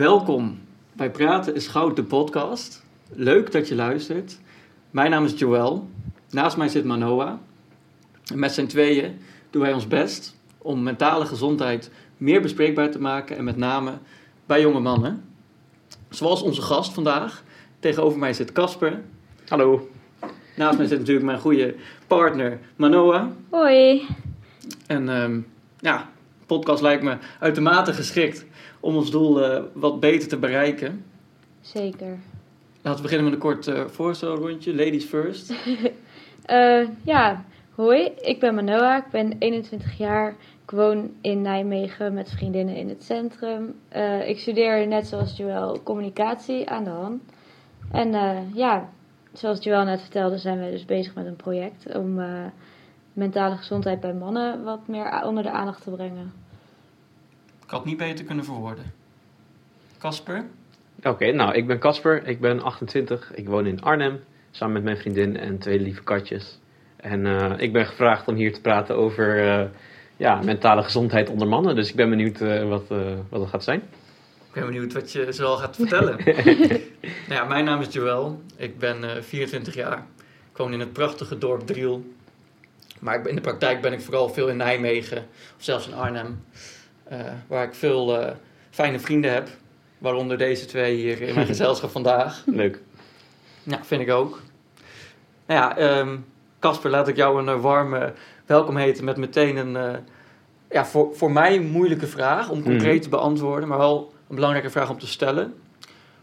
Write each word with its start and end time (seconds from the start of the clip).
Welkom 0.00 0.60
bij 0.92 1.10
Praten 1.10 1.54
is 1.54 1.66
Goud, 1.66 1.96
de 1.96 2.04
podcast. 2.04 2.84
Leuk 3.12 3.52
dat 3.52 3.68
je 3.68 3.74
luistert. 3.74 4.38
Mijn 4.90 5.10
naam 5.10 5.24
is 5.24 5.38
Joël. 5.38 5.88
Naast 6.30 6.56
mij 6.56 6.68
zit 6.68 6.84
Manoa. 6.84 7.38
En 8.32 8.38
met 8.38 8.52
z'n 8.52 8.66
tweeën 8.66 9.20
doen 9.50 9.62
wij 9.62 9.72
ons 9.72 9.86
best 9.86 10.36
om 10.58 10.82
mentale 10.82 11.26
gezondheid 11.26 11.90
meer 12.16 12.40
bespreekbaar 12.40 12.90
te 12.90 13.00
maken. 13.00 13.36
En 13.36 13.44
met 13.44 13.56
name 13.56 13.92
bij 14.46 14.60
jonge 14.60 14.80
mannen. 14.80 15.24
Zoals 16.08 16.42
onze 16.42 16.62
gast 16.62 16.92
vandaag. 16.92 17.42
Tegenover 17.78 18.18
mij 18.18 18.32
zit 18.32 18.52
Casper. 18.52 19.00
Hallo. 19.48 19.88
Naast 20.56 20.78
mij 20.78 20.86
zit 20.86 20.98
natuurlijk 20.98 21.26
mijn 21.26 21.40
goede 21.40 21.74
partner 22.06 22.58
Manoa. 22.76 23.32
Hoi. 23.50 24.06
En 24.86 25.08
um, 25.08 25.46
ja, 25.80 26.10
podcast 26.56 26.82
lijkt 26.82 27.02
me 27.02 27.16
uitermate 27.38 27.92
geschikt 27.92 28.46
om 28.80 28.96
ons 28.96 29.10
doel 29.10 29.42
uh, 29.42 29.62
wat 29.72 30.00
beter 30.00 30.28
te 30.28 30.38
bereiken. 30.38 31.04
Zeker. 31.60 32.18
Laten 32.82 32.96
we 32.96 33.02
beginnen 33.02 33.24
met 33.24 33.34
een 33.34 33.40
kort 33.40 33.66
uh, 33.66 33.86
voorstelrondje. 33.86 34.74
Ladies 34.74 35.04
first. 35.04 35.54
uh, 36.46 36.88
ja, 37.12 37.44
hoi. 37.74 38.12
Ik 38.20 38.40
ben 38.40 38.54
Manoa. 38.54 38.96
Ik 38.96 39.10
ben 39.10 39.36
21 39.38 39.98
jaar. 39.98 40.36
Ik 40.62 40.70
woon 40.70 41.10
in 41.20 41.42
Nijmegen 41.42 42.14
met 42.14 42.30
vriendinnen 42.30 42.76
in 42.76 42.88
het 42.88 43.02
centrum. 43.02 43.74
ik 44.26 44.38
studeer 44.38 44.86
net 44.86 45.06
zoals 45.06 45.36
Joël 45.36 45.80
communicatie 45.82 46.68
aan 46.68 46.84
de 46.84 46.90
hand. 46.90 47.22
En 47.92 48.10
ja, 48.54 48.88
zoals 49.32 49.64
Joël 49.64 49.84
net 49.84 50.00
vertelde 50.00 50.38
zijn 50.38 50.64
we 50.64 50.70
dus 50.70 50.84
bezig 50.84 51.14
met 51.14 51.26
een 51.26 51.36
project 51.36 51.96
om 51.96 52.20
mentale 53.12 53.56
gezondheid 53.56 54.00
bij 54.00 54.14
mannen 54.14 54.64
wat 54.64 54.88
meer 54.88 55.22
onder 55.24 55.42
de 55.42 55.50
aandacht 55.50 55.82
te 55.82 55.90
brengen. 55.90 56.39
Ik 57.70 57.76
had 57.76 57.84
niet 57.84 57.96
beter 57.96 58.24
kunnen 58.24 58.44
verwoorden. 58.44 58.92
Casper? 59.98 60.44
Oké, 61.02 61.32
nou, 61.32 61.54
ik 61.54 61.66
ben 61.66 61.78
Casper. 61.78 62.26
Ik 62.26 62.40
ben 62.40 62.62
28. 62.62 63.32
Ik 63.34 63.48
woon 63.48 63.66
in 63.66 63.82
Arnhem. 63.82 64.20
Samen 64.50 64.72
met 64.72 64.82
mijn 64.82 64.96
vriendin 64.96 65.36
en 65.36 65.58
twee 65.58 65.80
lieve 65.80 66.02
katjes. 66.02 66.58
En 66.96 67.26
uh, 67.26 67.52
ik 67.56 67.72
ben 67.72 67.86
gevraagd 67.86 68.28
om 68.28 68.34
hier 68.34 68.52
te 68.52 68.60
praten 68.60 68.96
over 68.96 69.44
uh, 69.44 69.68
ja, 70.16 70.42
mentale 70.42 70.82
gezondheid 70.82 71.28
onder 71.28 71.48
mannen. 71.48 71.74
Dus 71.74 71.88
ik 71.88 71.96
ben 71.96 72.10
benieuwd 72.10 72.40
uh, 72.40 72.68
wat, 72.68 72.88
wat 73.28 73.40
het 73.40 73.48
gaat 73.48 73.64
zijn. 73.64 73.80
Ik 74.46 74.52
ben 74.52 74.66
benieuwd 74.66 74.92
wat 74.92 75.12
je 75.12 75.32
zoal 75.32 75.56
gaat 75.56 75.76
vertellen. 75.76 76.16
nou 77.28 77.40
ja, 77.40 77.44
mijn 77.44 77.64
naam 77.64 77.80
is 77.80 77.92
Joël. 77.92 78.40
Ik 78.56 78.78
ben 78.78 79.24
24 79.24 79.74
jaar. 79.74 80.06
Ik 80.50 80.56
woon 80.56 80.72
in 80.72 80.80
het 80.80 80.92
prachtige 80.92 81.38
dorp 81.38 81.66
Driel. 81.66 82.04
Maar 83.00 83.26
in 83.26 83.34
de 83.34 83.40
praktijk 83.40 83.80
ben 83.80 83.92
ik 83.92 84.00
vooral 84.00 84.28
veel 84.28 84.48
in 84.48 84.56
Nijmegen 84.56 85.18
of 85.56 85.62
zelfs 85.64 85.88
in 85.88 85.94
Arnhem. 85.94 86.44
Uh, 87.12 87.18
waar 87.46 87.64
ik 87.64 87.74
veel 87.74 88.20
uh, 88.20 88.30
fijne 88.70 88.98
vrienden 88.98 89.32
heb. 89.32 89.48
Waaronder 89.98 90.38
deze 90.38 90.66
twee 90.66 90.96
hier 90.96 91.22
in 91.22 91.34
mijn 91.34 91.46
gezelschap 91.54 91.90
vandaag. 91.90 92.42
Leuk. 92.46 92.80
Ja, 93.62 93.84
vind 93.84 94.02
ik 94.02 94.10
ook. 94.10 94.40
Nou 95.46 95.60
ja, 95.60 96.06
Casper, 96.58 96.86
um, 96.86 96.96
laat 96.96 97.08
ik 97.08 97.16
jou 97.16 97.38
een 97.38 97.56
uh, 97.56 97.62
warme 97.62 98.12
welkom 98.46 98.76
heten 98.76 99.04
met 99.04 99.16
meteen 99.16 99.56
een, 99.56 100.00
ja, 100.70 100.86
voor, 100.86 101.14
voor 101.14 101.32
mij 101.32 101.56
een 101.56 101.70
moeilijke 101.70 102.06
vraag 102.06 102.50
om 102.50 102.62
concreet 102.62 102.94
mm. 102.94 103.00
te 103.00 103.08
beantwoorden, 103.08 103.68
maar 103.68 103.78
wel 103.78 104.12
een 104.28 104.34
belangrijke 104.34 104.70
vraag 104.70 104.90
om 104.90 104.98
te 104.98 105.06
stellen. 105.06 105.54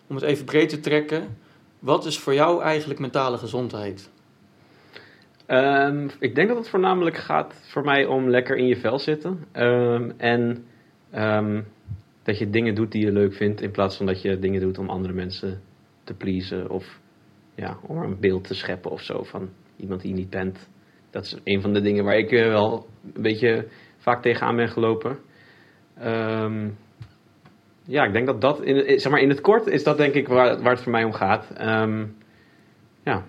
Om 0.07 0.16
het 0.16 0.25
even 0.25 0.45
breed 0.45 0.69
te 0.69 0.79
trekken. 0.79 1.38
Wat 1.79 2.05
is 2.05 2.19
voor 2.19 2.33
jou 2.33 2.61
eigenlijk 2.61 2.99
mentale 2.99 3.38
gezondheid? 3.38 4.09
Um, 5.47 6.09
ik 6.19 6.35
denk 6.35 6.47
dat 6.47 6.57
het 6.57 6.69
voornamelijk 6.69 7.17
gaat 7.17 7.53
voor 7.67 7.83
mij 7.83 8.05
om 8.05 8.29
lekker 8.29 8.57
in 8.57 8.67
je 8.67 8.77
vel 8.77 8.99
zitten. 8.99 9.45
Um, 9.53 10.13
en 10.17 10.66
um, 11.13 11.66
dat 12.23 12.38
je 12.38 12.50
dingen 12.50 12.75
doet 12.75 12.91
die 12.91 13.05
je 13.05 13.11
leuk 13.11 13.33
vindt, 13.33 13.61
in 13.61 13.72
plaats 13.72 13.97
van 13.97 14.05
dat 14.05 14.22
je 14.22 14.39
dingen 14.39 14.61
doet 14.61 14.77
om 14.77 14.89
andere 14.89 15.13
mensen 15.13 15.61
te 16.03 16.13
pleasen. 16.13 16.69
Of 16.69 17.00
ja, 17.55 17.77
om 17.81 17.97
een 17.97 18.19
beeld 18.19 18.44
te 18.44 18.53
scheppen 18.53 18.91
of 18.91 19.02
zo 19.02 19.23
van 19.23 19.50
iemand 19.75 20.02
die 20.02 20.11
je 20.11 20.17
niet 20.17 20.30
bent. 20.30 20.69
Dat 21.09 21.23
is 21.23 21.38
een 21.44 21.62
van 21.62 21.73
de 21.73 21.81
dingen 21.81 22.03
waar 22.03 22.18
ik 22.18 22.31
uh, 22.31 22.47
wel 22.47 22.88
een 23.13 23.22
beetje 23.22 23.68
vaak 23.97 24.22
tegenaan 24.22 24.56
ben 24.56 24.69
gelopen. 24.69 25.18
ja, 27.84 28.03
ik 28.03 28.13
denk 28.13 28.25
dat 28.25 28.41
dat, 28.41 28.62
in, 28.62 29.00
zeg 29.00 29.12
maar 29.12 29.22
in 29.22 29.29
het 29.29 29.41
kort, 29.41 29.68
is 29.68 29.84
dat 29.84 29.97
denk 29.97 30.13
ik 30.13 30.28
waar, 30.28 30.62
waar 30.62 30.74
het 30.74 30.81
voor 30.84 30.91
mij 30.91 31.03
om 31.03 31.13
gaat. 31.13 31.51
ja. 33.03 33.25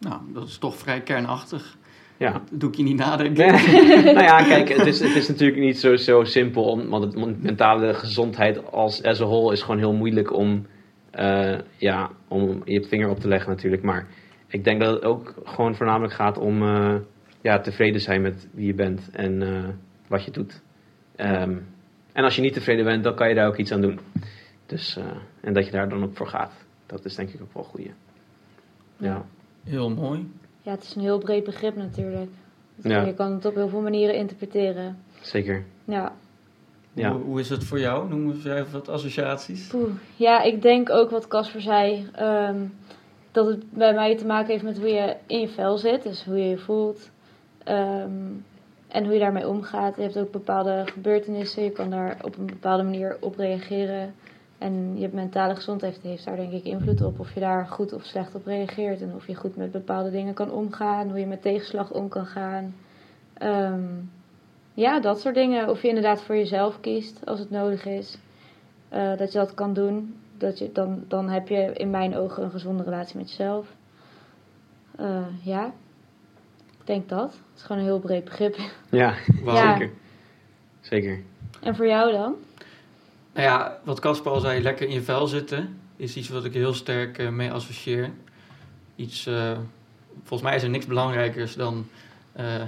Nou, 0.00 0.20
dat 0.32 0.48
is 0.48 0.58
toch 0.58 0.76
vrij 0.76 1.00
kernachtig. 1.00 1.76
Ja. 2.20 2.32
Dat 2.32 2.60
doe 2.60 2.70
ik 2.70 2.76
je 2.76 2.82
niet 2.82 2.96
nadenken. 2.96 3.46
nou 4.14 4.22
ja, 4.22 4.42
kijk, 4.42 4.68
het 4.68 4.86
is, 4.86 5.00
het 5.00 5.14
is 5.14 5.28
natuurlijk 5.28 5.60
niet 5.60 5.78
zo, 5.78 5.96
zo 5.96 6.24
simpel. 6.24 6.64
Om, 6.64 6.88
want 6.88 7.04
het, 7.04 7.42
mentale 7.42 7.94
gezondheid 7.94 8.72
als 8.72 9.02
as 9.02 9.20
a 9.20 9.24
whole 9.24 9.52
is 9.52 9.62
gewoon 9.62 9.78
heel 9.78 9.92
moeilijk 9.92 10.32
om, 10.32 10.66
uh, 11.14 11.58
ja, 11.76 12.10
om 12.28 12.62
je 12.64 12.84
vinger 12.84 13.08
op 13.08 13.20
te 13.20 13.28
leggen 13.28 13.50
natuurlijk. 13.50 13.82
Maar 13.82 14.06
ik 14.46 14.64
denk 14.64 14.80
dat 14.80 14.94
het 14.94 15.04
ook 15.04 15.34
gewoon 15.44 15.74
voornamelijk 15.74 16.14
gaat 16.14 16.38
om 16.38 16.62
uh, 16.62 16.94
ja, 17.40 17.60
tevreden 17.60 18.00
zijn 18.00 18.22
met 18.22 18.48
wie 18.52 18.66
je 18.66 18.74
bent 18.74 19.10
en 19.12 19.40
uh, 19.40 19.68
wat 20.06 20.24
je 20.24 20.30
doet. 20.30 20.62
Um, 21.16 21.66
en 22.12 22.24
als 22.24 22.36
je 22.36 22.42
niet 22.42 22.52
tevreden 22.52 22.84
bent, 22.84 23.04
dan 23.04 23.14
kan 23.14 23.28
je 23.28 23.34
daar 23.34 23.46
ook 23.46 23.56
iets 23.56 23.72
aan 23.72 23.80
doen. 23.80 24.00
Dus, 24.66 24.98
en 25.40 25.52
dat 25.52 25.64
je 25.64 25.70
daar 25.70 25.88
dan 25.88 26.02
ook 26.02 26.16
voor 26.16 26.28
gaat. 26.28 26.52
Dat 26.86 27.04
is 27.04 27.14
denk 27.14 27.30
ik 27.30 27.42
ook 27.42 27.54
wel 27.54 27.64
goed. 27.64 27.80
Ja. 28.96 29.24
Heel 29.64 29.90
mooi. 29.90 30.28
Ja, 30.62 30.70
het 30.70 30.82
is 30.82 30.94
een 30.94 31.02
heel 31.02 31.18
breed 31.18 31.44
begrip 31.44 31.76
natuurlijk. 31.76 32.30
Ja. 32.82 33.02
Je 33.02 33.14
kan 33.14 33.32
het 33.32 33.44
op 33.44 33.54
heel 33.54 33.68
veel 33.68 33.80
manieren 33.80 34.14
interpreteren. 34.14 34.98
Zeker. 35.20 35.64
Ja. 35.84 36.12
ja. 36.92 37.12
Hoe, 37.12 37.22
hoe 37.22 37.40
is 37.40 37.48
het 37.48 37.64
voor 37.64 37.80
jou? 37.80 38.08
Noem 38.08 38.30
eens 38.30 38.44
even 38.44 38.72
wat 38.72 38.88
associaties. 38.88 39.66
Poeh. 39.66 39.90
Ja, 40.16 40.42
ik 40.42 40.62
denk 40.62 40.90
ook 40.90 41.10
wat 41.10 41.28
Casper 41.28 41.60
zei. 41.60 42.08
Um, 42.20 42.74
dat 43.32 43.46
het 43.46 43.70
bij 43.70 43.94
mij 43.94 44.16
te 44.16 44.26
maken 44.26 44.50
heeft 44.50 44.64
met 44.64 44.78
hoe 44.78 44.88
je 44.88 45.16
in 45.26 45.40
je 45.40 45.48
vel 45.48 45.78
zit. 45.78 46.02
Dus 46.02 46.24
hoe 46.24 46.36
je 46.36 46.48
je 46.48 46.58
voelt. 46.58 47.10
Um, 47.68 48.44
en 48.88 49.04
hoe 49.04 49.12
je 49.12 49.20
daarmee 49.20 49.48
omgaat. 49.48 49.96
Je 49.96 50.02
hebt 50.02 50.18
ook 50.18 50.30
bepaalde 50.30 50.82
gebeurtenissen. 50.92 51.64
Je 51.64 51.70
kan 51.70 51.90
daar 51.90 52.16
op 52.22 52.38
een 52.38 52.46
bepaalde 52.46 52.82
manier 52.82 53.16
op 53.20 53.36
reageren. 53.36 54.14
En 54.60 54.98
je 54.98 55.08
mentale 55.12 55.54
gezondheid 55.54 55.98
heeft 56.02 56.24
daar 56.24 56.36
denk 56.36 56.52
ik 56.52 56.64
invloed 56.64 57.02
op. 57.02 57.20
Of 57.20 57.34
je 57.34 57.40
daar 57.40 57.66
goed 57.66 57.92
of 57.92 58.04
slecht 58.04 58.34
op 58.34 58.46
reageert. 58.46 59.00
En 59.00 59.14
of 59.14 59.26
je 59.26 59.34
goed 59.34 59.56
met 59.56 59.72
bepaalde 59.72 60.10
dingen 60.10 60.34
kan 60.34 60.50
omgaan. 60.50 61.08
Hoe 61.08 61.18
je 61.18 61.26
met 61.26 61.42
tegenslag 61.42 61.90
om 61.90 62.08
kan 62.08 62.26
gaan. 62.26 62.74
Um, 63.42 64.10
ja, 64.74 65.00
dat 65.00 65.20
soort 65.20 65.34
dingen. 65.34 65.68
Of 65.68 65.82
je 65.82 65.88
inderdaad 65.88 66.22
voor 66.22 66.36
jezelf 66.36 66.80
kiest 66.80 67.26
als 67.26 67.38
het 67.38 67.50
nodig 67.50 67.84
is. 67.84 68.18
Uh, 68.92 69.16
dat 69.16 69.32
je 69.32 69.38
dat 69.38 69.54
kan 69.54 69.74
doen. 69.74 70.14
Dat 70.38 70.58
je, 70.58 70.72
dan, 70.72 71.04
dan 71.08 71.28
heb 71.28 71.48
je 71.48 71.72
in 71.72 71.90
mijn 71.90 72.16
ogen 72.16 72.42
een 72.42 72.50
gezonde 72.50 72.82
relatie 72.82 73.16
met 73.16 73.30
jezelf. 73.30 73.66
Uh, 75.00 75.26
ja, 75.42 75.66
ik 76.80 76.86
denk 76.86 77.08
dat. 77.08 77.32
Het 77.32 77.56
is 77.56 77.62
gewoon 77.62 77.82
een 77.82 77.88
heel 77.88 78.00
breed 78.00 78.24
begrip. 78.24 78.56
Ja, 78.90 79.14
ja. 79.44 79.72
zeker. 79.72 79.90
Zeker. 80.80 81.22
En 81.62 81.76
voor 81.76 81.86
jou 81.86 82.12
dan? 82.12 82.34
Nou 83.40 83.52
ja, 83.52 83.80
wat 83.84 84.00
Casper 84.00 84.32
al 84.32 84.40
zei, 84.40 84.62
lekker 84.62 84.86
in 84.86 84.94
je 84.94 85.02
vel 85.02 85.26
zitten, 85.26 85.80
is 85.96 86.16
iets 86.16 86.28
wat 86.28 86.44
ik 86.44 86.52
heel 86.52 86.74
sterk 86.74 87.18
uh, 87.18 87.28
mee 87.28 87.52
associeer. 87.52 88.10
Iets, 88.96 89.26
uh, 89.26 89.58
volgens 90.18 90.42
mij 90.42 90.56
is 90.56 90.62
er 90.62 90.70
niks 90.70 90.86
belangrijkers 90.86 91.54
dan, 91.54 91.88
uh, 92.36 92.62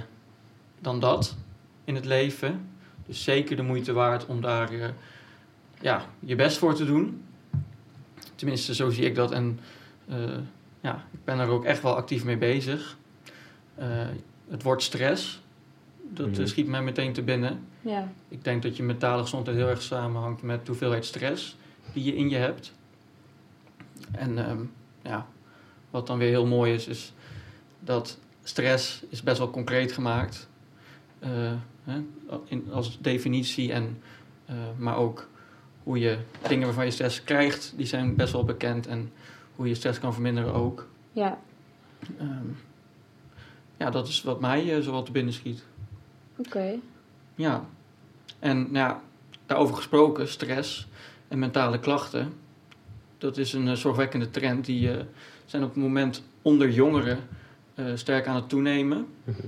dan 0.79 0.99
dat 0.99 1.35
in 1.83 1.95
het 1.95 2.05
leven. 2.05 2.69
Dus 3.05 3.23
zeker 3.23 3.55
de 3.55 3.61
moeite 3.61 3.93
waard 3.93 4.25
om 4.25 4.41
daar 4.41 4.69
ja, 5.81 6.05
je 6.19 6.35
best 6.35 6.57
voor 6.57 6.75
te 6.75 6.85
doen. 6.85 7.23
Tenminste, 8.35 8.75
zo 8.75 8.89
zie 8.89 9.05
ik 9.05 9.15
dat. 9.15 9.31
En 9.31 9.59
ja, 10.81 11.05
ik 11.11 11.23
ben 11.23 11.39
er 11.39 11.47
ook 11.47 11.65
echt 11.65 11.81
wel 11.81 11.95
actief 11.95 12.23
mee 12.23 12.37
bezig. 12.37 12.97
het 14.49 14.63
wordt 14.63 14.83
stress. 14.83 15.42
Dat 16.13 16.37
mm. 16.37 16.47
schiet 16.47 16.67
mij 16.67 16.83
meteen 16.83 17.13
te 17.13 17.21
binnen. 17.21 17.67
Ja. 17.81 18.11
Ik 18.27 18.43
denk 18.43 18.63
dat 18.63 18.77
je 18.77 18.83
mentale 18.83 19.21
gezondheid 19.21 19.57
heel 19.57 19.67
erg 19.67 19.81
samenhangt 19.81 20.41
met 20.41 20.65
de 20.65 20.67
hoeveelheid 20.67 21.05
stress 21.05 21.57
die 21.93 22.03
je 22.03 22.15
in 22.15 22.29
je 22.29 22.35
hebt. 22.35 22.73
En 24.11 24.49
um, 24.49 24.71
ja, 25.01 25.27
wat 25.89 26.07
dan 26.07 26.17
weer 26.17 26.29
heel 26.29 26.45
mooi 26.45 26.73
is, 26.73 26.87
is 26.87 27.13
dat 27.79 28.19
stress 28.43 29.03
is 29.09 29.23
best 29.23 29.37
wel 29.37 29.49
concreet 29.49 29.91
gemaakt. 29.91 30.49
Uh, 31.23 31.51
hè, 31.83 32.01
in, 32.45 32.67
als 32.71 32.97
definitie 33.01 33.71
en 33.71 34.01
uh, 34.49 34.55
maar 34.77 34.97
ook 34.97 35.27
hoe 35.83 35.99
je 35.99 36.17
dingen 36.47 36.65
waarvan 36.65 36.85
je 36.85 36.91
stress 36.91 37.23
krijgt, 37.23 37.73
die 37.75 37.85
zijn 37.85 38.15
best 38.15 38.33
wel 38.33 38.43
bekend. 38.43 38.87
En 38.87 39.11
hoe 39.55 39.67
je 39.67 39.75
stress 39.75 39.99
kan 39.99 40.13
verminderen 40.13 40.53
ook. 40.53 40.87
Ja. 41.11 41.39
Um, 42.21 42.57
ja, 43.77 43.89
dat 43.89 44.07
is 44.07 44.23
wat 44.23 44.39
mij 44.39 44.77
uh, 44.77 44.83
zo 44.83 44.91
wat 44.91 45.05
te 45.05 45.11
binnen 45.11 45.33
schiet. 45.33 45.63
Oké. 46.35 46.47
Okay. 46.47 46.79
Ja. 47.35 47.65
En 48.39 48.57
nou 48.57 48.73
ja, 48.73 49.01
daarover 49.45 49.75
gesproken, 49.75 50.27
stress 50.27 50.87
en 51.27 51.39
mentale 51.39 51.79
klachten. 51.79 52.33
Dat 53.17 53.37
is 53.37 53.53
een 53.53 53.67
uh, 53.67 53.73
zorgwekkende 53.73 54.29
trend. 54.29 54.65
Die 54.65 54.89
uh, 54.89 55.01
zijn 55.45 55.63
op 55.63 55.73
het 55.73 55.83
moment 55.83 56.23
onder 56.41 56.69
jongeren 56.69 57.19
uh, 57.75 57.91
sterk 57.95 58.27
aan 58.27 58.35
het 58.35 58.49
toenemen. 58.49 59.07
Mhm. 59.23 59.47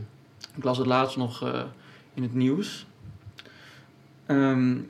Ik 0.56 0.64
las 0.64 0.78
het 0.78 0.88
laatst 0.88 1.18
nog 1.18 1.54
in 2.14 2.24
het 2.24 2.34
nieuws. 2.34 2.86
Um, 4.28 4.90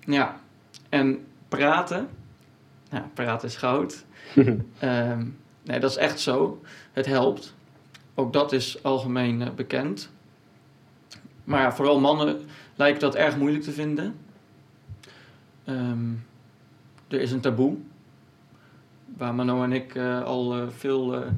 ja, 0.00 0.40
En 0.88 1.26
praten, 1.48 2.08
nou, 2.90 3.04
praten 3.14 3.48
is 3.48 3.56
goud. 3.56 4.04
Ehm, 4.78 5.26
nee, 5.62 5.80
dat 5.80 5.90
is 5.90 5.96
echt 5.96 6.20
zo. 6.20 6.62
Het 6.92 7.06
helpt. 7.06 7.54
Ook 8.14 8.32
dat 8.32 8.52
is 8.52 8.82
algemeen 8.82 9.42
eh, 9.42 9.50
bekend. 9.50 10.10
Maar 11.48 11.60
ja, 11.60 11.72
vooral 11.72 12.00
mannen 12.00 12.40
lijken 12.76 13.00
dat 13.00 13.14
erg 13.14 13.36
moeilijk 13.36 13.62
te 13.64 13.72
vinden. 13.72 14.14
Ehm, 15.64 16.12
er 17.08 17.20
is 17.20 17.32
een 17.32 17.40
taboe. 17.40 17.76
Waar 19.16 19.34
Mano 19.34 19.62
en 19.62 19.72
ik 19.72 19.94
eh, 19.94 20.22
al 20.22 20.54
eh, 20.54 20.62
veel 20.68 21.14
eh, 21.14 21.30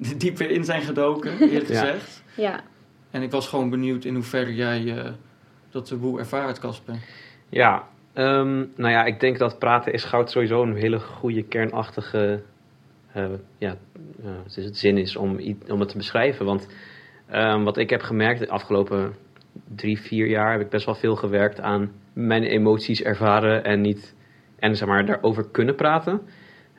dieper 0.18 0.50
in 0.50 0.64
zijn 0.64 0.82
gedoken, 0.82 1.38
eerlijk 1.40 1.68
Ja. 1.68 1.80
gezegd. 1.80 2.22
Ja, 2.36 2.60
En 3.10 3.22
ik 3.22 3.30
was 3.30 3.48
gewoon 3.48 3.70
benieuwd 3.70 4.04
in 4.04 4.14
hoeverre 4.14 4.54
jij 4.54 4.98
eh, 4.98 5.10
dat 5.70 5.86
taboe 5.86 6.18
ervaart, 6.18 6.58
Casper. 6.58 6.94
Ja, 7.48 7.88
ehm, 8.12 8.56
nou 8.76 8.90
ja, 8.90 9.04
ik 9.04 9.20
denk 9.20 9.38
dat 9.38 9.58
praten 9.58 9.92
is 9.92 10.04
goud 10.04 10.30
sowieso 10.30 10.62
een 10.62 10.76
hele 10.76 11.00
goede 11.00 11.42
kernachtige 11.42 12.42
eh, 13.12 13.26
ja, 13.58 13.76
eh, 14.24 14.30
het 14.44 14.56
is 14.56 14.64
het 14.64 14.76
zin 14.78 14.98
is 14.98 15.16
om, 15.16 15.38
om 15.68 15.80
het 15.80 15.88
te 15.88 15.96
beschrijven. 15.96 16.46
Want 16.46 16.68
ehm, 17.26 17.62
wat 17.62 17.76
ik 17.76 17.90
heb 17.90 18.02
gemerkt 18.02 18.38
de 18.40 18.48
afgelopen 18.48 19.14
drie, 19.74 20.00
vier 20.00 20.26
jaar 20.26 20.52
heb 20.52 20.60
ik 20.60 20.68
best 20.68 20.86
wel 20.86 20.94
veel 20.94 21.16
gewerkt 21.16 21.60
aan 21.60 21.92
mijn 22.12 22.42
emoties 22.42 23.02
ervaren 23.02 23.64
en 23.64 23.80
niet 23.80 24.14
en 24.58 24.76
zeg 24.76 24.88
maar 24.88 25.06
daarover 25.06 25.50
kunnen 25.50 25.74
praten. 25.74 26.20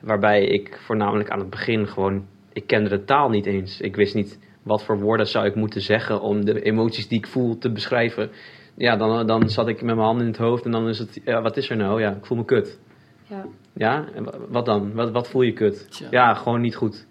Waarbij 0.00 0.44
ik 0.44 0.78
voornamelijk 0.84 1.30
aan 1.30 1.38
het 1.38 1.50
begin 1.50 1.86
gewoon, 1.86 2.26
ik 2.52 2.66
kende 2.66 2.88
de 2.88 3.04
taal 3.04 3.28
niet 3.28 3.46
eens. 3.46 3.80
Ik 3.80 3.96
wist 3.96 4.14
niet 4.14 4.38
wat 4.62 4.84
voor 4.84 5.00
woorden 5.00 5.26
zou 5.26 5.46
ik 5.46 5.54
moeten 5.54 5.80
zeggen 5.80 6.20
om 6.20 6.44
de 6.44 6.62
emoties 6.62 7.08
die 7.08 7.18
ik 7.18 7.26
voel 7.26 7.58
te 7.58 7.72
beschrijven. 7.72 8.30
Ja, 8.76 8.96
dan, 8.96 9.26
dan 9.26 9.48
zat 9.48 9.68
ik 9.68 9.82
met 9.82 9.94
mijn 9.94 10.06
handen 10.06 10.26
in 10.26 10.32
het 10.32 10.40
hoofd 10.40 10.64
en 10.64 10.70
dan 10.70 10.88
is 10.88 10.98
het, 10.98 11.20
ja, 11.24 11.42
wat 11.42 11.56
is 11.56 11.70
er 11.70 11.76
nou? 11.76 12.00
Ja, 12.00 12.14
ik 12.14 12.26
voel 12.26 12.38
me 12.38 12.44
kut. 12.44 12.78
ja. 13.26 13.44
Ja, 13.72 14.04
wat 14.48 14.66
dan? 14.66 14.92
Wat, 14.94 15.10
wat 15.10 15.28
voel 15.28 15.42
je 15.42 15.52
kut? 15.52 15.90
Tja. 15.90 16.06
Ja, 16.10 16.34
gewoon 16.34 16.60
niet 16.60 16.76
goed. 16.76 17.06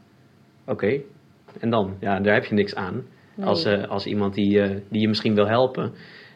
Oké. 0.66 1.02
En 1.60 1.70
dan? 1.70 1.96
Ja, 2.00 2.20
daar 2.20 2.34
heb 2.34 2.46
je 2.46 2.56
niks 2.56 2.76
aan. 2.76 3.04
Nee. 3.36 3.48
Als, 3.48 3.66
eh, 3.66 3.84
als 3.84 4.06
iemand 4.06 4.34
die, 4.34 4.62
eh, 4.62 4.76
die 4.90 5.02
je 5.02 5.08
misschien 5.08 5.36
wil 5.36 5.48
helpen. 5.48 5.94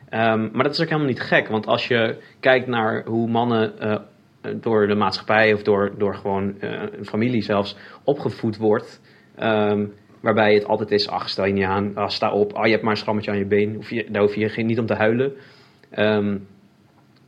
Ehm, 0.09 0.49
maar 0.51 0.63
dat 0.63 0.73
is 0.73 0.81
ook 0.81 0.87
helemaal 0.87 1.09
niet 1.09 1.21
gek. 1.21 1.47
Want 1.47 1.67
als 1.67 1.87
je 1.87 2.17
kijkt 2.39 2.67
naar 2.67 3.05
hoe 3.05 3.29
mannen 3.29 3.79
eh, 3.79 3.95
door 4.61 4.87
de 4.87 4.95
maatschappij 4.95 5.53
of 5.53 5.63
door, 5.63 5.93
door 5.97 6.15
gewoon 6.15 6.55
een 6.59 7.05
familie 7.05 7.41
zelfs 7.41 7.77
opgevoed 8.03 8.57
wordt. 8.57 9.01
ehm, 9.35 9.85
waarbij 10.21 10.53
het 10.53 10.65
altijd 10.65 10.91
is, 10.91 11.09
ach, 11.09 11.29
stel 11.29 11.45
je 11.45 11.53
niet 11.53 11.63
aan, 11.63 11.95
ah, 11.95 12.07
sta 12.07 12.31
op, 12.31 12.53
ah, 12.53 12.65
je 12.65 12.71
hebt 12.71 12.83
maar 12.83 12.91
een 12.91 12.97
schrammetje 12.97 13.31
aan 13.31 13.37
je 13.37 13.45
been. 13.45 13.75
Hoef 13.75 13.89
je, 13.89 14.07
daar 14.11 14.21
hoef 14.21 14.35
je 14.35 14.49
geen, 14.49 14.65
niet 14.65 14.79
om 14.79 14.85
te 14.85 14.93
huilen. 14.93 15.33
Ehm, 15.89 16.37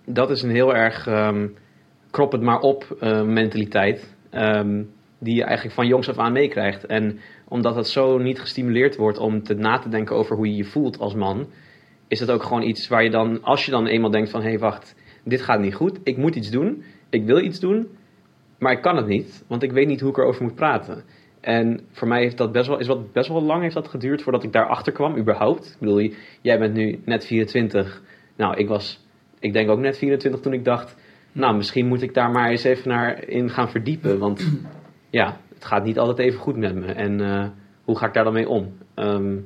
dat 0.06 0.30
is 0.30 0.42
een 0.42 0.50
heel 0.50 0.76
erg 0.76 1.08
krop 2.10 2.32
het 2.32 2.42
maar 2.42 2.60
op 2.60 2.96
mentaliteit. 3.26 4.16
die 5.20 5.36
je 5.36 5.44
eigenlijk 5.44 5.76
van 5.76 5.88
jongs 5.88 6.10
af 6.10 6.18
aan 6.18 6.32
meekrijgt. 6.32 6.86
En 6.86 7.20
omdat 7.52 7.76
het 7.76 7.88
zo 7.88 8.18
niet 8.18 8.40
gestimuleerd 8.40 8.96
wordt 8.96 9.18
om 9.18 9.44
te 9.44 9.54
na 9.54 9.78
te 9.78 9.90
denken 9.90 10.16
over 10.16 10.36
hoe 10.36 10.48
je 10.48 10.56
je 10.56 10.64
voelt 10.64 11.00
als 11.00 11.14
man, 11.14 11.48
is 12.08 12.20
het 12.20 12.32
ook 12.32 12.44
gewoon 12.44 12.62
iets 12.62 12.88
waar 12.88 13.04
je 13.04 13.10
dan, 13.10 13.44
als 13.44 13.66
je 13.66 13.72
dan 13.72 13.88
eenmaal 13.88 14.12
denkt 14.12 14.30
van 14.30 14.42
hé 14.42 14.50
hey, 14.50 14.60
wacht, 14.60 14.96
dit 15.24 15.42
gaat 15.42 15.60
niet 15.60 15.76
goed, 15.76 16.00
ik 16.04 16.18
moet 16.18 16.36
iets 16.36 16.50
doen, 16.50 16.84
ik 17.10 17.26
wil 17.26 17.40
iets 17.40 17.60
doen, 17.60 17.88
maar 18.60 18.72
ik 18.72 18.82
kan 18.82 18.96
het 18.96 19.08
niet, 19.08 19.46
want 19.48 19.64
ik 19.64 19.72
weet 19.72 19.88
niet 19.88 20.02
hoe 20.02 20.10
ik 20.10 20.18
erover 20.18 20.44
moet 20.44 20.56
praten. 20.56 21.04
En 21.42 21.80
voor 21.92 22.08
mij 22.08 22.22
heeft 22.22 22.38
dat 22.38 22.52
best 22.52 22.68
wel, 22.68 22.80
is 22.80 22.88
wat, 22.88 23.12
best 23.12 23.30
wel 23.30 23.42
lang 23.42 23.62
heeft 23.62 23.74
dat 23.74 23.88
geduurd 23.88 24.22
voordat 24.22 24.44
ik 24.44 24.52
daarachter 24.52 24.94
kwam, 24.94 25.18
überhaupt. 25.18 25.66
Ik 25.66 25.80
bedoel, 25.80 26.12
jij 26.42 26.60
bent 26.60 26.74
nu 26.74 27.00
net 27.06 27.26
24. 27.26 28.02
Nou, 28.36 28.58
ik 28.58 28.68
was, 28.68 29.08
ik 29.40 29.54
denk 29.54 29.70
ook 29.70 29.80
net 29.80 29.98
24 29.98 30.42
toen 30.42 30.54
ik 30.54 30.66
dacht, 30.66 30.96
nou, 31.32 31.56
misschien 31.56 31.88
moet 31.88 32.02
ik 32.02 32.14
daar 32.14 32.32
maar 32.32 32.50
eens 32.50 32.64
even 32.64 32.90
naar 32.90 33.28
in 33.28 33.50
gaan 33.50 33.70
verdiepen. 33.70 34.20
Want 34.20 34.52
ja, 35.10 35.38
het 35.62 35.70
gaat 35.70 35.84
niet 35.84 36.00
altijd 36.00 36.18
even 36.20 36.40
goed 36.40 36.56
met 36.58 36.76
me. 36.76 36.86
En 36.86 37.22
eh, 37.22 37.48
hoe 37.84 37.98
ga 37.98 38.08
ik 38.08 38.14
daar 38.14 38.24
dan 38.24 38.34
mee 38.34 38.50
om? 38.50 38.78
Ehm, 38.94 39.38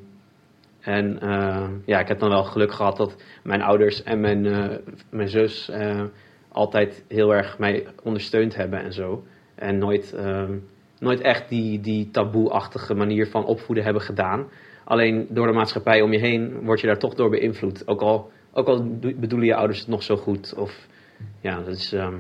en 0.80 1.20
eh, 1.22 1.68
ja, 1.86 2.00
ik 2.00 2.08
heb 2.08 2.20
dan 2.20 2.30
wel 2.30 2.44
geluk 2.44 2.72
gehad 2.72 2.98
dat 2.98 3.16
mijn 3.44 3.62
ouders 3.62 4.04
en 4.04 4.20
mijn, 4.20 4.46
eh, 4.46 4.78
mijn 5.10 5.30
zus 5.30 5.72
altijd 6.50 7.06
heel 7.08 7.34
erg 7.34 7.60
mij 7.60 7.88
ondersteund 8.04 8.56
hebben 8.56 8.84
en 8.84 8.94
zo. 8.94 9.24
En 9.56 9.78
nooit, 9.78 10.14
ehm, 10.14 10.58
nooit 11.00 11.22
echt 11.22 11.50
die, 11.50 11.80
die 11.80 12.10
taboe-achtige 12.12 12.94
manier 12.94 13.28
van 13.28 13.46
opvoeden 13.46 13.84
hebben 13.84 14.02
gedaan. 14.04 14.46
Alleen 14.84 15.28
door 15.30 15.48
de 15.48 15.54
maatschappij 15.54 16.02
om 16.02 16.12
je 16.14 16.20
heen 16.20 16.64
word 16.64 16.80
je 16.80 16.88
daar 16.88 16.98
toch 17.00 17.14
door 17.14 17.30
beïnvloed. 17.30 17.88
Ook 17.88 18.02
al, 18.02 18.32
ook 18.54 18.68
al 18.68 19.00
do- 19.00 19.14
bedoelen 19.16 19.48
je 19.48 19.56
ouders 19.56 19.80
het 19.80 19.88
nog 19.88 20.04
zo 20.04 20.16
goed. 20.16 20.54
Of 20.58 20.88
ja, 21.42 21.56
dat 21.58 21.68
is. 21.68 21.94
ehm, 21.94 22.16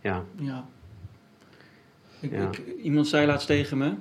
ja, 0.00 0.24
Ja. 0.36 0.64
Ik, 2.20 2.30
Ja. 2.30 2.48
Ik, 2.48 2.62
iemand 2.82 3.08
zei 3.08 3.26
laatst 3.26 3.46
tegen 3.46 3.78
me: 3.78 3.92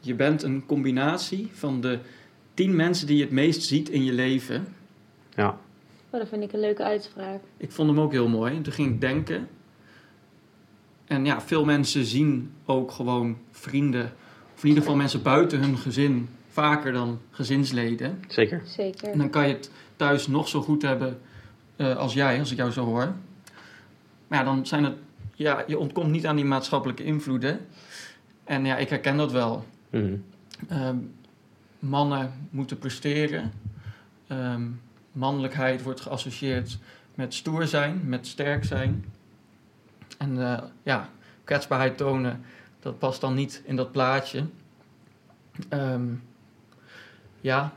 Je 0.00 0.14
bent 0.14 0.42
een 0.42 0.66
combinatie 0.66 1.50
van 1.52 1.80
de 1.80 1.98
tien 2.54 2.76
mensen 2.76 3.06
die 3.06 3.16
je 3.16 3.22
het 3.22 3.32
meest 3.32 3.62
ziet 3.62 3.88
in 3.88 4.04
je 4.04 4.12
leven. 4.12 4.66
ja, 5.34 5.58
Oh, 6.10 6.22
dat 6.22 6.28
vind 6.28 6.42
ik 6.42 6.52
een 6.52 6.60
leuke 6.60 6.84
uitspraak. 6.84 7.40
Ik 7.56 7.70
vond 7.70 7.88
hem 7.88 8.00
ook 8.00 8.12
heel 8.12 8.28
mooi. 8.28 8.54
En 8.56 8.62
toen 8.62 8.72
ging 8.72 8.92
ik 8.92 9.00
denken. 9.00 9.48
En 11.04 11.24
ja, 11.24 11.40
veel 11.40 11.64
mensen 11.64 12.04
zien 12.04 12.52
ook 12.64 12.90
gewoon 12.90 13.38
vrienden, 13.50 14.12
of 14.54 14.62
in 14.62 14.68
ieder 14.68 14.82
geval 14.82 14.96
mensen 14.98 15.22
buiten 15.22 15.60
hun 15.60 15.76
gezin, 15.76 16.28
vaker 16.48 16.92
dan 16.92 17.18
gezinsleden. 17.30 18.20
zeker. 18.28 18.62
Zeker. 18.64 19.08
En 19.08 19.18
dan 19.18 19.30
kan 19.30 19.48
je 19.48 19.54
het 19.54 19.70
thuis 19.96 20.26
nog 20.26 20.48
zo 20.48 20.62
goed 20.62 20.82
hebben 20.82 21.20
eh, 21.76 21.96
als 21.96 22.14
jij, 22.14 22.38
als 22.38 22.50
ik 22.50 22.56
jou 22.56 22.70
zo 22.70 22.84
hoor. 22.84 23.14
Maar 24.28 24.38
ja, 24.38 24.44
dan 24.44 24.66
zijn 24.66 24.84
het, 24.84 24.94
ja, 25.36 25.64
je 25.66 25.78
ontkomt 25.78 26.10
niet 26.10 26.26
aan 26.26 26.36
die 26.36 26.44
maatschappelijke 26.44 27.04
invloeden. 27.04 27.66
En 28.44 28.64
ja, 28.64 28.76
ik 28.76 28.88
herken 28.88 29.16
dat 29.16 29.32
wel. 29.32 29.64
Mhm. 29.90 30.16
Ehm, 30.68 30.96
mannen 31.78 32.48
moeten 32.50 32.78
presteren. 32.78 33.52
Ehm, 34.26 34.62
mannelijkheid 35.12 35.82
wordt 35.82 36.00
geassocieerd 36.00 36.78
met 37.14 37.34
stoer 37.34 37.66
zijn, 37.66 38.00
met 38.04 38.26
sterk 38.26 38.64
zijn. 38.64 39.04
En 40.18 40.42
eh, 40.42 40.62
ja, 40.82 41.10
kwetsbaarheid 41.44 41.96
tonen, 41.96 42.44
dat 42.80 42.98
past 42.98 43.20
dan 43.20 43.34
niet 43.34 43.62
in 43.64 43.76
dat 43.76 43.92
plaatje. 43.92 44.44
Ehm, 45.68 46.06
ja, 47.40 47.76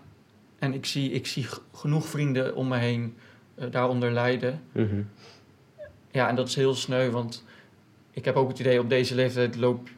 en 0.59 0.73
ik 0.73 0.85
zie, 0.85 1.11
ik 1.11 1.27
zie 1.27 1.45
genoeg 1.73 2.07
vrienden 2.07 2.55
om 2.55 2.67
me 2.67 2.77
heen 2.77 3.17
eh, 3.55 3.71
daaronder 3.71 4.11
lijden. 4.11 4.61
Mhm. 4.71 5.01
Ja, 6.11 6.27
en 6.27 6.35
dat 6.35 6.47
is 6.47 6.55
heel 6.55 6.75
sneu, 6.75 7.09
want 7.09 7.43
ik 8.11 8.25
heb 8.25 8.35
ook 8.35 8.47
het 8.47 8.59
idee 8.59 8.79
op 8.79 8.89
deze 8.89 9.15
leeftijd 9.15 9.55
loop, 9.55 9.89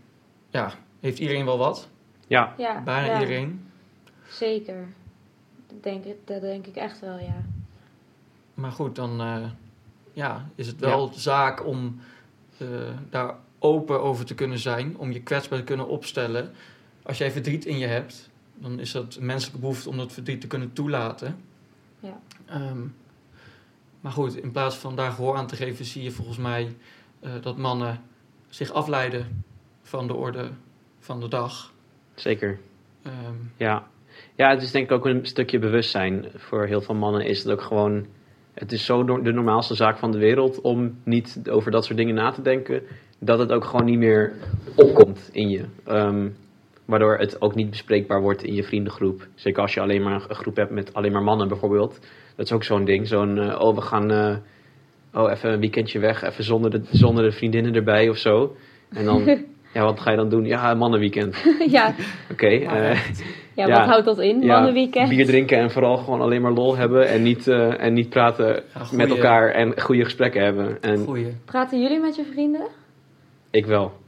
ja, 0.49 0.73
heeft 0.99 1.19
iedereen 1.19 1.45
wel 1.45 1.57
wat. 1.57 1.89
Ja, 2.27 2.53
Ja, 2.57 2.81
Bijna 2.81 3.07
ja, 3.07 3.19
iedereen. 3.19 3.71
Zeker. 4.29 4.87
Dat 5.67 5.83
denk, 5.83 6.05
ik, 6.05 6.15
dat 6.25 6.41
denk 6.41 6.67
ik 6.67 6.75
echt 6.75 6.99
wel, 6.99 7.19
ja. 7.19 7.43
Maar 8.53 8.71
goed, 8.71 8.95
dan 8.95 9.21
eh, 9.21 9.43
ja, 10.13 10.49
is 10.55 10.67
het 10.67 10.79
wel 10.79 11.11
zaak 11.13 11.65
om 11.65 11.99
eh, 12.57 12.67
daar 13.09 13.35
open 13.59 14.01
over 14.01 14.25
te 14.25 14.35
kunnen 14.35 14.59
zijn, 14.59 14.97
om 14.97 15.11
je 15.11 15.21
kwetsbaar 15.21 15.59
te 15.59 15.65
kunnen 15.65 15.87
opstellen. 15.87 16.51
Als 17.03 17.17
jij 17.17 17.31
verdriet 17.31 17.65
in 17.65 17.77
je 17.77 17.85
hebt, 17.87 18.29
dan 18.53 18.79
is 18.79 18.91
dat 18.91 19.15
een 19.15 19.25
menselijke 19.25 19.59
behoefte 19.59 19.89
om 19.89 19.97
dat 19.97 20.11
verdriet 20.11 20.41
te 20.41 20.47
kunnen 20.47 20.73
toelaten. 20.73 21.41
Ja. 21.99 22.19
Ehm, 22.45 22.81
maar 24.01 24.11
goed, 24.11 24.35
in 24.37 24.51
plaats 24.51 24.75
van 24.75 24.95
daar 24.95 25.11
gehoor 25.11 25.35
aan 25.35 25.47
te 25.47 25.55
geven, 25.55 25.85
zie 25.85 26.03
je 26.03 26.11
volgens 26.11 26.37
mij 26.37 26.75
eh, 27.19 27.31
dat 27.41 27.57
mannen 27.57 27.99
zich 28.49 28.71
afleiden 28.71 29.43
van 29.81 30.07
de 30.07 30.13
orde 30.13 30.49
van 30.99 31.19
de 31.19 31.27
dag. 31.27 31.71
zeker. 32.15 32.59
Ehm, 33.03 33.35
Ja. 33.57 33.87
ja, 34.35 34.49
het 34.49 34.61
is 34.61 34.71
denk 34.71 34.85
ik 34.85 34.91
ook 34.91 35.05
een 35.05 35.25
stukje 35.25 35.59
bewustzijn. 35.59 36.25
Voor 36.35 36.65
heel 36.65 36.81
veel 36.81 36.95
mannen 36.95 37.25
is 37.25 37.43
het 37.43 37.51
ook 37.51 37.61
gewoon... 37.61 38.05
Het 38.53 38.71
is 38.71 38.85
zo 38.85 39.03
no- 39.03 39.21
de 39.21 39.31
normaalste 39.31 39.75
zaak 39.75 39.97
van 39.97 40.11
de 40.11 40.17
wereld 40.17 40.61
om 40.61 40.97
niet 41.03 41.39
over 41.49 41.71
dat 41.71 41.85
soort 41.85 41.97
dingen 41.97 42.15
na 42.15 42.31
te 42.31 42.41
denken... 42.41 42.83
dat 43.19 43.39
het 43.39 43.51
ook 43.51 43.65
gewoon 43.65 43.85
niet 43.85 43.97
meer 43.97 44.33
opkomt 44.75 45.29
in 45.31 45.49
je. 45.49 45.65
Ehm, 45.85 46.29
waardoor 46.85 47.17
het 47.17 47.41
ook 47.41 47.55
niet 47.55 47.69
bespreekbaar 47.69 48.21
wordt 48.21 48.43
in 48.43 48.53
je 48.53 48.63
vriendengroep. 48.63 49.27
Zeker 49.35 49.61
als 49.61 49.73
je 49.73 49.79
alleen 49.81 50.03
maar 50.03 50.25
een 50.29 50.35
groep 50.35 50.55
hebt 50.55 50.71
met 50.71 50.93
alleen 50.93 51.11
maar 51.11 51.23
mannen 51.23 51.47
bijvoorbeeld. 51.47 51.99
Dat 52.35 52.45
is 52.45 52.51
ook 52.51 52.63
zo'n 52.63 52.85
ding. 52.85 53.07
Zo'n, 53.07 53.37
eh, 53.39 53.61
oh 53.61 53.75
we 53.75 53.81
gaan... 53.81 54.11
eh, 54.11 54.35
oh, 55.13 55.31
even 55.31 55.51
een 55.53 55.59
weekendje 55.59 55.99
weg, 55.99 56.23
even 56.23 56.43
zonder 56.43 56.71
de, 56.71 56.81
zonder 56.91 57.23
de 57.23 57.31
vriendinnen 57.31 57.75
erbij 57.75 58.09
of 58.09 58.17
zo. 58.17 58.55
En 58.93 59.05
dan, 59.05 59.23
ja, 59.73 59.83
wat 59.83 59.99
ga 59.99 60.11
je 60.11 60.17
dan 60.17 60.29
doen? 60.29 60.45
Ja, 60.45 60.73
mannenweekend. 60.73 61.35
ja, 61.69 61.93
Oké, 62.31 62.47
eh, 62.47 62.93
ja, 63.55 63.67
Ja. 63.67 63.67
wat 63.67 63.85
houdt 63.87 64.05
dat 64.05 64.19
in? 64.19 64.41
ja, 64.41 64.45
Mannenweekend? 64.53 65.09
bier 65.09 65.25
drinken 65.25 65.57
en 65.57 65.71
vooral 65.71 65.97
gewoon 65.97 66.21
alleen 66.21 66.41
maar 66.41 66.51
lol 66.51 66.75
hebben 66.77 67.07
en 67.07 67.21
niet, 67.23 67.47
eh, 67.47 67.81
en 67.81 67.93
niet 67.93 68.09
praten 68.09 68.45
Ja, 68.73 68.79
goeie- 68.83 68.97
met 69.07 69.09
elkaar 69.17 69.49
en 69.49 69.81
goede 69.81 70.03
gesprekken 70.03 70.43
hebben. 70.43 70.77
En 70.81 70.97
Goeie. 70.97 71.35
Praten 71.45 71.81
jullie 71.81 71.99
met 71.99 72.15
je 72.15 72.23
vrienden? 72.33 72.61
ik 73.49 73.65
wel. 73.65 73.99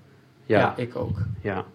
Ja. 0.46 0.60
Ja, 0.60 0.74
ja, 0.78 0.84
ik 0.84 0.96
ook. 0.96 1.18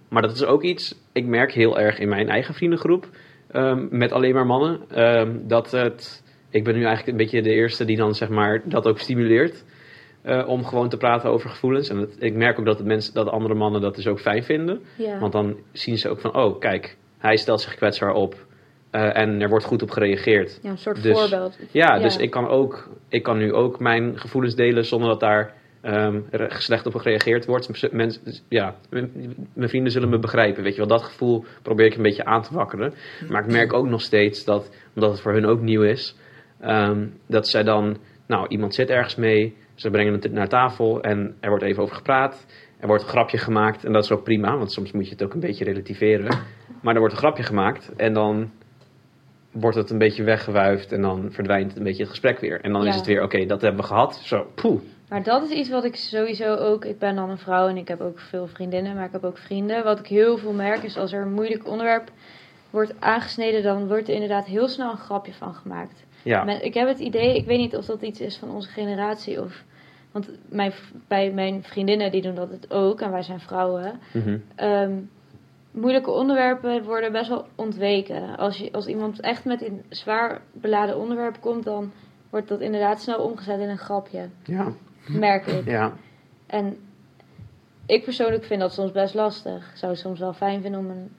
Maar 0.09 0.23
dat 0.23 0.35
is 0.35 0.45
ook 0.45 0.63
iets, 0.63 0.95
ik 1.13 1.27
merk 1.27 1.53
heel 1.53 1.79
erg 1.79 1.99
in 1.99 2.09
mijn 2.09 2.29
eigen 2.29 2.55
vriendengroep, 2.55 3.07
ehm, 3.51 3.87
met 3.91 4.13
alleen 4.13 4.35
maar 4.35 4.47
mannen, 4.47 4.81
ehm, 4.91 5.31
dat 5.43 5.71
het, 5.71 6.23
ik 6.51 6.65
ben 6.65 6.75
nu 6.75 6.81
eigenlijk 6.85 7.09
een 7.09 7.25
beetje 7.25 7.43
de 7.43 7.55
eerste 7.55 7.85
die 7.85 7.97
dan 7.97 8.15
zeg 8.15 8.29
maar 8.29 8.61
dat 8.65 8.87
ook 8.87 8.99
stimuleert. 8.99 9.65
eh, 10.23 10.49
om 10.49 10.65
gewoon 10.65 10.89
te 10.89 10.97
praten 10.97 11.31
over 11.31 11.51
gevoelens. 11.51 11.89
En 11.89 11.97
dat, 11.99 12.09
ik 12.19 12.35
merk 12.35 12.59
ook 12.59 12.65
dat, 12.65 12.79
de 12.79 12.85
mensen, 12.85 13.15
dat 13.15 13.29
andere 13.29 13.55
mannen 13.55 13.81
dat 13.81 13.95
dus 13.95 14.07
ook 14.07 14.21
fijn 14.21 14.45
vinden. 14.45 14.81
Ja. 14.97 15.19
Want 15.19 15.33
dan 15.33 15.57
zien 15.73 15.99
ze 15.99 16.09
ook 16.09 16.21
van, 16.21 16.35
oh 16.37 16.59
kijk, 16.61 16.97
hij 17.19 17.37
stelt 17.37 17.61
zich 17.61 17.75
kwetsbaar 17.75 18.13
op. 18.13 18.47
eh, 18.91 19.17
en 19.17 19.41
er 19.41 19.49
wordt 19.49 19.65
goed 19.65 19.83
op 19.83 19.91
gereageerd. 19.91 20.59
ja, 20.63 20.71
een 20.71 20.79
soort 20.79 21.03
dus- 21.03 21.19
voorbeeld. 21.19 21.59
Ja, 21.71 21.95
Ja. 21.95 22.03
dus 22.03 22.17
ik 22.17 22.31
kan, 22.31 22.49
ook, 22.49 22.89
ik 23.09 23.23
kan 23.23 23.39
nu 23.39 23.53
ook 23.53 23.79
mijn 23.81 24.19
gevoelens 24.19 24.55
delen 24.55 24.85
zonder 24.85 25.09
dat 25.09 25.21
daar 25.21 25.55
re- 26.31 26.49
slecht 26.61 26.87
op 26.87 26.95
gereageerd 26.95 27.47
wordt. 27.47 27.93
Mensen, 27.93 28.23
ja, 28.49 28.75
mijn 29.53 29.69
vrienden 29.69 29.93
zullen 29.93 30.09
me 30.09 30.19
begrijpen. 30.19 30.63
Weet 30.63 30.73
je 30.73 30.79
wel, 30.79 30.89
dat 30.99 31.03
gevoel 31.03 31.45
probeer 31.63 31.87
ik 31.87 31.95
een 31.97 32.03
beetje 32.03 32.25
aan 32.25 32.43
te 32.43 32.55
wakkeren. 32.55 32.95
Maar 33.29 33.45
ik 33.45 33.51
merk 33.53 33.73
ook 33.73 33.87
nog 33.89 34.01
steeds 34.03 34.45
dat, 34.45 34.71
omdat 34.95 35.11
het 35.11 35.21
voor 35.21 35.33
hun 35.33 35.47
ook 35.47 35.61
nieuw 35.61 35.83
is, 35.83 36.17
ehm, 36.61 37.07
dat 37.27 37.49
zij 37.49 37.63
dan, 37.63 37.97
nou, 38.27 38.47
iemand 38.49 38.75
zit 38.75 38.89
ergens 38.91 39.15
mee, 39.17 39.57
ze 39.75 39.91
brengen 39.91 40.13
het 40.13 40.33
naar 40.33 40.49
tafel 40.49 41.01
en 41.03 41.37
er 41.41 41.49
wordt 41.49 41.65
even 41.65 41.83
over 41.83 41.97
gepraat. 41.97 42.47
Er 42.81 42.87
wordt 42.87 43.03
een 43.03 43.09
grapje 43.09 43.39
gemaakt 43.39 43.85
en 43.85 43.93
dat 43.93 44.05
is 44.05 44.11
ook 44.11 44.23
prima, 44.25 44.57
want 44.57 44.73
soms 44.73 44.93
moet 44.93 45.05
je 45.05 45.11
het 45.11 45.23
ook 45.23 45.35
een 45.35 45.41
beetje 45.41 45.65
relativeren. 45.65 46.39
Maar 46.83 46.93
er 46.95 47.01
wordt 47.01 47.15
een 47.15 47.21
grapje 47.21 47.43
gemaakt 47.43 47.93
en 47.97 48.13
dan 48.13 48.51
wordt 49.53 49.77
het 49.77 49.91
een 49.91 49.99
beetje 49.99 50.23
weggewuifd 50.23 50.93
en 50.93 51.01
dan 51.03 51.29
verdwijnt 51.33 51.77
een 51.77 51.83
beetje 51.83 52.03
het 52.03 52.11
gesprek 52.11 52.39
weer. 52.39 52.61
En 52.61 52.73
dan 52.73 52.83
Ja. 52.83 52.89
is 52.89 52.95
het 52.97 53.07
weer, 53.07 53.23
oké, 53.23 53.47
dat 53.47 53.61
hebben 53.61 53.81
we 53.81 53.87
gehad. 53.87 54.17
Zo, 54.17 54.47
poeh. 54.55 54.81
Maar 55.09 55.23
dat 55.23 55.43
is 55.43 55.51
iets 55.51 55.69
wat 55.69 55.85
ik 55.85 55.97
sowieso 55.97 56.55
ook. 56.55 56.85
Ik 56.85 56.99
ben 56.99 57.15
dan 57.15 57.31
een 57.31 57.39
vrouw 57.39 57.69
en 57.69 57.77
ik 57.77 57.89
heb 57.89 58.01
ook 58.01 58.19
veel 58.21 58.47
vriendinnen, 58.47 58.95
maar 58.95 59.05
ik 59.05 59.13
heb 59.13 59.25
ook 59.25 59.39
vrienden. 59.39 59.85
Wat 59.85 59.99
ik 59.99 60.07
heel 60.07 60.39
veel 60.39 60.53
merk 60.53 60.83
is 60.83 60.97
als 60.97 61.13
er 61.13 61.23
een 61.23 61.33
moeilijk 61.33 61.67
onderwerp 61.67 62.11
wordt 62.71 62.95
aangesneden, 63.01 63.63
dan 63.63 63.87
wordt 63.87 64.09
er 64.09 64.15
inderdaad 64.15 64.47
heel 64.47 64.69
snel 64.69 64.91
een 64.91 64.97
grapje 64.97 65.33
van 65.33 65.55
gemaakt. 65.55 66.05
Ja, 66.23 66.45
Men- 66.45 66.65
ik 66.65 66.75
heb 66.75 66.89
het 66.89 66.99
idee, 66.99 67.37
ik 67.37 67.47
weet 67.47 67.59
niet 67.59 67.77
of 67.77 67.85
dat 67.85 68.03
iets 68.03 68.21
is 68.21 68.37
van 68.37 68.51
onze 68.51 68.69
generatie 68.69 69.43
of. 69.43 69.65
Want 70.13 70.31
mijn, 70.49 70.73
bij 71.09 71.31
mijn 71.33 71.63
vriendinnen 71.63 72.11
die 72.11 72.23
doen 72.23 72.35
dat 72.35 72.51
het 72.51 72.71
ook 72.73 73.01
en 73.01 73.11
wij 73.11 73.23
zijn 73.23 73.41
vrouwen. 73.41 74.01
mhm. 74.13 74.39
Ehm, 74.55 74.93
moeilijke 75.71 76.11
onderwerpen 76.11 76.85
worden 76.85 77.13
best 77.13 77.29
wel 77.29 77.47
ontweken. 77.55 78.37
Als, 78.37 78.57
je, 78.59 78.73
als 78.73 78.87
iemand 78.87 79.21
echt 79.21 79.45
met 79.45 79.63
een 79.63 79.83
zwaar 79.89 80.41
beladen 80.53 80.99
onderwerp 80.99 81.41
komt, 81.41 81.65
dan 81.65 81.93
wordt 82.31 82.49
dat 82.49 82.61
inderdaad 82.61 83.01
snel 83.01 83.19
omgezet 83.19 83.61
in 83.61 83.69
een 83.69 83.79
grapje. 83.79 84.29
ja, 84.45 84.73
Merk 85.07 85.47
ik. 85.47 85.65
ja, 85.65 85.93
En 86.47 86.77
ik 87.87 88.05
persoonlijk 88.05 88.45
vind 88.45 88.61
dat 88.61 88.73
soms 88.73 88.93
best 88.93 89.15
lastig. 89.15 89.71
Ik 89.71 89.77
zou 89.77 89.93
het 89.93 90.01
soms 90.01 90.19
wel 90.19 90.33
fijn 90.33 90.63
vinden 90.63 90.81
om 90.81 90.91
een 90.91 91.11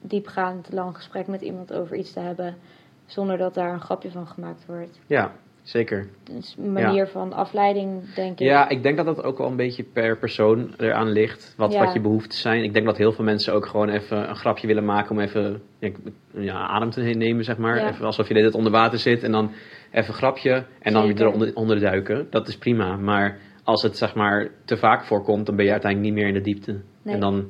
diepgaand 0.00 0.72
lang 0.72 0.96
gesprek 0.96 1.26
met 1.26 1.40
iemand 1.40 1.72
over 1.72 1.96
iets 1.96 2.12
te 2.12 2.20
hebben. 2.20 2.56
Zonder 3.06 3.38
dat 3.38 3.54
daar 3.54 3.72
een 3.72 3.80
grapje 3.80 4.10
van 4.10 4.26
gemaakt 4.26 4.66
wordt. 4.66 5.00
ja, 5.06 5.32
zeker. 5.62 6.08
Dus 6.24 6.56
een 6.58 6.72
manier 6.72 7.06
van 7.06 7.32
afleiding, 7.32 8.14
denk 8.14 8.32
ik. 8.40 8.46
Ja, 8.46 8.68
ik 8.68 8.82
denk 8.82 8.96
dat 8.96 9.06
dat 9.06 9.22
ook 9.22 9.38
wel 9.38 9.46
een 9.46 9.56
beetje 9.56 9.82
per 9.82 10.18
persoon 10.18 10.74
eraan 10.76 11.08
ligt. 11.08 11.54
Wat, 11.56 11.72
Ja. 11.72 11.84
wat 11.84 11.92
je 11.92 12.00
behoeften 12.00 12.38
zijn. 12.38 12.62
Ik 12.62 12.72
denk 12.72 12.86
dat 12.86 12.96
heel 12.96 13.12
veel 13.12 13.24
mensen 13.24 13.54
ook 13.54 13.66
gewoon 13.66 13.88
even 13.88 14.28
een 14.28 14.36
grapje 14.36 14.66
willen 14.66 14.84
maken 14.84 15.10
om 15.10 15.20
even 15.20 15.62
ja, 16.30 16.66
adem 16.66 16.90
te 16.90 17.00
nemen, 17.00 17.44
zeg 17.44 17.56
maar. 17.58 17.76
Ja. 17.76 17.88
Even 17.88 18.04
alsof 18.04 18.28
je 18.28 18.34
net 18.34 18.54
onder 18.54 18.72
water 18.72 18.98
zit 18.98 19.22
en 19.22 19.32
dan 19.32 19.50
even 19.90 20.08
een 20.08 20.14
grapje 20.18 20.66
en 20.80 20.92
dan 20.92 21.06
weer 21.06 21.20
eronder 21.20 21.54
onder 21.54 21.80
duiken. 21.80 22.26
Dat 22.30 22.48
is 22.48 22.58
prima. 22.58 22.96
Maar 22.96 23.38
als 23.64 23.82
het 23.82 23.96
zeg 23.96 24.14
maar 24.14 24.48
te 24.64 24.76
vaak 24.76 25.04
voorkomt, 25.04 25.46
dan 25.46 25.56
ben 25.56 25.64
je 25.64 25.70
uiteindelijk 25.70 26.12
niet 26.12 26.20
meer 26.22 26.28
in 26.34 26.38
de 26.42 26.50
diepte. 26.50 26.80
Nee. 27.02 27.14
En 27.14 27.20
dan, 27.20 27.48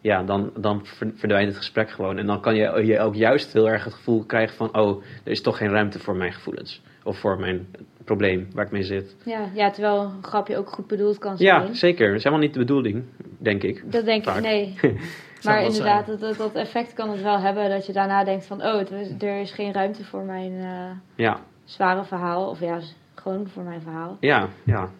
ja, 0.00 0.22
dan, 0.22 0.50
dan 0.56 0.80
ver- 0.86 1.12
verdwijnt 1.14 1.48
het 1.48 1.56
gesprek 1.56 1.90
gewoon. 1.90 2.18
En 2.18 2.26
dan 2.26 2.40
kan 2.40 2.54
je, 2.54 2.86
je 2.86 3.00
ook 3.00 3.14
juist 3.14 3.52
heel 3.52 3.68
erg 3.68 3.84
het 3.84 3.94
gevoel 3.94 4.24
krijgen 4.24 4.56
van... 4.56 4.78
oh, 4.78 5.02
er 5.24 5.30
is 5.30 5.42
toch 5.42 5.56
geen 5.56 5.70
ruimte 5.70 5.98
voor 5.98 6.16
mijn 6.16 6.32
gevoelens. 6.32 6.82
Of 7.02 7.18
voor 7.18 7.38
mijn 7.40 7.66
probleem 8.04 8.48
waar 8.54 8.64
ik 8.64 8.70
mee 8.70 8.82
zit. 8.82 9.16
Ja, 9.24 9.48
ja, 9.54 9.70
terwijl 9.70 10.00
een 10.02 10.24
grapje 10.24 10.56
ook 10.56 10.68
goed 10.70 10.86
bedoeld 10.86 11.18
kan 11.18 11.36
zijn. 11.36 11.62
Ja, 11.62 11.74
zeker. 11.74 12.06
Dat 12.06 12.16
is 12.16 12.24
helemaal 12.24 12.44
niet 12.44 12.52
de 12.54 12.58
bedoeling, 12.58 13.04
denk 13.38 13.62
ik. 13.62 13.92
Dat 13.92 14.04
denk 14.04 14.24
Vaak. 14.24 14.36
ik, 14.36 14.42
nee. 14.42 14.74
Maar 15.44 15.62
inderdaad, 15.62 16.06
dat, 16.06 16.20
dat, 16.20 16.36
dat 16.36 16.54
effect 16.54 16.92
kan 16.92 17.10
het 17.10 17.22
wel 17.22 17.38
hebben 17.40 17.70
dat 17.70 17.86
je 17.86 17.92
daarna 17.92 18.24
denkt 18.24 18.46
van... 18.46 18.62
oh, 18.62 18.92
er 19.22 19.40
is 19.40 19.50
geen 19.50 19.72
ruimte 19.72 20.04
voor 20.04 20.22
mijn 20.22 20.52
eh, 20.52 20.90
Ja, 21.14 21.40
zware 21.64 22.04
verhaal. 22.04 22.48
Of 22.48 22.60
ja, 22.60 22.78
gewoon 23.14 23.48
voor 23.48 23.62
mijn 23.62 23.80
verhaal. 23.80 24.16
ja, 24.20 24.48
ja. 24.64 24.90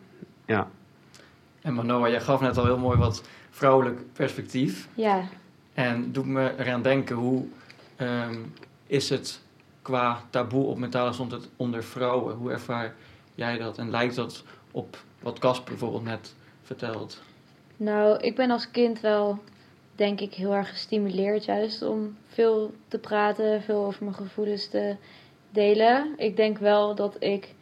ja. 0.47 0.67
En 1.63 1.75
Manoa, 1.75 2.09
jij 2.09 2.21
gaf 2.21 2.41
net 2.41 2.57
al 2.59 2.65
heel 2.65 2.79
mooi 2.79 2.99
wat 2.99 3.29
vrouwelijk 3.59 4.13
perspectief. 4.13 4.89
Ja, 4.95 5.23
En 5.75 6.13
doet 6.13 6.27
me 6.27 6.55
eraan 6.59 6.83
denken, 6.83 7.17
hoe 7.17 7.45
ehm, 7.97 8.37
is 8.87 9.09
het 9.11 9.41
qua 9.83 10.23
taboe 10.31 10.65
op 10.67 10.79
mentale 10.79 11.09
gezondheid 11.09 11.49
onder 11.57 11.85
vrouwen? 11.85 12.35
Hoe 12.35 12.51
ervaar 12.51 12.95
jij 13.35 13.59
dat? 13.59 13.79
En 13.79 13.91
lijkt 13.91 14.15
dat 14.15 14.45
op 14.71 14.97
wat 15.23 15.39
Casper 15.39 15.71
bijvoorbeeld 15.71 16.05
net 16.05 16.35
vertelt? 16.63 17.23
nou, 17.77 18.19
ik 18.21 18.37
ben 18.37 18.51
als 18.51 18.71
kind 18.71 19.01
wel, 19.01 19.39
denk 19.95 20.21
ik, 20.21 20.35
heel 20.35 20.55
erg 20.55 20.69
gestimuleerd 20.69 21.45
juist 21.45 21.83
om 21.83 22.17
veel 22.27 22.73
te 22.89 22.99
praten, 22.99 23.63
veel 23.63 23.85
over 23.85 24.05
mijn 24.05 24.17
gevoelens 24.17 24.69
te 24.69 24.97
delen. 25.51 26.13
Ik 26.17 26.37
denk 26.37 26.59
wel 26.59 26.95
dat 26.95 27.17
ik 27.19 27.55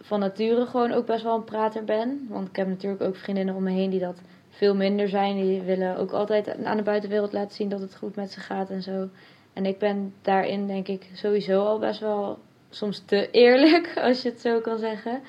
van 0.00 0.20
nature 0.20 0.66
gewoon 0.66 0.92
ook 0.92 1.06
best 1.06 1.22
wel 1.22 1.34
een 1.36 1.44
prater 1.44 1.84
ben. 1.84 2.26
Want 2.28 2.48
ik 2.48 2.56
heb 2.56 2.68
natuurlijk 2.68 3.02
ook 3.02 3.16
vriendinnen 3.16 3.54
om 3.54 3.62
me 3.62 3.70
heen 3.70 3.90
die 3.90 4.00
dat 4.00 4.20
veel 4.56 4.74
minder 4.74 5.08
zijn. 5.08 5.36
Die 5.36 5.60
willen 5.60 5.96
ook 5.96 6.10
altijd 6.10 6.64
aan 6.64 6.76
de 6.76 6.82
buitenwereld 6.82 7.32
laten 7.32 7.56
zien 7.56 7.68
dat 7.68 7.80
het 7.80 7.96
goed 7.96 8.16
met 8.16 8.30
ze 8.30 8.40
gaat 8.40 8.70
en 8.70 8.82
zo. 8.82 9.08
En 9.52 9.66
ik 9.66 9.78
ben 9.78 10.14
daarin 10.22 10.66
denk 10.66 10.88
ik 10.88 11.10
sowieso 11.14 11.64
al 11.64 11.78
best 11.78 12.00
wel 12.00 12.38
soms 12.70 13.02
te 13.04 13.30
eerlijk, 13.30 13.92
als 14.06 14.22
je 14.22 14.28
het 14.28 14.40
zo 14.40 14.60
kan 14.60 14.78
zeggen. 14.78 15.20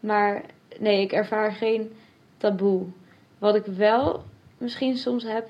Maar 0.00 0.42
nee, 0.78 1.00
ik 1.00 1.12
ervaar 1.12 1.52
geen 1.52 1.92
taboe. 2.36 2.86
Wat 3.38 3.54
ik 3.54 3.64
wel 3.64 4.22
misschien 4.58 4.96
soms 4.96 5.24
heb, 5.24 5.48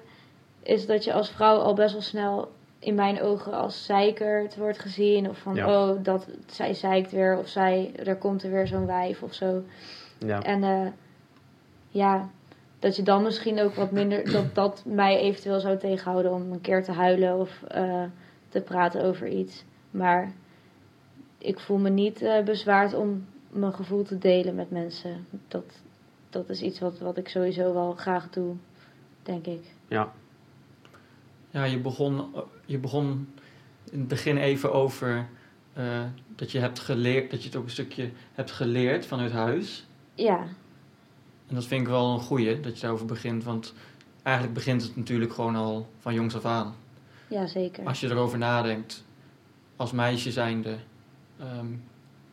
is 0.62 0.86
dat 0.86 1.04
je 1.04 1.12
als 1.12 1.30
vrouw 1.30 1.58
al 1.58 1.74
best 1.74 1.92
wel 1.92 2.02
snel 2.02 2.48
in 2.78 2.94
mijn 2.94 3.22
ogen 3.22 3.52
als 3.52 3.84
zeikerd 3.84 4.56
wordt 4.56 4.78
gezien. 4.78 5.28
Of 5.28 5.38
van, 5.38 5.54
Ja. 5.54 5.88
oh, 5.90 6.04
dat, 6.04 6.26
zij 6.46 6.74
zeikt 6.74 7.10
weer. 7.12 7.38
Of 7.38 7.48
zij, 7.48 7.92
er 8.04 8.16
komt 8.16 8.42
er 8.42 8.50
weer 8.50 8.66
zo'n 8.66 8.86
wijf 8.86 9.22
of 9.22 9.34
zo. 9.34 9.62
ja. 10.18 10.42
En 10.42 10.62
eh, 10.62 10.86
ja, 11.88 12.30
dat 12.80 12.96
je 12.96 13.02
dan 13.02 13.22
misschien 13.22 13.60
ook 13.60 13.74
wat 13.74 13.90
minder, 13.90 14.32
dat 14.32 14.54
dat 14.54 14.82
mij 14.86 15.18
eventueel 15.18 15.60
zou 15.60 15.78
tegenhouden 15.78 16.32
om 16.32 16.52
een 16.52 16.60
keer 16.60 16.84
te 16.84 16.92
huilen 16.92 17.38
of 17.38 17.62
eh, 17.62 18.04
te 18.48 18.60
praten 18.60 19.04
over 19.04 19.28
iets. 19.28 19.64
Maar 19.90 20.32
ik 21.38 21.58
voel 21.58 21.78
me 21.78 21.90
niet 21.90 22.22
eh, 22.22 22.44
bezwaard 22.44 22.94
om 22.94 23.26
mijn 23.50 23.74
gevoel 23.74 24.02
te 24.02 24.18
delen 24.18 24.54
met 24.54 24.70
mensen. 24.70 25.26
Dat, 25.48 25.64
dat 26.30 26.48
is 26.48 26.62
iets 26.62 26.78
wat, 26.78 26.98
wat 26.98 27.16
ik 27.16 27.28
sowieso 27.28 27.72
wel 27.72 27.92
graag 27.92 28.30
doe, 28.30 28.54
denk 29.22 29.46
ik. 29.46 29.62
ja. 29.88 30.12
Ja, 31.52 31.64
je 31.64 31.78
begon, 31.78 32.34
je 32.66 32.78
begon 32.78 33.28
in 33.90 33.98
het 33.98 34.08
begin 34.08 34.36
even 34.36 34.72
over 34.72 35.28
eh, 35.72 36.04
dat 36.36 36.50
je 36.52 36.58
hebt 36.58 36.78
geleerd, 36.78 37.30
dat 37.30 37.40
je 37.40 37.48
het 37.48 37.56
ook 37.56 37.64
een 37.64 37.70
stukje 37.70 38.10
hebt 38.32 38.50
geleerd 38.50 39.06
vanuit 39.06 39.32
huis. 39.32 39.86
Ja, 40.14 40.46
En 41.50 41.56
dat 41.56 41.64
vind 41.66 41.80
ik 41.80 41.88
wel 41.88 42.12
een 42.12 42.20
goeie, 42.20 42.60
dat 42.60 42.74
je 42.74 42.80
daarover 42.80 43.06
begint. 43.06 43.44
Want 43.44 43.74
eigenlijk 44.22 44.56
begint 44.56 44.82
het 44.82 44.96
natuurlijk 44.96 45.32
gewoon 45.32 45.56
al 45.56 45.88
van 45.98 46.14
jongs 46.14 46.34
af 46.36 46.44
aan. 46.44 46.74
ja 47.28 47.46
zeker. 47.46 47.84
Als 47.86 48.00
je 48.00 48.08
erover 48.10 48.38
nadenkt, 48.38 49.04
als 49.76 49.92
meisje 49.92 50.30
zijnde... 50.30 50.76
ehm, 51.40 51.66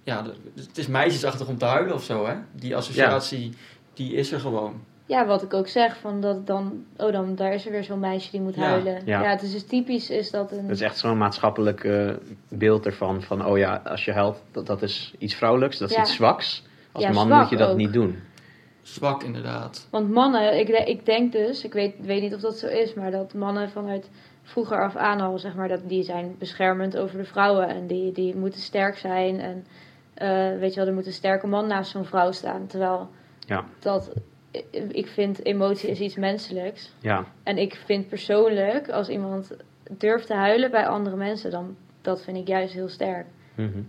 ja, 0.03 0.25
het 0.55 0.77
is 0.77 0.87
meisjesachtig 0.87 1.47
om 1.47 1.57
te 1.57 1.65
huilen 1.65 1.93
of 1.93 2.03
zo, 2.03 2.25
hè? 2.25 2.35
Die 2.51 2.75
associatie, 2.75 3.53
die 3.93 4.13
is 4.13 4.31
er 4.31 4.39
gewoon. 4.39 4.73
Ja, 5.05 5.25
wat 5.25 5.43
ik 5.43 5.53
ook 5.53 5.67
zeg, 5.67 5.97
van 5.97 6.21
dat 6.21 6.47
dan, 6.47 6.85
oh 6.97 7.11
dan, 7.11 7.35
daar 7.35 7.53
is 7.53 7.65
er 7.65 7.71
weer 7.71 7.83
zo'n 7.83 7.99
meisje 7.99 8.31
die 8.31 8.41
moet 8.41 8.55
Ja, 8.55 8.61
huilen. 8.61 9.01
ja. 9.05 9.21
Ja, 9.23 9.29
het 9.29 9.41
is 9.41 9.51
dus 9.51 9.63
typisch 9.65 10.09
is 10.09 10.31
dat 10.31 10.51
een... 10.51 10.61
Dat 10.61 10.75
is 10.75 10.81
echt 10.81 10.97
zo'n 10.97 11.17
maatschappelijk 11.17 11.87
beeld 12.47 12.85
ervan. 12.85 13.21
Van, 13.21 13.45
oh 13.45 13.57
ja, 13.57 13.81
als 13.85 14.05
je 14.05 14.11
huilt, 14.11 14.41
dat, 14.51 14.65
dat 14.65 14.81
is 14.81 15.13
iets 15.17 15.35
vrouwelijks. 15.35 15.77
Dat 15.77 15.89
is 15.89 15.95
Ja. 15.95 16.01
iets 16.01 16.13
zwaks. 16.13 16.63
Als 16.91 17.03
Ja, 17.03 17.11
man 17.11 17.25
zwak 17.27 17.39
moet 17.41 17.49
je 17.49 17.57
dat 17.57 17.69
ook. 17.69 17.77
niet 17.77 17.93
doen. 17.93 18.19
Zwak 18.87 19.23
inderdaad. 19.23 19.87
Want 19.91 20.09
mannen, 20.09 20.59
ik, 20.59 20.67
ik 20.69 21.05
denk 21.05 21.31
dus, 21.31 21.63
ik 21.63 21.73
weet, 21.73 21.93
weet 21.99 22.21
niet 22.21 22.33
of 22.33 22.41
dat 22.41 22.57
zo 22.57 22.67
is, 22.67 22.93
maar 22.93 23.11
dat 23.11 23.33
mannen 23.33 23.69
vanuit 23.69 24.09
vroeger 24.43 24.83
af 24.83 24.95
aan 24.95 25.19
al, 25.21 25.39
zeg 25.39 25.55
maar, 25.55 25.67
dat 25.67 25.89
die 25.89 26.03
zijn 26.03 26.35
beschermend 26.39 26.97
over 26.97 27.17
de 27.17 27.23
vrouwen. 27.23 27.67
En 27.67 27.87
die, 27.87 28.11
die 28.11 28.35
moeten 28.35 28.59
sterk 28.59 28.97
zijn. 28.97 29.39
En 29.39 29.65
eh, 30.13 30.59
weet 30.59 30.73
je 30.73 30.79
wel, 30.79 30.87
er 30.89 30.93
moet 30.95 31.05
een 31.05 31.11
sterke 31.13 31.47
man 31.47 31.67
naast 31.67 31.91
zo'n 31.91 32.05
vrouw 32.05 32.31
staan. 32.31 32.67
Terwijl 32.67 33.09
Ja. 33.39 33.65
dat, 33.79 34.13
ik 34.91 35.07
vind 35.07 35.45
emotie 35.45 35.89
is 35.89 35.99
iets 35.99 36.15
menselijks. 36.15 36.93
Ja, 36.99 37.25
En 37.43 37.57
ik 37.57 37.75
vind 37.85 38.07
persoonlijk, 38.07 38.89
als 38.89 39.09
iemand 39.09 39.55
durft 39.91 40.27
te 40.27 40.33
huilen 40.33 40.71
bij 40.71 40.87
andere 40.87 41.15
mensen, 41.15 41.51
dan 41.51 41.75
dat 42.01 42.21
vind 42.23 42.37
ik 42.37 42.47
juist 42.47 42.73
heel 42.73 42.89
sterk. 42.89 43.25
mhm. 43.55 43.81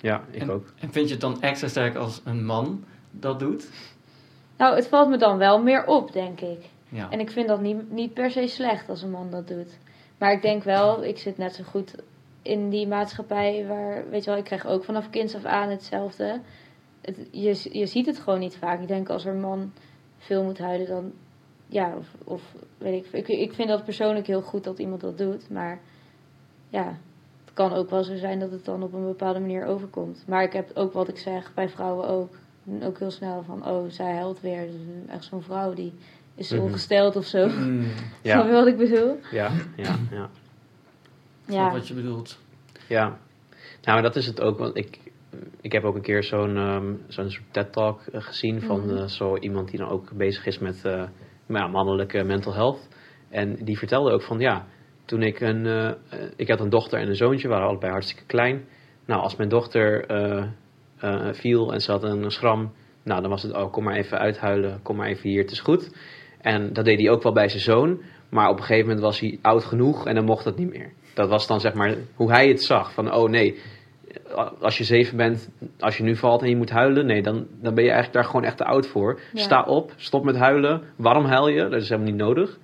ja 0.00 0.24
ik 0.30 0.40
en, 0.42 0.50
ook. 0.50 0.72
En 0.78 0.92
vind 0.92 1.06
je 1.06 1.12
het 1.12 1.20
dan 1.20 1.42
extra 1.42 1.68
sterk 1.68 1.96
als 1.96 2.20
een 2.24 2.44
man 2.44 2.84
dat 3.10 3.38
doet? 3.38 3.68
Nou, 4.56 4.74
het 4.74 4.88
valt 4.88 5.08
me 5.08 5.16
dan 5.16 5.38
wel 5.38 5.62
meer 5.62 5.86
op, 5.86 6.12
denk 6.12 6.40
ik. 6.40 6.70
Ja. 6.88 7.10
En 7.10 7.20
ik 7.20 7.30
vind 7.30 7.48
dat 7.48 7.60
niet, 7.60 7.90
niet 7.90 8.14
per 8.14 8.30
se 8.30 8.46
slecht 8.46 8.88
als 8.88 9.02
een 9.02 9.10
man 9.10 9.30
dat 9.30 9.48
doet. 9.48 9.78
Maar 10.18 10.32
ik 10.32 10.42
denk 10.42 10.62
wel, 10.62 11.04
ik 11.04 11.18
zit 11.18 11.38
net 11.38 11.54
zo 11.54 11.64
goed 11.64 11.94
in 12.42 12.70
die 12.70 12.86
maatschappij 12.86 13.66
waar, 13.66 14.10
weet 14.10 14.24
je 14.24 14.30
wel, 14.30 14.38
ik 14.38 14.44
krijg 14.44 14.66
ook 14.66 14.84
vanaf 14.84 15.10
kinds 15.10 15.34
af 15.34 15.44
aan 15.44 15.70
hetzelfde. 15.70 16.40
het, 17.00 17.28
je, 17.30 17.78
je 17.78 17.86
ziet 17.86 18.06
het 18.06 18.18
gewoon 18.18 18.38
niet 18.38 18.56
vaak. 18.56 18.80
Ik 18.80 18.88
denk 18.88 19.08
als 19.08 19.24
er 19.24 19.34
een 19.34 19.40
man 19.40 19.72
veel 20.18 20.42
moet 20.42 20.58
huilen, 20.58 20.86
dan 20.86 21.12
ja, 21.66 21.94
of, 21.96 22.14
of 22.24 22.54
weet 22.78 23.04
ik, 23.04 23.12
ik. 23.12 23.28
Ik 23.28 23.52
vind 23.52 23.68
dat 23.68 23.84
persoonlijk 23.84 24.26
heel 24.26 24.42
goed 24.42 24.64
dat 24.64 24.78
iemand 24.78 25.00
dat 25.00 25.18
doet, 25.18 25.50
maar 25.50 25.80
ja, 26.68 26.98
het 27.44 27.54
kan 27.54 27.72
ook 27.72 27.90
wel 27.90 28.04
zo 28.04 28.16
zijn 28.16 28.38
dat 28.38 28.50
het 28.50 28.64
dan 28.64 28.82
op 28.82 28.92
een 28.92 29.06
bepaalde 29.06 29.40
manier 29.40 29.64
overkomt. 29.64 30.24
Maar 30.26 30.42
ik 30.42 30.52
heb 30.52 30.70
ook 30.74 30.92
wat 30.92 31.08
ik 31.08 31.18
zeg 31.18 31.54
bij 31.54 31.68
vrouwen 31.68 32.08
ook. 32.08 32.34
Ook 32.82 32.98
heel 32.98 33.10
snel 33.10 33.42
van, 33.46 33.66
oh, 33.66 33.90
zij 33.90 34.12
huilt 34.14 34.40
weer. 34.40 34.68
Echt 35.08 35.24
zo'n 35.24 35.42
vrouw 35.42 35.74
die 35.74 35.92
is 36.34 36.50
Mhm. 36.52 36.60
ongesteld 36.62 37.16
of 37.16 37.24
zo. 37.24 37.46
Mm, 37.58 37.82
Snap 37.82 37.92
je 38.22 38.28
Ja, 38.28 38.50
wat 38.50 38.66
ik 38.66 38.76
bedoel? 38.76 39.18
ja, 39.30 39.50
ja, 39.76 39.96
ja. 40.10 40.28
snap 41.44 41.54
Ja. 41.56 41.72
wat 41.72 41.88
je 41.88 41.94
bedoelt. 41.94 42.38
Ja, 42.88 43.04
nou, 43.06 43.18
maar 43.82 44.02
dat 44.02 44.16
is 44.16 44.26
het 44.26 44.40
ook. 44.40 44.58
Want 44.58 44.76
ik, 44.76 44.98
ik 45.60 45.72
heb 45.72 45.84
ook 45.84 45.94
een 45.94 46.02
keer 46.02 46.22
zo'n 46.24 46.56
ehm, 46.56 46.94
zo'n 47.08 47.30
soort 47.30 47.44
TED-talk 47.52 48.00
eh, 48.06 48.22
gezien 48.22 48.60
van 48.62 48.80
Mhm. 48.86 48.96
eh, 48.96 49.04
zo 49.06 49.36
iemand 49.36 49.68
die 49.70 49.78
dan 49.78 49.88
ook 49.88 50.12
bezig 50.12 50.46
is 50.46 50.58
met 50.58 50.84
eh, 50.84 51.08
ja, 51.46 51.66
mannelijke 51.66 52.22
mental 52.24 52.54
health. 52.54 52.88
En 53.28 53.54
die 53.64 53.78
vertelde 53.78 54.10
ook 54.12 54.22
van 54.22 54.38
ja, 54.38 54.66
toen 55.04 55.22
ik 55.22 55.40
een. 55.40 55.94
ik 56.36 56.48
had 56.48 56.60
een 56.60 56.68
dochter 56.70 56.98
en 57.00 57.08
een 57.08 57.16
zoontje, 57.16 57.48
waren 57.48 57.66
allebei 57.68 57.92
hartstikke 57.92 58.24
klein. 58.26 58.64
Nou, 59.04 59.22
als 59.22 59.36
mijn 59.36 59.48
dochter 59.48 60.06
eh, 61.00 61.28
viel 61.32 61.72
en 61.72 61.80
ze 61.80 61.90
had 61.90 62.02
een 62.02 62.30
schram, 62.30 62.72
nou 63.02 63.20
dan 63.20 63.30
was 63.30 63.42
het 63.42 63.52
oh, 63.52 63.72
kom 63.72 63.84
maar 63.84 63.96
even 63.96 64.18
uithuilen, 64.18 64.80
kom 64.82 64.96
maar 64.96 65.08
even 65.08 65.28
hier, 65.28 65.42
het 65.42 65.50
is 65.50 65.60
goed. 65.60 65.90
En 66.40 66.72
dat 66.72 66.84
deed 66.84 66.98
hij 66.98 67.10
ook 67.10 67.22
wel 67.22 67.32
bij 67.32 67.48
zijn 67.48 67.62
zoon. 67.62 68.00
Maar 68.28 68.48
op 68.48 68.58
een 68.58 68.64
gegeven 68.64 68.86
moment 68.86 69.04
was 69.04 69.20
hij 69.20 69.38
oud 69.42 69.64
genoeg 69.64 70.06
en 70.06 70.14
dan 70.14 70.24
mocht 70.24 70.44
dat 70.44 70.56
niet 70.56 70.70
meer. 70.70 70.92
Dat 71.14 71.28
was 71.28 71.46
dan 71.46 71.60
zeg 71.60 71.74
maar 71.74 71.94
hoe 72.14 72.30
hij 72.30 72.48
het 72.48 72.62
zag. 72.62 72.92
Van 72.92 73.14
oh 73.14 73.30
nee, 73.30 73.58
als 74.60 74.78
je 74.78 74.84
zeven 74.84 75.16
bent, 75.16 75.50
als 75.78 75.96
je 75.96 76.02
nu 76.02 76.16
valt 76.16 76.42
en 76.42 76.48
je 76.48 76.56
moet 76.56 76.70
huilen, 76.70 77.06
nee, 77.06 77.22
dan, 77.22 77.46
dan 77.60 77.74
ben 77.74 77.84
je 77.84 77.90
eigenlijk 77.90 78.12
daar 78.12 78.24
gewoon 78.24 78.44
echt 78.44 78.56
te 78.56 78.64
oud 78.64 78.86
voor. 78.86 79.20
Ja. 79.32 79.40
Sta 79.40 79.62
op, 79.62 79.92
stop 79.96 80.24
met 80.24 80.36
huilen. 80.36 80.82
Waarom 80.96 81.24
huil 81.24 81.48
je? 81.48 81.68
Dat 81.68 81.82
is 81.82 81.88
helemaal 81.88 82.10
niet 82.10 82.20
nodig. 82.20 82.58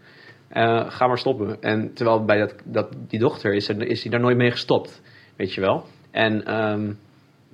Eh, 0.49 0.91
ga 0.91 1.07
maar 1.07 1.19
stoppen. 1.19 1.63
En 1.63 1.93
terwijl 1.95 2.25
bij 2.25 2.39
dat, 2.39 2.55
dat, 2.65 2.89
die 3.09 3.19
dochter 3.19 3.55
is, 3.55 3.69
er, 3.69 3.83
is 3.83 4.03
hij 4.03 4.11
daar 4.11 4.21
nooit 4.21 4.37
mee 4.37 4.51
gestopt. 4.51 5.03
Weet 5.37 5.55
je 5.55 5.61
wel? 5.61 5.85
En 6.11 6.45
ehm, 6.45 6.93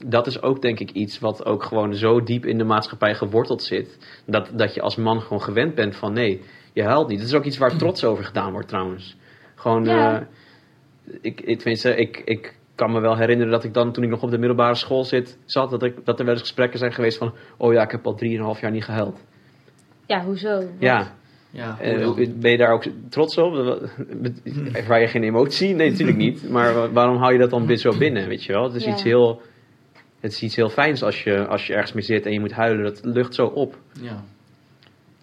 dat 0.07 0.27
is 0.27 0.43
ook 0.43 0.63
denk 0.63 0.81
ik 0.81 0.91
iets 0.91 1.19
wat 1.19 1.45
ook 1.45 1.63
gewoon 1.63 1.95
zo 1.95 2.23
diep 2.23 2.47
in 2.47 2.59
de 2.59 2.65
maatschappij 2.65 3.15
geworteld 3.15 3.63
zit. 3.63 3.99
Dat, 4.27 4.51
dat 4.55 4.75
je 4.75 4.81
als 4.81 4.97
man 4.97 5.21
gewoon 5.21 5.43
gewend 5.43 5.75
bent 5.75 5.97
van 5.97 6.13
nee, 6.13 6.43
je 6.73 6.83
huilt 6.83 7.09
niet. 7.09 7.19
Dat 7.19 7.29
is 7.29 7.35
ook 7.35 7.45
iets 7.45 7.59
waar 7.59 7.77
trots 7.77 8.05
over 8.05 8.25
gedaan 8.25 8.53
wordt 8.53 8.69
trouwens. 8.69 9.17
Gewoon, 9.55 9.85
Ja. 9.85 10.21
eh, 10.21 10.27
ik, 11.21 11.41
ik, 11.41 11.57
tenminste, 11.59 11.97
ik, 11.97 12.23
ik 12.25 12.55
kan 12.75 12.93
me 12.93 13.01
wel 13.01 13.17
herinneren 13.17 13.53
dat 13.53 13.65
ik 13.65 13.75
dan 13.75 13.93
toen 13.93 14.05
ik 14.05 14.11
nog 14.11 14.23
op 14.23 14.31
de 14.31 14.39
middelbare 14.39 14.75
school 14.75 15.05
zit, 15.05 15.39
zat, 15.45 15.71
dat, 15.71 15.83
ik, 15.83 15.95
dat 16.05 16.19
er 16.19 16.25
wel 16.25 16.33
eens 16.35 16.43
gesprekken 16.43 16.79
zijn 16.79 16.93
geweest 16.93 17.19
van, 17.19 17.35
oh 17.57 17.73
ja, 17.73 17.83
ik 17.83 17.91
heb 17.91 18.07
al 18.07 18.15
drieënhalf 18.15 18.61
jaar 18.61 18.71
niet 18.71 18.85
gehuild. 18.85 19.21
Ja, 20.07 20.25
hoezo? 20.25 20.57
Wat? 20.57 20.67
Ja, 20.79 21.15
Ja, 21.51 21.79
eh, 21.81 22.29
ben 22.35 22.51
je 22.51 22.57
daar 22.57 22.73
ook 22.73 22.85
trots 23.09 23.39
op? 23.39 23.55
Ervaar 24.73 25.01
je 25.01 25.07
geen 25.09 25.23
emotie? 25.23 25.75
Nee, 25.75 25.91
natuurlijk 25.91 26.19
niet. 26.19 26.49
Maar 26.51 26.75
wa- 26.75 26.91
waarom 26.91 27.17
hou 27.17 27.33
je 27.33 27.39
dat 27.39 27.51
dan 27.51 27.67
weer 27.67 27.77
zo 27.77 27.99
binnen, 27.99 28.29
weet 28.29 28.45
je 28.45 28.53
wel? 28.53 28.63
Het 28.65 28.75
is 28.75 28.85
Ja. 28.85 28.91
iets 28.93 29.03
heel... 29.03 29.41
Het 30.21 30.33
is 30.33 30.43
iets 30.43 30.57
heel 30.57 30.69
fijns 30.71 31.03
als 31.03 31.23
je, 31.23 31.47
als 31.47 31.67
je 31.67 31.73
ergens 31.73 31.93
mee 31.93 32.03
zit 32.05 32.27
en 32.27 32.33
je 32.33 32.41
moet 32.41 32.53
huilen. 32.53 32.85
Dat 32.85 33.05
lucht 33.05 33.35
zo 33.35 33.47
op. 33.47 33.79
ja. 34.01 34.25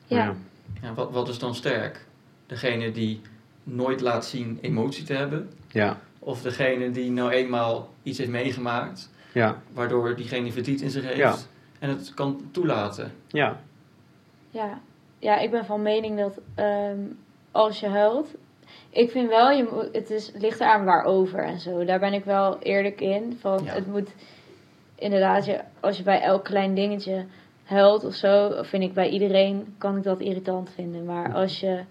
Ja. 0.07 0.35
Ja, 0.81 0.93
wat, 0.93 1.11
wat 1.11 1.27
is 1.29 1.39
dan 1.39 1.55
sterk? 1.55 2.05
Degene 2.45 2.91
die 2.91 3.21
nooit 3.63 4.01
laat 4.01 4.25
zien 4.25 4.57
emotie 4.61 5.03
te 5.03 5.13
hebben? 5.13 5.49
Ja, 5.67 5.97
Of 6.19 6.41
degene 6.41 6.91
die 6.91 7.11
nou 7.11 7.31
eenmaal 7.31 7.89
iets 8.03 8.17
heeft 8.17 8.29
meegemaakt, 8.29 9.09
ja, 9.31 9.61
waardoor 9.73 10.15
diegene 10.15 10.51
verdriet 10.51 10.81
in 10.81 10.89
zich 10.89 11.03
heeft 11.03 11.17
Ja. 11.17 11.35
en 11.79 11.89
het 11.89 12.13
kan 12.13 12.41
toelaten? 12.51 13.11
ja. 13.27 13.59
Ja, 14.49 14.79
ja 15.19 15.37
ik 15.39 15.51
ben 15.51 15.65
van 15.65 15.81
mening 15.81 16.19
dat 16.19 16.39
ehm, 16.55 16.99
als 17.51 17.79
je 17.79 17.87
huilt. 17.87 18.35
Ik 18.89 19.11
vind 19.11 19.29
wel, 19.29 19.51
je, 19.51 19.67
moet- 19.71 19.89
het 19.91 20.09
is, 20.09 20.31
ligt 20.35 20.59
eraan 20.59 20.85
waarover 20.85 21.39
en 21.43 21.59
zo. 21.59 21.85
Daar 21.85 21.99
ben 21.99 22.13
ik 22.13 22.23
wel 22.25 22.59
eerlijk 22.59 23.01
in. 23.01 23.37
Van, 23.41 23.61
Ja. 23.63 23.73
Het 23.73 23.87
moet 23.87 24.09
inderdaad, 24.95 25.45
je, 25.45 25.61
als 25.79 25.97
je 25.97 26.03
bij 26.03 26.21
elk 26.21 26.43
klein 26.43 26.73
dingetje 26.73 27.25
huilt 27.63 28.03
of 28.03 28.13
zo, 28.13 28.63
vind 28.63 28.83
ik 28.83 28.93
bij 28.93 29.09
iedereen 29.09 29.75
kan 29.77 29.97
ik 29.97 30.03
dat 30.03 30.19
irritant 30.19 30.69
vinden. 30.69 31.05
Maar 31.05 31.33
als 31.33 31.59
je, 31.59 31.83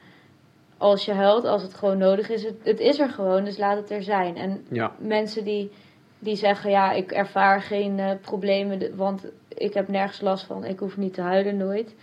als 0.79 1.05
je 1.05 1.13
huilt, 1.13 1.45
als 1.45 1.63
het 1.63 1.75
gewoon 1.75 1.99
nodig 1.99 2.29
is, 2.29 2.45
het, 2.45 2.57
het 2.63 2.81
is 2.81 2.99
er 2.99 3.09
gewoon, 3.09 3.45
dus 3.45 3.59
laat 3.59 3.77
het 3.77 3.91
er 3.91 4.03
zijn. 4.03 4.37
En 4.37 4.65
ja. 4.71 4.93
mensen 4.99 5.45
die, 5.45 5.71
die 6.19 6.37
zeggen, 6.37 6.71
ja, 6.71 6.93
ik 6.93 7.13
ervaar 7.13 7.63
geen 7.63 7.99
eh, 7.99 8.11
problemen, 8.21 8.97
want 8.97 9.27
ik 9.49 9.75
heb 9.75 9.89
nergens 9.89 10.21
last 10.21 10.45
van, 10.45 10.65
ik 10.65 10.79
hoef 10.79 10.97
niet 10.97 11.15
te 11.15 11.21
huilen 11.21 11.57
nooit. 11.57 11.95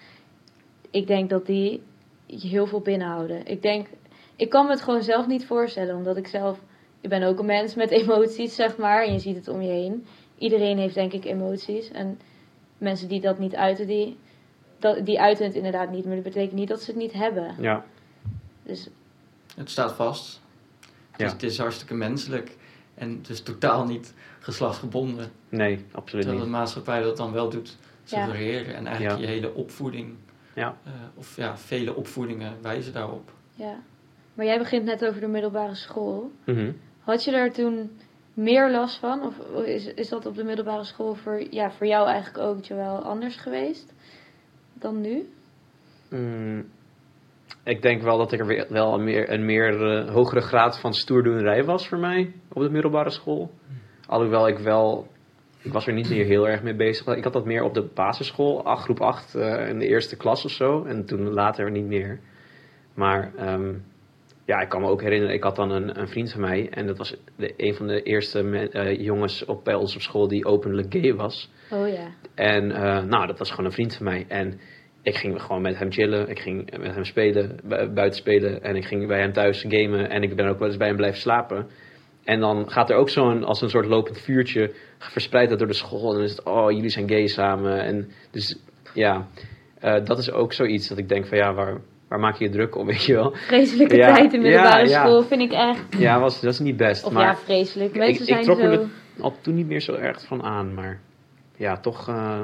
Ik 0.91 1.07
denk 1.07 1.29
dat 1.29 1.45
die 1.45 1.83
je 2.25 2.47
heel 2.47 2.67
veel 2.67 2.81
binnenhouden. 2.81 3.45
Ik 3.45 3.61
denk, 3.61 3.87
ik 4.35 4.49
kan 4.49 4.65
me 4.65 4.71
het 4.71 4.81
gewoon 4.81 5.03
zelf 5.03 5.27
niet 5.27 5.45
voorstellen, 5.45 5.95
omdat 5.95 6.17
ik 6.17 6.27
zelf, 6.27 6.59
ik 7.01 7.09
ben 7.09 7.23
ook 7.23 7.39
een 7.39 7.45
mens 7.45 7.75
met 7.75 7.91
emoties, 8.01 8.55
zeg 8.55 8.77
maar, 8.77 9.03
en 9.03 9.13
je 9.13 9.19
ziet 9.19 9.35
het 9.35 9.47
om 9.47 9.61
je 9.61 9.71
heen. 9.71 10.05
Iedereen 10.41 10.77
heeft 10.77 10.93
denk 10.95 11.13
ik 11.13 11.25
emoties 11.25 11.91
en 11.91 12.19
mensen 12.77 13.07
die 13.07 13.21
dat 13.21 13.39
niet 13.39 13.55
uiten, 13.55 13.87
die, 13.87 14.17
dat, 14.79 15.05
die 15.05 15.19
uiten 15.21 15.45
het 15.45 15.55
inderdaad 15.55 15.91
niet, 15.91 16.05
maar 16.05 16.15
dat 16.15 16.23
betekent 16.23 16.51
niet 16.53 16.67
dat 16.67 16.81
ze 16.81 16.91
het 16.91 16.99
niet 16.99 17.13
hebben. 17.13 17.55
ja. 17.59 17.85
Dus 18.63 18.89
Het 19.55 19.69
staat 19.69 19.91
vast. 19.93 20.41
Het, 21.11 21.19
Ja. 21.19 21.25
is, 21.25 21.31
het 21.31 21.43
is 21.43 21.57
hartstikke 21.57 21.93
menselijk 21.93 22.57
en 22.93 23.17
het 23.17 23.29
is 23.29 23.41
totaal 23.41 23.85
niet 23.85 24.13
geslachtsgebonden. 24.39 25.31
Nee, 25.49 25.85
absoluut 25.91 26.23
Terwijl 26.25 26.43
de 26.45 26.49
niet. 26.51 26.59
maatschappij 26.59 27.01
dat 27.01 27.17
dan 27.17 27.31
wel 27.31 27.49
doet 27.49 27.77
Ja. 28.03 28.25
suggereren. 28.25 28.75
En 28.75 28.85
eigenlijk 28.87 29.19
Ja. 29.19 29.25
je 29.27 29.31
hele 29.33 29.53
opvoeding, 29.53 30.15
Ja. 30.55 30.77
eh, 30.83 30.91
of 31.15 31.35
ja, 31.35 31.57
vele 31.57 31.95
opvoedingen 31.95 32.53
wijzen 32.61 32.93
daarop. 32.93 33.31
ja. 33.55 33.75
Maar 34.33 34.45
jij 34.45 34.57
begint 34.57 34.85
net 34.85 35.05
over 35.05 35.21
de 35.21 35.27
middelbare 35.27 35.75
school. 35.75 36.31
Mhm. 36.45 36.71
Had 36.99 37.23
je 37.23 37.31
daar 37.31 37.51
toen 37.51 37.91
meer 38.33 38.71
last 38.71 38.99
van? 38.99 39.21
Of 39.21 39.37
is, 39.65 39.93
is 39.93 40.09
dat 40.09 40.25
op 40.25 40.35
de 40.35 40.43
middelbare 40.43 40.83
school 40.83 41.15
voor, 41.15 41.43
ja, 41.49 41.71
voor 41.71 41.87
jou 41.87 42.07
eigenlijk 42.07 42.45
ook 42.45 42.67
wel 42.67 43.03
anders 43.03 43.35
geweest 43.35 43.93
dan 44.73 45.01
nu? 45.01 45.29
Mm, 46.09 46.65
ik 47.63 47.81
denk 47.81 48.01
wel 48.01 48.17
dat 48.17 48.31
ik 48.31 48.39
er 48.39 48.45
weer- 48.45 48.67
wel 48.69 48.93
een 48.93 49.03
meer, 49.03 49.29
een 49.29 49.45
meer 49.45 50.09
hogere 50.11 50.41
graad 50.41 50.79
van 50.79 50.93
stoerdoenerij 50.93 51.63
was 51.63 51.87
voor 51.87 51.99
mij 51.99 52.33
op 52.53 52.61
de 52.61 52.69
middelbare 52.69 53.09
school. 53.09 53.51
Alhoewel 54.07 54.47
ik 54.47 54.57
wel, 54.57 55.07
ik 55.61 55.73
was 55.73 55.87
er 55.87 55.93
niet 55.93 56.09
meer 56.09 56.25
heel 56.25 56.47
erg 56.47 56.63
mee 56.63 56.75
bezig. 56.75 57.07
Ik 57.07 57.23
had 57.23 57.33
dat 57.33 57.45
meer 57.45 57.63
op 57.63 57.73
de 57.73 57.89
basisschool, 57.93 58.57
groep 58.63 59.01
8, 59.01 59.35
eh, 59.35 59.67
in 59.69 59.79
de 59.79 59.87
eerste 59.87 60.17
klas 60.17 60.45
of 60.45 60.51
zo. 60.51 60.83
En 60.83 61.05
toen 61.05 61.33
later 61.33 61.71
niet 61.71 61.85
meer. 61.85 62.19
Maar 62.93 63.31
ehm, 63.35 63.73
ja, 64.45 64.59
ik 64.59 64.69
kan 64.69 64.81
me 64.81 64.87
ook 64.87 65.01
herinneren, 65.01 65.35
ik 65.35 65.43
had 65.43 65.55
dan 65.55 65.71
een, 65.71 65.99
een 65.99 66.07
vriend 66.07 66.31
van 66.31 66.41
mij. 66.41 66.69
En 66.69 66.87
dat 66.87 66.97
was 66.97 67.15
de, 67.35 67.53
een 67.57 67.73
van 67.75 67.87
de 67.87 68.03
eerste 68.03 68.43
me- 68.43 68.69
eh, 68.69 68.99
jongens 68.99 69.45
op, 69.45 69.63
bij 69.63 69.73
ons 69.75 69.95
op 69.95 70.01
school 70.01 70.27
die 70.27 70.45
openlijk 70.45 70.93
gay 70.93 71.15
was. 71.15 71.51
Oh 71.71 71.87
ja. 71.87 72.07
En 72.35 72.71
eh, 72.71 73.03
nou, 73.03 73.27
dat 73.27 73.39
was 73.39 73.49
gewoon 73.49 73.65
een 73.65 73.71
vriend 73.71 73.95
van 73.95 74.05
mij. 74.05 74.25
En 74.27 74.59
ik 75.03 75.15
ging 75.15 75.41
gewoon 75.41 75.61
met 75.61 75.77
hem 75.77 75.91
chillen. 75.91 76.29
Ik 76.29 76.39
ging 76.39 76.77
met 76.79 76.93
hem 76.93 77.03
spelen, 77.03 77.59
bu- 77.63 77.87
buiten 77.89 78.19
spelen. 78.19 78.63
En 78.63 78.75
ik 78.75 78.85
ging 78.85 79.07
bij 79.07 79.19
hem 79.19 79.33
thuis 79.33 79.65
gamen. 79.67 80.09
En 80.09 80.23
ik 80.23 80.35
ben 80.35 80.47
ook 80.47 80.59
wel 80.59 80.67
eens 80.67 80.77
bij 80.77 80.87
hem 80.87 80.95
blijven 80.95 81.19
slapen. 81.19 81.67
En 82.23 82.39
dan 82.39 82.69
gaat 82.71 82.89
er 82.89 82.95
ook 82.95 83.09
zo'n, 83.09 83.43
als 83.43 83.61
een 83.61 83.69
soort 83.69 83.85
lopend 83.85 84.19
vuurtje, 84.21 84.71
verspreid 84.97 85.49
dat 85.49 85.57
door 85.59 85.67
de 85.67 85.73
school. 85.73 86.09
En 86.09 86.13
dan 86.15 86.23
is 86.23 86.31
het, 86.31 86.43
oh, 86.43 86.71
jullie 86.71 86.89
zijn 86.89 87.09
gay 87.09 87.27
samen. 87.27 87.79
En 87.83 88.11
dus 88.31 88.59
ja, 88.93 89.27
eh, 89.79 90.03
dat 90.05 90.17
is 90.17 90.31
ook 90.31 90.53
zoiets 90.53 90.87
dat 90.87 90.97
ik 90.97 91.09
denk 91.09 91.25
van, 91.27 91.37
ja, 91.37 91.53
waar, 91.53 91.81
waar 92.11 92.19
maak 92.19 92.35
je 92.35 92.43
je 92.45 92.49
druk 92.51 92.75
om, 92.75 92.85
weet 92.91 93.03
je 93.03 93.13
wel? 93.13 93.31
Vreselijke 93.35 93.95
Ja, 93.95 94.13
tijd 94.13 94.33
in 94.33 94.41
middelbare 94.41 94.83
ja, 94.83 94.89
ja. 94.89 94.99
school 95.05 95.23
vind 95.23 95.41
ik 95.41 95.51
echt. 95.51 95.83
Ja, 95.97 96.19
was, 96.19 96.41
dat 96.41 96.53
is 96.53 96.59
niet 96.59 96.77
best. 96.77 97.03
Of 97.03 97.11
maar 97.11 97.23
ja, 97.25 97.35
vreselijk. 97.35 97.89
ik- 97.93 97.97
Mensen 97.97 98.21
ik 98.21 98.27
zijn 98.33 98.43
trok 98.43 98.57
me 98.57 98.63
zo... 98.63 98.81
er- 98.81 98.87
al 99.23 99.33
toen 99.41 99.53
niet 99.55 99.67
meer 99.67 99.79
zo 99.81 99.93
erg 99.93 100.25
van 100.25 100.43
aan. 100.43 100.73
Maar 100.73 100.99
ja, 101.55 101.77
toch, 101.77 102.07
eh, 102.07 102.39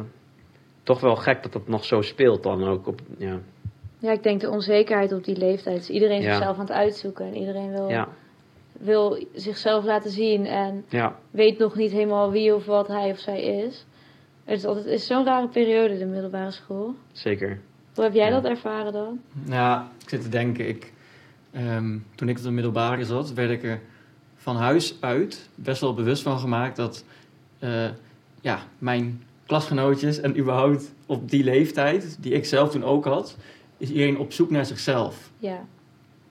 toch 0.84 1.00
wel 1.00 1.16
gek 1.16 1.44
dat 1.44 1.54
dat 1.54 1.68
nog 1.68 1.86
zo 1.86 2.02
speelt 2.02 2.44
dan 2.44 2.64
ook. 2.68 2.88
Op, 2.88 3.00
ja, 3.18 3.40
Ja, 4.00 4.12
ik 4.12 4.24
denk 4.24 4.42
de 4.42 4.50
onzekerheid 4.50 5.12
op 5.14 5.24
die 5.24 5.38
leeftijd. 5.38 5.80
Is 5.80 5.90
iedereen 5.90 6.22
zichzelf 6.22 6.56
aan 6.56 6.66
het 6.66 6.72
uitzoeken. 6.72 7.26
En 7.26 7.36
iedereen 7.38 7.72
wil, 7.72 7.90
wil 8.80 9.24
zichzelf 9.34 9.84
laten 9.86 10.12
zien. 10.12 10.46
En 10.46 10.86
weet 11.32 11.58
nog 11.58 11.76
niet 11.76 11.92
helemaal 11.92 12.32
wie 12.32 12.56
of 12.56 12.66
wat 12.66 12.88
hij 12.88 13.12
of 13.12 13.18
zij 13.18 13.42
is. 13.42 13.86
Het 14.46 14.58
is, 14.58 14.66
altijd, 14.66 14.86
het 14.86 14.94
is 14.94 15.08
zo'n 15.08 15.26
rare 15.26 15.48
periode, 15.48 15.98
de 15.98 16.06
middelbare 16.06 16.52
school. 16.52 16.94
zeker. 17.12 17.60
Hoe 17.98 18.06
heb 18.06 18.16
jij 18.16 18.28
Ja. 18.30 18.42
dat 18.42 18.52
ervaren 18.52 18.94
dan? 18.94 19.20
Nou, 19.46 19.84
ik 20.04 20.10
zit 20.10 20.22
te 20.22 20.30
denken, 20.30 20.68
ik, 20.68 20.94
ehm, 21.52 21.98
toen 22.16 22.30
ik 22.30 22.38
op 22.38 22.44
de 22.44 22.52
middelbare 22.52 23.06
zat, 23.06 23.34
werd 23.34 23.50
ik 23.52 23.64
er 23.64 23.82
van 24.36 24.56
huis 24.56 24.98
uit 25.00 25.50
best 25.56 25.82
wel 25.82 25.94
bewust 25.94 26.22
van 26.24 26.40
gemaakt 26.40 26.76
dat 26.76 27.04
eh, 27.60 27.90
ja, 28.42 28.60
mijn 28.78 29.24
klasgenootjes 29.46 30.20
en 30.20 30.38
überhaupt 30.40 30.94
op 31.06 31.30
die 31.30 31.44
leeftijd, 31.44 32.18
die 32.20 32.34
ik 32.34 32.46
zelf 32.46 32.70
toen 32.72 32.84
ook 32.84 33.06
had, 33.06 33.38
is 33.78 33.90
iedereen 33.90 34.18
op 34.18 34.32
zoek 34.34 34.50
naar 34.50 34.66
zichzelf. 34.66 35.30
Ja. 35.38 35.66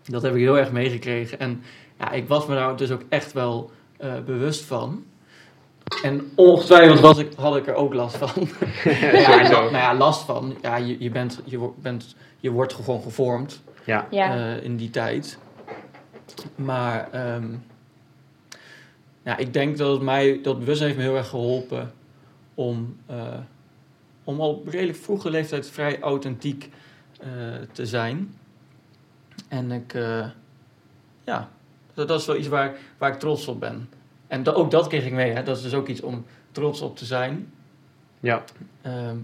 Dat 0.04 0.22
heb 0.22 0.34
ik 0.34 0.40
heel 0.40 0.58
erg 0.58 0.72
meegekregen. 0.72 1.38
En 1.38 1.62
ja, 1.98 2.10
ik 2.10 2.28
was 2.28 2.46
me 2.46 2.54
daar 2.54 2.76
dus 2.76 2.90
ook 2.90 3.02
echt 3.08 3.32
wel 3.32 3.70
eh, 3.96 4.14
bewust 4.26 4.64
van. 4.64 5.04
En 6.02 6.32
ongetwijfeld 6.34 7.00
was 7.00 7.18
ik, 7.18 7.32
had 7.36 7.56
ik 7.56 7.66
er 7.66 7.74
ook 7.74 7.94
last 7.94 8.16
van. 8.16 8.28
ja, 8.84 9.22
Sowieso. 9.22 9.60
nou 9.60 9.76
ja, 9.76 9.94
last 9.94 10.24
van. 10.24 10.56
Ja, 10.62 10.76
je, 10.76 10.96
je, 10.98 11.10
bent, 11.10 11.40
je, 11.44 11.70
bent, 11.76 12.16
je 12.38 12.50
wordt 12.50 12.74
gewoon 12.74 13.02
gevormd 13.02 13.62
Ja, 13.84 14.06
Ja, 14.10 14.36
eh, 14.36 14.64
in 14.64 14.76
die 14.76 14.90
tijd. 14.90 15.38
Maar 16.54 17.08
ehm, 17.12 17.46
ja, 19.22 19.36
ik 19.36 19.52
denk 19.52 19.76
dat 19.76 19.92
het 19.92 20.02
mij, 20.02 20.40
dat 20.42 20.58
bewustzijn 20.58 20.88
heeft 20.90 21.00
me 21.00 21.08
heel 21.08 21.16
erg 21.16 21.28
geholpen 21.28 21.92
om, 22.54 22.96
eh, 23.06 23.38
om 24.24 24.40
al 24.40 24.50
op 24.50 24.68
redelijk 24.68 24.98
vroege 24.98 25.30
leeftijd 25.30 25.70
vrij 25.70 26.00
authentiek 26.00 26.70
eh, 27.20 27.28
te 27.72 27.86
zijn. 27.86 28.34
En 29.48 29.72
ik, 29.72 29.94
eh, 29.94 30.26
ja, 31.24 31.50
dat, 31.94 32.08
dat 32.08 32.20
is 32.20 32.26
wel 32.26 32.36
iets 32.36 32.48
waar, 32.48 32.76
waar 32.98 33.12
ik 33.12 33.18
trots 33.18 33.48
op 33.48 33.60
ben. 33.60 33.88
En 34.26 34.42
da- 34.42 34.52
ook 34.52 34.70
dat 34.70 34.86
kreeg 34.86 35.04
ik 35.06 35.12
mee, 35.12 35.32
hè. 35.32 35.42
dat 35.42 35.56
is 35.56 35.62
dus 35.62 35.74
ook 35.74 35.88
iets 35.88 36.00
om 36.00 36.24
trots 36.52 36.80
op 36.80 36.96
te 36.96 37.04
zijn. 37.04 37.52
ja. 38.20 38.42
Ehm, 38.82 39.16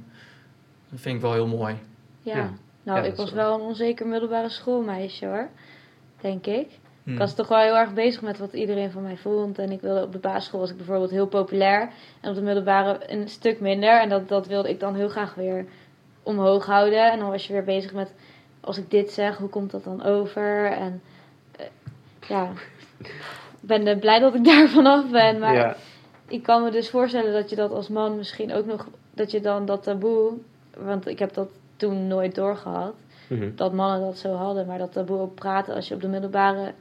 dat 0.91 1.01
vind 1.01 1.15
ik 1.17 1.21
wel 1.21 1.33
heel 1.33 1.47
mooi. 1.47 1.77
ja. 2.23 2.37
ja. 2.37 2.51
Nou, 2.83 2.99
Ja, 2.99 3.05
ik 3.05 3.17
was 3.17 3.33
wel 3.33 3.55
een 3.55 3.61
onzeker 3.61 4.07
middelbare 4.07 4.49
schoolmeisje 4.49 5.27
hoor. 5.27 5.49
Denk 6.21 6.47
ik. 6.47 6.69
Hm. 7.03 7.13
Ik 7.13 7.19
was 7.19 7.35
toch 7.35 7.49
wel 7.49 7.59
heel 7.59 7.77
erg 7.77 7.93
bezig 7.93 8.23
met 8.23 8.39
wat 8.39 8.53
iedereen 8.53 8.91
van 8.91 9.03
mij 9.03 9.17
vond. 9.17 9.59
En 9.59 9.71
ik 9.71 9.81
wilde 9.81 10.03
op 10.03 10.13
de 10.13 10.19
basisschool 10.19 10.61
was 10.61 10.71
ik 10.71 10.77
bijvoorbeeld 10.77 11.11
heel 11.11 11.27
populair. 11.27 11.91
En 12.21 12.31
op 12.31 12.35
de 12.35 12.43
middelbare 12.43 13.13
een 13.13 13.29
stuk 13.29 13.61
minder. 13.61 14.01
En 14.01 14.09
dat, 14.09 14.29
dat 14.29 14.47
wilde 14.47 14.69
ik 14.71 14.81
dan 14.81 14.95
heel 14.95 15.09
graag 15.09 15.35
weer 15.35 15.65
omhoog 16.23 16.67
houden. 16.67 17.11
En 17.13 17.19
dan 17.19 17.31
was 17.31 17.47
je 17.47 17.53
weer 17.53 17.65
bezig 17.65 17.93
met, 17.93 18.15
als 18.61 18.79
ik 18.79 18.91
dit 18.91 19.11
zeg, 19.11 19.37
hoe 19.37 19.49
komt 19.49 19.71
dat 19.71 19.85
dan 19.85 20.03
over? 20.03 20.67
En 20.67 21.03
eh, 21.57 21.67
ja, 22.29 22.53
ben 23.63 23.99
blij 23.99 24.19
dat 24.19 24.35
ik 24.35 24.45
daar 24.55 24.69
vanaf 24.69 25.11
ben. 25.11 25.39
Maar 25.39 25.55
ja. 25.55 25.77
ik 26.29 26.43
kan 26.43 26.63
me 26.63 26.71
dus 26.71 26.91
voorstellen 26.91 27.33
dat 27.33 27.51
je 27.51 27.57
dat 27.57 27.71
als 27.71 27.89
man 27.89 28.17
misschien 28.17 28.53
ook 28.53 28.67
nog, 28.67 28.89
dat 29.15 29.31
je 29.31 29.41
dan 29.41 29.67
dat 29.67 29.83
taboe, 29.83 30.33
want 30.77 31.07
ik 31.07 31.19
heb 31.19 31.33
dat 31.35 31.49
toen 31.77 32.07
nooit 32.07 32.35
doorgehad 32.35 32.95
Mhm. 33.33 33.55
dat 33.55 33.73
mannen 33.73 34.01
dat 34.01 34.19
zo 34.19 34.33
hadden. 34.33 34.67
Maar 34.67 34.79
dat 34.79 34.93
taboe 34.93 35.19
op 35.21 35.35
praten 35.35 35.75
als 35.75 35.89
je 35.89 35.95
op 35.95 36.01
de 36.01 36.09
middelbare 36.09 36.73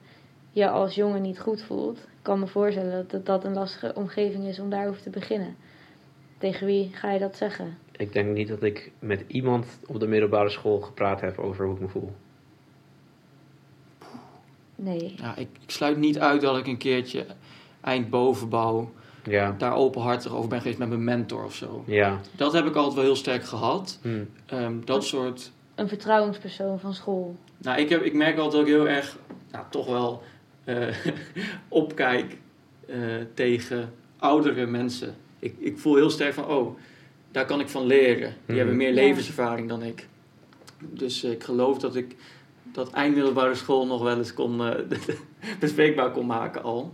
je 0.51 0.69
als 0.69 0.95
jongen 0.95 1.21
niet 1.21 1.39
goed 1.39 1.61
voelt. 1.61 1.97
Ik 1.97 2.21
kan 2.21 2.39
me 2.39 2.47
voorstellen 2.47 3.05
dat 3.07 3.25
dat 3.25 3.43
een 3.43 3.53
lastige 3.53 3.93
omgeving 3.95 4.45
is 4.47 4.59
om 4.59 4.69
daarover 4.69 5.01
te 5.01 5.09
beginnen. 5.09 5.55
Tegen 6.37 6.65
wie 6.65 6.89
ga 6.93 7.11
je 7.11 7.19
dat 7.19 7.35
zeggen? 7.35 7.77
Ik 7.91 8.13
denk 8.13 8.35
niet 8.35 8.47
dat 8.47 8.63
ik 8.63 8.91
met 8.99 9.23
iemand 9.27 9.79
op 9.87 9.99
de 9.99 10.07
middelbare 10.07 10.49
school 10.49 10.79
gepraat 10.79 11.21
heb 11.21 11.37
over 11.37 11.65
hoe 11.65 11.75
ik 11.75 11.81
me 11.81 11.87
voel. 11.87 12.11
Nee. 14.83 15.13
Ja, 15.21 15.35
ik, 15.35 15.47
ik 15.61 15.69
sluit 15.71 15.97
niet 15.97 16.19
uit 16.19 16.41
dat 16.41 16.57
ik 16.57 16.67
een 16.67 16.77
keertje 16.77 17.25
eind 17.81 18.09
bovenbouw 18.09 18.91
Ja, 19.23 19.55
daar 19.57 19.75
openhartig 19.75 20.31
over 20.33 20.49
ben 20.49 20.59
geweest 20.61 20.77
met 20.79 20.87
mijn 20.89 21.03
mentor 21.03 21.43
of 21.43 21.55
zo. 21.55 21.83
ja. 21.87 22.19
Dat 22.35 22.53
heb 22.53 22.65
ik 22.65 22.75
altijd 22.75 22.93
wel 22.95 23.03
heel 23.03 23.15
sterk 23.15 23.43
gehad. 23.43 23.99
Hm. 24.01 24.23
Ehm, 24.45 24.73
dat 24.85 25.03
soort. 25.03 25.51
Een 25.75 25.87
vertrouwenspersoon 25.87 26.79
van 26.79 26.93
school. 26.93 27.35
Nou, 27.57 27.79
ik, 27.81 27.89
heb, 27.89 28.01
ik 28.03 28.13
merk 28.13 28.37
altijd 28.37 28.51
dat 28.53 28.61
ik 28.61 28.67
heel 28.79 28.87
erg, 28.95 29.17
nou, 29.51 29.65
toch 29.69 29.87
wel 29.87 30.23
eh, 30.63 30.87
opkijk 31.67 32.37
eh, 32.87 32.97
tegen 33.33 33.93
oudere 34.17 34.65
mensen. 34.65 35.15
Ik, 35.39 35.53
ik 35.59 35.77
voel 35.77 35.95
heel 35.95 36.09
sterk 36.09 36.33
van, 36.33 36.45
oh, 36.47 36.77
daar 37.31 37.45
kan 37.45 37.59
ik 37.59 37.69
van 37.69 37.85
leren. 37.85 38.29
Die 38.29 38.37
Mhm. 38.45 38.57
hebben 38.57 38.75
meer 38.75 38.87
Ja. 38.93 38.93
levenservaring 38.93 39.69
dan 39.69 39.83
ik. 39.83 40.07
Dus 40.79 41.23
eh, 41.23 41.31
ik 41.31 41.43
geloof 41.43 41.77
dat 41.79 41.95
ik 41.95 42.15
dat 42.73 42.91
eindmiddelbare 42.91 43.55
school 43.55 43.88
nog 43.88 44.01
wel 44.01 44.17
eens 44.17 44.34
kon, 44.34 44.65
eh, 44.65 44.97
bespreekbaar 45.60 46.12
kon 46.12 46.25
maken 46.25 46.63
al. 46.63 46.93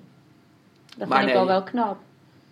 Dat 0.98 1.08
Maar 1.08 1.18
vind 1.18 1.30
ik 1.30 1.36
nee. 1.36 1.44
al 1.44 1.48
wel 1.48 1.64
knap. 1.64 1.98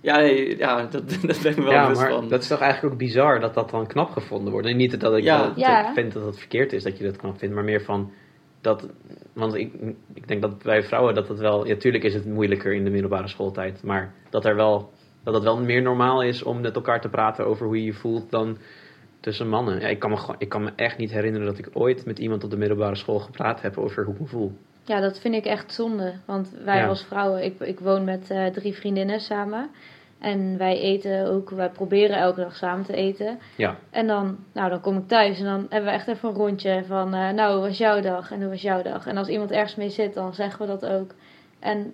Ja, 0.01 0.17
nee, 0.17 0.57
ja 0.57 0.85
dat, 0.85 1.09
dat 1.21 1.41
ben 1.41 1.51
ik 1.51 1.57
wel 1.57 1.71
ja, 1.71 1.81
bewust 1.83 2.01
maar 2.01 2.11
van. 2.11 2.29
dat 2.29 2.41
is 2.41 2.47
toch 2.47 2.59
eigenlijk 2.59 2.93
ook 2.93 2.99
bizar 2.99 3.39
dat 3.39 3.53
dat 3.53 3.69
dan 3.69 3.88
knap 3.88 4.09
gevonden 4.09 4.51
wordt. 4.51 4.67
En 4.67 4.77
niet 4.77 4.99
dat 4.99 5.17
ik 5.17 5.23
Ja. 5.23 5.43
dat, 5.43 5.55
Ja. 5.55 5.93
vind 5.93 6.13
dat 6.13 6.25
het 6.25 6.39
verkeerd 6.39 6.73
is 6.73 6.83
dat 6.83 6.97
je 6.97 7.03
dat 7.03 7.17
knap 7.17 7.38
vindt, 7.38 7.55
maar 7.55 7.63
meer 7.63 7.81
van 7.83 8.11
dat. 8.61 8.89
Want 9.33 9.55
ik, 9.55 9.73
ik 10.13 10.27
denk 10.27 10.41
dat 10.41 10.63
bij 10.63 10.83
vrouwen 10.83 11.13
dat 11.15 11.27
het 11.27 11.39
wel. 11.39 11.67
Ja, 11.67 11.75
tuurlijk 11.75 12.03
is 12.03 12.13
het 12.13 12.25
moeilijker 12.25 12.73
in 12.73 12.83
de 12.83 12.89
middelbare 12.89 13.27
schooltijd, 13.27 13.83
maar 13.83 14.13
dat 14.29 14.45
er 14.45 14.55
wel. 14.55 14.91
Dat 15.23 15.33
het 15.33 15.43
wel 15.43 15.59
meer 15.63 15.81
normaal 15.81 16.21
is 16.23 16.43
om 16.43 16.61
met 16.61 16.75
elkaar 16.75 17.01
te 17.01 17.09
praten 17.09 17.45
over 17.45 17.65
hoe 17.65 17.77
je 17.77 17.83
je 17.85 17.93
voelt 17.93 18.31
dan 18.31 18.57
tussen 19.25 19.49
mannen. 19.49 19.79
Ja, 19.79 19.88
ik, 19.88 19.99
kan 19.99 20.09
me, 20.09 20.17
gewoon- 20.17 20.35
ik 20.39 20.49
kan 20.49 20.63
me 20.63 20.71
echt 20.75 20.97
niet 20.97 21.11
herinneren 21.11 21.47
dat 21.47 21.57
ik 21.57 21.69
ooit 21.73 22.05
met 22.05 22.19
iemand 22.19 22.43
op 22.43 22.49
de 22.49 22.57
middelbare 22.57 22.95
school 22.95 23.19
gepraat 23.19 23.61
heb 23.61 23.77
over 23.77 24.03
hoe 24.03 24.13
ik 24.13 24.19
me 24.19 24.25
voel. 24.27 24.51
Ja, 24.83 24.99
dat 24.99 25.19
vind 25.19 25.35
ik 25.35 25.45
echt 25.45 25.73
zonde. 25.73 26.13
Want 26.25 26.55
wij 26.63 26.77
Ja. 26.77 26.88
als 26.88 27.03
vrouwen, 27.03 27.43
ik, 27.43 27.59
ik 27.59 27.79
woon 27.79 28.03
met 28.03 28.29
eh, 28.29 28.45
drie 28.45 28.73
vriendinnen 28.73 29.19
samen. 29.19 29.69
En 30.19 30.57
wij 30.57 30.79
eten 30.79 31.27
ook, 31.31 31.49
wij 31.49 31.69
proberen 31.69 32.17
elke 32.17 32.41
dag 32.41 32.55
samen 32.55 32.85
te 32.85 32.93
eten. 32.95 33.39
Ja. 33.55 33.77
En 33.89 34.07
dan, 34.07 34.38
nou, 34.53 34.69
dan 34.69 34.81
kom 34.81 34.97
ik 34.97 35.07
thuis 35.07 35.39
en 35.39 35.45
dan 35.45 35.65
hebben 35.69 35.89
we 35.89 35.95
echt 35.95 36.07
even 36.07 36.29
een 36.29 36.35
rondje 36.35 36.83
van, 36.88 37.13
eh, 37.13 37.29
nou, 37.29 37.53
hoe 37.57 37.67
was 37.67 37.77
jouw 37.77 38.01
dag 38.01 38.31
en 38.31 38.41
hoe 38.41 38.49
was 38.49 38.61
jouw 38.61 38.81
dag? 38.81 39.07
En 39.07 39.17
als 39.17 39.27
iemand 39.27 39.51
ergens 39.51 39.75
mee 39.75 39.89
zit, 39.89 40.13
dan 40.13 40.33
zeggen 40.33 40.59
we 40.61 40.67
dat 40.67 40.85
ook. 40.85 41.11
En 41.59 41.93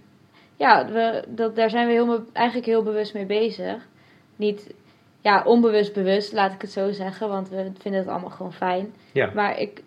ja, 0.56 0.86
we, 0.92 1.24
dat, 1.28 1.56
daar 1.56 1.70
zijn 1.70 1.88
we 1.88 1.94
heel, 1.94 2.24
eigenlijk 2.34 2.68
heel 2.68 2.84
bewust 2.84 3.14
mee 3.14 3.26
bezig. 3.26 3.88
Niet, 4.36 4.74
ja, 5.22 5.44
onbewust 5.44 5.94
bewust, 5.94 6.34
laat 6.34 6.54
ik 6.54 6.62
het 6.62 6.72
zo 6.72 6.92
zeggen, 6.92 7.30
want 7.30 7.50
we 7.50 7.72
vinden 7.80 8.02
het 8.02 8.10
allemaal 8.10 8.30
gewoon 8.30 8.54
fijn. 8.54 8.94
Ja. 9.12 9.32
Maar 9.34 9.60
ik, 9.60 9.84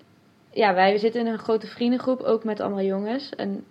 ja, 0.50 0.74
wij 0.74 0.98
zitten 0.98 1.20
in 1.20 1.26
een 1.26 1.38
grote 1.38 1.66
vriendengroep, 1.66 2.20
ook 2.20 2.44
met 2.44 2.60
allemaal 2.60 2.84
jongens. 2.84 3.34
En 3.34 3.64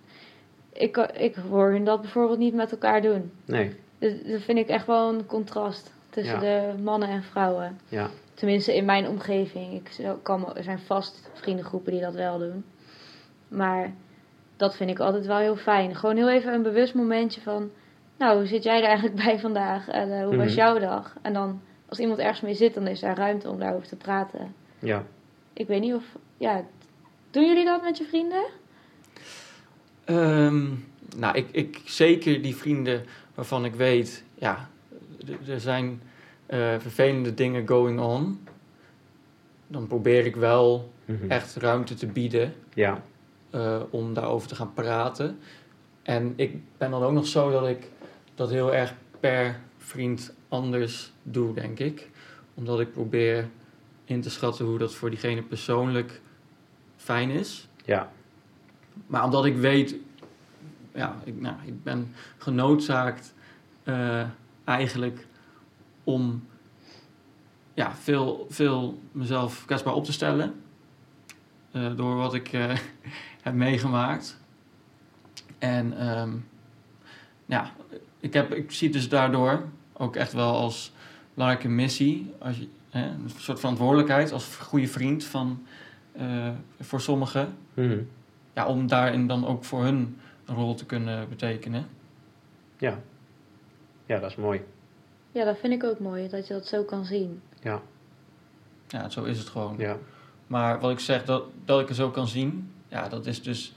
ik, 0.72 0.96
ik 0.96 1.34
hoor 1.34 1.70
hun 1.70 1.84
dat 1.84 2.00
bijvoorbeeld 2.00 2.38
niet 2.38 2.54
met 2.54 2.72
elkaar 2.72 3.02
doen. 3.02 3.32
Nee. 3.44 3.76
Dus 3.98 4.12
dat 4.24 4.40
vind 4.40 4.58
ik 4.58 4.68
echt 4.68 4.86
wel 4.86 5.08
een 5.08 5.26
contrast 5.26 5.92
tussen 6.10 6.40
de 6.40 6.72
mannen 6.82 7.08
en 7.08 7.22
vrouwen. 7.22 7.78
Ja. 7.88 8.08
Tenminste 8.34 8.76
in 8.76 8.84
mijn 8.84 9.08
omgeving. 9.08 9.74
Ik 9.74 10.14
kan, 10.22 10.56
er 10.56 10.62
zijn 10.62 10.78
vast 10.78 11.30
vriendengroepen 11.32 11.92
die 11.92 12.00
dat 12.00 12.14
wel 12.14 12.38
doen. 12.38 12.64
Maar 13.48 13.92
dat 14.56 14.76
vind 14.76 14.90
ik 14.90 14.98
altijd 14.98 15.26
wel 15.26 15.38
heel 15.38 15.56
fijn. 15.56 15.94
Gewoon 15.94 16.16
heel 16.16 16.30
even 16.30 16.52
een 16.52 16.62
bewust 16.62 16.94
momentje 16.94 17.40
van... 17.40 17.70
Nou, 18.24 18.36
hoe 18.36 18.46
zit 18.46 18.62
jij 18.62 18.78
er 18.82 18.86
eigenlijk 18.88 19.16
bij 19.24 19.38
vandaag? 19.38 19.88
En 19.88 20.12
eh, 20.18 20.24
hoe 20.26 20.36
was 20.36 20.46
Mhm. 20.46 20.54
jouw 20.56 20.78
dag? 20.78 21.16
En 21.22 21.32
dan, 21.32 21.60
als 21.88 21.98
iemand 21.98 22.18
ergens 22.18 22.40
mee 22.40 22.54
zit, 22.54 22.74
dan 22.74 22.86
is 22.86 23.00
daar 23.00 23.16
ruimte 23.16 23.48
om 23.48 23.58
daarover 23.58 23.88
te 23.88 23.96
praten. 23.96 24.54
Ja. 24.78 25.04
Ik 25.52 25.66
weet 25.66 25.80
niet 25.80 25.94
of... 25.94 26.04
Ja, 26.36 26.64
doen 27.30 27.46
jullie 27.46 27.64
dat 27.64 27.82
met 27.82 27.98
je 27.98 28.04
vrienden? 28.04 28.44
Ehm, 30.04 30.64
nou, 31.16 31.36
ik, 31.36 31.46
ik 31.50 31.80
zeker 31.84 32.42
die 32.42 32.56
vrienden 32.56 33.04
waarvan 33.34 33.64
ik 33.64 33.74
weet, 33.74 34.24
ja, 34.34 34.68
er- 35.46 35.60
zijn 35.60 36.00
eh, 36.46 36.58
vervelende 36.78 37.34
dingen 37.34 37.68
going 37.68 38.00
on. 38.00 38.46
Dan 39.66 39.86
probeer 39.86 40.26
ik 40.26 40.36
wel 40.36 40.92
Mhm. 41.04 41.30
echt 41.30 41.56
ruimte 41.56 41.94
te 41.94 42.06
bieden 42.06 42.54
Ja. 42.74 43.02
eh, 43.50 43.80
om 43.90 44.14
daarover 44.14 44.48
te 44.48 44.54
gaan 44.54 44.72
praten. 44.74 45.38
En 46.02 46.32
ik 46.36 46.56
ben 46.78 46.90
dan 46.90 47.02
ook 47.02 47.12
nog 47.12 47.26
zo 47.26 47.50
dat 47.50 47.68
ik 47.68 47.90
dat 48.34 48.50
heel 48.50 48.74
erg 48.74 48.94
per 49.20 49.60
vriend 49.78 50.34
anders 50.48 51.12
doe, 51.22 51.54
denk 51.54 51.78
ik. 51.78 52.10
Omdat 52.54 52.80
ik 52.80 52.92
probeer 52.92 53.48
in 54.04 54.20
te 54.20 54.30
schatten 54.30 54.64
hoe 54.64 54.78
dat 54.78 54.94
voor 54.94 55.10
diegene 55.10 55.42
persoonlijk 55.42 56.20
fijn 56.96 57.30
is. 57.30 57.68
Ja. 57.84 58.12
Maar 59.06 59.24
omdat 59.24 59.44
ik 59.44 59.56
weet, 59.56 59.94
ja, 60.94 61.16
ik, 61.24 61.40
nou, 61.40 61.56
ik 61.64 61.82
ben 61.82 62.14
genoodzaakt 62.38 63.34
eh, 63.82 64.22
eigenlijk 64.64 65.26
om 66.04 66.46
ja, 67.74 67.94
veel, 67.94 68.46
veel 68.50 69.00
mezelf 69.12 69.64
kwetsbaar 69.64 69.94
op 69.94 70.04
te 70.04 70.12
stellen. 70.12 70.54
eh, 71.72 71.96
door 71.96 72.16
wat 72.16 72.34
ik 72.34 72.52
eh, 72.52 72.76
heb 73.42 73.54
meegemaakt. 73.54 74.38
En 75.58 75.98
ehm, 75.98 76.32
ja, 77.46 77.72
ik, 78.24 78.32
heb, 78.32 78.54
ik 78.54 78.70
zie 78.72 78.88
het 78.88 78.96
dus 78.96 79.08
daardoor 79.08 79.62
ook 79.92 80.16
echt 80.16 80.32
wel 80.32 80.52
als 80.56 80.92
belangrijke 81.34 81.68
missie. 81.68 82.32
Als 82.38 82.58
je, 82.58 82.68
hè, 82.90 83.04
een 83.08 83.30
soort 83.36 83.60
verantwoordelijkheid 83.60 84.32
als 84.32 84.56
goede 84.56 84.86
vriend 84.88 85.24
van, 85.24 85.66
eh, 86.12 86.48
voor 86.80 87.00
sommigen 87.00 87.56
Mhm. 87.74 87.98
ja, 88.54 88.66
om 88.66 88.86
daarin 88.86 89.26
dan 89.26 89.46
ook 89.46 89.64
voor 89.64 89.82
hun 89.82 90.18
een 90.44 90.54
rol 90.54 90.74
te 90.74 90.86
kunnen 90.86 91.28
betekenen. 91.28 91.86
Ja. 92.78 92.98
Ja, 94.06 94.18
dat 94.18 94.30
is 94.30 94.36
mooi. 94.36 94.60
Ja, 95.32 95.44
dat 95.44 95.58
vind 95.58 95.72
ik 95.72 95.84
ook 95.84 95.98
mooi, 95.98 96.28
dat 96.28 96.46
je 96.46 96.54
dat 96.54 96.66
zo 96.66 96.82
kan 96.82 97.04
zien. 97.04 97.42
Ja. 97.62 97.80
Ja, 98.88 99.08
zo 99.08 99.24
is 99.24 99.38
het 99.38 99.48
gewoon. 99.48 99.74
Ja. 99.78 99.96
Maar 100.46 100.80
wat 100.80 100.90
ik 100.90 100.98
zeg, 100.98 101.24
dat, 101.24 101.44
dat 101.64 101.80
ik 101.80 101.88
het 101.88 101.96
zo 101.96 102.10
kan 102.10 102.28
zien, 102.28 102.72
ja, 102.88 103.08
dat 103.08 103.26
is 103.26 103.42
dus... 103.42 103.74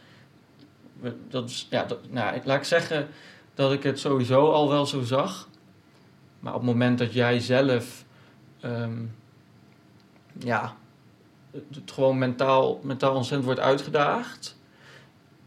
Dat 1.30 1.50
is, 1.50 1.68
ja, 1.70 1.84
dat, 1.84 2.12
nou, 2.12 2.36
ik- 2.36 2.46
laat 2.46 2.58
ik 2.58 2.64
zeggen 2.64 3.08
dat 3.58 3.72
ik 3.72 3.84
het 3.84 4.00
sowieso 4.00 4.52
al 4.52 4.70
wel 4.70 4.86
zo 4.86 5.02
zag. 5.02 5.50
Maar 6.40 6.54
op 6.54 6.60
het 6.60 6.70
moment 6.70 6.98
dat 6.98 7.14
jij 7.14 7.40
zelf... 7.40 8.06
ehm, 8.60 9.06
ja, 10.40 10.76
het 11.52 11.92
gewoon 11.92 12.18
mentaal, 12.18 12.80
mentaal 12.84 13.16
ontzettend 13.16 13.46
wordt 13.46 13.60
uitgedaagd... 13.60 14.58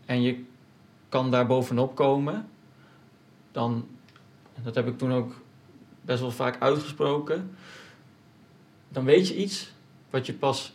en 0.06 0.22
je 0.22 0.44
kan 1.08 1.30
daar 1.30 1.46
bovenop 1.46 1.94
komen... 1.94 2.48
dan, 3.52 3.88
dat 4.62 4.74
heb 4.74 4.86
ik 4.86 4.98
toen 4.98 5.12
ook 5.12 5.32
best 6.00 6.20
wel 6.20 6.30
vaak 6.30 6.60
uitgesproken, 6.60 7.50
dan 8.88 9.04
weet 9.04 9.28
je 9.28 9.36
iets 9.36 9.72
wat 10.10 10.26
je 10.26 10.32
pas, 10.32 10.72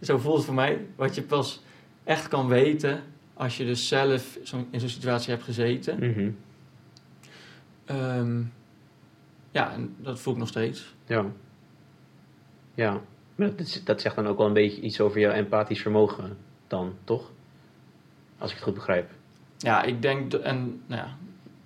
zo 0.00 0.18
voelt 0.18 0.36
het 0.36 0.44
voor 0.44 0.54
mij, 0.54 0.86
wat 0.96 1.14
je 1.14 1.22
pas 1.22 1.62
echt 2.04 2.28
kan 2.28 2.48
weten 2.48 3.02
als 3.34 3.56
je 3.56 3.64
dus 3.64 3.88
zelf 3.88 4.36
in 4.70 4.80
zo'n 4.80 4.88
situatie 4.88 5.30
hebt 5.30 5.44
gezeten. 5.44 5.98
Mhm. 5.98 6.30
Ehm, 7.84 8.42
ja, 9.50 9.72
en 9.72 9.94
dat 9.98 10.20
voel 10.20 10.32
ik 10.32 10.38
nog 10.38 10.48
steeds. 10.48 10.94
Ja. 11.06 11.24
Ja. 12.74 13.00
Maar 13.34 13.56
dat, 13.56 13.80
dat 13.84 14.00
zegt 14.00 14.16
dan 14.16 14.26
ook 14.26 14.38
wel 14.38 14.46
een 14.46 14.52
beetje 14.52 14.80
iets 14.82 15.00
over 15.00 15.20
jouw 15.20 15.32
empathisch 15.32 15.80
vermogen 15.82 16.36
dan, 16.66 16.94
toch? 17.04 17.30
Als 18.38 18.50
ik 18.50 18.56
het 18.56 18.64
goed 18.66 18.74
begrijp. 18.74 19.10
Ja, 19.58 19.82
ik 19.82 20.02
denk, 20.02 20.32
en 20.34 20.82
nou 20.86 21.00
ja, 21.02 21.16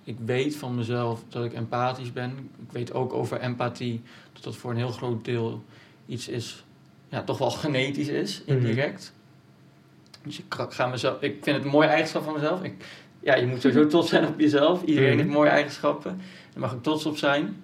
ik 0.03 0.17
weet 0.25 0.55
van 0.55 0.75
mezelf 0.75 1.23
dat 1.29 1.45
ik 1.45 1.53
empathisch 1.53 2.13
ben. 2.13 2.31
Ik 2.67 2.71
weet 2.71 2.93
ook 2.93 3.13
over 3.13 3.39
empathie 3.39 4.01
dat 4.33 4.43
dat 4.43 4.55
voor 4.55 4.71
een 4.71 4.77
heel 4.77 4.91
groot 4.91 5.25
deel 5.25 5.63
iets 6.05 6.27
is, 6.27 6.65
ja, 7.09 7.23
toch 7.23 7.37
wel 7.37 7.51
genetisch 7.65 8.07
is, 8.07 8.41
Mhm. 8.45 8.51
indirect. 8.57 9.13
Dus 10.23 10.39
ik 10.39 10.45
ga- 10.49 10.69
ga 10.69 10.87
mezelf, 10.87 11.21
ik 11.21 11.43
vind 11.43 11.55
het 11.55 11.65
een 11.65 11.71
mooie 11.71 11.87
eigenschap 11.87 12.23
van 12.23 12.33
mezelf. 12.33 12.63
Ik, 12.63 12.85
ja, 13.27 13.35
je 13.35 13.45
moet 13.47 13.61
sowieso 13.61 13.87
trots 13.93 14.09
zijn 14.09 14.27
op 14.27 14.39
jezelf. 14.39 14.83
Iedereen 14.83 15.09
Mhm. 15.09 15.17
heeft 15.19 15.29
mooie 15.33 15.49
eigenschappen. 15.49 16.17
Daar 16.51 16.59
mag 16.61 16.73
ik 16.73 16.83
trots 16.83 17.05
op 17.05 17.17
zijn. 17.17 17.63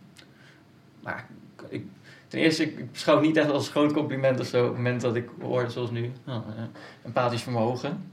Maar 1.03 1.27
ik, 1.69 1.83
ten 2.27 2.39
eerste, 2.39 2.63
ik 2.63 2.91
beschouw 2.91 3.15
het 3.15 3.25
niet 3.25 3.37
echt 3.37 3.49
als 3.51 3.65
een 3.65 3.71
groot 3.71 3.93
compliment 3.93 4.39
of 4.39 4.45
zo. 4.47 4.61
Op 4.61 4.67
het 4.67 4.75
moment 4.77 5.01
dat 5.01 5.15
ik 5.15 5.29
hoor, 5.41 5.69
zoals 5.69 5.91
nu, 5.91 6.11
eh, 6.25 6.35
empathisch 7.05 7.41
vermogen. 7.41 8.11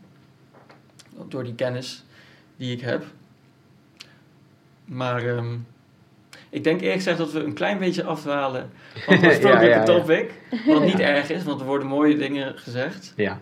Door 1.28 1.44
die 1.44 1.54
kennis 1.54 2.04
die 2.56 2.72
ik 2.72 2.80
heb. 2.80 3.04
Maar 4.84 5.22
ehm, 5.26 5.56
ik 6.50 6.64
denk 6.64 6.80
eerlijk 6.80 6.96
gezegd 6.96 7.18
dat 7.18 7.32
we 7.32 7.44
een 7.44 7.52
klein 7.52 7.78
beetje 7.78 8.04
afdwalen 8.04 8.70
van 8.94 9.14
het 9.14 9.22
Ja, 9.22 9.28
oorspronkelijke 9.28 9.68
ja, 9.68 9.76
ja. 9.76 9.84
topic. 9.84 10.30
Wat 10.66 10.84
niet 10.90 10.98
erg 11.00 11.30
is, 11.30 11.42
want 11.44 11.60
er 11.60 11.66
worden 11.66 11.86
mooie 11.88 12.16
dingen 12.16 12.58
gezegd. 12.58 13.12
Ja. 13.16 13.40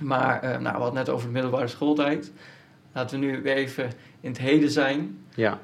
Maar 0.00 0.42
eh, 0.42 0.50
nou, 0.50 0.60
we 0.62 0.68
hadden 0.68 0.84
het 0.86 0.94
net 1.06 1.08
over 1.08 1.26
de 1.26 1.32
middelbare 1.32 1.66
schooltijd. 1.68 2.32
Laten 2.92 3.20
we 3.20 3.26
nu 3.26 3.42
weer 3.42 3.54
even 3.56 3.84
in 4.20 4.28
het 4.30 4.38
heden 4.38 4.70
zijn. 4.70 5.18
Ja. 5.34 5.58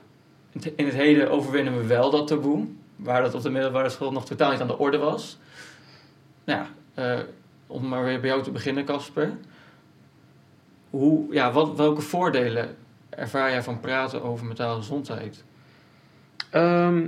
In 0.53 0.85
het- 0.87 0.95
heden 0.95 1.31
overwinnen 1.31 1.77
we 1.77 1.87
wel 1.87 2.11
dat 2.11 2.27
taboe. 2.27 2.67
Waar 2.97 3.23
dat 3.23 3.35
op 3.35 3.43
de 3.43 3.51
middelbare 3.51 3.89
school 3.89 4.13
nog 4.13 4.27
totaal 4.27 4.51
niet 4.51 4.61
aan 4.61 4.67
de 4.67 4.79
orde 4.79 4.99
was. 4.99 5.39
Nou 6.45 6.61
ja, 6.61 6.69
eh, 6.95 7.21
om 7.67 7.89
maar 7.89 8.05
weer 8.05 8.21
bij 8.21 8.29
jou 8.29 8.43
te 8.43 8.51
beginnen, 8.51 8.85
Casper. 8.85 9.33
Hoe, 10.91 11.33
ja, 11.35 11.53
wat, 11.53 11.77
welke 11.77 12.01
voordelen 12.01 12.77
ervaar 13.09 13.51
jij 13.51 13.63
van 13.63 13.81
praten 13.81 14.23
over 14.23 14.47
mentale 14.47 14.77
gezondheid? 14.77 15.45
Ehm, 16.51 17.07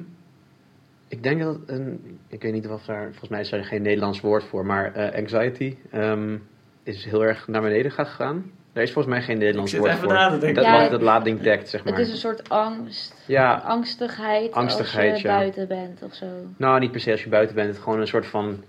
ik 1.09 1.23
denk 1.23 1.41
dat 1.43 1.59
een, 1.67 2.19
ik 2.29 2.43
weet 2.43 2.53
niet 2.53 2.69
of 2.69 2.85
daar, 2.85 3.05
volgens 3.09 3.29
mij 3.31 3.41
is 3.41 3.53
er 3.53 3.65
geen 3.65 3.83
Nederlands 3.83 4.21
woord 4.21 4.45
voor, 4.45 4.67
maar 4.67 4.95
eh, 4.95 5.19
anxiety 5.19 5.77
ehm, 5.91 6.37
is 6.83 7.05
heel 7.05 7.25
erg 7.25 7.49
naar 7.49 7.63
beneden 7.63 7.91
gegaan. 7.93 8.51
Er 8.79 8.85
is 8.85 8.93
volgens 8.93 9.15
mij 9.15 9.25
geen 9.25 9.39
Nederlands 9.39 9.71
zit 9.71 9.81
woord 9.81 9.93
even 9.93 10.05
voor. 10.05 10.13
na 10.13 10.31
te 10.31 10.39
denken. 10.39 10.55
Dat 10.55 10.65
Ja, 10.65 10.91
het 10.91 11.03
lading 11.03 11.41
dekt, 11.41 11.69
zeg 11.69 11.85
maar. 11.85 11.93
Het 11.93 12.07
is 12.07 12.11
een 12.11 12.19
soort 12.19 12.49
angst. 12.49 13.15
Ja, 13.27 13.55
Angstigheid, 13.55 14.53
Angstigheid, 14.53 15.13
als 15.13 15.21
je 15.23 15.29
ja. 15.29 15.37
buiten 15.39 15.69
bent 15.69 16.03
of 16.03 16.15
zo. 16.15 16.27
nou 16.57 16.81
niet 16.81 16.91
per 16.91 17.01
se 17.01 17.11
als 17.11 17.23
je 17.23 17.29
buiten 17.29 17.55
bent, 17.55 17.67
het 17.67 17.77
is 17.77 17.83
gewoon 17.83 18.01
een 18.01 18.07
soort 18.07 18.27
van 18.27 18.65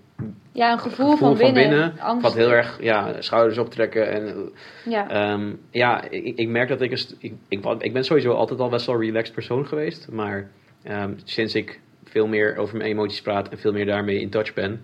Ja, 0.51 0.71
een 0.71 0.79
gevoel, 0.79 1.11
gevoel 1.11 1.35
van 1.35 1.53
binnen. 1.53 1.99
Angst. 1.99 2.21
wat 2.23 2.35
heel 2.35 2.51
erg, 2.51 2.77
ja, 2.81 3.21
schouders 3.21 3.57
optrekken 3.57 4.11
en 4.11 4.51
Ja, 4.85 5.09
Ehm, 5.09 5.53
ja, 5.71 6.03
ik, 6.09 6.37
ik 6.37 6.47
merk 6.47 6.67
dat 6.69 6.81
ik, 6.81 6.91
een 6.91 7.05
ik, 7.19 7.33
ik, 7.47 7.65
ik 7.79 7.93
ben 7.93 8.03
sowieso 8.05 8.31
altijd 8.31 8.59
al 8.59 8.69
best 8.69 8.85
wel 8.85 8.95
een 8.95 9.01
relaxed 9.01 9.33
persoon 9.33 9.67
geweest. 9.67 10.07
Maar 10.11 10.49
ehm, 10.83 11.13
sinds 11.23 11.55
ik 11.55 11.79
veel 12.03 12.27
meer 12.27 12.57
over 12.57 12.77
mijn 12.77 12.89
emoties 12.89 13.21
praat 13.21 13.49
en 13.49 13.57
veel 13.59 13.71
meer 13.71 13.85
daarmee 13.85 14.21
in 14.21 14.29
touch 14.29 14.53
ben, 14.53 14.81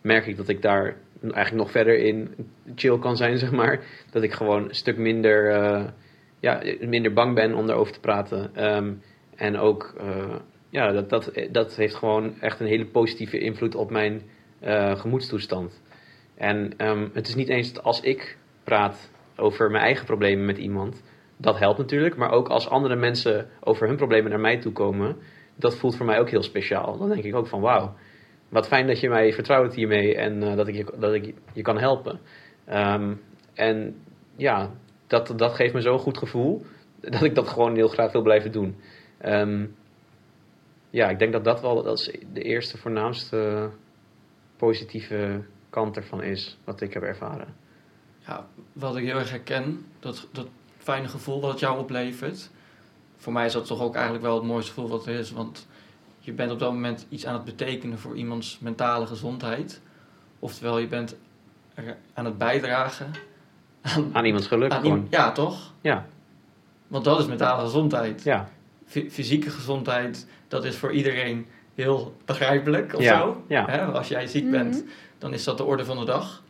merk 0.00 0.26
ik 0.26 0.36
dat 0.36 0.48
ik 0.48 0.62
daar 0.62 0.96
eigenlijk 1.32 1.64
nog 1.64 1.70
verder 1.70 1.98
in 1.98 2.34
chill 2.74 2.98
kan 2.98 3.16
zijn, 3.16 3.38
zeg 3.44 3.50
maar. 3.50 3.80
Dat 4.10 4.22
ik 4.22 4.32
gewoon 4.32 4.68
een 4.68 4.74
stuk 4.74 4.96
minder, 4.96 5.50
eh, 5.50 5.84
ja, 6.40 6.62
minder 6.80 7.12
bang 7.12 7.34
ben 7.34 7.54
om 7.54 7.66
daarover 7.66 7.92
te 7.92 8.00
praten. 8.00 8.54
Ehm, 8.54 8.92
en 9.36 9.56
ook, 9.56 9.94
eh, 9.98 10.34
ja, 10.70 10.92
dat, 10.92 11.08
dat, 11.10 11.32
dat 11.50 11.76
heeft 11.76 11.94
gewoon 11.94 12.40
echt 12.40 12.60
een 12.60 12.66
hele 12.66 12.86
positieve 12.86 13.38
invloed 13.38 13.74
op 13.74 13.90
mijn 13.90 14.22
eh, 14.60 14.96
gemoedstoestand. 14.96 15.82
En 16.34 16.72
ehm, 16.76 17.08
het 17.12 17.28
is 17.28 17.34
niet 17.34 17.48
eens 17.48 17.82
als 17.82 18.00
ik 18.00 18.38
praat 18.64 19.10
over 19.36 19.70
mijn 19.70 19.84
eigen 19.84 20.06
problemen 20.06 20.44
met 20.44 20.58
iemand. 20.58 21.02
Dat 21.36 21.58
helpt 21.58 21.78
natuurlijk. 21.78 22.16
Maar 22.16 22.30
ook 22.30 22.48
als 22.48 22.68
andere 22.68 22.96
mensen 22.96 23.48
over 23.60 23.86
hun 23.86 23.96
problemen 23.96 24.30
naar 24.30 24.40
mij 24.40 24.58
toe 24.58 24.72
komen. 24.72 25.16
Dat 25.54 25.76
voelt 25.76 25.96
voor 25.96 26.06
mij 26.06 26.20
ook 26.20 26.30
heel 26.30 26.42
speciaal. 26.42 26.98
Dan 26.98 27.08
denk 27.08 27.24
ik 27.24 27.34
ook 27.34 27.46
van 27.46 27.60
wauw. 27.60 27.94
Wat 28.48 28.66
fijn 28.66 28.86
dat 28.86 29.00
je 29.00 29.08
mij 29.08 29.32
vertrouwt 29.32 29.74
hiermee. 29.74 30.16
En 30.16 30.42
eh, 30.42 30.56
dat, 30.56 30.68
ik 30.68 30.74
je, 30.74 30.94
dat 30.98 31.14
ik 31.14 31.34
je 31.52 31.62
kan 31.62 31.78
helpen. 31.78 32.20
Ehm, 32.64 33.14
en 33.54 33.96
ja, 34.36 34.70
dat, 35.06 35.32
dat 35.36 35.54
geeft 35.54 35.74
me 35.74 35.80
zo'n 35.80 35.98
goed 35.98 36.18
gevoel. 36.18 36.64
Dat 37.00 37.22
ik 37.22 37.34
dat 37.34 37.48
gewoon 37.48 37.74
heel 37.74 37.88
graag 37.88 38.12
wil 38.12 38.22
blijven 38.22 38.52
doen. 38.52 38.76
Ehm, 39.18 39.66
ja, 40.90 41.08
ik 41.08 41.18
denk 41.18 41.32
dat 41.32 41.44
dat 41.44 41.60
wel 41.60 41.82
dat 41.82 41.98
is 41.98 42.18
de 42.32 42.42
eerste 42.42 42.78
voornaamste 42.78 43.70
positieve 44.56 45.44
kant 45.70 45.96
ervan 45.96 46.22
is. 46.22 46.58
Wat 46.64 46.80
ik 46.80 46.92
heb 46.92 47.02
ervaren. 47.02 47.54
Ja, 48.18 48.46
wat 48.72 48.96
ik 48.96 49.04
heel 49.04 49.18
erg 49.18 49.30
herken, 49.30 49.86
dat, 50.00 50.28
dat 50.32 50.48
fijne 50.78 51.08
gevoel 51.08 51.40
wat 51.40 51.50
het 51.50 51.60
jou 51.60 51.78
oplevert. 51.78 52.50
Voor 53.16 53.32
mij 53.32 53.46
is 53.46 53.52
dat 53.52 53.66
toch 53.66 53.80
ook 53.80 53.94
eigenlijk 53.94 54.24
wel 54.24 54.34
het 54.34 54.44
mooiste 54.44 54.72
gevoel 54.72 54.90
wat 54.90 55.06
er 55.06 55.14
is. 55.14 55.30
Want 55.30 55.68
je 56.26 56.32
bent 56.32 56.50
op 56.50 56.58
dat 56.58 56.72
moment 56.72 57.06
iets 57.08 57.26
aan 57.26 57.34
het 57.34 57.44
betekenen 57.44 57.98
voor 57.98 58.16
iemands 58.16 58.58
mentale 58.60 59.06
gezondheid. 59.06 59.80
Oftewel, 60.38 60.78
je 60.78 60.86
bent 60.86 61.16
aan 62.14 62.24
het 62.24 62.38
bijdragen 62.38 63.10
aan, 63.82 64.10
Aan 64.12 64.24
iemands 64.24 64.46
geluk 64.46 64.70
aan 64.72 64.80
gewoon. 64.80 65.06
Ja, 65.10 65.32
toch? 65.32 65.72
Ja, 65.80 66.06
Want 66.86 67.04
dat 67.04 67.18
is 67.20 67.26
mentale 67.26 67.62
gezondheid. 67.62 68.22
ja. 68.22 68.48
Fy- 68.86 69.10
fysieke 69.10 69.50
gezondheid, 69.50 70.26
dat 70.48 70.64
is 70.64 70.76
voor 70.76 70.92
iedereen 70.92 71.46
heel 71.74 72.16
begrijpelijk 72.24 72.94
of 72.94 73.02
Ja, 73.02 73.18
zo. 73.18 73.44
ja. 73.48 73.64
Hè, 73.66 73.84
als 73.84 74.08
jij 74.08 74.26
ziek 74.26 74.42
Mhm. 74.42 74.50
bent, 74.52 74.84
dan 75.18 75.32
is 75.32 75.44
dat 75.44 75.56
de 75.56 75.64
orde 75.64 75.84
van 75.84 75.98
de 75.98 76.04
dag. 76.04 76.42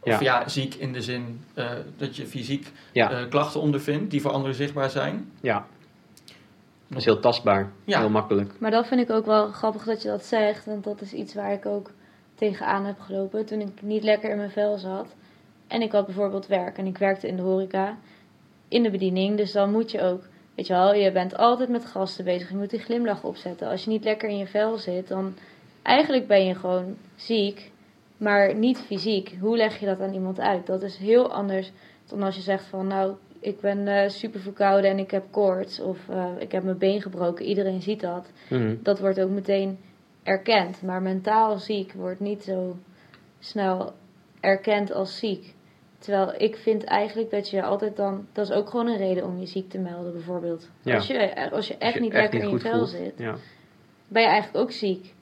Of 0.00 0.08
Ja. 0.12 0.20
ja, 0.20 0.48
ziek 0.48 0.74
in 0.74 0.92
de 0.92 1.02
zin 1.02 1.40
eh, 1.54 1.70
dat 1.96 2.16
je 2.16 2.26
fysiek 2.26 2.72
Ja. 2.92 3.10
eh, 3.10 3.28
klachten 3.28 3.60
ondervindt 3.60 4.10
die 4.10 4.20
voor 4.20 4.30
anderen 4.30 4.56
zichtbaar 4.56 4.90
zijn. 4.90 5.30
Ja, 5.40 5.66
dat 6.92 7.00
is 7.00 7.06
heel 7.06 7.20
tastbaar. 7.20 7.72
Ja. 7.84 7.98
Heel 7.98 8.10
makkelijk. 8.10 8.52
maar 8.58 8.70
dat 8.70 8.86
vind 8.86 9.00
ik 9.00 9.10
ook 9.10 9.26
wel 9.26 9.46
grappig 9.46 9.84
dat 9.84 10.02
je 10.02 10.08
dat 10.08 10.24
zegt. 10.24 10.64
Want 10.64 10.84
dat 10.84 11.00
is 11.00 11.12
iets 11.12 11.34
waar 11.34 11.52
ik 11.52 11.66
ook 11.66 11.90
tegenaan 12.34 12.84
heb 12.84 13.00
gelopen 13.00 13.46
toen 13.46 13.60
ik 13.60 13.82
niet 13.82 14.02
lekker 14.02 14.30
in 14.30 14.36
mijn 14.36 14.50
vel 14.50 14.78
zat. 14.78 15.14
En 15.66 15.82
ik 15.82 15.92
had 15.92 16.06
bijvoorbeeld 16.06 16.46
werk 16.46 16.78
en 16.78 16.86
ik 16.86 16.98
werkte 16.98 17.28
in 17.28 17.36
de 17.36 17.42
horeca, 17.42 17.98
in 18.68 18.82
de 18.82 18.90
bediening. 18.90 19.36
Dus 19.36 19.52
dan 19.52 19.70
moet 19.70 19.90
je 19.90 20.02
ook, 20.02 20.22
weet 20.54 20.66
je 20.66 20.72
wel, 20.72 20.94
je 20.94 21.12
bent 21.12 21.36
altijd 21.36 21.68
met 21.68 21.86
gasten 21.86 22.24
bezig. 22.24 22.48
Je 22.48 22.56
moet 22.56 22.70
die 22.70 22.80
glimlach 22.80 23.24
opzetten. 23.24 23.68
Als 23.68 23.84
je 23.84 23.90
niet 23.90 24.04
lekker 24.04 24.28
in 24.28 24.38
je 24.38 24.46
vel 24.46 24.76
zit, 24.78 25.08
dan 25.08 25.34
eigenlijk 25.82 26.26
ben 26.26 26.46
je 26.46 26.54
gewoon 26.54 26.96
ziek, 27.16 27.70
maar 28.16 28.54
niet 28.54 28.78
fysiek. 28.78 29.36
Hoe 29.40 29.56
leg 29.56 29.78
je 29.78 29.86
dat 29.86 30.00
aan 30.00 30.14
iemand 30.14 30.40
uit? 30.40 30.66
Dat 30.66 30.82
is 30.82 30.96
heel 30.96 31.32
anders 31.32 31.72
dan 32.06 32.22
als 32.22 32.36
je 32.36 32.42
zegt 32.42 32.64
van, 32.64 32.86
nou, 32.86 33.14
ik 33.42 33.60
ben 33.60 33.88
eh, 33.88 34.08
super 34.08 34.40
verkouden 34.40 34.90
en 34.90 34.98
ik 34.98 35.10
heb 35.10 35.24
koorts 35.30 35.80
of 35.80 36.08
eh, 36.08 36.26
ik 36.38 36.52
heb 36.52 36.62
mijn 36.62 36.78
been 36.78 37.02
gebroken. 37.02 37.44
Iedereen 37.44 37.82
ziet 37.82 38.00
dat. 38.00 38.30
Mhm. 38.50 38.76
Dat 38.82 39.00
wordt 39.00 39.20
ook 39.20 39.30
meteen 39.30 39.78
erkend. 40.22 40.82
Maar 40.82 41.02
mentaal 41.02 41.58
ziek 41.58 41.92
wordt 41.92 42.20
niet 42.20 42.42
zo 42.42 42.76
snel 43.38 43.92
erkend 44.40 44.92
als 44.92 45.18
ziek. 45.18 45.54
Terwijl 45.98 46.34
ik 46.36 46.56
vind 46.56 46.84
eigenlijk 46.84 47.30
dat 47.30 47.50
je 47.50 47.62
altijd 47.62 47.96
dan... 47.96 48.26
Dat 48.32 48.48
is 48.50 48.56
ook 48.56 48.70
gewoon 48.70 48.86
een 48.86 48.96
reden 48.96 49.24
om 49.24 49.38
je 49.38 49.46
ziek 49.46 49.70
te 49.70 49.78
melden 49.78 50.12
bijvoorbeeld. 50.12 50.68
Ja. 50.82 50.94
Als, 50.94 51.06
je, 51.06 51.50
als 51.50 51.68
je 51.68 51.76
echt 51.76 51.82
Als 51.82 51.94
je 51.94 52.00
niet 52.00 52.12
echt 52.12 52.22
lekker 52.22 52.38
niet 52.40 52.48
in 52.48 52.54
je 52.54 52.60
vel 52.60 52.78
voelt. 52.78 52.88
zit, 52.88 53.12
Ja. 53.16 53.34
ben 54.08 54.22
je 54.22 54.28
eigenlijk 54.28 54.64
ook 54.64 54.70
ziek. 54.72 55.14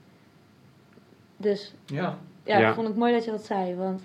Dus 1.36 1.74
Ja, 1.86 2.18
ja, 2.44 2.58
Ja. 2.58 2.68
ik 2.68 2.74
vond 2.74 2.86
het 2.88 2.96
mooi 2.96 3.12
dat 3.12 3.24
je 3.24 3.30
dat 3.30 3.44
zei. 3.44 3.74
Want 3.74 4.02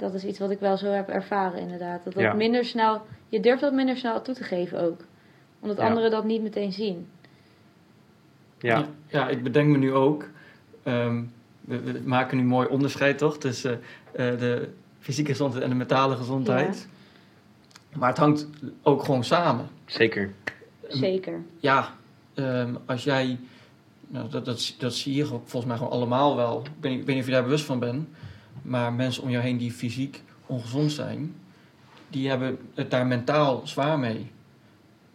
dat 0.00 0.14
is 0.14 0.24
iets 0.24 0.38
wat 0.38 0.50
ik 0.50 0.60
wel 0.60 0.76
zo 0.76 0.86
heb 0.86 1.08
ervaren 1.08 1.60
inderdaad. 1.60 2.04
Dat 2.04 2.12
dat 2.14 2.22
Ja. 2.22 2.32
minder 2.32 2.64
snel... 2.64 3.02
Je 3.28 3.40
durft 3.40 3.60
dat 3.60 3.72
minder 3.72 3.96
snel 3.96 4.22
toe 4.22 4.34
te 4.34 4.44
geven 4.44 4.80
ook. 4.80 5.00
Omdat 5.60 5.76
Ja. 5.76 5.86
anderen 5.88 6.10
dat 6.10 6.24
niet 6.24 6.42
meteen 6.42 6.72
zien. 6.72 7.08
Ja. 8.58 8.84
ja, 9.08 9.28
ik 9.28 9.42
bedenk 9.42 9.68
me 9.70 9.78
nu 9.78 9.92
ook. 9.94 10.24
ehm, 10.82 11.22
we, 11.60 11.80
we 11.80 12.00
maken 12.04 12.36
nu 12.36 12.42
mooi 12.44 12.68
onderscheid 12.68 13.18
toch 13.18 13.38
tussen 13.38 13.80
eh, 14.12 14.38
de 14.38 14.68
fysieke 14.98 15.30
gezondheid 15.30 15.62
en 15.64 15.70
de 15.70 15.76
mentale 15.76 16.16
gezondheid. 16.16 16.88
Maar 17.96 18.08
het 18.08 18.18
hangt 18.18 18.48
ook 18.82 19.02
gewoon 19.04 19.24
samen. 19.24 19.68
zeker. 19.86 20.32
Zeker. 20.88 21.40
Ja, 21.58 21.94
ehm, 22.34 22.74
als 22.86 23.04
jij, 23.04 23.38
nou, 24.08 24.28
dat, 24.28 24.44
dat, 24.44 24.74
dat 24.78 24.94
zie 24.94 25.14
je 25.14 25.24
ook 25.24 25.28
volgens 25.48 25.64
mij 25.64 25.76
gewoon 25.76 25.92
allemaal 25.92 26.36
wel. 26.36 26.60
Ik 26.60 26.70
weet, 26.80 26.90
niet- 26.90 27.00
ik 27.00 27.06
weet 27.06 27.14
niet 27.14 27.24
of 27.24 27.30
je 27.30 27.34
daar 27.34 27.42
bewust 27.44 27.64
van 27.64 27.78
bent, 27.78 28.08
maar 28.62 28.92
mensen 28.92 29.22
om 29.22 29.30
jou 29.30 29.42
heen 29.42 29.58
die 29.58 29.72
fysiek 29.72 30.22
ongezond 30.46 30.92
zijn, 30.92 31.34
die 32.08 32.28
hebben 32.28 32.58
het 32.74 32.90
daar 32.90 33.06
mentaal 33.06 33.60
zwaar 33.64 33.98
mee. 33.98 34.30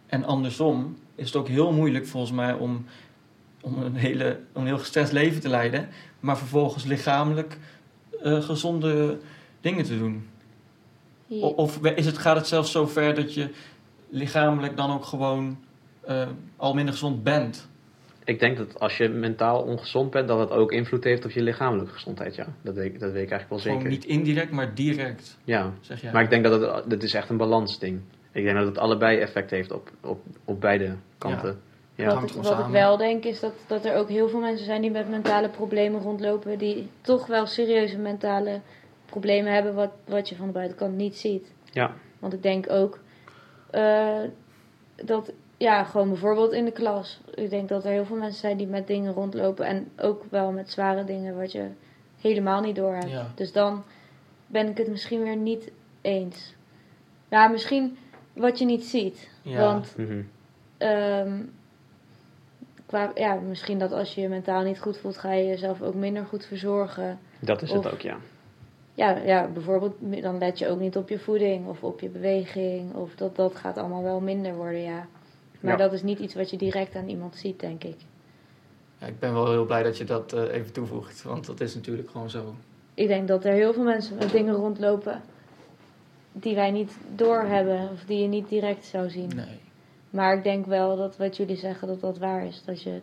En 0.06 0.24
andersom 0.24 0.96
is 1.14 1.26
het 1.26 1.36
ook 1.36 1.48
heel 1.48 1.72
moeilijk 1.72 2.06
volgens 2.06 2.32
mij 2.32 2.52
om 2.52 2.84
om 3.66 3.82
een, 3.82 3.96
hele, 3.96 4.40
om 4.52 4.60
een 4.60 4.66
heel 4.66 4.78
gestrest 4.78 5.12
leven 5.12 5.40
te 5.40 5.48
leiden, 5.48 5.88
maar 6.20 6.38
vervolgens 6.38 6.84
lichamelijk 6.84 7.58
eh, 8.22 8.42
gezonde 8.42 9.18
dingen 9.60 9.84
te 9.84 9.98
doen? 9.98 10.28
Of 11.40 11.78
is 11.78 12.06
het, 12.06 12.18
gaat 12.18 12.36
het 12.36 12.46
zelfs 12.46 12.70
zo 12.70 12.86
ver 12.86 13.14
dat 13.14 13.34
je 13.34 13.50
lichamelijk 14.08 14.76
dan 14.76 14.90
ook 14.90 15.04
gewoon 15.04 15.58
eh, 16.00 16.28
al 16.56 16.74
minder 16.74 16.92
gezond 16.94 17.22
bent? 17.22 17.68
Ik 18.26 18.38
denk 18.40 18.56
dat 18.56 18.80
als 18.80 18.96
je 18.96 19.08
mentaal 19.08 19.62
ongezond 19.62 20.10
bent, 20.10 20.28
dat 20.28 20.38
dat 20.38 20.50
ook 20.58 20.72
invloed 20.72 21.04
heeft 21.04 21.24
op 21.24 21.30
je 21.30 21.42
lichamelijke 21.42 21.92
gezondheid. 21.92 22.34
Ja, 22.34 22.46
dat 22.62 22.74
weet, 22.74 22.84
ik- 22.94 23.00
dat 23.00 23.12
weet 23.12 23.22
ik 23.22 23.30
eigenlijk 23.30 23.48
wel 23.50 23.58
Gewoon 23.58 23.76
zeker. 23.76 23.90
niet 23.90 24.04
indirect, 24.04 24.50
maar 24.50 24.74
direct, 24.74 25.38
Ja, 25.44 25.72
zeg 25.80 26.00
jij. 26.00 26.12
maar 26.12 26.22
ik 26.22 26.30
denk 26.30 26.44
dat 26.44 26.60
het, 26.60 26.90
dat 26.90 27.02
is 27.02 27.14
echt 27.14 27.28
een 27.28 27.36
balansding. 27.36 28.00
Ik 28.32 28.44
denk 28.44 28.56
dat 28.56 28.66
het 28.66 28.78
allebei 28.78 29.18
effect 29.18 29.50
heeft 29.50 29.72
op, 29.72 29.90
op, 30.02 30.20
op 30.44 30.60
beide 30.60 30.96
kanten. 31.18 31.60
Ja. 31.94 32.20
wat 32.20 32.30
ik, 32.30 32.42
wat 32.42 32.68
wel 32.70 32.96
denk 32.96 33.24
is 33.24 33.40
dat, 33.40 33.52
dat 33.66 33.84
er 33.84 33.94
ook 33.96 34.08
heel 34.08 34.28
veel 34.28 34.40
mensen 34.40 34.64
zijn 34.66 34.80
die 34.80 34.90
met 34.90 35.08
mentale 35.10 35.48
problemen 35.48 36.00
rondlopen. 36.00 36.58
Die 36.58 36.88
toch 37.00 37.26
wel 37.26 37.46
serieuze 37.46 37.98
mentale 37.98 38.60
problemen 39.06 39.52
hebben 39.52 39.74
wat, 39.74 39.90
wat 40.06 40.28
je 40.28 40.36
van 40.36 40.46
de 40.46 40.52
buitenkant 40.52 40.96
niet 40.96 41.16
ziet. 41.16 41.52
Ja. 41.72 41.94
Want 42.18 42.32
ik 42.32 42.42
denk 42.42 42.70
ook 42.70 42.98
eh, 43.70 44.20
dat, 45.04 45.32
ja, 45.56 45.84
gewoon 45.84 46.08
bijvoorbeeld 46.08 46.52
in 46.52 46.64
de 46.64 46.72
klas. 46.72 47.20
Ik 47.34 47.50
denk 47.50 47.68
dat 47.68 47.84
er 47.84 47.90
heel 47.90 48.04
veel 48.04 48.16
mensen 48.16 48.40
zijn 48.40 48.56
die 48.56 48.66
met 48.66 48.86
dingen 48.86 49.12
rondlopen. 49.12 49.66
En 49.66 49.88
ook 49.96 50.24
wel 50.30 50.52
met 50.52 50.70
zware 50.70 51.04
dingen 51.04 51.36
wat 51.36 51.52
je 51.52 51.68
helemaal 52.20 52.60
niet 52.60 52.76
door 52.76 52.94
hebt. 52.94 53.10
Ja. 53.10 53.30
Dus 53.34 53.52
dan 53.52 53.84
ben 54.46 54.68
ik 54.68 54.78
het 54.78 54.88
misschien 54.88 55.22
weer 55.22 55.36
niet 55.36 55.70
eens. 56.00 56.54
Ja, 57.28 57.48
misschien 57.48 57.98
wat 58.32 58.58
je 58.58 58.64
niet 58.64 58.84
ziet. 58.84 59.28
Ja. 59.42 59.60
Want 59.60 59.94
Mhm. 59.96 60.22
Ehm, 60.78 61.40
qua, 62.86 63.10
ja, 63.14 63.34
misschien 63.34 63.78
dat 63.78 63.92
als 63.92 64.14
je 64.14 64.20
je 64.20 64.28
mentaal 64.28 64.62
niet 64.62 64.80
goed 64.80 64.98
voelt, 64.98 65.18
ga 65.18 65.32
je 65.32 65.46
jezelf 65.46 65.82
ook 65.82 65.94
minder 65.94 66.24
goed 66.24 66.44
verzorgen. 66.46 67.18
Dat 67.40 67.62
is 67.62 67.72
het 67.72 67.92
ook, 67.92 68.00
ja. 68.00 68.16
Ja, 68.94 69.16
ja, 69.16 69.48
bijvoorbeeld, 69.48 69.94
dan 70.22 70.38
let 70.38 70.58
je 70.58 70.68
ook 70.68 70.78
niet 70.80 70.96
op 70.96 71.08
je 71.08 71.18
voeding 71.18 71.68
of 71.68 71.82
op 71.82 72.00
je 72.00 72.08
beweging. 72.08 72.94
Of 72.94 73.14
dat, 73.14 73.36
dat 73.36 73.54
gaat 73.56 73.78
allemaal 73.78 74.02
wel 74.02 74.20
minder 74.20 74.54
worden, 74.54 74.80
ja. 74.80 75.06
Maar 75.60 75.72
Ja. 75.72 75.78
dat 75.78 75.92
is 75.92 76.02
niet 76.02 76.18
iets 76.18 76.34
wat 76.34 76.50
je 76.50 76.56
direct 76.56 76.94
aan 76.94 77.08
iemand 77.08 77.36
ziet, 77.36 77.60
denk 77.60 77.84
ik. 77.84 77.96
Ja, 78.98 79.06
ik 79.06 79.18
ben 79.18 79.32
wel 79.32 79.50
heel 79.50 79.64
blij 79.64 79.82
dat 79.82 79.98
je 79.98 80.04
dat 80.04 80.32
eh, 80.32 80.54
even 80.54 80.72
toevoegt, 80.72 81.22
want 81.22 81.46
dat 81.46 81.60
is 81.60 81.74
natuurlijk 81.74 82.10
gewoon 82.10 82.30
zo. 82.30 82.54
Ik 82.94 83.06
denk 83.08 83.28
dat 83.28 83.44
er 83.44 83.52
heel 83.52 83.72
veel 83.72 83.84
mensen 83.84 84.16
met 84.16 84.30
dingen 84.30 84.54
rondlopen 84.54 85.22
die 86.32 86.54
wij 86.54 86.70
niet 86.70 86.96
doorhebben 87.14 87.90
of 87.92 88.04
die 88.04 88.22
je 88.22 88.28
niet 88.28 88.48
direct 88.48 88.84
zou 88.84 89.10
zien. 89.10 89.30
Nee. 89.34 89.58
Maar 90.10 90.36
ik 90.36 90.42
denk 90.42 90.66
wel 90.66 90.96
dat 90.96 91.16
wat 91.16 91.36
jullie 91.36 91.56
zeggen, 91.56 91.88
dat 91.88 92.00
dat 92.00 92.18
waar 92.18 92.46
is. 92.46 92.62
Dat, 92.64 92.82
je, 92.82 93.00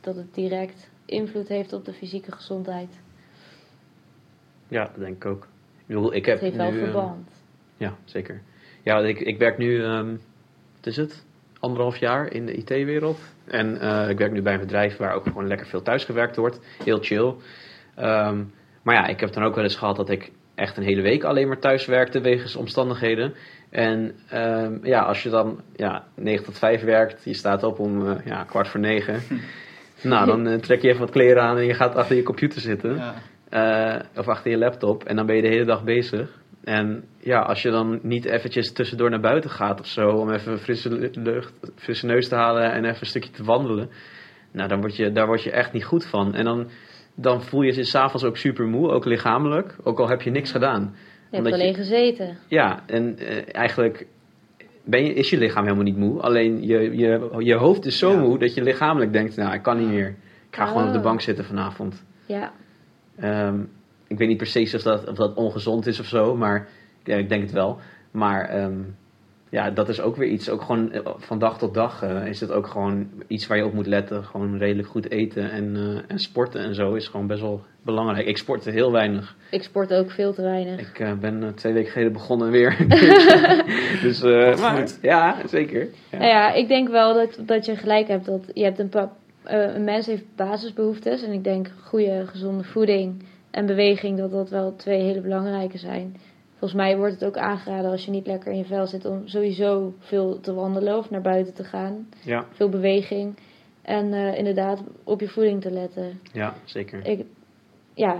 dat 0.00 0.16
het 0.16 0.34
direct 0.34 0.88
invloed 1.04 1.48
heeft 1.48 1.72
op 1.72 1.84
de 1.84 1.92
fysieke 1.92 2.32
gezondheid. 2.32 3.00
Ja, 4.68 4.84
dat 4.84 4.98
denk 4.98 5.16
ik 5.16 5.26
ook. 5.26 5.42
Ik 5.78 5.86
bedoel, 5.86 6.14
ik 6.14 6.26
heb 6.26 6.34
Het 6.34 6.44
heeft 6.44 6.56
wel 6.56 6.70
nu... 6.70 6.76
eh, 6.78 6.84
verband. 6.84 7.28
Ja, 7.76 7.96
zeker. 8.04 8.42
Ja, 8.82 8.98
ik, 9.00 9.20
ik 9.20 9.38
werk 9.38 9.58
nu, 9.58 9.82
ehm, 9.84 10.10
wat 10.76 10.86
is 10.86 10.96
het? 10.96 11.24
Anderhalf 11.60 11.96
jaar 11.96 12.32
in 12.32 12.46
de 12.46 12.54
IT-wereld. 12.54 13.18
En 13.44 13.80
eh, 13.80 14.08
ik 14.08 14.18
werk 14.18 14.32
nu 14.32 14.42
bij 14.42 14.54
een 14.54 14.60
bedrijf 14.60 14.96
waar 14.96 15.14
ook 15.14 15.24
gewoon 15.24 15.46
lekker 15.46 15.66
veel 15.66 15.82
thuisgewerkt 15.82 16.36
wordt. 16.36 16.60
Heel 16.84 16.98
chill. 16.98 17.34
Ehm, 17.94 18.42
maar 18.82 18.94
ja, 18.94 19.06
ik 19.06 19.20
heb 19.20 19.32
dan 19.32 19.44
ook 19.44 19.54
wel 19.54 19.64
eens 19.64 19.76
gehad 19.76 19.96
dat 19.96 20.10
ik 20.10 20.30
echt 20.54 20.76
een 20.76 20.82
hele 20.82 21.02
week 21.02 21.24
alleen 21.24 21.48
maar 21.48 21.58
thuis 21.58 21.86
werkte 21.86 22.20
wegens 22.20 22.56
omstandigheden. 22.56 23.34
En 23.70 24.14
ehm, 24.28 24.78
ja, 24.82 25.00
als 25.00 25.22
je 25.22 25.28
dan 25.28 25.60
ja, 25.76 26.06
9 26.14 26.44
tot 26.44 26.58
5 26.58 26.82
werkt, 26.82 27.24
je 27.24 27.34
staat 27.34 27.62
op 27.62 27.78
om 27.78 28.08
eh, 28.08 28.16
ja, 28.24 28.44
kwart 28.44 28.68
voor 28.68 28.80
negen. 28.80 29.22
nou, 30.02 30.26
dan 30.26 30.46
eh, 30.46 30.58
trek 30.58 30.82
je 30.82 30.88
even 30.88 31.00
wat 31.00 31.10
kleren 31.10 31.42
aan 31.42 31.56
en 31.56 31.64
je 31.64 31.74
gaat 31.74 31.94
achter 31.94 32.16
je 32.16 32.22
computer 32.22 32.60
zitten. 32.60 32.96
Ja. 32.96 33.14
Of 34.16 34.28
achter 34.28 34.50
je 34.50 34.58
laptop. 34.58 35.04
En 35.04 35.16
dan 35.16 35.26
ben 35.26 35.36
je 35.36 35.42
de 35.42 35.48
hele 35.48 35.64
dag 35.64 35.84
bezig. 35.84 36.30
En 36.66 37.04
ja, 37.18 37.40
als 37.40 37.62
je 37.62 37.70
dan 37.70 37.98
niet 38.02 38.24
eventjes 38.24 38.72
tussendoor 38.72 39.10
naar 39.10 39.20
buiten 39.20 39.50
gaat 39.50 39.80
of 39.80 39.86
zo. 39.86 40.08
Om 40.08 40.30
even 40.30 40.58
frisse 40.58 40.90
lu- 40.90 41.10
lucht, 41.12 41.52
frisse 41.74 42.06
neus 42.06 42.28
te 42.28 42.34
halen 42.34 42.72
en 42.72 42.84
even 42.84 43.00
een 43.00 43.06
stukje 43.06 43.30
te 43.30 43.44
wandelen. 43.44 43.88
Nou, 44.52 44.68
dan 44.68 44.80
word 44.80 44.96
je, 44.96 45.12
daar 45.12 45.26
word 45.26 45.42
je 45.42 45.50
echt 45.50 45.72
niet 45.72 45.84
goed 45.84 46.06
van. 46.06 46.34
En 46.34 46.44
dan, 46.44 46.68
dan 47.14 47.42
voel 47.42 47.62
je 47.62 47.74
je 47.74 47.84
s'avonds 47.84 48.24
ook 48.24 48.36
super 48.36 48.66
moe, 48.66 48.90
ook 48.90 49.04
lichamelijk. 49.04 49.76
Ook 49.82 49.98
al 50.00 50.08
heb 50.08 50.22
je 50.22 50.30
niks 50.30 50.50
gedaan. 50.50 50.94
Je 51.30 51.36
hebt 51.36 51.52
alleen 51.52 51.74
gezeten. 51.74 52.36
Ja, 52.48 52.82
en 52.86 53.18
eh, 53.18 53.54
eigenlijk 53.54 54.06
ben 54.84 55.04
je, 55.04 55.12
is 55.14 55.30
je 55.30 55.38
lichaam 55.38 55.62
helemaal 55.64 55.84
niet 55.84 55.96
moe. 55.96 56.20
Alleen 56.20 56.66
je, 56.66 56.96
je, 56.96 57.30
je 57.38 57.54
hoofd 57.54 57.84
is 57.84 57.98
zo 57.98 58.10
Ja. 58.12 58.18
moe 58.18 58.38
dat 58.38 58.54
je 58.54 58.62
lichamelijk 58.62 59.12
denkt, 59.12 59.36
nou, 59.36 59.54
ik 59.54 59.62
kan 59.62 59.78
niet 59.78 59.88
meer. 59.88 60.08
Ik 60.48 60.56
ga 60.56 60.66
gewoon 60.66 60.86
op 60.86 60.92
de 60.92 60.98
Oh. 60.98 61.04
bank 61.04 61.20
zitten 61.20 61.44
vanavond. 61.44 62.04
Ja, 62.26 62.52
Ehm, 63.16 63.60
ik 64.06 64.18
weet 64.18 64.28
niet 64.28 64.36
precies 64.36 64.74
of 64.74 64.82
dat, 64.82 65.08
of 65.08 65.16
dat 65.16 65.34
ongezond 65.34 65.86
is 65.86 66.00
of 66.00 66.06
zo, 66.06 66.36
maar 66.36 66.68
ja, 67.04 67.16
ik 67.16 67.28
denk 67.28 67.42
het 67.42 67.52
wel. 67.52 67.78
Maar 68.10 68.48
ehm, 68.48 68.78
ja, 69.50 69.70
dat 69.70 69.88
is 69.88 70.00
ook 70.00 70.16
weer 70.16 70.28
iets. 70.28 70.50
Ook 70.50 70.62
gewoon 70.62 70.92
eh, 70.92 71.00
van 71.16 71.38
dag 71.38 71.58
tot 71.58 71.74
dag 71.74 72.02
eh, 72.02 72.26
is 72.26 72.40
het 72.40 72.50
ook 72.52 72.66
gewoon 72.66 73.08
iets 73.26 73.46
waar 73.46 73.56
je 73.56 73.64
op 73.64 73.72
moet 73.72 73.86
letten. 73.86 74.24
Gewoon 74.24 74.58
redelijk 74.58 74.88
goed 74.88 75.10
eten 75.10 75.50
en, 75.50 75.76
eh, 75.76 76.02
en 76.12 76.18
sporten 76.18 76.60
en 76.60 76.74
zo 76.74 76.94
is 76.94 77.08
gewoon 77.08 77.26
best 77.26 77.40
wel 77.40 77.64
belangrijk. 77.82 78.26
Ik 78.26 78.36
sportte 78.38 78.70
heel 78.70 78.92
weinig. 78.92 79.36
ik 79.50 79.62
sport 79.62 79.92
ook 79.94 80.10
veel 80.10 80.34
te 80.34 80.42
weinig. 80.42 80.80
Ik 80.80 80.98
eh, 80.98 81.12
ben 81.12 81.52
twee 81.54 81.72
weken 81.72 81.90
geleden 81.92 82.12
begonnen 82.12 82.50
weer. 82.50 82.76
dus 84.02 84.22
eh, 84.22 84.58
maar, 84.58 84.76
goed. 84.76 84.98
ja, 85.02 85.36
zeker. 85.48 85.88
Ja. 86.10 86.18
Nou 86.18 86.30
ja, 86.30 86.52
ik 86.52 86.68
denk 86.68 86.88
wel 86.88 87.14
dat, 87.14 87.38
dat 87.40 87.64
je 87.66 87.76
gelijk 87.76 88.08
hebt. 88.08 88.24
Dat 88.26 88.50
je 88.54 88.64
hebt 88.64 88.78
een, 88.78 88.88
pa- 88.88 89.12
een 89.44 89.84
mens 89.84 90.06
heeft 90.06 90.24
basisbehoeftes. 90.36 91.22
En 91.22 91.32
ik 91.32 91.44
denk 91.44 91.70
goede, 91.84 92.26
gezonde 92.26 92.64
voeding 92.64 93.22
en 93.56 93.66
beweging, 93.66 94.18
dat 94.18 94.30
dat 94.30 94.50
wel 94.50 94.76
twee 94.76 95.00
hele 95.02 95.20
belangrijke 95.20 95.78
zijn. 95.78 96.16
Volgens 96.50 96.80
mij 96.80 96.96
wordt 96.96 97.12
het 97.14 97.24
ook 97.24 97.36
aangeraden 97.36 97.90
als 97.90 98.04
je 98.04 98.10
niet 98.10 98.26
lekker 98.26 98.52
in 98.52 98.58
je 98.58 98.64
vel 98.64 98.86
zit 98.86 99.04
om 99.04 99.28
sowieso 99.28 99.94
veel 99.98 100.40
te 100.40 100.54
wandelen 100.54 100.96
of 100.98 101.10
naar 101.10 101.20
buiten 101.20 101.54
te 101.54 101.64
gaan. 101.64 102.08
Ja, 102.24 102.44
Veel 102.52 102.68
beweging. 102.68 103.36
En 103.82 104.12
eh, 104.12 104.38
inderdaad 104.38 104.82
op 105.04 105.20
je 105.20 105.28
voeding 105.28 105.60
te 105.62 105.70
letten. 105.70 106.20
ja, 106.32 106.54
zeker. 106.64 107.06
Ik, 107.06 107.24
ja. 107.94 108.14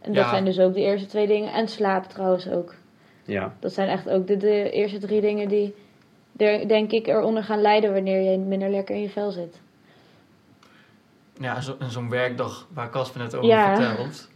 En 0.00 0.12
dat 0.12 0.24
Ja. 0.24 0.28
zijn 0.30 0.44
dus 0.44 0.58
ook 0.58 0.74
de 0.74 0.80
eerste 0.80 1.06
twee 1.06 1.26
dingen. 1.26 1.52
En 1.52 1.68
slaap 1.68 2.04
trouwens 2.04 2.48
ook. 2.48 2.74
Ja, 3.24 3.54
Dat 3.60 3.72
zijn 3.72 3.88
echt 3.88 4.08
ook 4.10 4.26
de, 4.26 4.36
de 4.36 4.70
eerste 4.70 4.98
drie 4.98 5.20
dingen 5.20 5.48
die, 5.48 5.74
er, 6.36 6.68
denk 6.68 6.90
ik, 6.90 7.06
eronder 7.06 7.44
gaan 7.44 7.60
lijden 7.60 7.92
wanneer 7.92 8.30
je 8.30 8.38
minder 8.38 8.70
lekker 8.70 8.94
in 8.94 9.00
je 9.02 9.08
vel 9.08 9.30
zit. 9.30 9.60
Ja, 11.40 11.60
zo, 11.60 11.76
en 11.78 11.90
zo'n 11.90 12.10
werkdag 12.10 12.68
waar 12.74 12.90
Casper 12.90 13.20
net 13.20 13.34
over 13.34 13.48
Ja. 13.48 13.76
vertelt. 13.76 14.32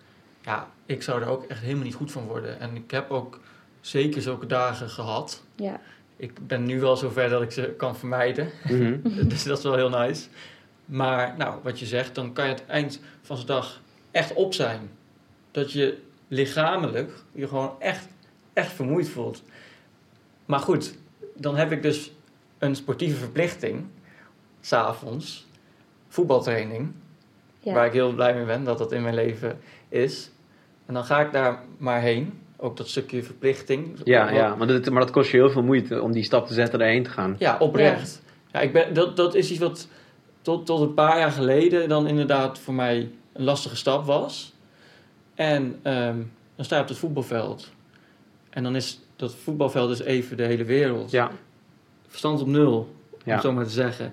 Ja, 0.48 0.68
ik 0.86 1.02
zou 1.02 1.22
er 1.22 1.28
ook 1.28 1.44
echt 1.44 1.60
helemaal 1.60 1.84
niet 1.84 1.94
goed 1.94 2.12
van 2.12 2.26
worden. 2.26 2.60
En 2.60 2.76
ik 2.76 2.90
heb 2.90 3.10
ook 3.10 3.40
zeker 3.80 4.22
zulke 4.22 4.46
dagen 4.46 4.88
gehad. 4.88 5.42
Ja, 5.54 5.80
Ik 6.16 6.46
ben 6.46 6.64
nu 6.64 6.80
wel 6.80 6.96
zover 6.96 7.28
dat 7.28 7.42
ik 7.42 7.50
ze 7.50 7.74
kan 7.76 7.96
vermijden. 7.96 8.50
Mhm. 8.64 8.98
dus 9.28 9.42
dat 9.42 9.58
is 9.58 9.64
wel 9.64 9.74
heel 9.74 9.88
nice. 9.88 10.28
Maar 10.84 11.34
nou, 11.38 11.58
wat 11.62 11.78
je 11.78 11.86
zegt, 11.86 12.14
dan 12.14 12.32
kan 12.32 12.44
je 12.44 12.50
het 12.50 12.66
eind 12.66 13.00
van 13.22 13.36
de 13.36 13.44
dag 13.44 13.80
echt 14.10 14.32
op 14.34 14.54
zijn. 14.54 14.90
Dat 15.50 15.72
je 15.72 15.98
lichamelijk 16.28 17.12
je 17.32 17.48
gewoon 17.48 17.74
echt, 17.78 18.06
echt 18.52 18.72
vermoeid 18.72 19.08
voelt. 19.08 19.42
Maar 20.46 20.60
goed, 20.60 20.98
dan 21.36 21.56
heb 21.56 21.72
ik 21.72 21.82
dus 21.82 22.12
een 22.58 22.76
sportieve 22.76 23.16
verplichting. 23.16 23.86
S'avonds. 24.60 25.46
Voetbaltraining. 26.08 26.92
ja. 27.60 27.72
Waar 27.72 27.86
ik 27.86 27.92
heel 27.92 28.12
blij 28.12 28.34
mee 28.34 28.44
ben 28.44 28.64
dat 28.64 28.78
dat 28.78 28.92
in 28.92 29.02
mijn 29.02 29.14
leven 29.14 29.58
is. 29.88 30.30
En 30.88 30.94
dan 30.94 31.04
ga 31.04 31.20
ik 31.20 31.32
daar 31.32 31.62
maar 31.76 32.00
heen. 32.00 32.32
Ook 32.56 32.76
dat 32.76 32.88
stukje 32.88 33.22
verplichting. 33.22 34.00
ja, 34.04 34.30
ja 34.30 34.54
maar, 34.54 34.66
dat, 34.66 34.90
maar 34.90 35.00
dat 35.00 35.10
kost 35.10 35.30
je 35.30 35.36
heel 35.36 35.50
veel 35.50 35.62
moeite 35.62 36.02
om 36.02 36.12
die 36.12 36.22
stap 36.22 36.46
te 36.46 36.54
zetten 36.54 36.78
daarheen 36.78 37.02
te 37.02 37.10
gaan. 37.10 37.36
Ja, 37.38 37.56
oprecht. 37.58 38.22
Ja. 38.52 38.60
ik 38.60 38.72
ben, 38.72 38.94
dat, 38.94 39.16
dat 39.16 39.34
is 39.34 39.50
iets 39.50 39.60
wat 39.60 39.88
tot, 40.42 40.66
tot 40.66 40.80
een 40.80 40.94
paar 40.94 41.18
jaar 41.18 41.30
geleden 41.30 41.88
dan 41.88 42.06
inderdaad 42.06 42.58
voor 42.58 42.74
mij 42.74 43.10
een 43.32 43.44
lastige 43.44 43.76
stap 43.76 44.04
was. 44.04 44.54
En 45.34 45.78
ehm, 45.82 46.16
dan 46.56 46.64
sta 46.64 46.76
je 46.76 46.82
op 46.82 46.88
het 46.88 46.98
voetbalveld. 46.98 47.72
En 48.50 48.62
dan 48.62 48.76
is 48.76 49.00
dat 49.16 49.34
voetbalveld 49.34 49.88
dus 49.88 50.00
even 50.02 50.36
de 50.36 50.42
hele 50.44 50.64
wereld. 50.64 51.10
Ja, 51.10 51.30
Verstand 52.06 52.40
op 52.40 52.46
nul, 52.46 52.76
om 53.12 53.18
Ja. 53.24 53.32
het 53.32 53.42
zo 53.42 53.52
maar 53.52 53.64
te 53.64 53.70
zeggen. 53.70 54.12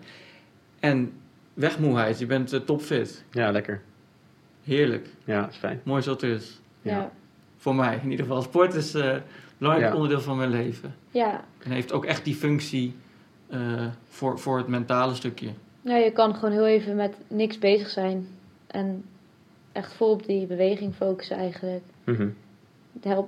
En 0.80 1.14
wegmoeheid, 1.54 2.20
je 2.20 2.26
bent 2.26 2.54
eh, 2.54 2.60
topfit. 2.60 3.24
ja, 3.32 3.52
lekker. 3.52 3.82
Heerlijk. 4.64 5.08
Ja, 5.24 5.48
is 5.50 5.56
fijn. 5.56 5.82
Mooi 5.84 6.04
wat 6.04 6.22
er 6.22 6.30
is. 6.30 6.60
Ja. 6.86 6.92
ja. 6.92 6.98
ja. 6.98 7.12
Voor 7.58 7.76
mij 7.76 8.00
in 8.04 8.12
ieder 8.12 8.26
geval. 8.26 8.42
Sport 8.42 8.74
is 8.74 8.94
eh, 8.94 9.06
een 9.06 9.22
belangrijk 9.58 9.90
Ja. 9.92 9.96
onderdeel 9.96 10.22
van 10.22 10.38
mijn 10.38 10.50
leven. 10.50 10.96
En 11.64 11.72
heeft 11.72 11.92
ook 11.94 12.06
echt 12.06 12.24
die 12.24 12.36
functie 12.36 12.96
eh, 13.50 13.88
voor, 14.10 14.40
voor 14.40 14.58
het 14.58 14.68
mentale 14.68 15.14
stukje. 15.16 15.50
Nou, 15.82 16.04
je 16.04 16.12
kan 16.12 16.36
gewoon 16.36 16.52
heel 16.52 16.68
even 16.68 16.96
met 16.96 17.16
niks 17.28 17.60
bezig 17.60 17.90
zijn. 17.90 18.28
En 18.68 19.04
echt 19.72 19.94
vol 19.94 20.12
op 20.12 20.26
die 20.26 20.46
beweging 20.48 20.96
focussen 20.96 21.38
eigenlijk. 21.38 21.84
Mhm. 22.04 22.28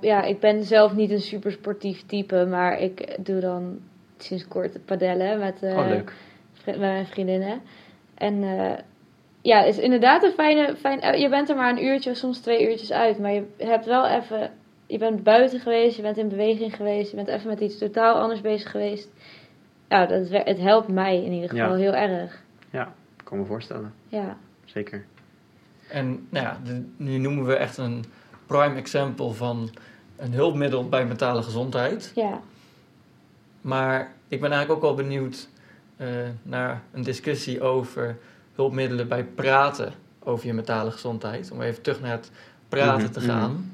Ja, 0.00 0.22
ik 0.22 0.40
ben 0.40 0.64
zelf 0.64 0.94
niet 0.94 1.10
een 1.10 1.20
super 1.20 1.52
sportief 1.52 2.06
type, 2.06 2.46
maar 2.46 2.80
ik 2.80 3.16
doe 3.24 3.40
dan 3.40 3.78
sinds 4.18 4.48
kort 4.48 4.84
padellen 4.84 5.38
met, 5.38 5.62
eh, 5.62 5.76
Oh, 5.76 5.88
met 6.64 6.78
mijn 6.78 7.06
vriendinnen. 7.06 7.60
En 8.14 8.42
ja, 9.48 9.62
is 9.64 9.78
inderdaad 9.78 10.22
een 10.22 10.32
fijne, 10.32 10.76
fijn, 10.76 11.00
eh, 11.00 11.20
je 11.20 11.28
bent 11.28 11.48
er 11.48 11.56
maar 11.56 11.70
een 11.70 11.84
uurtje 11.84 12.10
of 12.10 12.16
soms 12.16 12.38
twee 12.38 12.68
uurtjes 12.70 12.92
uit, 12.92 13.18
maar 13.18 13.32
je 13.32 13.44
hebt 13.56 13.84
wel 13.86 14.06
even, 14.06 14.50
je 14.86 14.98
bent 14.98 15.22
buiten 15.22 15.60
geweest, 15.60 15.96
je 15.96 16.02
bent 16.02 16.16
in 16.16 16.28
beweging 16.28 16.76
geweest, 16.76 17.10
je 17.10 17.16
bent 17.16 17.28
even 17.28 17.48
met 17.48 17.60
iets 17.60 17.78
totaal 17.78 18.20
anders 18.20 18.40
bezig 18.40 18.70
geweest. 18.70 19.08
Ja, 19.88 20.06
dat, 20.06 20.28
het 20.30 20.58
helpt 20.58 20.88
mij 20.88 21.24
in 21.24 21.32
ieder 21.32 21.48
geval 21.48 21.76
Ja. 21.76 21.82
heel 21.82 21.94
erg. 21.94 22.42
Ja, 22.70 22.92
ik 23.18 23.24
kan 23.24 23.38
me 23.38 23.44
voorstellen. 23.44 23.92
Ja, 24.08 24.36
Zeker. 24.64 25.04
En 25.90 26.26
nou 26.30 26.44
ja, 26.46 26.58
de- 26.64 26.84
nu 26.96 27.18
noemen 27.18 27.46
we 27.46 27.54
echt 27.56 27.76
een 27.76 28.04
prime 28.46 28.74
example 28.76 29.30
van 29.32 29.70
een 30.16 30.32
hulpmiddel 30.32 30.88
bij 30.88 31.06
mentale 31.06 31.42
gezondheid. 31.42 32.12
ja, 32.14 32.40
Maar 33.60 34.12
ik 34.28 34.40
ben 34.40 34.50
eigenlijk 34.52 34.84
ook 34.84 34.96
wel 34.96 35.04
benieuwd 35.06 35.48
eh, 35.96 36.06
naar 36.42 36.82
een 36.92 37.02
discussie 37.02 37.60
over 37.62 38.16
hulpmiddelen 38.62 39.08
bij 39.08 39.24
praten 39.24 39.92
over 40.22 40.46
je 40.46 40.52
mentale 40.54 40.90
gezondheid. 40.90 41.50
Om 41.50 41.60
even 41.62 41.82
terug 41.82 42.00
naar 42.00 42.10
het 42.10 42.30
praten 42.68 43.02
Mhm, 43.04 43.12
te 43.12 43.20
mhm. 43.20 43.28
gaan. 43.28 43.70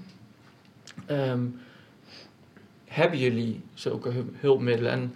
Ehm, 1.07 1.45
hebben 2.85 3.19
jullie 3.19 3.63
zulke 3.75 4.09
hu- 4.11 4.33
hulpmiddelen? 4.33 4.93
En 4.93 5.15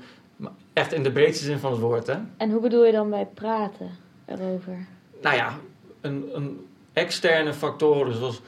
echt 0.72 0.92
in 0.92 1.02
de 1.02 1.12
breedste 1.12 1.44
zin 1.44 1.58
van 1.58 1.70
het 1.72 1.80
woord, 1.80 2.06
hè? 2.06 2.16
En 2.36 2.50
hoe 2.50 2.60
bedoel 2.60 2.84
je 2.84 2.92
dan 2.92 3.10
bij 3.10 3.26
praten 3.34 3.90
erover? 4.24 4.86
Nou 5.22 5.36
ja, 5.36 5.58
een, 6.00 6.28
een 6.34 6.66
externe 6.92 7.54
factoren 7.54 8.14
zoals 8.14 8.40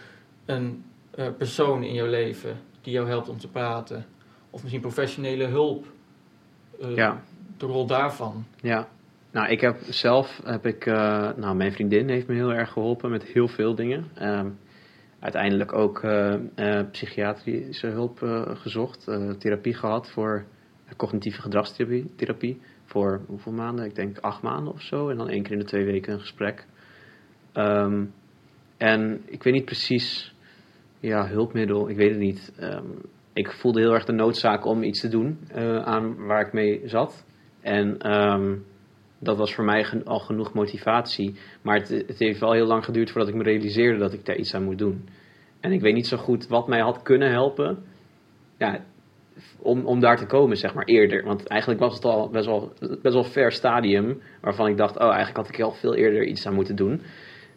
een 0.45 0.85
eh, 1.11 1.27
persoon 1.39 1.83
in 1.83 1.95
jouw 1.95 2.07
leven 2.07 2.61
die 2.81 2.93
jou 2.93 3.09
helpt 3.09 3.29
om 3.29 3.39
te 3.39 3.49
praten. 3.49 4.07
Of 4.51 4.61
misschien 4.61 4.83
professionele 4.83 5.45
hulp. 5.45 5.87
eh, 6.81 6.95
Ja. 6.97 7.23
De 7.57 7.67
rol 7.67 7.87
daarvan. 7.87 8.45
Ja, 8.61 8.89
nou 9.31 9.49
ik 9.49 9.61
heb 9.61 9.77
zelf, 9.89 10.41
heb 10.45 10.67
ik, 10.67 10.87
eh, 10.87 11.31
nou 11.37 11.57
mijn 11.57 11.73
vriendin 11.73 12.09
heeft 12.09 12.27
me 12.27 12.35
heel 12.35 12.53
erg 12.53 12.73
geholpen 12.73 13.11
met 13.11 13.25
heel 13.25 13.49
veel 13.49 13.75
dingen. 13.75 14.05
Ehm, 14.15 14.49
uiteindelijk 15.19 15.73
ook 15.73 16.03
eh, 16.03 16.35
eh, 16.55 16.91
psychiatrische 16.91 17.87
hulp 17.87 18.19
gezocht, 18.55 19.05
therapie 19.39 19.75
gehad 19.75 20.11
voor 20.11 20.45
cognitieve 20.97 21.41
gedragstherapie. 21.41 22.15
Therapie, 22.17 22.61
voor 22.85 23.21
hoeveel 23.27 23.53
maanden? 23.53 23.85
Ik 23.85 23.95
denk 23.95 24.19
acht 24.19 24.43
maanden 24.43 24.73
of 24.73 24.83
zo. 24.83 25.09
En 25.09 25.17
dan 25.17 25.29
één 25.29 25.43
keer 25.43 25.53
in 25.53 25.59
de 25.59 25.65
twee 25.65 25.85
weken 25.85 26.13
een 26.13 26.21
gesprek. 26.21 26.67
Ehm, 27.53 28.05
en 28.77 29.23
ik 29.27 29.43
weet 29.43 29.53
niet 29.53 29.65
precies, 29.65 30.35
ja, 31.01 31.29
hulpmiddel, 31.29 31.89
ik 31.89 31.97
weet 31.97 32.11
het 32.11 32.19
niet. 32.19 32.53
Ehm, 32.57 32.85
ik 33.33 33.53
voelde 33.53 33.81
heel 33.81 33.95
erg 33.95 34.05
de 34.05 34.13
noodzaak 34.13 34.65
om 34.65 34.83
iets 34.83 35.01
te 35.01 35.09
doen 35.09 35.39
aan 35.85 36.17
waar 36.17 36.47
ik 36.47 36.53
mee 36.53 36.81
zat. 36.85 37.25
En 37.61 37.99
dat 39.21 39.37
was 39.37 39.55
voor 39.55 39.65
mij 39.65 39.87
al 40.05 40.19
genoeg 40.19 40.53
motivatie. 40.53 41.35
Maar 41.63 41.77
het, 41.77 41.89
het 41.89 42.19
heeft 42.19 42.41
wel 42.41 42.53
heel 42.53 42.67
lang 42.67 42.85
geduurd 42.85 43.11
voordat 43.11 43.29
ik 43.29 43.35
me 43.35 43.43
realiseerde 43.43 43.99
dat 43.99 44.13
ik 44.13 44.27
daar 44.27 44.37
iets 44.37 44.55
aan 44.55 44.65
moet 44.65 44.79
doen. 44.79 45.09
En 45.61 45.73
ik 45.73 45.81
weet 45.81 45.95
niet 45.95 46.07
zo 46.07 46.17
goed 46.17 46.49
wat 46.49 46.69
mij 46.69 46.81
had 46.81 47.03
kunnen 47.03 47.31
helpen. 47.31 47.79
Ja, 48.59 48.85
om, 49.59 49.85
om 49.85 50.01
daar 50.01 50.17
te 50.17 50.27
komen, 50.27 50.57
zeg 50.57 50.75
maar, 50.75 50.85
eerder. 50.85 51.25
Want 51.25 51.47
eigenlijk 51.47 51.81
was 51.81 51.95
het 51.95 52.05
al 52.05 52.31
best 52.31 52.47
wel, 52.47 52.73
best 52.79 53.15
wel 53.15 53.25
ver 53.25 53.53
stadium. 53.53 54.23
Waarvan 54.41 54.67
ik 54.67 54.77
dacht, 54.77 54.97
oh, 54.97 55.09
eigenlijk 55.09 55.37
had 55.37 55.49
ik 55.49 55.61
al 55.61 55.73
veel 55.73 55.95
eerder 55.95 56.25
iets 56.25 56.47
aan 56.47 56.55
moeten 56.55 56.77
doen. 56.77 57.03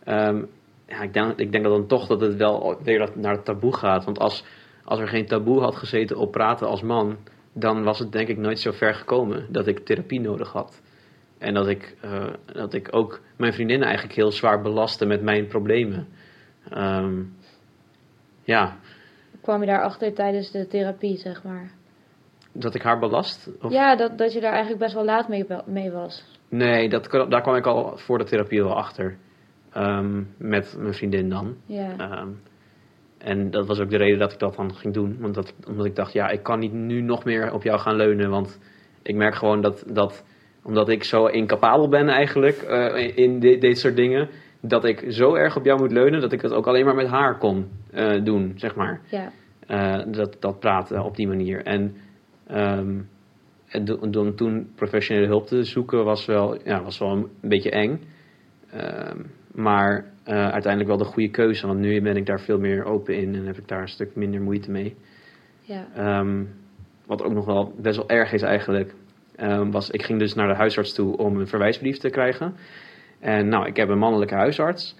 Ehm, 0.04 0.44
ja, 0.88 1.02
ik, 1.02 1.14
denk, 1.14 1.40
ik 1.40 1.52
denk 1.52 1.64
dan 1.64 1.88
toch 1.88 2.08
dat 2.08 2.22
het 2.22 2.36
wel 2.36 2.80
weer 2.84 3.12
naar 3.16 3.34
het 3.34 3.46
taboe 3.46 3.76
gaat. 3.76 4.06
Want 4.06 4.20
als, 4.20 4.46
als 4.84 5.00
er 5.00 5.08
geen 5.08 5.26
taboe 5.26 5.62
had 5.62 5.76
gezeten 5.76 6.18
op 6.18 6.32
praten 6.32 6.68
als 6.68 6.82
man, 6.82 7.18
dan 7.54 7.84
was 7.84 8.00
het 8.00 8.12
denk 8.12 8.28
ik 8.28 8.38
nooit 8.38 8.60
zo 8.60 8.72
ver 8.72 8.94
gekomen 8.94 9.48
dat 9.50 9.68
ik 9.68 9.80
therapie 9.80 10.20
nodig 10.20 10.52
had. 10.52 10.82
En 11.44 11.54
dat 11.54 11.68
ik, 11.68 11.96
eh, 12.02 12.34
dat 12.46 12.74
ik 12.74 12.88
ook 12.92 13.22
mijn 13.38 13.54
vriendinnen 13.54 13.88
eigenlijk 13.88 14.16
heel 14.16 14.32
zwaar 14.32 14.62
belastte 14.62 15.06
met 15.06 15.22
mijn 15.22 15.48
problemen. 15.48 16.08
Ehm, 16.70 17.22
ja, 18.44 18.78
Kwam 19.42 19.60
je 19.60 19.68
daarachter 19.68 20.14
tijdens 20.14 20.52
de 20.52 20.68
therapie, 20.68 21.18
zeg 21.18 21.44
maar? 21.44 21.72
dat 22.54 22.76
ik 22.76 22.82
haar 22.82 23.00
belast? 23.00 23.50
Of? 23.62 23.72
Ja, 23.72 23.96
dat, 23.96 24.18
dat 24.18 24.34
je 24.34 24.40
daar 24.42 24.52
eigenlijk 24.52 24.82
best 24.82 24.94
wel 24.94 25.06
laat 25.06 25.28
mee, 25.28 25.46
mee 25.66 25.92
was. 25.92 26.24
Nee, 26.50 26.90
dat, 26.90 27.12
daar 27.30 27.42
kwam 27.42 27.56
ik 27.56 27.66
al 27.66 27.98
voor 27.98 28.18
de 28.18 28.24
therapie 28.24 28.64
wel 28.64 28.76
achter. 28.76 29.18
Ehm, 29.72 30.24
met 30.38 30.76
mijn 30.80 30.94
vriendin 30.94 31.30
dan. 31.30 31.56
Ja, 31.66 31.98
Ehm, 31.98 32.28
en 33.18 33.52
dat 33.52 33.68
was 33.68 33.80
ook 33.80 33.90
de 33.90 33.98
reden 33.98 34.20
dat 34.20 34.34
ik 34.34 34.40
dat 34.40 34.56
dan 34.56 34.76
ging 34.76 34.94
doen. 34.94 35.18
Want 35.20 35.34
dat, 35.34 35.54
omdat 35.68 35.86
ik 35.86 35.96
dacht, 35.96 36.14
ja, 36.14 36.30
ik 36.30 36.44
kan 36.44 36.60
niet 36.60 36.74
nu 36.74 37.02
nog 37.02 37.24
meer 37.24 37.54
op 37.54 37.64
jou 37.64 37.80
gaan 37.80 37.96
leunen. 37.96 38.30
Want 38.30 38.60
ik 39.02 39.16
merk 39.16 39.36
gewoon 39.36 39.62
dat, 39.62 39.84
dat 39.88 40.24
omdat 40.64 40.90
ik 40.90 41.04
zo 41.04 41.26
incapabel 41.26 41.90
ben 41.90 42.08
eigenlijk 42.10 42.58
eh, 42.58 43.18
in 43.18 43.40
di- 43.40 43.58
dit 43.58 43.80
soort 43.80 43.96
dingen. 43.96 44.30
Dat 44.62 44.86
ik 44.86 45.06
zo 45.10 45.34
erg 45.36 45.56
op 45.58 45.66
jou 45.66 45.80
moet 45.80 45.92
leunen 45.92 46.22
dat 46.22 46.32
ik 46.32 46.42
het 46.42 46.52
ook 46.54 46.68
alleen 46.68 46.86
maar 46.86 46.96
met 46.96 47.08
haar 47.08 47.38
kon 47.38 47.68
eh, 47.92 48.24
doen, 48.24 48.54
zeg 48.56 48.76
maar. 48.76 49.02
ja, 49.10 49.32
Eh, 49.68 50.00
dat, 50.14 50.36
dat 50.40 50.60
praten 50.60 51.04
op 51.04 51.16
die 51.16 51.28
manier. 51.28 51.64
En, 51.66 51.96
ehm, 52.48 53.00
en 53.68 53.86
do- 53.86 54.34
toen 54.36 54.72
professionele 54.76 55.28
hulp 55.28 55.48
te 55.48 55.64
zoeken 55.64 56.04
was 56.06 56.26
wel, 56.26 56.58
ja, 56.68 56.84
was 56.84 56.98
wel 56.98 57.10
een 57.12 57.28
beetje 57.42 57.70
eng. 57.72 58.02
Ehm, 58.72 59.18
maar 59.52 60.06
uiteindelijk 60.26 60.88
wel 60.88 60.98
de 60.98 61.04
goede 61.04 61.30
keuze, 61.30 61.68
want 61.68 61.80
nu 61.80 62.02
ben 62.02 62.16
ik 62.18 62.26
daar 62.26 62.40
veel 62.42 62.60
meer 62.60 62.84
open 62.86 63.16
in 63.18 63.36
en 63.36 63.46
heb 63.46 63.58
ik 63.58 63.68
daar 63.68 63.82
een 63.82 63.88
stuk 63.88 64.16
minder 64.16 64.42
moeite 64.42 64.72
mee. 64.72 64.96
ja. 65.62 65.86
Ehm, 65.96 66.44
wat 67.06 67.24
ook 67.24 67.34
nog 67.34 67.46
wel 67.46 67.74
best 67.78 67.96
wel 67.98 68.10
erg 68.10 68.34
is 68.34 68.42
eigenlijk, 68.42 68.94
ehm, 69.36 69.72
was 69.72 69.90
ik 69.90 70.04
ging 70.04 70.20
dus 70.20 70.34
naar 70.34 70.48
de 70.48 70.56
huisarts 70.56 70.94
toe 70.94 71.18
om 71.18 71.40
een 71.40 71.48
verwijsbrief 71.48 71.98
te 71.98 72.10
krijgen. 72.10 72.56
En 73.20 73.48
nou, 73.48 73.68
ik 73.68 73.76
heb 73.76 73.90
een 73.90 73.98
mannelijke 73.98 74.36
huisarts. 74.36 74.96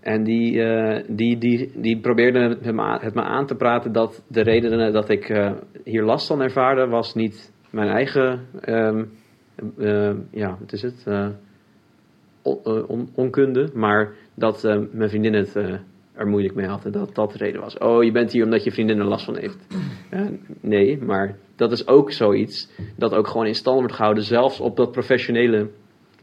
En 0.00 0.24
die, 0.24 0.62
eh, 0.62 1.04
die, 1.08 1.38
die, 1.38 1.72
die 1.74 2.00
probeerde 2.00 2.58
het 2.62 3.14
me, 3.14 3.22
aan, 3.22 3.46
te 3.46 3.54
praten 3.54 3.92
dat 3.92 4.22
de 4.26 4.40
redenen 4.40 4.92
dat 4.92 5.08
ik 5.08 5.28
eh, 5.28 5.52
hier 5.84 6.02
last 6.02 6.26
van 6.26 6.40
ervaarde, 6.40 6.86
was 6.86 7.14
niet 7.14 7.52
mijn 7.70 7.88
eigen, 7.88 8.46
ehm, 8.60 9.04
eh, 9.78 10.12
ja, 10.30 10.56
wat 10.60 10.72
is 10.72 10.82
het, 10.82 11.06
on- 12.42 12.64
on- 12.86 13.10
onkunde, 13.14 13.70
maar 13.74 14.12
dat 14.34 14.62
mijn 14.92 15.08
vriendin 15.08 15.34
het 15.34 15.54
er 16.14 16.26
moeilijk 16.26 16.54
mee 16.54 16.66
had 16.66 16.84
en 16.84 16.92
dat 16.92 17.14
dat 17.14 17.32
de 17.32 17.38
reden 17.38 17.60
was. 17.60 17.78
Oh, 17.78 18.04
je 18.04 18.12
bent 18.12 18.32
hier 18.32 18.44
omdat 18.44 18.64
je 18.64 18.72
vriendin 18.72 18.98
er 18.98 19.04
last 19.04 19.24
van 19.24 19.36
heeft. 19.36 19.66
Nee, 20.60 21.02
maar 21.02 21.36
dat 21.60 21.72
is 21.72 21.86
ook 21.86 22.12
zoiets 22.12 22.68
dat 22.96 23.14
ook 23.14 23.26
gewoon 23.26 23.46
in 23.46 23.54
stand 23.54 23.78
wordt 23.78 23.94
gehouden, 23.94 24.22
zelfs 24.24 24.60
op 24.60 24.76
dat 24.76 24.92
professionele 24.92 25.68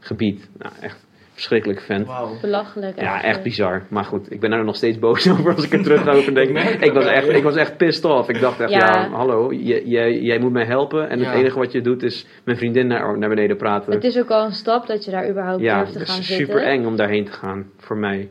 gebied. 0.00 0.48
Nou, 0.58 0.72
echt 0.80 1.06
verschrikkelijk 1.32 1.80
vent. 1.80 2.06
Wauw. 2.06 2.28
Belachelijk 2.40 3.00
Ja, 3.00 3.22
echt 3.22 3.42
bizar. 3.42 3.82
Maar 3.88 4.04
goed, 4.04 4.32
ik 4.32 4.40
ben 4.40 4.52
er 4.52 4.64
nog 4.64 4.76
steeds 4.76 4.98
boos 4.98 5.28
over 5.32 5.54
als 5.54 5.64
ik 5.64 5.72
er 5.72 5.82
terug 5.82 6.08
over 6.08 6.34
denk. 6.34 6.58
Ik 6.58 6.80
het 6.80 6.92
was 6.92 7.04
echt, 7.06 7.28
ik 7.28 7.42
was 7.42 7.56
echt 7.56 7.76
pissed 7.76 8.04
off. 8.04 8.28
Ik 8.28 8.40
dacht 8.40 8.60
echt, 8.60 8.70
ja, 8.70 8.78
Ja. 8.78 9.08
hallo, 9.08 9.52
jij, 9.52 9.82
jij, 9.84 10.20
jij 10.20 10.38
moet 10.38 10.52
mij 10.52 10.64
helpen. 10.64 11.08
En 11.08 11.18
Ja. 11.18 11.24
het 11.24 11.34
enige 11.38 11.58
wat 11.58 11.72
je 11.72 11.80
doet 11.80 12.02
is 12.02 12.26
mijn 12.44 12.56
vriendin 12.58 12.86
naar, 12.86 13.18
naar 13.18 13.28
beneden 13.28 13.56
praten. 13.56 13.92
Het 13.92 14.04
is 14.04 14.18
ook 14.18 14.30
al 14.30 14.44
een 14.44 14.52
stap 14.52 14.86
dat 14.86 15.04
je 15.04 15.10
daar 15.10 15.28
überhaupt 15.30 15.62
ja, 15.62 15.76
durft 15.78 15.92
te 15.92 15.98
het 15.98 16.08
gaan 16.08 16.18
is 16.18 16.26
zitten. 16.26 16.46
super 16.46 16.62
eng 16.62 16.84
om 16.86 16.96
daarheen 16.96 17.24
te 17.24 17.32
gaan, 17.32 17.66
voor 17.76 17.96
mij. 17.96 18.28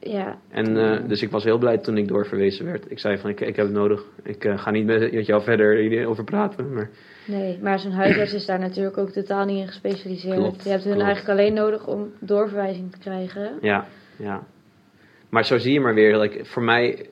Ja, 0.00 0.38
En 0.50 0.76
eh, 0.76 1.08
dus 1.08 1.22
ik 1.22 1.30
was 1.30 1.44
heel 1.44 1.58
blij 1.58 1.78
toen 1.78 1.96
ik 1.96 2.08
doorverwezen 2.08 2.64
werd. 2.64 2.90
Ik 2.90 2.98
zei 2.98 3.18
van, 3.18 3.30
ik, 3.30 3.40
ik 3.40 3.56
heb 3.56 3.66
het 3.66 3.74
nodig. 3.74 4.04
Ik 4.22 4.44
eh, 4.44 4.58
ga 4.58 4.70
niet 4.70 4.86
met, 4.86 5.26
jou 5.26 5.42
verder 5.42 5.76
hierover 5.76 6.24
praten. 6.24 6.72
Maar 6.72 6.90
nee. 7.26 7.58
Maar 7.62 7.78
zo'n 7.78 7.92
huisarts 7.92 8.34
is 8.34 8.46
daar 8.46 8.58
natuurlijk 8.58 8.98
ook 8.98 9.10
totaal 9.10 9.44
niet 9.44 9.60
in 9.60 9.66
gespecialiseerd. 9.66 10.36
Klopt, 10.36 10.64
je 10.64 10.70
hebt 10.70 10.84
hun 10.84 10.92
klopt. 10.92 11.06
eigenlijk 11.06 11.38
alleen 11.38 11.54
nodig 11.54 11.86
om 11.86 12.12
doorverwijzing 12.20 12.92
te 12.92 12.98
krijgen. 12.98 13.58
Ja, 13.60 13.86
ja. 14.18 14.46
Maar 15.28 15.44
zo 15.44 15.58
zie 15.58 15.72
je 15.72 15.80
maar 15.80 15.94
weer, 15.94 16.12
dat 16.12 16.22
ik, 16.22 16.46
voor 16.46 16.62
mij 16.62 17.06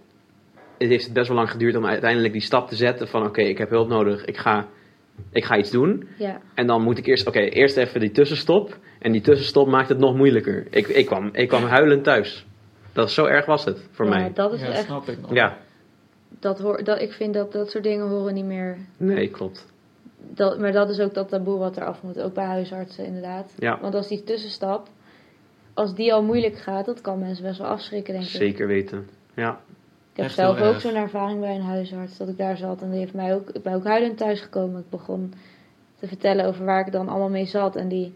het 0.79 0.89
heeft 0.89 1.13
best 1.13 1.29
wel 1.29 1.37
lang 1.37 1.51
geduurd 1.51 1.77
om 1.77 1.87
uiteindelijk 1.87 2.33
die 2.33 2.43
stap 2.43 2.69
te 2.69 2.77
zetten 2.77 3.09
van 3.09 3.27
oké, 3.27 3.43
ik 3.43 3.59
heb 3.59 3.71
hulp 3.71 3.89
nodig, 3.89 4.25
ik 4.25 4.37
ga, 4.37 4.69
ik 5.33 5.45
ga 5.45 5.57
iets 5.57 5.71
doen. 5.71 6.09
Ja, 6.19 6.41
En 6.55 6.67
dan 6.67 6.83
moet 6.83 6.99
ik 6.99 7.07
eerst, 7.07 7.27
oké, 7.27 7.41
eerst 7.41 7.77
even 7.77 8.01
die 8.01 8.11
tussenstop. 8.11 8.77
En 8.99 9.13
die 9.13 9.21
tussenstop 9.21 9.69
maakt 9.69 9.89
het 9.89 9.99
nog 9.99 10.17
moeilijker. 10.17 10.67
Ik, 10.71 10.89
ik, 10.89 11.07
kwam, 11.07 11.29
ik 11.33 11.49
kwam 11.49 11.63
huilend 11.63 12.05
thuis. 12.05 12.47
Dat 12.95 13.09
is 13.09 13.15
zo 13.15 13.25
erg 13.25 13.47
was 13.47 13.65
het 13.65 13.89
voor 13.91 14.05
ja 14.05 14.11
mij. 14.11 14.31
dat 14.35 14.53
is 14.53 14.61
Ja, 14.61 14.67
echt. 14.67 14.85
snap 14.85 15.09
ik 15.09 15.21
nog. 15.21 15.33
Ja, 15.33 15.57
Dat 16.41 16.59
hoor, 16.59 16.85
dat, 16.85 17.01
ik 17.01 17.13
vind 17.13 17.35
dat 17.35 17.53
dat 17.53 17.71
soort 17.71 17.85
dingen 17.85 18.09
horen 18.09 18.35
niet 18.35 18.45
meer. 18.45 18.77
nee, 18.97 19.29
klopt. 19.31 19.73
Dat, 20.31 20.59
maar 20.59 20.73
dat 20.73 20.89
is 20.91 21.01
ook 21.01 21.15
dat 21.15 21.29
taboe 21.29 21.59
wat 21.59 21.77
eraf 21.77 22.03
moet. 22.03 22.21
Ook 22.21 22.35
bij 22.35 22.45
huisartsen 22.45 23.05
inderdaad. 23.05 23.53
Ja. 23.59 23.79
Want 23.81 23.95
als 23.95 24.09
die 24.09 24.23
tussenstap, 24.25 24.89
als 25.75 25.95
die 25.95 26.13
al 26.15 26.23
moeilijk 26.23 26.57
gaat, 26.59 26.85
dat 26.87 27.01
kan 27.01 27.19
mensen 27.19 27.45
best 27.45 27.59
wel 27.59 27.69
afschrikken, 27.69 28.13
denk 28.13 28.25
ik. 28.27 28.31
Zeker 28.31 28.67
weten. 28.67 29.09
Ja, 29.35 29.51
Ik 30.11 30.17
heb 30.17 30.25
Echt 30.25 30.35
zelf 30.35 30.61
ook 30.61 30.81
zo'n 30.81 30.95
ervaring 30.95 31.41
bij 31.41 31.55
een 31.55 31.63
huisarts. 31.63 32.17
Dat 32.17 32.29
ik 32.29 32.37
daar 32.39 32.57
zat 32.57 32.83
en 32.83 32.91
die 32.91 32.99
heeft 32.99 33.15
mij 33.15 33.35
ook, 33.35 33.51
ik 33.51 33.63
ben 33.63 33.75
ook 33.75 33.85
huilend 33.85 34.17
thuisgekomen. 34.19 34.81
Ik 34.81 34.91
begon 34.91 35.35
te 35.99 36.07
vertellen 36.07 36.45
over 36.47 36.65
waar 36.65 36.87
ik 36.87 36.93
dan 36.93 37.09
allemaal 37.09 37.29
mee 37.29 37.47
zat. 37.47 37.77
En 37.77 37.89
die 37.89 38.15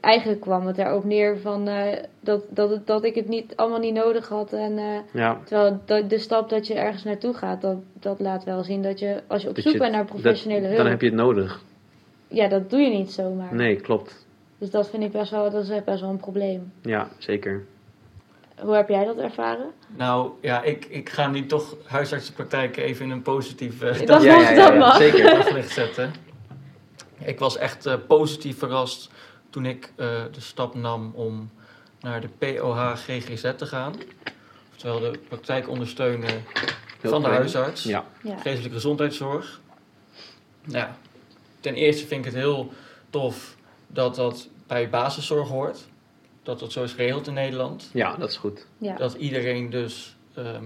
eigenlijk 0.00 0.40
kwam 0.40 0.66
het 0.66 0.76
daarop 0.76 1.04
neer 1.04 1.38
van 1.38 1.68
eh, 1.68 2.02
dat, 2.20 2.44
dat, 2.48 2.86
dat 2.86 3.04
ik 3.04 3.14
het 3.14 3.28
niet, 3.28 3.56
allemaal 3.56 3.78
niet 3.78 3.94
nodig 3.94 4.28
had. 4.28 4.52
En, 4.52 4.78
eh, 4.78 4.84
ja. 5.12 5.40
terwijl 5.44 5.80
dat, 5.84 6.10
de 6.10 6.18
stap 6.18 6.48
dat 6.48 6.66
je 6.66 6.74
ergens 6.74 7.04
naartoe 7.04 7.34
gaat, 7.34 7.60
dat, 7.60 7.76
dat 7.92 8.20
laat 8.20 8.44
wel 8.44 8.62
zien 8.62 8.82
dat 8.82 8.98
je, 8.98 9.22
als 9.26 9.42
je 9.42 9.48
op 9.48 9.54
Dat 9.54 9.64
zoek 9.64 9.72
je- 9.72 9.78
bent 9.78 9.92
naar 9.92 10.04
professionele 10.04 10.60
dat- 10.60 10.68
hulp, 10.70 10.82
Dan 10.82 10.90
heb 10.90 11.00
je 11.00 11.06
het 11.06 11.16
nodig. 11.16 11.62
ja, 12.28 12.48
dat 12.48 12.70
doe 12.70 12.80
je 12.80 12.90
niet 12.90 13.12
zomaar. 13.12 13.54
Nee, 13.54 13.76
klopt. 13.76 14.26
Dus 14.58 14.70
dat 14.70 14.90
vind 14.90 15.02
ik 15.02 15.12
best 15.12 15.30
wel, 15.30 15.50
dat 15.50 15.62
is 15.68 15.84
best 15.84 16.00
wel 16.00 16.10
een 16.10 16.16
probleem. 16.16 16.72
Ja, 16.82 17.08
zeker. 17.18 17.64
Hoe 18.60 18.74
heb 18.74 18.88
jij 18.88 19.04
dat 19.04 19.16
ervaren? 19.18 19.66
Nou 19.96 20.30
ja, 20.40 20.62
ik, 20.62 20.84
ik 20.84 21.08
ga 21.08 21.28
nu 21.28 21.46
toch 21.46 21.76
huisartsenpraktijk 21.86 22.76
even 22.76 23.04
in 23.04 23.10
een 23.10 23.22
positief 23.22 23.82
eh, 23.82 23.98
Dat 23.98 24.06
dag- 24.06 24.24
ja, 24.24 24.40
ja, 24.40 24.50
ja, 24.50 24.68
dat 24.70 24.78
mag. 24.78 24.96
zeker. 24.96 25.22
daglicht 25.36 25.70
zetten. 25.70 26.12
Ik 27.24 27.38
was 27.38 27.56
echt 27.58 27.86
eh, 27.86 27.94
positief 28.06 28.58
verrast 28.58 29.10
toen 29.50 29.66
ik 29.66 29.92
eh, 29.96 30.06
de 30.32 30.40
stap 30.40 30.74
nam 30.74 31.12
om 31.14 31.50
naar 32.00 32.20
de 32.20 32.28
POH 32.28 32.92
GGZ 32.96 33.52
te 33.56 33.66
gaan. 33.66 33.94
Oftewel 34.72 35.00
de 35.00 35.18
praktijk 35.28 35.68
ondersteunen 35.68 36.44
Heel 37.00 37.10
van 37.10 37.22
de 37.22 37.28
huisarts. 37.28 37.82
Ja, 37.82 38.04
Ja. 38.22 38.36
geestelijke 38.36 38.74
gezondheidszorg. 38.74 39.60
Nou, 40.64 40.76
ja, 40.78 40.96
ten 41.60 41.74
eerste 41.74 42.06
vind 42.06 42.24
ik 42.26 42.32
het 42.32 42.42
heel 42.42 42.72
tof 43.10 43.56
dat 43.86 44.14
dat 44.14 44.48
bij 44.66 44.90
basiszorg 44.90 45.48
hoort. 45.48 45.88
Dat 46.42 46.58
dat 46.58 46.72
zo 46.72 46.82
is 46.82 46.92
geregeld 46.92 47.26
in 47.26 47.34
Nederland. 47.34 47.90
ja, 47.92 48.16
dat 48.16 48.28
is 48.28 48.36
goed. 48.36 48.66
Ja. 48.78 48.96
Dat 48.96 49.14
iedereen 49.14 49.70
dus 49.70 50.16
ehm, 50.34 50.64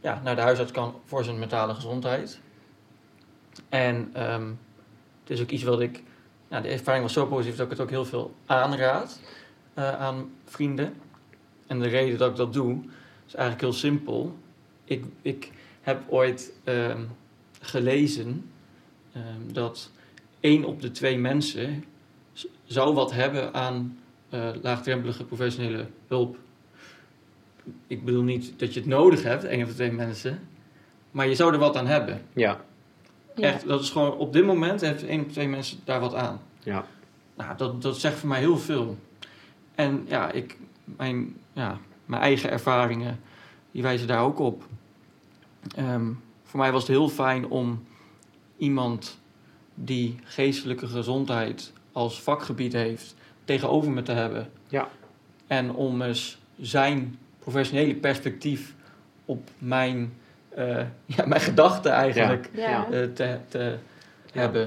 ja, 0.00 0.20
naar 0.24 0.36
de 0.36 0.42
huisarts 0.42 0.72
kan 0.72 1.00
voor 1.04 1.24
zijn 1.24 1.38
mentale 1.38 1.74
gezondheid. 1.74 2.40
En 3.68 4.10
ehm, 4.12 4.46
het 5.20 5.30
is 5.30 5.40
ook 5.40 5.50
iets 5.50 5.62
wat 5.62 5.80
ik... 5.80 6.02
Ja, 6.54 6.60
de 6.60 6.68
ervaring 6.68 7.02
was 7.02 7.12
zo 7.12 7.26
positief 7.26 7.56
dat 7.56 7.64
ik 7.64 7.70
het 7.70 7.80
ook 7.80 7.90
heel 7.90 8.04
veel 8.04 8.34
aanraad 8.46 9.20
eh, 9.74 10.00
aan 10.00 10.30
vrienden. 10.44 10.94
En 11.66 11.80
de 11.80 11.88
reden 11.88 12.18
dat 12.18 12.30
ik 12.30 12.36
dat 12.36 12.52
doe 12.52 12.78
is 13.26 13.34
eigenlijk 13.34 13.60
heel 13.60 13.72
simpel. 13.72 14.38
Ik, 14.84 15.04
ik 15.22 15.50
heb 15.80 16.02
ooit 16.08 16.52
ehm, 16.64 17.02
gelezen 17.60 18.50
ehm, 19.12 19.52
dat 19.52 19.90
één 20.40 20.64
op 20.64 20.80
de 20.80 20.90
twee 20.90 21.18
mensen 21.18 21.84
zou 22.64 22.94
wat 22.94 23.12
hebben 23.12 23.54
aan 23.54 23.98
eh, 24.28 24.50
laagdrempelige 24.62 25.24
professionele 25.24 25.86
hulp. 26.06 26.36
Ik 27.86 28.04
bedoel 28.04 28.22
niet 28.22 28.58
dat 28.58 28.74
je 28.74 28.80
het 28.80 28.88
nodig 28.88 29.22
hebt, 29.22 29.44
één 29.44 29.62
of 29.62 29.68
de 29.68 29.74
twee 29.74 29.92
mensen, 29.92 30.48
maar 31.10 31.28
je 31.28 31.34
zou 31.34 31.52
er 31.52 31.58
wat 31.58 31.76
aan 31.76 31.86
hebben. 31.86 32.22
Ja, 32.32 32.64
Ja. 33.34 33.52
Echt, 33.52 33.66
dat 33.66 33.80
is 33.80 33.90
gewoon 33.90 34.12
op 34.12 34.32
dit 34.32 34.44
moment 34.44 34.80
heeft 34.80 35.06
één 35.06 35.24
of 35.24 35.32
twee 35.32 35.48
mensen 35.48 35.78
daar 35.84 36.00
wat 36.00 36.14
aan. 36.14 36.40
ja. 36.62 36.86
Nou, 37.36 37.56
dat, 37.56 37.82
dat 37.82 37.98
zegt 37.98 38.18
voor 38.18 38.28
mij 38.28 38.38
heel 38.38 38.58
veel. 38.58 38.98
En 39.74 40.04
ja, 40.08 40.30
ik, 40.32 40.58
mijn, 40.84 41.36
ja, 41.52 41.78
mijn 42.06 42.22
eigen 42.22 42.50
ervaringen, 42.50 43.20
die 43.70 43.82
wijzen 43.82 44.06
daar 44.06 44.22
ook 44.22 44.38
op. 44.38 44.64
Ehm, 45.76 46.10
voor 46.42 46.60
mij 46.60 46.72
was 46.72 46.82
het 46.82 46.90
heel 46.90 47.08
fijn 47.08 47.48
om 47.48 47.84
iemand 48.56 49.18
die 49.74 50.16
geestelijke 50.24 50.86
gezondheid 50.86 51.72
als 51.92 52.22
vakgebied 52.22 52.72
heeft, 52.72 53.14
tegenover 53.44 53.90
me 53.90 54.02
te 54.02 54.12
hebben. 54.12 54.50
Ja. 54.68 54.88
En 55.46 55.74
om 55.74 56.02
eens 56.02 56.38
zijn 56.60 57.18
professionele 57.38 57.94
perspectief 57.94 58.74
op 59.24 59.50
mijn, 59.58 60.12
eh, 60.54 60.86
ja, 61.16 61.26
mijn 61.26 61.40
gedachten 61.40 61.92
eigenlijk 61.92 62.50
Ja. 62.52 62.68
Ja. 62.70 62.86
eh, 62.90 63.08
te, 63.08 63.38
te 63.48 63.78
hebben. 64.32 64.62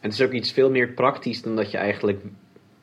En 0.00 0.10
het 0.10 0.12
is 0.12 0.26
ook 0.26 0.32
iets 0.32 0.52
veel 0.52 0.70
meer 0.70 0.92
praktisch 0.92 1.42
dan 1.42 1.56
dat 1.56 1.70
je 1.70 1.78
eigenlijk 1.78 2.20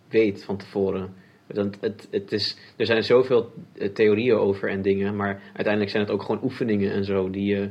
weet 0.09 0.43
van 0.43 0.57
tevoren. 0.57 1.13
Want 1.47 1.77
het, 1.81 2.07
het 2.11 2.31
is, 2.31 2.57
er 2.77 2.85
zijn 2.85 3.03
zoveel 3.03 3.51
eh, 3.73 3.89
theorieën 3.89 4.37
over 4.37 4.69
en 4.69 4.81
dingen, 4.81 5.15
maar 5.15 5.41
uiteindelijk 5.45 5.89
zijn 5.89 6.03
het 6.03 6.11
ook 6.11 6.23
gewoon 6.23 6.43
oefeningen 6.43 6.91
en 6.91 7.03
zo 7.03 7.29
die 7.29 7.45
je, 7.45 7.69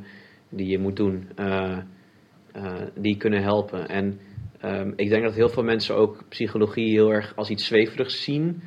die 0.49 0.66
je 0.66 0.78
moet 0.78 0.97
doen, 0.97 1.28
eh, 1.37 1.78
eh, 2.53 2.83
die 2.95 3.16
kunnen 3.16 3.43
helpen. 3.43 3.89
En 3.89 4.20
ehm, 4.61 4.93
ik 4.97 5.09
denk 5.09 5.22
dat 5.22 5.35
heel 5.35 5.49
veel 5.49 5.62
mensen 5.62 5.97
ook 5.97 6.24
psychologie 6.28 6.91
heel 6.91 7.12
erg 7.12 7.37
als 7.37 7.51
iets 7.51 7.66
zweverigs 7.66 8.24
zien. 8.24 8.62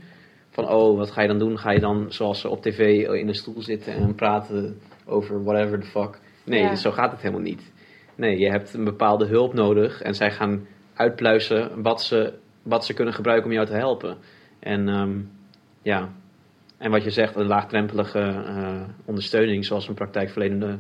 Van, 0.49 0.69
oh, 0.69 0.97
wat 0.97 1.11
ga 1.11 1.21
je 1.21 1.27
dan 1.27 1.39
doen? 1.39 1.59
Ga 1.59 1.71
je 1.71 1.79
dan, 1.79 2.11
zoals 2.11 2.41
ze 2.41 2.49
op 2.49 2.61
tv, 2.61 3.07
in 3.07 3.27
een 3.27 3.35
stoel 3.35 3.61
zitten 3.61 3.93
en 3.93 4.15
praten 4.15 4.77
over 5.05 5.43
whatever 5.43 5.79
the 5.79 5.85
fuck? 5.87 6.19
Nee, 6.45 6.61
Ja. 6.61 6.75
zo 6.75 6.91
gaat 6.91 7.11
het 7.11 7.21
helemaal 7.21 7.41
niet. 7.43 7.71
Nee, 8.15 8.37
je 8.39 8.49
hebt 8.49 8.73
een 8.73 8.83
bepaalde 8.83 9.25
hulp 9.25 9.53
nodig 9.53 10.01
en 10.01 10.15
zij 10.15 10.31
gaan 10.31 10.67
uitpluizen 10.93 11.81
wat 11.81 12.01
ze, 12.01 12.33
wat 12.63 12.85
ze 12.85 12.93
kunnen 12.93 13.13
gebruiken 13.13 13.47
om 13.47 13.53
jou 13.53 13.65
te 13.67 13.73
helpen. 13.73 14.17
En 14.59 14.89
ehm, 14.89 15.19
ja, 15.81 16.09
en 16.77 16.91
wat 16.91 17.03
je 17.03 17.09
zegt, 17.09 17.35
een 17.35 17.45
laagdrempelige 17.47 18.19
eh, 18.19 18.81
ondersteuning, 19.05 19.65
zoals 19.65 19.87
een 19.87 19.93
praktijkverlenende, 19.93 20.79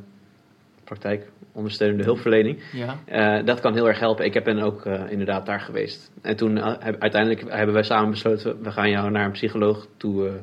praktijkondersteunende 0.83 2.03
hulpverlening, 2.03 2.63
Ja. 2.71 2.97
eh, 3.05 3.45
dat 3.45 3.59
kan 3.59 3.73
heel 3.73 3.87
erg 3.87 3.99
helpen. 3.99 4.25
Ik 4.25 4.33
heb 4.33 4.43
ben 4.43 4.59
ook 4.59 4.85
eh, 4.85 5.03
inderdaad 5.11 5.45
daar 5.45 5.59
geweest. 5.59 6.11
En 6.21 6.35
toen 6.35 6.55
heb- 6.55 7.01
uiteindelijk 7.01 7.43
hebben 7.49 7.73
wij 7.73 7.83
samen 7.83 8.09
besloten, 8.09 8.61
we 8.63 8.71
gaan 8.71 8.89
jou 8.89 9.11
naar 9.11 9.25
een 9.25 9.31
psycholoog 9.31 9.87
toe, 9.97 10.27
eh, 10.27 10.33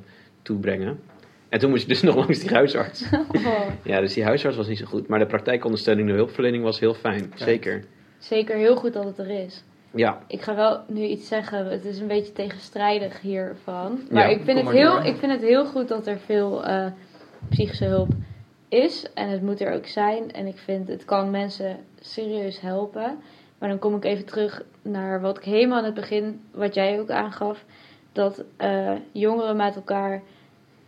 toe 0.43 0.59
brengen. 0.59 0.99
En 1.51 1.59
toen 1.59 1.71
moest 1.71 1.83
je 1.83 1.89
dus 1.89 2.03
nog 2.11 2.15
langs 2.15 2.39
die 2.39 2.51
huisarts. 2.51 3.05
Oh, 3.33 3.61
Ja, 3.85 4.01
dus 4.01 4.15
die 4.15 4.25
huisarts 4.25 4.57
was 4.57 4.69
niet 4.69 4.79
zo 4.79 4.85
goed. 4.87 5.09
Maar 5.09 5.19
de 5.19 5.27
praktijkondersteunende 5.27 6.13
hulpverlening 6.13 6.63
was 6.65 6.81
heel 6.81 6.95
fijn. 6.95 7.33
Zeker. 7.35 7.85
zeker 8.19 8.57
heel 8.57 8.77
goed 8.77 8.93
dat 8.93 9.05
het 9.05 9.19
er 9.19 9.31
is. 9.31 9.65
Ja, 9.95 10.19
Ik 10.27 10.43
ga 10.43 10.55
wel 10.55 10.81
nu 10.87 11.03
iets 11.03 11.29
zeggen, 11.29 11.67
het 11.67 11.85
is 11.85 11.99
een 11.99 12.07
beetje 12.07 12.33
tegenstrijdig 12.33 13.21
hiervan. 13.21 14.01
Maar 14.11 14.29
Ja, 14.29 14.35
ik, 14.37 14.43
vind 14.45 14.57
het 14.57 14.65
maar 14.65 14.75
heel, 14.75 14.93
door. 14.93 15.05
ik 15.05 15.17
vind 15.17 15.33
het 15.33 15.41
heel 15.43 15.67
goed 15.67 15.89
dat 15.89 16.07
er 16.07 16.19
veel 16.19 16.65
eh, 16.65 16.87
psychische 17.49 17.85
hulp 17.85 18.09
is. 18.69 19.07
En 19.15 19.29
het 19.29 19.43
moet 19.43 19.61
er 19.61 19.73
ook 19.73 19.87
zijn. 19.87 20.33
En 20.33 20.47
ik 20.47 20.59
vind 20.59 20.89
het 20.89 21.05
kan 21.05 21.31
mensen 21.31 21.77
serieus 22.01 22.61
helpen. 22.61 23.19
Maar 23.59 23.69
dan 23.69 23.79
kom 23.79 23.95
ik 23.97 24.05
even 24.05 24.25
terug 24.25 24.63
naar 24.83 25.21
wat 25.21 25.37
ik 25.37 25.45
helemaal 25.45 25.79
aan 25.79 25.85
het 25.85 25.95
begin, 25.95 26.41
wat 26.53 26.75
jij 26.75 27.01
ook 27.01 27.11
aangaf. 27.11 27.65
Dat 28.13 28.45
eh, 28.57 28.93
jongeren 29.13 29.57
met 29.57 29.75
elkaar 29.77 30.23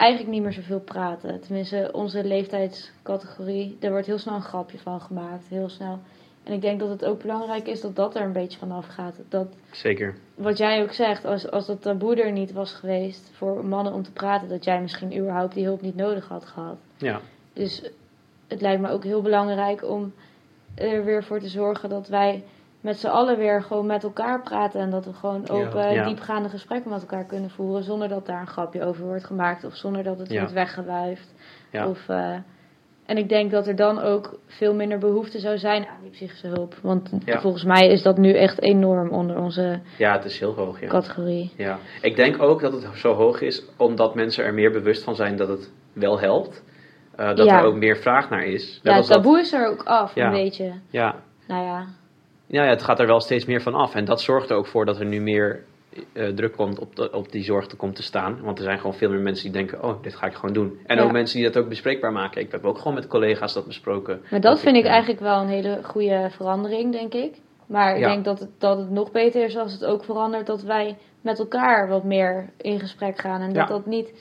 eigenlijk 0.03 0.33
niet 0.33 0.43
meer 0.43 0.53
zoveel 0.53 0.81
praten. 0.81 1.41
Tenminste, 1.41 1.89
onze 1.93 2.25
leeftijdscategorie, 2.25 3.77
daar 3.81 3.91
wordt 3.91 4.07
heel 4.07 4.19
snel 4.19 4.35
een 4.35 4.43
grapje 4.43 4.79
van 4.79 5.01
gemaakt. 5.01 5.45
Heel 5.49 5.69
snel. 5.69 5.99
En 6.43 6.53
ik 6.53 6.61
denk 6.61 6.81
dat 6.81 6.89
het 6.89 7.05
ook 7.05 7.23
belangrijk 7.23 7.67
is 7.67 7.81
dat 7.81 7.97
dat 7.97 8.17
er 8.17 8.23
een 8.23 8.33
beetje 8.33 8.59
vanaf 8.59 8.87
gaat. 8.87 9.17
Dat 9.29 9.47
zeker. 9.71 10.15
wat 10.35 10.59
jij 10.59 10.83
ook 10.83 10.93
zegt, 10.93 11.25
als, 11.25 11.51
als 11.51 11.67
dat 11.67 11.83
taboe 11.83 12.23
er 12.23 12.33
niet 12.33 12.53
was 12.53 12.73
geweest 12.73 13.31
voor 13.33 13.67
mannen 13.67 13.93
om 13.93 14.03
te 14.03 14.13
praten, 14.13 14.49
dat 14.49 14.65
jij 14.65 14.81
misschien 14.81 15.19
überhaupt 15.19 15.55
die 15.55 15.65
hulp 15.65 15.81
niet 15.81 15.97
nodig 15.97 16.29
had 16.29 16.45
gehad. 16.45 16.77
Ja, 16.97 17.21
Dus 17.53 17.91
het 18.49 18.61
lijkt 18.61 18.81
me 18.81 18.91
ook 18.91 19.05
heel 19.05 19.23
belangrijk 19.23 19.85
om 19.89 20.13
er 20.75 21.05
weer 21.05 21.25
voor 21.25 21.41
te 21.41 21.49
zorgen 21.49 21.89
dat 21.89 22.09
wij 22.09 22.45
met 22.83 22.99
z'n 22.99 23.07
allen 23.07 23.39
weer 23.39 23.63
gewoon 23.63 23.87
met 23.87 24.03
elkaar 24.03 24.43
praten. 24.43 24.81
En 24.81 24.91
dat 24.91 25.05
we 25.05 25.13
gewoon 25.13 25.49
open, 25.49 25.93
Ja. 25.93 26.07
diepgaande 26.07 26.49
gesprekken 26.49 26.91
met 26.91 27.01
elkaar 27.01 27.25
kunnen 27.25 27.51
voeren. 27.51 27.85
Zonder 27.85 28.09
dat 28.09 28.27
daar 28.27 28.41
een 28.41 28.47
grapje 28.47 28.85
over 28.85 29.05
wordt 29.05 29.25
gemaakt. 29.25 29.65
Of 29.65 29.77
zonder 29.77 30.03
dat 30.03 30.19
het 30.19 30.31
Ja. 30.31 30.39
wordt 30.39 30.53
weggewuifd. 30.53 31.35
ja. 31.71 31.89
Of, 31.89 32.09
eh, 32.09 32.35
en 33.07 33.17
ik 33.17 33.29
denk 33.29 33.51
dat 33.51 33.67
er 33.67 33.77
dan 33.77 34.01
ook 34.01 34.39
veel 34.47 34.75
minder 34.75 34.99
behoefte 34.99 35.39
zou 35.39 35.59
zijn 35.59 35.83
aan 35.87 36.03
die 36.03 36.11
psychische 36.11 36.47
hulp. 36.47 36.75
Want 36.83 37.11
Ja. 37.25 37.41
volgens 37.41 37.65
mij 37.65 37.89
is 37.89 38.03
dat 38.03 38.17
nu 38.19 38.33
echt 38.33 38.61
enorm 38.61 39.09
onder 39.11 39.39
onze 39.39 39.81
ja 39.99 40.13
het 40.13 40.25
is 40.25 40.39
heel 40.39 40.55
hoog. 40.55 40.81
Ja. 40.81 40.87
categorie. 40.87 41.53
Ja, 41.57 41.79
ik 42.01 42.17
denk 42.17 42.43
ook 42.43 42.61
dat 42.61 42.73
het 42.73 42.87
zo 42.95 43.15
hoog 43.15 43.41
is 43.41 43.65
omdat 43.77 44.15
mensen 44.15 44.45
er 44.45 44.55
meer 44.55 44.71
bewust 44.71 45.05
van 45.05 45.15
zijn 45.15 45.37
dat 45.37 45.49
het 45.49 45.73
wel 45.93 46.21
helpt. 46.21 46.65
Eh, 47.17 47.35
dat 47.35 47.47
Ja. 47.47 47.59
er 47.59 47.65
ook 47.65 47.77
meer 47.77 47.97
vraag 47.97 48.31
naar 48.31 48.45
is. 48.45 48.81
Net 48.83 48.93
Ja, 48.93 48.99
het 48.99 49.07
dat- 49.09 49.17
taboe 49.17 49.41
is 49.41 49.53
er 49.53 49.69
ook 49.69 49.83
af, 49.83 50.15
Ja. 50.15 50.27
een 50.27 50.33
beetje. 50.33 50.73
ja. 50.91 51.15
Nou 51.47 51.65
ja, 51.65 51.87
Ja, 52.53 52.65
ja, 52.65 52.71
het 52.71 52.83
gaat 52.83 53.01
er 53.01 53.07
wel 53.07 53.21
steeds 53.21 53.45
meer 53.45 53.63
van 53.63 53.75
af. 53.75 53.95
En 53.95 54.05
dat 54.05 54.21
zorgt 54.21 54.51
er 54.51 54.57
ook 54.57 54.67
voor 54.67 54.85
dat 54.85 54.99
er 55.01 55.07
nu 55.07 55.21
meer 55.21 55.65
eh, 56.13 56.29
druk 56.29 56.53
komt 56.57 56.79
op, 56.79 56.97
de, 56.97 57.13
op 57.13 57.33
die 57.33 57.45
zorg 57.45 57.67
te 57.67 57.77
komt 57.77 57.97
te 57.97 58.03
staan. 58.03 58.39
Want 58.43 58.59
er 58.59 58.65
zijn 58.65 58.79
gewoon 58.79 58.95
veel 58.95 59.11
meer 59.11 59.21
mensen 59.21 59.45
die 59.45 59.53
denken, 59.53 59.85
oh, 59.85 60.03
dit 60.03 60.15
ga 60.15 60.27
ik 60.27 60.35
gewoon 60.35 60.53
doen. 60.55 60.79
En 60.87 60.97
Ja. 60.97 61.03
ook 61.03 61.13
mensen 61.13 61.39
die 61.41 61.51
dat 61.51 61.63
ook 61.63 61.69
bespreekbaar 61.69 62.13
maken. 62.13 62.41
Ik 62.41 62.51
heb 62.53 62.65
ook 62.65 62.79
gewoon 62.79 62.95
met 62.95 63.07
collega's 63.07 63.53
dat 63.53 63.67
besproken. 63.67 64.21
maar 64.31 64.41
dat 64.41 64.61
vind 64.61 64.77
ik 64.77 64.85
eh, 64.85 64.91
eigenlijk 64.91 65.21
wel 65.21 65.41
een 65.41 65.49
hele 65.49 65.79
goede 65.83 66.29
verandering, 66.31 66.93
denk 66.93 67.15
ik. 67.15 67.35
Maar 67.67 67.95
ik 67.95 68.01
Ja. 68.01 68.09
denk 68.09 68.25
dat 68.25 68.39
het, 68.41 68.51
dat 68.59 68.79
het 68.79 68.91
nog 68.91 69.11
beter 69.11 69.45
is 69.45 69.57
als 69.57 69.73
het 69.73 69.85
ook 69.85 70.05
verandert 70.05 70.47
dat 70.47 70.63
wij 70.63 70.97
met 71.21 71.39
elkaar 71.39 71.89
wat 71.89 72.05
meer 72.05 72.51
in 72.57 72.81
gesprek 72.81 73.19
gaan. 73.19 73.41
En 73.41 73.47
dat 73.53 73.57
Ja. 73.69 73.75
dat 73.75 73.87
niet, 73.87 74.13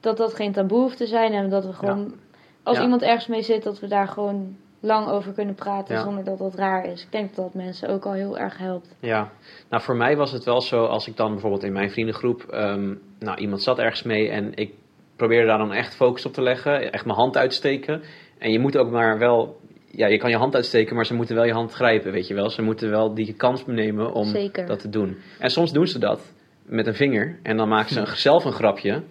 dat 0.00 0.16
dat 0.16 0.34
geen 0.34 0.52
taboe 0.52 0.80
hoeft 0.80 0.96
te 0.96 1.06
zijn. 1.06 1.32
En 1.32 1.48
dat 1.50 1.64
we 1.64 1.72
gewoon, 1.72 2.14
als 2.62 2.80
iemand 2.80 3.02
ergens 3.02 3.26
mee 3.26 3.42
zit, 3.42 3.62
dat 3.62 3.80
we 3.80 3.86
daar 3.88 4.08
gewoon 4.08 4.56
lang 4.80 5.08
over 5.08 5.32
kunnen 5.32 5.54
praten 5.54 5.94
Ja. 5.94 6.02
zonder 6.02 6.24
dat 6.24 6.38
dat 6.38 6.54
raar 6.54 6.84
is. 6.86 7.02
Ik 7.02 7.12
denk 7.12 7.34
dat 7.34 7.44
dat 7.44 7.54
mensen 7.54 7.88
ook 7.88 8.04
al 8.04 8.12
heel 8.12 8.38
erg 8.38 8.58
helpt. 8.58 8.96
Ja, 9.00 9.30
nou 9.70 9.82
voor 9.82 9.96
mij 9.96 10.16
was 10.16 10.32
het 10.32 10.44
wel 10.44 10.60
zo 10.60 10.84
als 10.84 11.08
ik 11.08 11.16
dan 11.16 11.30
bijvoorbeeld 11.32 11.62
in 11.64 11.72
mijn 11.72 11.90
vriendengroep, 11.90 12.42
ehm, 12.42 12.94
nou 13.18 13.38
iemand 13.38 13.62
zat 13.62 13.78
ergens 13.78 14.02
mee 14.02 14.28
en 14.30 14.54
ik 14.54 14.72
probeerde 15.16 15.46
daar 15.46 15.58
dan 15.58 15.72
echt 15.72 15.96
focus 15.96 16.26
op 16.26 16.32
te 16.32 16.42
leggen, 16.42 16.92
echt 16.92 17.04
mijn 17.04 17.18
hand 17.18 17.36
uitsteken. 17.36 18.02
En 18.38 18.52
je 18.52 18.58
moet 18.58 18.76
ook 18.76 18.90
maar 18.90 19.18
wel, 19.18 19.60
ja 19.90 20.06
je 20.06 20.18
kan 20.18 20.30
je 20.30 20.36
hand 20.36 20.54
uitsteken, 20.54 20.94
maar 20.96 21.06
ze 21.06 21.14
moeten 21.14 21.34
wel 21.34 21.44
je 21.44 21.52
hand 21.52 21.72
grijpen, 21.72 22.12
weet 22.12 22.26
je 22.26 22.34
wel. 22.34 22.50
Ze 22.50 22.62
moeten 22.62 22.90
wel 22.90 23.14
die 23.14 23.32
kans 23.34 23.66
nemen 23.66 24.12
om 24.12 24.24
Zeker. 24.24 24.66
dat 24.66 24.80
te 24.80 24.88
doen. 24.88 25.16
En 25.38 25.50
soms 25.50 25.72
doen 25.72 25.86
ze 25.86 25.98
dat 25.98 26.32
met 26.64 26.86
een 26.86 26.94
vinger 26.94 27.38
en 27.42 27.56
dan 27.56 27.68
maken 27.68 27.90
ze 27.90 28.16
zelf 28.28 28.44
een 28.44 28.52
grapje 28.52 29.02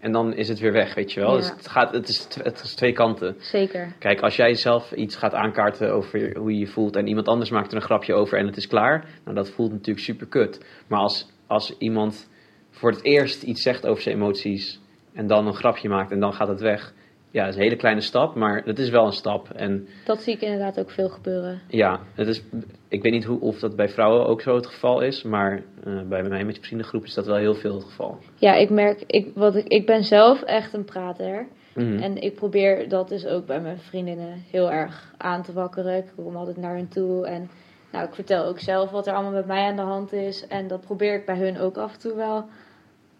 en 0.00 0.12
dan 0.12 0.34
is 0.34 0.48
het 0.48 0.58
weer 0.58 0.72
weg, 0.72 0.94
weet 0.94 1.12
je 1.12 1.20
wel. 1.20 1.30
Ja. 1.30 1.36
Dus 1.36 1.50
het, 1.50 1.68
gaat, 1.68 1.92
het, 1.92 2.08
is, 2.08 2.28
het 2.42 2.62
is 2.62 2.74
twee 2.74 2.92
kanten. 2.92 3.34
Zeker. 3.38 3.92
Kijk, 3.98 4.20
als 4.20 4.36
jij 4.36 4.54
zelf 4.54 4.92
iets 4.92 5.16
gaat 5.16 5.34
aankaarten 5.34 5.92
over 5.92 6.36
hoe 6.36 6.52
je 6.52 6.58
je 6.58 6.66
voelt 6.66 6.96
en 6.96 7.06
iemand 7.06 7.28
anders 7.28 7.50
maakt 7.50 7.70
er 7.70 7.76
een 7.76 7.82
grapje 7.82 8.14
over 8.14 8.38
en 8.38 8.46
het 8.46 8.56
is 8.56 8.66
klaar, 8.66 9.04
nou 9.24 9.36
dat 9.36 9.50
voelt 9.50 9.72
natuurlijk 9.72 10.04
super 10.04 10.26
kut. 10.26 10.64
Maar 10.88 11.00
als 11.00 11.26
als 11.48 11.74
iemand 11.78 12.30
voor 12.70 12.90
het 12.90 13.04
eerst 13.04 13.42
iets 13.42 13.62
zegt 13.62 13.86
over 13.86 14.02
zijn 14.02 14.14
emoties 14.14 14.80
en 15.12 15.26
dan 15.26 15.46
een 15.46 15.54
grapje 15.54 15.88
maakt 15.88 16.10
en 16.10 16.20
dan 16.20 16.32
gaat 16.32 16.48
het 16.48 16.60
weg. 16.60 16.92
Ja, 17.30 17.40
dat 17.40 17.48
is 17.50 17.56
een 17.56 17.62
hele 17.62 17.76
kleine 17.76 18.00
stap, 18.00 18.34
maar 18.34 18.62
het 18.64 18.78
is 18.78 18.90
wel 18.90 19.06
een 19.06 19.12
stap. 19.12 19.50
En 19.50 19.88
Dat 20.04 20.22
zie 20.22 20.34
ik 20.34 20.40
inderdaad 20.40 20.78
ook 20.80 20.90
veel 20.90 21.08
gebeuren. 21.08 21.60
ja, 21.68 22.00
het 22.14 22.28
is, 22.28 22.42
ik 22.88 23.02
weet 23.02 23.12
niet 23.12 23.24
hoe, 23.24 23.40
of 23.40 23.58
dat 23.58 23.76
bij 23.76 23.88
vrouwen 23.88 24.26
ook 24.26 24.40
zo 24.40 24.54
het 24.54 24.66
geval 24.66 25.00
is, 25.00 25.22
maar 25.22 25.62
eh, 25.84 26.02
bij 26.02 26.22
mij 26.22 26.44
met 26.44 26.56
je 26.56 26.62
vriendengroep 26.62 27.04
is 27.04 27.14
dat 27.14 27.26
wel 27.26 27.36
heel 27.36 27.54
veel 27.54 27.74
het 27.74 27.84
geval. 27.84 28.18
Ja, 28.34 28.54
ik 28.54 28.70
merk, 28.70 29.02
ik, 29.06 29.30
wat 29.34 29.56
ik, 29.56 29.66
ik 29.66 29.86
ben 29.86 30.04
zelf 30.04 30.42
echt 30.42 30.72
een 30.72 30.84
prater. 30.84 31.46
Mhm. 31.74 31.98
En 32.02 32.22
ik 32.22 32.34
probeer 32.34 32.88
dat 32.88 33.08
dus 33.08 33.26
ook 33.26 33.46
bij 33.46 33.60
mijn 33.60 33.78
vriendinnen 33.78 34.44
heel 34.50 34.70
erg 34.70 35.14
aan 35.16 35.42
te 35.42 35.52
wakkeren. 35.52 35.96
Ik 35.96 36.12
kom 36.16 36.36
altijd 36.36 36.56
naar 36.56 36.76
hen 36.76 36.88
toe 36.88 37.26
en 37.26 37.50
nou, 37.92 38.06
ik 38.06 38.14
vertel 38.14 38.44
ook 38.44 38.58
zelf 38.58 38.90
wat 38.90 39.06
er 39.06 39.14
allemaal 39.14 39.32
met 39.32 39.46
mij 39.46 39.64
aan 39.64 39.76
de 39.76 39.82
hand 39.82 40.12
is. 40.12 40.46
En 40.46 40.68
dat 40.68 40.80
probeer 40.80 41.14
ik 41.14 41.26
bij 41.26 41.36
hun 41.36 41.58
ook 41.58 41.76
af 41.76 41.92
en 41.92 42.00
toe 42.00 42.14
wel 42.14 42.44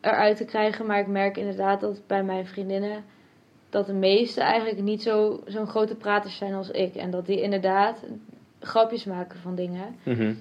eruit 0.00 0.36
te 0.36 0.44
krijgen. 0.44 0.86
Maar 0.86 0.98
ik 0.98 1.06
merk 1.06 1.36
inderdaad 1.36 1.80
dat 1.80 2.02
bij 2.06 2.22
mijn 2.22 2.46
vriendinnen 2.46 3.04
dat 3.70 3.86
de 3.86 3.92
meeste 3.92 4.40
eigenlijk 4.40 4.82
niet 4.82 5.02
zo, 5.02 5.40
zo'n 5.46 5.66
grote 5.66 5.94
praters 5.94 6.36
zijn 6.36 6.54
als 6.54 6.70
ik. 6.70 6.94
En 6.94 7.10
dat 7.10 7.26
die 7.26 7.40
inderdaad 7.42 8.04
grapjes 8.60 9.04
maken 9.04 9.38
van 9.38 9.54
dingen. 9.54 9.96
Mhm. 10.02 10.32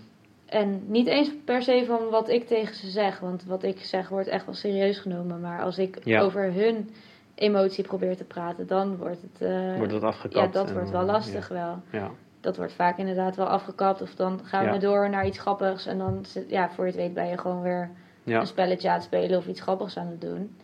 En 0.46 0.82
niet 0.86 1.08
eens 1.08 1.32
per 1.46 1.62
se 1.62 1.84
van 1.88 2.10
wat 2.10 2.30
ik 2.30 2.48
tegen 2.48 2.76
ze 2.76 2.90
zeg. 2.90 3.20
Want 3.20 3.44
wat 3.46 3.64
ik 3.64 3.80
zeg 3.80 4.10
wordt 4.10 4.28
echt 4.28 4.46
wel 4.46 4.54
serieus 4.56 5.00
genomen. 5.00 5.40
Maar 5.42 5.62
als 5.62 5.78
ik 5.78 5.98
Ja. 6.04 6.22
over 6.22 6.54
hun 6.54 6.90
emotie 7.36 7.84
probeer 7.84 8.18
te 8.18 8.24
praten, 8.24 8.68
dan 8.68 8.98
wordt 8.98 9.22
het. 9.22 9.42
eh, 9.50 9.78
Wordt 9.78 9.92
dat 9.92 10.04
afgekapt? 10.04 10.46
ja, 10.54 10.60
dat 10.60 10.68
en 10.68 10.74
wordt 10.74 10.90
wel 10.90 11.06
lastig 11.06 11.48
wel. 11.48 11.80
Ja. 11.92 12.12
Dat 12.42 12.58
wordt 12.58 12.74
vaak 12.74 12.98
inderdaad 12.98 13.36
wel 13.36 13.46
afgekapt. 13.46 14.02
Of 14.02 14.16
dan 14.16 14.40
gaan 14.44 14.72
we 14.72 14.78
door 14.78 15.10
naar 15.10 15.26
iets 15.28 15.40
grappigs. 15.40 15.86
En 15.86 15.98
dan, 15.98 16.26
zit- 16.26 16.50
ja, 16.50 16.70
voor 16.70 16.86
je 16.86 16.92
het 16.92 17.00
weet 17.00 17.14
ben 17.14 17.28
je 17.28 17.38
gewoon 17.38 17.62
weer 17.62 17.90
een 18.26 18.48
spelletje 18.48 18.88
aan 18.90 18.94
het 18.96 19.04
spelen 19.04 19.38
of 19.38 19.48
iets 19.48 19.62
grappigs 19.62 19.98
aan 19.98 20.08
het 20.08 20.22
doen. 20.22 20.56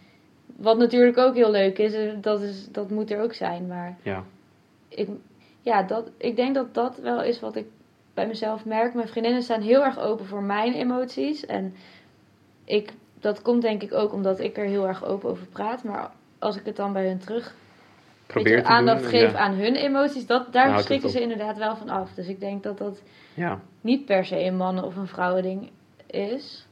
Wat 0.58 0.78
natuurlijk 0.78 1.18
ook 1.18 1.36
heel 1.36 1.52
leuk 1.52 1.78
is. 1.78 1.94
eh, 1.94 2.12
Dat, 2.22 2.42
is, 2.42 2.68
dat 2.72 2.90
moet 2.90 3.12
er 3.12 3.22
ook 3.22 3.34
zijn. 3.34 3.68
Maar 3.68 3.98
Ja. 4.04 4.24
ik, 4.88 5.10
ja, 5.62 5.84
dat, 5.84 6.10
ik 6.18 6.36
denk 6.36 6.56
dat 6.56 6.74
dat 6.74 6.98
wel 6.98 7.24
is 7.24 7.40
wat 7.40 7.56
ik 7.56 7.66
bij 8.14 8.28
mezelf 8.28 8.66
merk. 8.66 8.94
Mijn 8.94 9.08
vriendinnen 9.08 9.42
staan 9.44 9.62
heel 9.62 9.84
erg 9.84 10.00
open 10.00 10.26
voor 10.26 10.44
mijn 10.44 10.74
emoties. 10.74 11.46
En 11.46 11.74
ik, 12.66 12.94
dat 13.20 13.42
komt 13.42 13.62
denk 13.62 13.82
ik 13.82 13.94
ook 13.94 14.14
omdat 14.14 14.40
ik 14.40 14.58
er 14.58 14.66
heel 14.66 14.88
erg 14.88 15.06
open 15.06 15.30
over 15.30 15.46
praat. 15.48 15.84
Maar 15.84 16.12
als 16.40 16.56
ik 16.56 16.66
het 16.66 16.76
dan 16.76 16.94
bij 16.94 17.08
hun 17.08 17.20
terug 17.20 17.56
Probeer 18.28 18.58
je, 18.58 18.64
aandacht 18.64 19.02
doen, 19.02 19.10
geef 19.10 19.32
ja. 19.32 19.38
aan 19.38 19.54
hun 19.54 19.76
emoties, 19.76 20.26
dat, 20.26 20.54
daar 20.54 20.74
het 20.74 20.84
schrikken 20.84 21.10
ze 21.10 21.22
inderdaad 21.22 21.58
wel 21.58 21.76
van 21.76 21.90
af. 21.90 22.14
Dus 22.14 22.28
ik 22.28 22.40
denk 22.40 22.64
dat 22.64 22.78
dat 22.78 23.02
Ja. 23.34 23.60
niet 23.82 24.06
per 24.06 24.26
se 24.26 24.40
een 24.44 24.56
mannen- 24.58 24.84
of 24.84 24.96
een 24.96 25.08
vrouwending 25.08 25.70
is. 26.08 26.68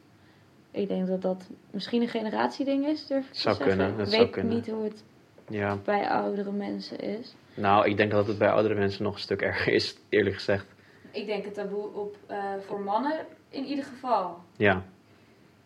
Ik 0.72 0.88
denk 0.88 1.08
dat 1.08 1.22
dat 1.22 1.50
misschien 1.72 2.02
een 2.02 2.08
generatieding 2.08 2.86
is, 2.88 3.08
durf 3.08 3.28
ik 3.28 3.36
Zou 3.36 3.58
te 3.58 3.64
zeggen. 3.64 3.78
kunnen, 3.78 3.98
dat 3.98 4.06
ik 4.08 4.12
zou 4.14 4.24
weet 4.24 4.32
kunnen. 4.34 4.54
niet 4.56 4.68
hoe 4.68 4.84
het 4.84 5.04
ja. 5.50 5.78
bij 5.86 6.10
oudere 6.10 6.52
mensen 6.52 7.00
is. 7.00 7.36
Nou, 7.54 7.90
ik 7.90 7.98
denk 7.98 8.12
dat 8.12 8.28
het 8.28 8.38
bij 8.38 8.50
oudere 8.52 8.76
mensen 8.76 9.04
nog 9.04 9.14
een 9.14 9.20
stuk 9.20 9.42
erger 9.42 9.74
is, 9.74 9.98
eerlijk 10.10 10.36
gezegd. 10.36 10.66
Ik 11.12 11.26
denk 11.26 11.46
het 11.46 11.54
taboe 11.54 11.94
op, 11.94 12.16
eh, 12.28 12.38
voor 12.60 12.80
mannen 12.82 13.26
in 13.50 13.64
ieder 13.66 13.84
geval. 13.86 14.38
Ja. 14.58 14.84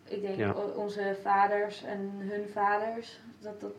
Ik 0.08 0.20
denk 0.20 0.36
Ja. 0.38 0.52
onze 0.76 1.16
vaders 1.22 1.84
en 1.84 2.10
hun 2.18 2.48
vaders, 2.52 3.20
dat, 3.42 3.60
dat, 3.60 3.72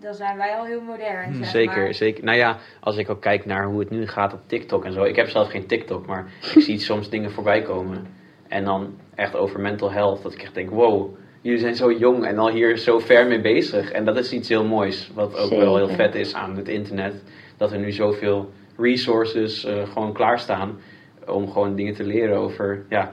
dan 0.00 0.14
zijn 0.14 0.36
wij 0.36 0.56
al 0.56 0.64
heel 0.64 0.80
modern. 0.80 1.24
Hmm, 1.24 1.34
zeg 1.42 1.46
Zeker, 1.52 1.82
maar. 1.82 1.94
zeker. 1.94 2.24
Nou 2.24 2.36
ja, 2.38 2.58
als 2.80 2.96
ik 2.96 3.10
ook 3.10 3.20
kijk 3.20 3.44
naar 3.44 3.64
hoe 3.66 3.80
het 3.80 3.90
nu 3.90 4.06
gaat 4.06 4.32
op 4.32 4.40
TikTok 4.46 4.84
en 4.84 4.92
zo. 4.92 5.02
Ik 5.02 5.16
heb 5.16 5.28
zelf 5.28 5.50
geen 5.50 5.66
TikTok, 5.66 6.06
maar 6.06 6.32
ik 6.54 6.62
zie 6.62 6.78
soms 6.90 7.10
dingen 7.10 7.30
voorbij 7.30 7.62
komen. 7.62 8.06
En 8.52 8.64
dan 8.64 8.94
echt 9.14 9.36
over 9.36 9.60
mental 9.60 9.92
health. 9.92 10.22
Dat 10.22 10.32
ik 10.32 10.42
echt 10.42 10.54
denk, 10.54 10.70
wow, 10.70 11.16
jullie 11.40 11.58
zijn 11.58 11.74
zo 11.74 11.92
jong 11.92 12.24
en 12.24 12.38
al 12.38 12.50
hier 12.50 12.76
zo 12.78 12.98
ver 12.98 13.26
mee 13.26 13.40
bezig. 13.40 13.90
En 13.90 14.04
dat 14.04 14.16
is 14.16 14.32
iets 14.32 14.48
heel 14.48 14.64
moois. 14.64 15.10
Wat 15.14 15.38
ook 15.38 15.50
wel 15.50 15.76
heel 15.76 15.88
vet 15.88 16.14
is 16.14 16.34
aan 16.34 16.56
het 16.56 16.68
internet. 16.68 17.22
Dat 17.56 17.72
er 17.72 17.78
nu 17.78 17.92
zoveel 17.92 18.50
resources 18.76 19.64
eh, 19.64 19.86
gewoon 19.92 20.12
klaarstaan. 20.12 20.78
Om 21.26 21.50
gewoon 21.50 21.76
dingen 21.76 21.94
te 21.94 22.04
leren 22.04 22.36
over, 22.36 22.84
ja... 22.88 23.12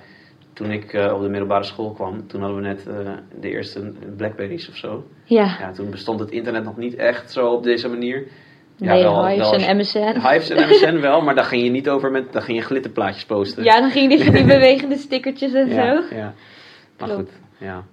Toen 0.53 0.71
ik 0.71 0.93
eh, 0.93 1.13
op 1.13 1.21
de 1.21 1.29
middelbare 1.29 1.63
school 1.63 1.91
kwam, 1.91 2.27
toen 2.27 2.41
hadden 2.41 2.61
we 2.61 2.67
net 2.67 2.87
eh, 2.87 3.13
de 3.39 3.49
eerste 3.49 3.91
Blackberries 4.17 4.69
of 4.69 4.75
zo. 4.75 5.03
Ja, 5.23 5.55
Ja, 5.59 5.71
toen 5.71 5.89
bestond 5.89 6.19
het 6.19 6.31
internet 6.31 6.63
nog 6.63 6.77
niet 6.77 6.95
echt 6.95 7.31
zo 7.31 7.47
op 7.47 7.63
deze 7.63 7.89
manier. 7.89 8.27
Nee, 8.79 9.03
wel- 9.03 9.27
Hives 9.27 9.49
wel- 9.49 9.59
en 9.59 9.77
MSN. 9.77 10.27
Hives 10.27 10.49
en 10.49 10.67
MSN 10.69 10.99
wel, 10.99 11.21
maar 11.21 11.35
daar 11.35 11.43
ging 11.43 11.63
je 11.63 11.69
niet 11.69 11.89
over 11.89 12.11
met, 12.11 12.33
daar 12.33 12.41
ging 12.41 12.57
je 12.57 12.63
glitterplaatjes 12.63 13.25
posten. 13.25 13.63
Ja, 13.63 13.79
dan 13.79 13.91
ging 13.91 14.09
die, 14.09 14.31
die 14.31 14.45
bewegende 14.57 14.97
stickertjes 14.97 15.53
en 15.53 15.67
ja, 15.69 16.01
zo. 16.01 16.15
ja. 16.15 16.33
Maar 16.97 17.07
Klopt. 17.09 17.29
goed, 17.29 17.39
ja. 17.57 17.83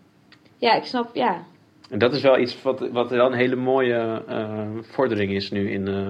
Ja, 0.59 0.75
ik 0.75 0.85
snap, 0.85 1.15
ja. 1.15 1.43
En 1.91 1.99
dat 1.99 2.13
is 2.15 2.23
wel 2.23 2.39
iets 2.39 2.63
wat, 2.63 2.89
wat 2.93 3.11
wel 3.11 3.27
een 3.27 3.39
hele 3.39 3.57
mooie 3.57 4.23
eh, 4.29 4.67
vordering 4.81 5.33
is 5.33 5.51
nu 5.51 5.71
in... 5.71 5.89
eh, 5.89 6.09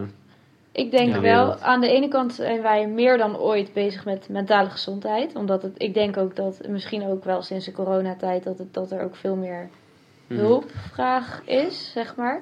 Ik 0.72 0.90
denk 0.90 1.14
Ja, 1.14 1.20
wel, 1.20 1.44
wereld. 1.44 1.62
aan 1.62 1.80
de 1.80 1.88
ene 1.88 2.08
kant 2.08 2.32
zijn 2.34 2.62
wij 2.62 2.86
meer 2.86 3.18
dan 3.18 3.38
ooit 3.38 3.72
bezig 3.72 4.04
met 4.04 4.28
mentale 4.28 4.70
gezondheid. 4.70 5.34
Omdat 5.34 5.62
het, 5.62 5.72
ik 5.76 5.94
denk 5.94 6.16
ook 6.16 6.36
dat, 6.36 6.60
misschien 6.68 7.06
ook 7.06 7.24
wel 7.24 7.42
sinds 7.42 7.64
de 7.64 7.72
coronatijd, 7.72 8.44
dat, 8.44 8.58
het, 8.58 8.74
dat 8.74 8.90
er 8.90 9.02
ook 9.02 9.16
veel 9.16 9.36
meer 9.36 9.68
mhm. 10.26 10.40
hulpvraag 10.40 11.42
is, 11.44 11.90
zeg 11.92 12.16
maar. 12.16 12.40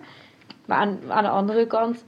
Maar 0.67 0.79
aan, 0.79 0.99
aan 1.09 1.23
de 1.25 1.31
andere 1.31 1.67
kant 1.67 2.05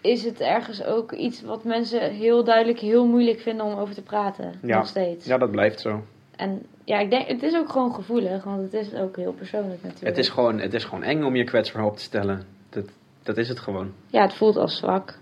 is 0.00 0.24
het 0.24 0.40
ergens 0.40 0.84
ook 0.84 1.12
iets 1.12 1.42
wat 1.42 1.64
mensen 1.64 2.10
heel 2.10 2.44
duidelijk 2.44 2.78
heel 2.78 3.06
moeilijk 3.06 3.40
vinden 3.40 3.66
om 3.66 3.78
over 3.78 3.94
te 3.94 4.02
praten. 4.02 4.54
Ja. 4.62 4.76
Nog 4.76 4.86
steeds. 4.86 5.26
Ja, 5.26 5.38
dat 5.38 5.50
blijft 5.50 5.80
zo. 5.80 6.02
En 6.36 6.66
ja, 6.84 6.98
ik 6.98 7.10
denk, 7.10 7.26
het 7.28 7.42
is 7.42 7.54
ook 7.54 7.68
gewoon 7.68 7.94
gevoelig, 7.94 8.44
want 8.44 8.62
het 8.62 8.72
is 8.72 8.94
ook 8.94 9.16
heel 9.16 9.32
persoonlijk 9.32 9.82
natuurlijk. 9.82 10.16
Het 10.16 10.18
is, 10.18 10.28
gewoon, 10.28 10.58
het 10.58 10.74
is 10.74 10.84
gewoon 10.84 11.02
eng 11.02 11.22
om 11.22 11.36
je 11.36 11.44
kwetsbaar 11.44 11.84
op 11.84 11.96
te 11.96 12.02
stellen. 12.02 12.42
Dat, 12.68 12.84
dat 13.22 13.36
is 13.36 13.48
het 13.48 13.60
gewoon. 13.60 13.92
Ja, 14.06 14.22
het 14.22 14.34
voelt 14.34 14.56
als 14.56 14.76
zwak. 14.76 15.18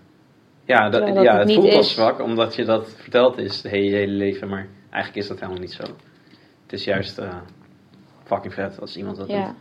Ja, 0.65 0.89
dat, 0.89 1.07
ja 1.07 1.37
het 1.37 1.53
voelt 1.53 1.73
als 1.73 1.93
zwak 1.93 2.21
omdat 2.21 2.55
je 2.55 2.65
dat 2.65 2.89
verteld 2.89 3.37
is 3.37 3.61
de 3.61 3.69
hele, 3.69 3.95
hele 3.95 4.11
leven. 4.11 4.49
Maar 4.49 4.67
eigenlijk 4.89 5.15
is 5.15 5.27
dat 5.27 5.39
helemaal 5.39 5.61
niet 5.61 5.71
zo. 5.71 5.83
Het 6.63 6.73
is 6.73 6.83
juist 6.83 7.17
eh, 7.17 7.37
fucking 8.23 8.53
vet 8.53 8.79
als 8.79 8.97
iemand 8.97 9.17
dat 9.17 9.27
doet. 9.27 9.37
Ja. 9.37 9.55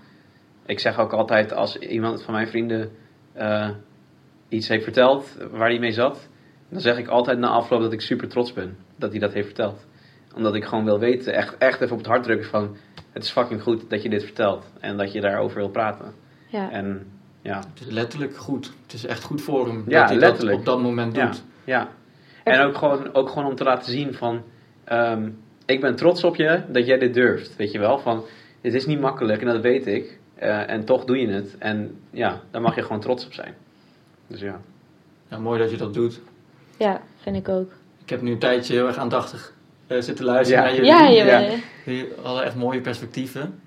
Ik 0.67 0.79
zeg 0.79 0.99
ook 0.99 1.13
altijd 1.13 1.53
als 1.53 1.77
iemand 1.77 2.23
van 2.23 2.35
mijn 2.35 2.49
vrienden 2.49 2.91
eh, 3.33 3.71
iets 4.49 4.69
heeft 4.69 4.85
verteld 4.85 5.37
waar 5.51 5.69
hij 5.69 5.79
mee 5.79 5.93
zat, 5.93 6.29
dan 6.69 6.81
zeg 6.81 6.99
ik 6.99 7.09
altijd 7.09 7.39
na 7.39 7.49
afloop 7.49 7.81
dat 7.81 7.93
ik 7.93 8.01
super 8.01 8.29
trots 8.29 8.53
ben 8.53 8.77
dat 8.97 9.11
hij 9.11 9.21
dat 9.21 9.33
heeft 9.33 9.47
verteld. 9.47 9.87
Omdat 10.35 10.55
ik 10.55 10.65
gewoon 10.65 10.85
wil 10.85 10.99
weten, 10.99 11.35
echt, 11.35 11.59
echt 11.59 11.81
even 11.81 11.93
op 11.93 11.99
het 11.99 12.07
hart 12.07 12.23
drukken 12.23 12.49
van 12.49 12.77
het 13.13 13.23
is 13.25 13.31
fucking 13.31 13.63
goed 13.63 13.91
dat 13.91 14.03
je 14.03 14.09
dit 14.09 14.25
vertelt 14.25 14.73
en 14.81 14.97
dat 14.97 15.13
je 15.13 15.21
daarover 15.21 15.57
wil 15.59 15.69
praten. 15.69 16.13
Ja. 16.49 16.71
En 16.71 17.07
ja, 17.43 17.57
Het 17.57 17.81
is 17.87 17.93
letterlijk 17.93 18.37
goed. 18.37 18.73
Het 18.83 18.93
is 18.93 19.07
echt 19.07 19.23
goed 19.25 19.43
voor 19.43 19.67
hem 19.67 19.85
Ja, 19.87 20.01
dat 20.01 20.09
hij 20.09 20.19
letterlijk. 20.19 20.51
dat 20.51 20.59
op 20.59 20.65
dat 20.65 20.81
moment 20.91 21.17
Ja. 21.17 21.27
doet. 21.27 21.43
ja. 21.65 21.89
En 22.45 22.61
ook 22.61 22.77
gewoon, 22.77 23.15
ook 23.15 23.29
gewoon 23.29 23.45
om 23.49 23.55
te 23.55 23.65
laten 23.65 23.93
zien 23.93 24.15
van 24.15 24.43
ehm, 24.85 25.29
ik 25.67 25.81
ben 25.81 25.97
trots 25.97 26.25
op 26.25 26.37
je 26.37 26.63
dat 26.69 26.87
jij 26.87 26.99
dit 26.99 27.15
durft, 27.15 27.57
weet 27.57 27.73
je 27.73 27.79
wel. 27.79 27.99
Van 27.99 28.25
het 28.61 28.75
is 28.75 28.87
niet 28.87 29.01
makkelijk 29.01 29.41
en 29.41 29.47
dat 29.47 29.61
weet 29.61 29.87
ik 29.87 30.19
eh, 30.35 30.71
en 30.71 30.85
toch 30.85 31.05
doe 31.05 31.19
je 31.21 31.29
het. 31.29 31.59
En 31.59 31.99
ja, 32.11 32.41
daar 32.51 32.61
mag 32.63 32.75
je 32.75 32.83
gewoon 32.83 33.01
trots 33.01 33.27
op 33.27 33.33
zijn. 33.33 33.55
Dus 34.27 34.41
ja. 34.41 34.61
Ja, 35.29 35.39
mooi 35.39 35.59
dat 35.59 35.71
je 35.71 35.77
dat 35.77 35.95
doet. 35.95 36.21
ja, 36.77 37.03
vind 37.23 37.37
ik 37.37 37.49
ook. 37.49 37.71
Ik 38.03 38.09
heb 38.11 38.23
nu 38.23 38.31
een 38.33 38.39
tijdje 38.39 38.73
heel 38.73 38.87
erg 38.87 38.97
aandachtig 38.97 39.53
eh, 39.87 40.01
zitten 40.01 40.25
luisteren 40.25 40.63
Ja. 40.63 40.69
naar 40.69 40.77
jullie. 40.77 40.91
Ja, 40.91 41.07
je, 41.09 41.51
Ja. 41.51 41.59
Die 41.85 42.09
hadden 42.23 42.45
echt 42.45 42.55
mooie 42.55 42.81
perspectieven. 42.81 43.61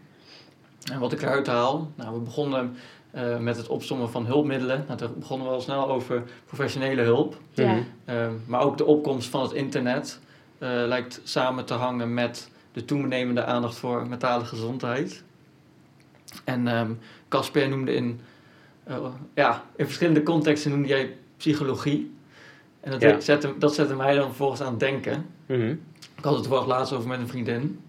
En 0.92 1.00
wat 1.00 1.12
ik 1.12 1.22
eruit 1.22 1.48
haal, 1.48 1.92
nou, 1.96 2.14
we 2.14 2.20
begonnen 2.20 2.76
eh, 3.12 3.38
met 3.38 3.58
het 3.58 3.68
opsommen 3.68 4.10
van 4.10 4.26
hulpmiddelen. 4.26 4.84
Nou, 4.88 5.00
toen 5.00 5.14
begonnen 5.20 5.48
we 5.48 5.54
al 5.54 5.62
snel 5.62 5.90
over 5.90 6.24
professionele 6.46 7.02
hulp. 7.02 7.38
ja. 7.54 7.72
Mhm. 7.74 7.82
Ehm, 8.06 8.34
maar 8.46 8.62
ook 8.62 8.78
de 8.78 8.86
opkomst 8.86 9.30
van 9.30 9.42
het 9.42 9.52
internet 9.52 10.20
eh, 10.58 10.70
lijkt 10.70 11.22
samen 11.24 11.66
te 11.66 11.74
hangen 11.74 12.14
met 12.14 12.50
de 12.72 12.86
toenemende 12.86 13.44
aandacht 13.46 13.76
voor 13.78 14.08
mentale 14.08 14.46
gezondheid. 14.46 15.24
En 16.44 16.68
ehm, 16.68 16.92
Casper 17.30 17.70
noemde 17.70 17.94
in, 17.94 18.20
eh, 18.90 19.06
ja, 19.36 19.64
in 19.76 19.86
verschillende 19.86 20.24
contexten 20.24 20.72
noemde 20.72 20.88
jij 20.88 21.18
psychologie. 21.38 22.12
En 22.80 22.92
dat, 22.92 23.02
Ja. 23.02 23.20
zette, 23.20 23.54
dat 23.58 23.74
zette 23.74 23.96
mij 23.96 24.16
dan 24.16 24.26
vervolgens 24.26 24.62
aan 24.62 24.72
het 24.72 24.80
denken. 24.80 25.26
Mhm. 25.46 25.76
Ik 26.18 26.24
had 26.24 26.36
het 26.36 26.46
er 26.46 26.68
laatst 26.68 26.94
over 26.94 27.08
met 27.10 27.20
een 27.20 27.28
vriendin. 27.28 27.80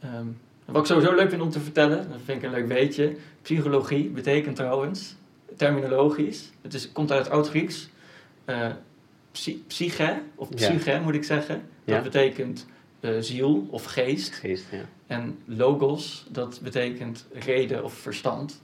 Ehm, 0.00 0.26
wat 0.64 0.76
ik 0.82 0.86
sowieso 0.86 1.14
leuk 1.14 1.28
vind 1.30 1.42
om 1.42 1.50
te 1.50 1.60
vertellen, 1.60 1.96
dat 2.10 2.18
vind 2.24 2.38
ik 2.38 2.44
een 2.44 2.50
leuk 2.54 2.66
weetje. 2.68 3.16
Psychologie 3.42 4.08
betekent 4.08 4.56
trouwens, 4.56 5.16
terminologisch, 5.56 6.50
het 6.62 6.74
is, 6.74 6.92
komt 6.92 7.12
uit 7.12 7.24
het 7.24 7.32
Oud-Grieks. 7.32 7.88
eh, 8.44 8.68
psy- 9.32 9.62
psyche, 9.66 10.20
of 10.34 10.48
Ja. 10.50 10.54
psyche 10.56 11.00
moet 11.04 11.14
ik 11.14 11.24
zeggen. 11.24 11.62
Dat 11.84 11.94
Ja. 11.96 12.02
betekent 12.02 12.66
eh, 13.00 13.10
ziel 13.20 13.66
of 13.70 13.84
geest. 13.84 14.34
Geest, 14.34 14.64
ja. 14.70 14.80
En 15.06 15.38
logos, 15.44 16.26
dat 16.28 16.60
betekent 16.62 17.26
reden 17.32 17.84
of 17.84 17.92
verstand. 17.92 18.62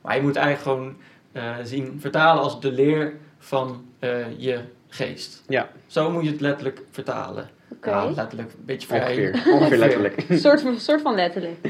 Maar 0.00 0.16
je 0.16 0.22
moet 0.22 0.36
eigenlijk 0.36 0.78
gewoon 0.78 0.96
eh, 1.32 1.56
zien, 1.64 1.96
vertalen 2.00 2.42
als 2.42 2.60
de 2.60 2.72
leer 2.72 3.14
van 3.38 3.84
eh, 3.98 4.38
je 4.38 4.60
geest. 4.88 5.42
Ja. 5.48 5.68
Zo 5.86 6.10
moet 6.10 6.24
je 6.24 6.30
het 6.30 6.40
letterlijk 6.40 6.82
vertalen. 6.90 7.50
Oké. 7.72 7.90
Ja, 7.90 8.10
letterlijk, 8.10 8.52
een 8.52 8.64
beetje 8.64 8.86
vrij. 8.88 9.00
Ongeveer, 9.30 9.52
ongeveer 9.52 9.78
letterlijk. 9.78 10.24
Een 10.28 10.38
soort, 10.48 10.60
van- 10.60 10.78
soort 10.80 11.00
van 11.00 11.14
letterlijk. 11.14 11.68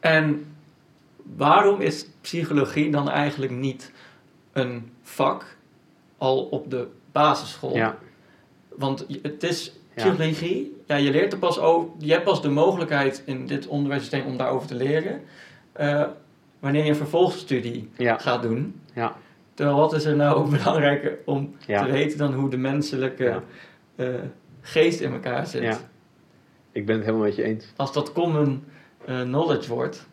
En 0.00 0.46
waarom 1.36 1.80
is 1.80 2.06
psychologie 2.20 2.90
dan 2.90 3.10
eigenlijk 3.10 3.52
niet 3.52 3.92
een 4.52 4.90
vak 5.02 5.56
al 6.18 6.42
op 6.44 6.70
de 6.70 6.86
basisschool? 7.12 7.76
Ja, 7.76 7.96
Want 8.68 9.06
het 9.22 9.42
is 9.42 9.72
psychologie, 9.94 10.76
ja, 10.86 10.96
je 10.96 11.10
leert 11.10 11.32
er 11.32 11.38
pas 11.38 11.58
over, 11.58 11.88
je 11.98 12.12
hebt 12.12 12.24
pas 12.24 12.42
de 12.42 12.48
mogelijkheid 12.48 13.22
in 13.26 13.46
dit 13.46 13.66
onderwijssysteem 13.66 14.26
om 14.26 14.36
daarover 14.36 14.68
te 14.68 14.74
leren, 14.74 15.20
eh, 15.72 16.04
wanneer 16.60 16.82
je 16.84 16.88
een 16.90 16.96
vervolgstudie 16.96 17.88
ja, 17.96 18.18
gaat 18.18 18.42
doen. 18.42 18.80
ja, 18.94 19.16
Terwijl 19.54 19.78
wat 19.78 19.92
is 19.92 20.04
er 20.04 20.16
nou 20.16 20.50
belangrijker 20.58 21.18
om 21.24 21.54
Ja. 21.66 21.84
te 21.84 21.90
weten 21.90 22.18
dan 22.18 22.34
hoe 22.34 22.50
de 22.50 22.56
menselijke 22.56 23.42
eh, 23.96 24.06
geest 24.60 25.00
in 25.00 25.12
elkaar 25.12 25.46
zit? 25.46 25.62
Ja. 25.62 25.78
ik 26.72 26.86
ben 26.86 26.94
het 26.96 27.04
helemaal 27.04 27.26
met 27.26 27.36
je 27.36 27.42
eens. 27.42 27.72
Als 27.76 27.92
dat 27.92 28.12
common 28.12 28.64
eh, 29.04 29.20
knowledge 29.20 29.68
wordt. 29.74 30.08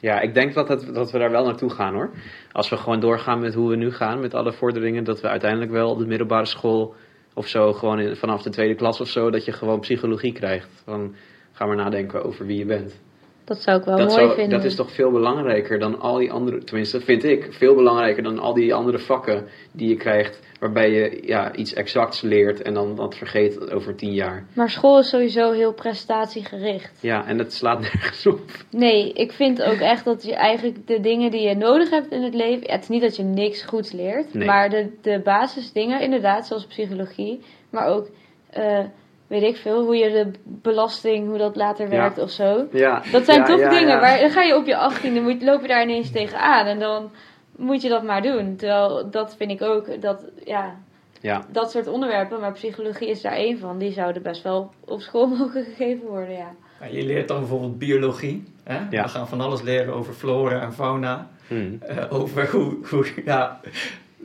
Ja, 0.00 0.20
ik 0.20 0.34
denk 0.34 0.54
dat, 0.54 0.68
het, 0.68 0.94
dat 0.94 1.10
we 1.10 1.18
daar 1.18 1.30
wel 1.30 1.44
naartoe 1.44 1.70
gaan 1.70 1.94
hoor. 1.94 2.10
Als 2.52 2.68
we 2.68 2.76
gewoon 2.76 3.00
doorgaan 3.00 3.40
met 3.40 3.54
hoe 3.54 3.68
we 3.70 3.76
nu 3.76 3.92
gaan, 3.92 4.20
met 4.20 4.34
alle 4.34 4.52
vorderingen, 4.52 5.04
dat 5.04 5.20
we 5.20 5.28
uiteindelijk 5.28 5.70
wel 5.70 5.90
op 5.90 5.98
de 5.98 6.06
middelbare 6.06 6.46
school 6.46 6.94
of 7.34 7.46
zo, 7.46 7.72
gewoon 7.72 8.00
in, 8.00 8.16
vanaf 8.16 8.42
de 8.42 8.50
tweede 8.50 8.74
klas 8.74 9.00
of 9.00 9.08
zo, 9.08 9.30
dat 9.30 9.44
je 9.44 9.52
gewoon 9.52 9.80
psychologie 9.80 10.32
krijgt. 10.32 10.68
Van, 10.84 11.14
ga 11.52 11.66
maar 11.66 11.76
nadenken 11.76 12.24
over 12.24 12.46
wie 12.46 12.58
je 12.58 12.64
bent. 12.64 13.00
Dat 13.46 13.62
zou 13.62 13.78
ik 13.78 13.84
wel 13.84 13.96
dat, 13.96 14.08
mooi 14.08 14.20
zou- 14.20 14.34
vinden. 14.34 14.56
dat 14.58 14.64
is 14.66 14.74
toch 14.74 14.90
veel 14.92 15.10
belangrijker 15.10 15.78
dan 15.78 16.00
al 16.00 16.16
die 16.18 16.32
andere, 16.32 16.64
tenminste 16.64 17.00
vind 17.00 17.24
ik, 17.24 17.46
veel 17.50 17.74
belangrijker 17.74 18.22
dan 18.22 18.38
al 18.38 18.54
die 18.54 18.74
andere 18.74 18.98
vakken 18.98 19.46
die 19.72 19.88
je 19.88 19.96
krijgt, 19.96 20.40
waarbij 20.60 20.90
je 20.90 21.20
ja, 21.26 21.54
iets 21.54 21.72
exacts 21.74 22.20
leert 22.20 22.62
en 22.62 22.74
dan 22.74 22.96
dat 22.96 23.14
vergeet 23.16 23.72
over 23.72 23.94
tien 23.94 24.12
jaar. 24.12 24.46
Maar 24.54 24.70
school 24.70 24.98
is 24.98 25.08
sowieso 25.08 25.52
heel 25.52 25.72
prestatiegericht. 25.72 26.98
Ja, 27.02 27.26
en 27.26 27.36
dat 27.36 27.52
slaat 27.52 27.80
nergens 27.92 28.26
op. 28.26 28.40
Nee, 28.70 29.12
ik 29.12 29.32
vind 29.32 29.62
ook 29.62 29.78
echt 29.78 30.04
dat 30.04 30.22
je 30.24 30.34
eigenlijk 30.34 30.86
de 30.86 31.00
dingen 31.00 31.30
die 31.30 31.48
je 31.48 31.54
nodig 31.56 31.90
hebt 31.90 32.10
in 32.12 32.22
het 32.22 32.34
leven. 32.34 32.70
Het 32.70 32.82
is 32.82 32.88
niet 32.88 33.02
dat 33.02 33.16
je 33.16 33.22
niks 33.22 33.62
goeds 33.62 33.92
leert, 33.92 34.34
Nee. 34.34 34.46
maar 34.46 34.70
de, 34.70 34.88
de 35.02 35.20
basisdingen, 35.24 36.00
inderdaad, 36.00 36.46
zoals 36.46 36.66
psychologie, 36.66 37.40
maar 37.70 37.86
ook. 37.86 38.08
eh, 38.50 38.78
weet 39.26 39.42
ik 39.42 39.56
veel, 39.56 39.84
hoe 39.84 39.96
je 39.96 40.10
de 40.10 40.30
belasting, 40.44 41.28
hoe 41.28 41.38
dat 41.38 41.56
later 41.56 41.84
Ja. 41.92 41.96
werkt 41.96 42.18
of 42.18 42.30
zo. 42.30 42.66
Ja, 42.72 43.02
Dat 43.12 43.24
zijn 43.24 43.38
ja, 43.40 43.44
toch 43.46 43.60
ja, 43.60 43.70
dingen 43.70 43.88
ja. 43.88 44.00
waar 44.00 44.20
dan 44.20 44.30
ga 44.30 44.42
je 44.42 44.56
op 44.56 44.66
je 44.66 44.76
achttiende, 44.76 45.20
moet, 45.20 45.42
loop 45.42 45.60
je 45.62 45.68
daar 45.68 45.82
ineens 45.82 46.10
tegenaan 46.10 46.66
en 46.66 46.78
dan 46.78 47.10
moet 47.56 47.82
je 47.82 47.88
dat 47.88 48.02
maar 48.02 48.22
doen. 48.22 48.56
Terwijl 48.56 49.10
dat 49.10 49.34
vind 49.36 49.50
ik 49.50 49.62
ook, 49.62 50.02
dat, 50.02 50.24
ja, 50.44 50.74
Ja, 51.20 51.44
dat 51.52 51.70
soort 51.70 51.86
onderwerpen, 51.86 52.40
maar 52.40 52.52
psychologie 52.52 53.08
is 53.08 53.20
daar 53.20 53.32
één 53.32 53.58
van. 53.58 53.78
Die 53.78 53.92
zouden 53.92 54.22
best 54.22 54.42
wel 54.42 54.70
op 54.84 55.00
school 55.00 55.26
mogen 55.36 55.64
gegeven 55.64 56.06
worden, 56.06 56.32
ja. 56.34 56.54
Ja, 56.80 56.86
Je 56.86 57.04
leert 57.04 57.28
dan 57.28 57.38
bijvoorbeeld 57.38 57.78
biologie. 57.78 58.44
Hè? 58.64 58.78
Ja. 58.90 59.02
We 59.02 59.08
gaan 59.08 59.28
van 59.28 59.40
alles 59.40 59.62
leren 59.62 59.94
over 59.94 60.12
flora 60.14 60.60
en 60.60 60.72
fauna. 60.72 61.28
hm. 61.48 61.74
eh, 61.80 62.04
over 62.12 62.50
hoe, 62.50 62.76
hoe 62.90 63.06
ja, 63.24 63.60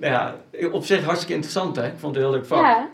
ja, 0.02 0.36
op 0.72 0.84
zich 0.84 1.04
hartstikke 1.04 1.34
interessant 1.34 1.76
hè. 1.76 1.86
Ik 1.86 1.94
vond 1.98 2.16
het 2.16 2.24
een 2.24 2.30
heel 2.30 2.40
leuk 2.40 2.48
vak. 2.48 2.62
Ja, 2.66 2.88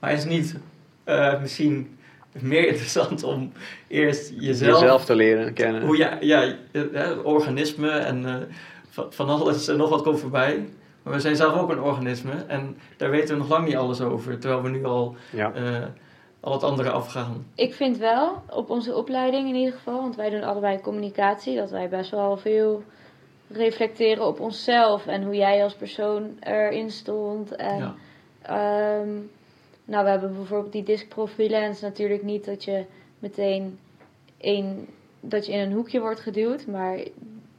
Maar 0.00 0.12
is 0.12 0.18
het 0.20 0.28
niet 0.28 0.56
eh, 1.04 1.40
misschien 1.40 1.98
meer 2.40 2.66
interessant 2.72 3.22
om 3.22 3.52
eerst 3.88 4.32
jezelf, 4.38 4.80
jezelf 4.80 5.04
te 5.04 5.14
leren 5.14 5.52
kennen. 5.52 5.82
hoe 5.82 5.96
ja, 5.96 6.18
ja, 6.20 6.54
organisme 7.22 7.90
en 7.90 8.26
eh, 8.26 8.34
van, 9.10 9.28
alles 9.28 9.68
en 9.68 9.76
nog 9.76 9.90
wat 9.90 10.02
komt 10.02 10.20
voorbij. 10.20 10.68
Maar 11.02 11.12
we 11.12 11.20
zijn 11.20 11.36
zelf 11.36 11.60
ook 11.60 11.70
een 11.70 11.80
organisme 11.80 12.32
en 12.46 12.76
daar 12.96 13.10
weten 13.10 13.34
we 13.34 13.40
nog 13.40 13.50
lang 13.50 13.66
niet 13.66 13.76
alles 13.76 14.00
over. 14.00 14.38
Terwijl 14.38 14.62
we 14.62 14.68
nu 14.68 14.84
al, 14.84 15.16
Ja, 15.30 15.52
eh, 15.52 15.84
al 16.40 16.52
het 16.52 16.62
andere 16.62 16.90
afgaan. 16.90 17.46
ik 17.54 17.74
vind 17.74 17.98
wel, 17.98 18.42
op 18.50 18.70
onze 18.70 18.94
opleiding 18.94 19.48
in 19.48 19.54
ieder 19.54 19.74
geval, 19.74 20.00
want 20.00 20.16
wij 20.16 20.30
doen 20.30 20.42
allebei 20.42 20.80
communicatie, 20.80 21.56
dat 21.56 21.70
wij 21.70 21.88
best 21.88 22.10
wel 22.10 22.36
veel 22.36 22.82
reflecteren 23.48 24.26
op 24.26 24.40
onszelf 24.40 25.06
en 25.06 25.22
hoe 25.22 25.34
jij 25.36 25.62
als 25.62 25.74
persoon 25.74 26.36
erin 26.40 26.90
stond. 26.90 27.56
En, 27.56 27.78
Ja. 27.78 27.94
Ehm, 28.42 29.08
nou, 29.84 30.04
we 30.04 30.10
hebben 30.10 30.34
bijvoorbeeld 30.34 30.72
die 30.72 30.82
discprofielen. 30.82 31.58
En 31.60 31.66
het 31.66 31.74
is 31.74 31.80
natuurlijk 31.80 32.22
niet 32.22 32.44
dat 32.44 32.64
je 32.64 32.84
meteen 33.18 33.78
een, 34.40 34.88
dat 35.20 35.46
je 35.46 35.52
in 35.52 35.58
een 35.58 35.72
hoekje 35.72 36.00
wordt 36.00 36.20
geduwd. 36.20 36.66
Maar 36.66 36.96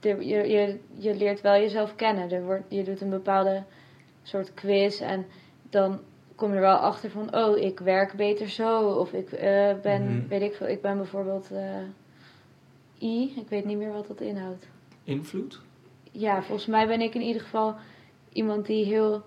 je, 0.01 0.28
je, 0.28 0.80
je 0.97 1.15
leert 1.15 1.41
wel 1.41 1.53
jezelf 1.53 1.95
kennen. 1.95 2.32
Er 2.32 2.43
wordt, 2.45 2.63
je 2.67 2.84
doet 2.84 3.01
een 3.01 3.09
bepaalde 3.09 3.63
soort 4.24 4.53
quiz. 4.53 5.01
En 5.01 5.26
dan 5.69 5.99
kom 6.36 6.49
je 6.49 6.55
er 6.55 6.61
wel 6.61 6.76
achter 6.76 7.09
van... 7.09 7.36
Oh, 7.36 7.57
ik 7.57 7.80
werk 7.80 8.13
beter 8.13 8.49
zo. 8.49 8.88
Of 8.89 9.13
ik 9.13 9.32
eh, 9.32 9.74
ben, 9.82 10.03
Mhm. 10.17 10.28
weet 10.28 10.41
ik 10.41 10.53
veel. 10.55 10.67
Ik 10.67 10.82
ben 10.82 10.97
bijvoorbeeld 10.97 11.51
eh, 11.51 11.82
I. 13.09 13.34
Ik 13.38 13.49
weet 13.49 13.65
niet 13.65 13.78
meer 13.78 13.91
wat 13.93 14.07
dat 14.07 14.21
inhoudt 14.21 14.67
Invloed? 15.03 15.61
ja, 16.11 16.41
volgens 16.43 16.67
mij 16.67 16.88
ben 16.88 17.01
ik 17.01 17.15
in 17.15 17.21
ieder 17.21 17.41
geval 17.41 17.76
iemand 18.34 18.65
die 18.65 18.86
heel. 18.86 19.24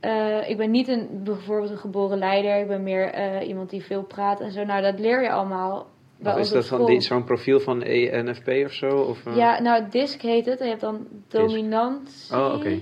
Eh, 0.00 0.50
ik 0.50 0.56
ben 0.56 0.70
niet 0.70 0.88
een, 0.88 1.08
bijvoorbeeld 1.24 1.70
een 1.70 1.78
geboren 1.78 2.18
leider. 2.18 2.60
Ik 2.60 2.66
ben 2.68 2.82
meer 2.82 3.04
eh, 3.12 3.48
iemand 3.48 3.70
die 3.70 3.84
veel 3.84 4.02
praat 4.02 4.40
en 4.40 4.52
zo. 4.52 4.64
Nou, 4.64 4.82
dat 4.82 4.98
leer 4.98 5.22
je 5.22 5.30
allemaal 5.30 5.86
bij 6.16 6.32
Wat 6.32 6.40
is 6.42 6.48
dat 6.50 6.66
van 6.66 6.76
school. 6.78 6.88
die- 6.90 7.00
zo'n 7.00 7.24
profiel 7.24 7.60
van 7.60 7.82
ENFP 7.82 8.48
of 8.64 8.72
zo? 8.72 8.88
Of, 8.88 9.26
eh? 9.26 9.36
Ja, 9.36 9.60
nou, 9.60 9.84
DISC 9.90 10.20
heet 10.22 10.46
het. 10.46 10.58
En 10.58 10.64
je 10.64 10.70
hebt 10.70 10.82
dan 10.82 11.06
dominantie. 11.28 12.36
Oh, 12.36 12.54
oké. 12.54 12.78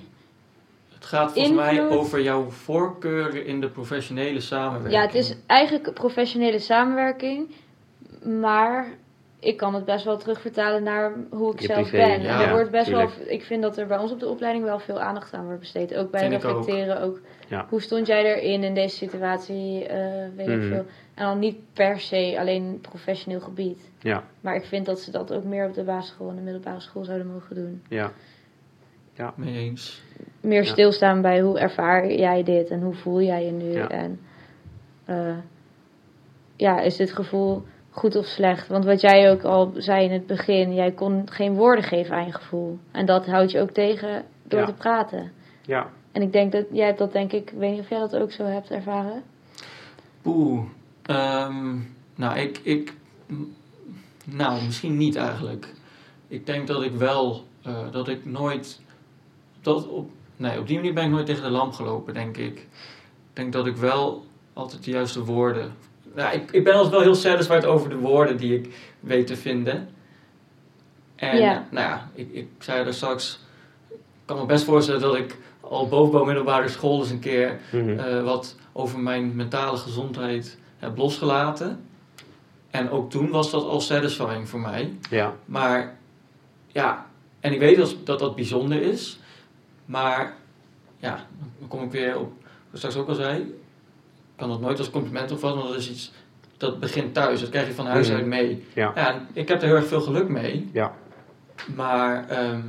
Het 0.94 1.04
gaat 1.04 1.32
volgens 1.32 1.54
mij 1.54 1.88
over 1.88 2.20
jouw 2.22 2.50
voorkeuren 2.50 3.46
in 3.46 3.60
de 3.60 3.68
professionele 3.68 4.40
samenwerking. 4.40 4.92
Ja, 4.94 5.00
het 5.06 5.14
is 5.14 5.36
eigenlijk 5.46 5.94
professionele 5.94 6.58
samenwerking. 6.58 7.50
Maar 8.24 8.86
ik 9.46 9.56
kan 9.56 9.74
het 9.74 9.84
best 9.84 10.04
wel 10.04 10.16
terugvertalen 10.16 10.82
naar 10.82 11.12
hoe 11.30 11.52
ik 11.52 11.60
Je 11.60 11.66
zelf 11.66 11.88
privé, 11.90 12.06
ben. 12.06 12.22
ja, 12.22 12.40
en 12.40 12.46
er 12.48 12.54
wordt 12.54 12.70
best 12.70 12.86
tuurlijk. 12.86 13.10
wel, 13.14 13.26
ik 13.28 13.42
vind 13.42 13.62
dat 13.62 13.76
er 13.76 13.86
bij 13.86 13.98
ons 13.98 14.12
op 14.12 14.20
de 14.20 14.28
opleiding 14.28 14.64
wel 14.64 14.78
veel 14.78 15.00
aandacht 15.00 15.32
aan 15.34 15.44
wordt 15.44 15.60
besteed. 15.60 15.94
Ook 15.94 16.10
bij 16.10 16.20
Vind 16.20 16.32
ik 16.32 16.44
ook. 16.44 16.56
reflecteren. 16.56 17.00
Ook. 17.00 17.20
Ja. 17.48 17.66
Hoe 17.68 17.80
stond 17.80 18.06
jij 18.06 18.24
erin 18.36 18.62
in 18.64 18.74
deze 18.74 18.96
situatie? 18.96 19.84
eh, 19.86 19.98
weet 20.36 20.48
ik 20.48 20.56
Mhm. 20.56 20.68
veel. 20.68 20.84
En 21.14 21.24
dan 21.24 21.38
niet 21.38 21.56
per 21.72 22.00
se 22.00 22.36
alleen 22.38 22.78
professioneel 22.80 23.40
gebied. 23.40 23.90
Ja, 24.00 24.24
Maar 24.40 24.54
ik 24.54 24.64
vind 24.64 24.86
dat 24.86 25.00
ze 25.00 25.10
dat 25.10 25.32
ook 25.32 25.44
meer 25.44 25.66
op 25.66 25.74
de 25.74 25.82
basisschool 25.82 26.28
en 26.28 26.36
de 26.36 26.42
middelbare 26.42 26.80
school 26.80 27.04
zouden 27.04 27.26
mogen 27.26 27.54
doen. 27.54 27.82
ja. 27.88 28.12
Mee 29.36 29.54
eens. 29.58 30.02
Meer 30.40 30.62
Ja. 30.62 30.68
stilstaan 30.70 31.20
bij 31.22 31.40
hoe 31.40 31.58
ervaar 31.58 32.12
jij 32.12 32.42
dit 32.42 32.70
en 32.70 32.80
hoe 32.82 32.94
voel 32.94 33.20
jij 33.22 33.44
je 33.44 33.50
nu. 33.52 33.72
Ja. 33.72 33.88
En 33.88 34.20
eh, 35.04 35.36
ja, 36.56 36.80
is 36.80 36.96
dit 36.96 37.12
gevoel 37.12 37.62
goed 37.96 38.16
of 38.16 38.24
slecht? 38.26 38.68
Want 38.68 38.84
wat 38.84 39.00
jij 39.00 39.30
ook 39.30 39.42
al 39.42 39.72
zei 39.76 40.04
in 40.04 40.12
het 40.12 40.26
begin, 40.26 40.74
jij 40.74 40.92
kon 40.92 41.22
geen 41.30 41.54
woorden 41.54 41.84
geven 41.84 42.16
aan 42.16 42.26
je 42.26 42.32
gevoel. 42.32 42.78
En 42.92 43.06
dat 43.06 43.26
houdt 43.26 43.50
je 43.50 43.60
ook 43.60 43.70
tegen 43.70 44.24
door 44.42 44.60
Ja. 44.60 44.66
te 44.66 44.72
praten. 44.72 45.32
Ja, 45.62 45.90
En 46.12 46.22
ik 46.22 46.32
denk 46.32 46.52
dat 46.52 46.64
jij 46.72 46.86
hebt 46.86 46.98
dat 46.98 47.12
denk 47.12 47.32
ik, 47.32 47.50
ik 47.50 47.58
weet 47.58 47.70
niet 47.70 47.80
of 47.80 47.88
jij 47.88 47.98
dat 47.98 48.16
ook 48.16 48.32
zo 48.32 48.44
hebt 48.44 48.70
ervaren. 48.70 49.22
Oeh. 50.24 50.64
ehm, 51.02 51.78
nou, 52.14 52.38
ik, 52.38 52.58
ik... 52.62 52.94
Nou, 54.24 54.64
misschien 54.64 54.96
niet 54.96 55.16
eigenlijk. 55.16 55.72
Ik 56.28 56.46
denk 56.46 56.66
dat 56.66 56.82
ik 56.82 56.92
wel... 56.92 57.44
eh, 57.62 57.90
dat 57.92 58.08
ik 58.08 58.24
nooit... 58.24 58.80
Dat 59.60 59.88
op, 59.88 60.10
nee, 60.36 60.58
op 60.58 60.66
die 60.66 60.76
manier 60.76 60.94
ben 60.94 61.04
ik 61.04 61.10
nooit 61.10 61.26
tegen 61.26 61.42
de 61.42 61.50
lamp 61.50 61.72
gelopen, 61.72 62.14
denk 62.14 62.36
ik. 62.36 62.58
Ik 62.58 62.68
denk 63.32 63.52
dat 63.52 63.66
ik 63.66 63.76
wel 63.76 64.24
altijd 64.52 64.84
de 64.84 64.90
juiste 64.90 65.24
woorden... 65.24 65.72
Nou, 66.16 66.34
ik, 66.34 66.50
ik 66.50 66.64
ben 66.64 66.72
altijd 66.74 66.92
wel 66.92 67.02
heel 67.02 67.14
satisfied 67.14 67.64
over 67.64 67.88
de 67.88 67.96
woorden 67.96 68.36
die 68.36 68.54
ik 68.58 68.74
weet 69.00 69.26
te 69.26 69.36
vinden. 69.36 69.88
En 71.16 71.36
Ja. 71.36 71.66
nou 71.70 71.88
ja, 71.88 72.10
ik, 72.14 72.28
ik 72.32 72.48
zei 72.58 72.86
er 72.86 72.94
straks... 72.94 73.40
Ik 73.88 73.96
kan 74.24 74.38
me 74.38 74.46
best 74.46 74.64
voorstellen 74.64 75.00
dat 75.00 75.16
ik 75.16 75.36
al 75.60 75.88
boven 75.88 76.26
middelbare 76.26 76.68
school 76.68 77.00
eens 77.00 77.10
een 77.10 77.18
keer 77.18 77.60
mhm. 77.72 77.98
eh, 77.98 78.22
wat 78.22 78.56
over 78.72 78.98
mijn 78.98 79.36
mentale 79.36 79.76
gezondheid 79.76 80.58
heb 80.78 80.96
losgelaten. 80.96 81.84
En 82.70 82.90
ook 82.90 83.10
toen 83.10 83.30
was 83.30 83.50
dat 83.50 83.64
al 83.64 83.80
satisfying 83.80 84.48
voor 84.48 84.60
mij. 84.60 84.96
ja, 85.10 85.34
Maar 85.44 85.96
ja, 86.66 87.06
en 87.40 87.52
ik 87.52 87.58
weet 87.58 87.76
dat 87.76 87.96
dat, 88.04 88.18
dat 88.18 88.34
bijzonder 88.34 88.82
is. 88.82 89.18
Maar 89.84 90.34
ja, 90.98 91.26
dan 91.58 91.68
kom 91.68 91.82
ik 91.82 91.90
weer 91.90 92.18
op 92.18 92.32
wat 92.42 92.72
ik 92.72 92.76
straks 92.78 92.96
ook 92.96 93.08
al 93.08 93.14
zei. 93.14 93.54
Ik 94.36 94.42
kan 94.42 94.50
dat 94.50 94.60
nooit 94.60 94.78
als 94.78 94.90
compliment 94.90 95.32
opvatten, 95.32 95.60
want 95.60 95.72
dat 95.72 95.82
is 95.82 95.90
iets 95.90 96.12
dat 96.56 96.80
begint 96.80 97.14
thuis. 97.14 97.40
Dat 97.40 97.50
krijg 97.50 97.66
je 97.66 97.72
van 97.74 97.86
huis 97.86 98.08
Mhm. 98.08 98.16
uit 98.16 98.26
mee. 98.26 98.64
Ja. 98.74 98.94
en 98.94 99.26
ik 99.32 99.48
heb 99.48 99.60
er 99.62 99.66
heel 99.66 99.76
erg 99.76 99.86
veel 99.86 100.00
geluk 100.00 100.28
mee. 100.28 100.70
Ja. 100.72 100.92
Maar 101.74 102.28
ehm, 102.28 102.60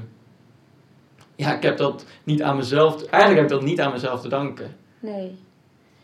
ja, 1.35 1.55
ik 1.55 1.63
heb 1.63 1.77
dat 1.77 2.05
niet 2.23 2.43
aan 2.43 2.55
mezelf. 2.55 2.93
Eigenlijk 3.05 3.33
heb 3.35 3.43
ik 3.43 3.49
dat 3.59 3.69
niet 3.69 3.79
aan 3.81 3.91
mezelf 3.91 4.21
te 4.21 4.27
danken. 4.27 4.75
Nee. 4.99 5.37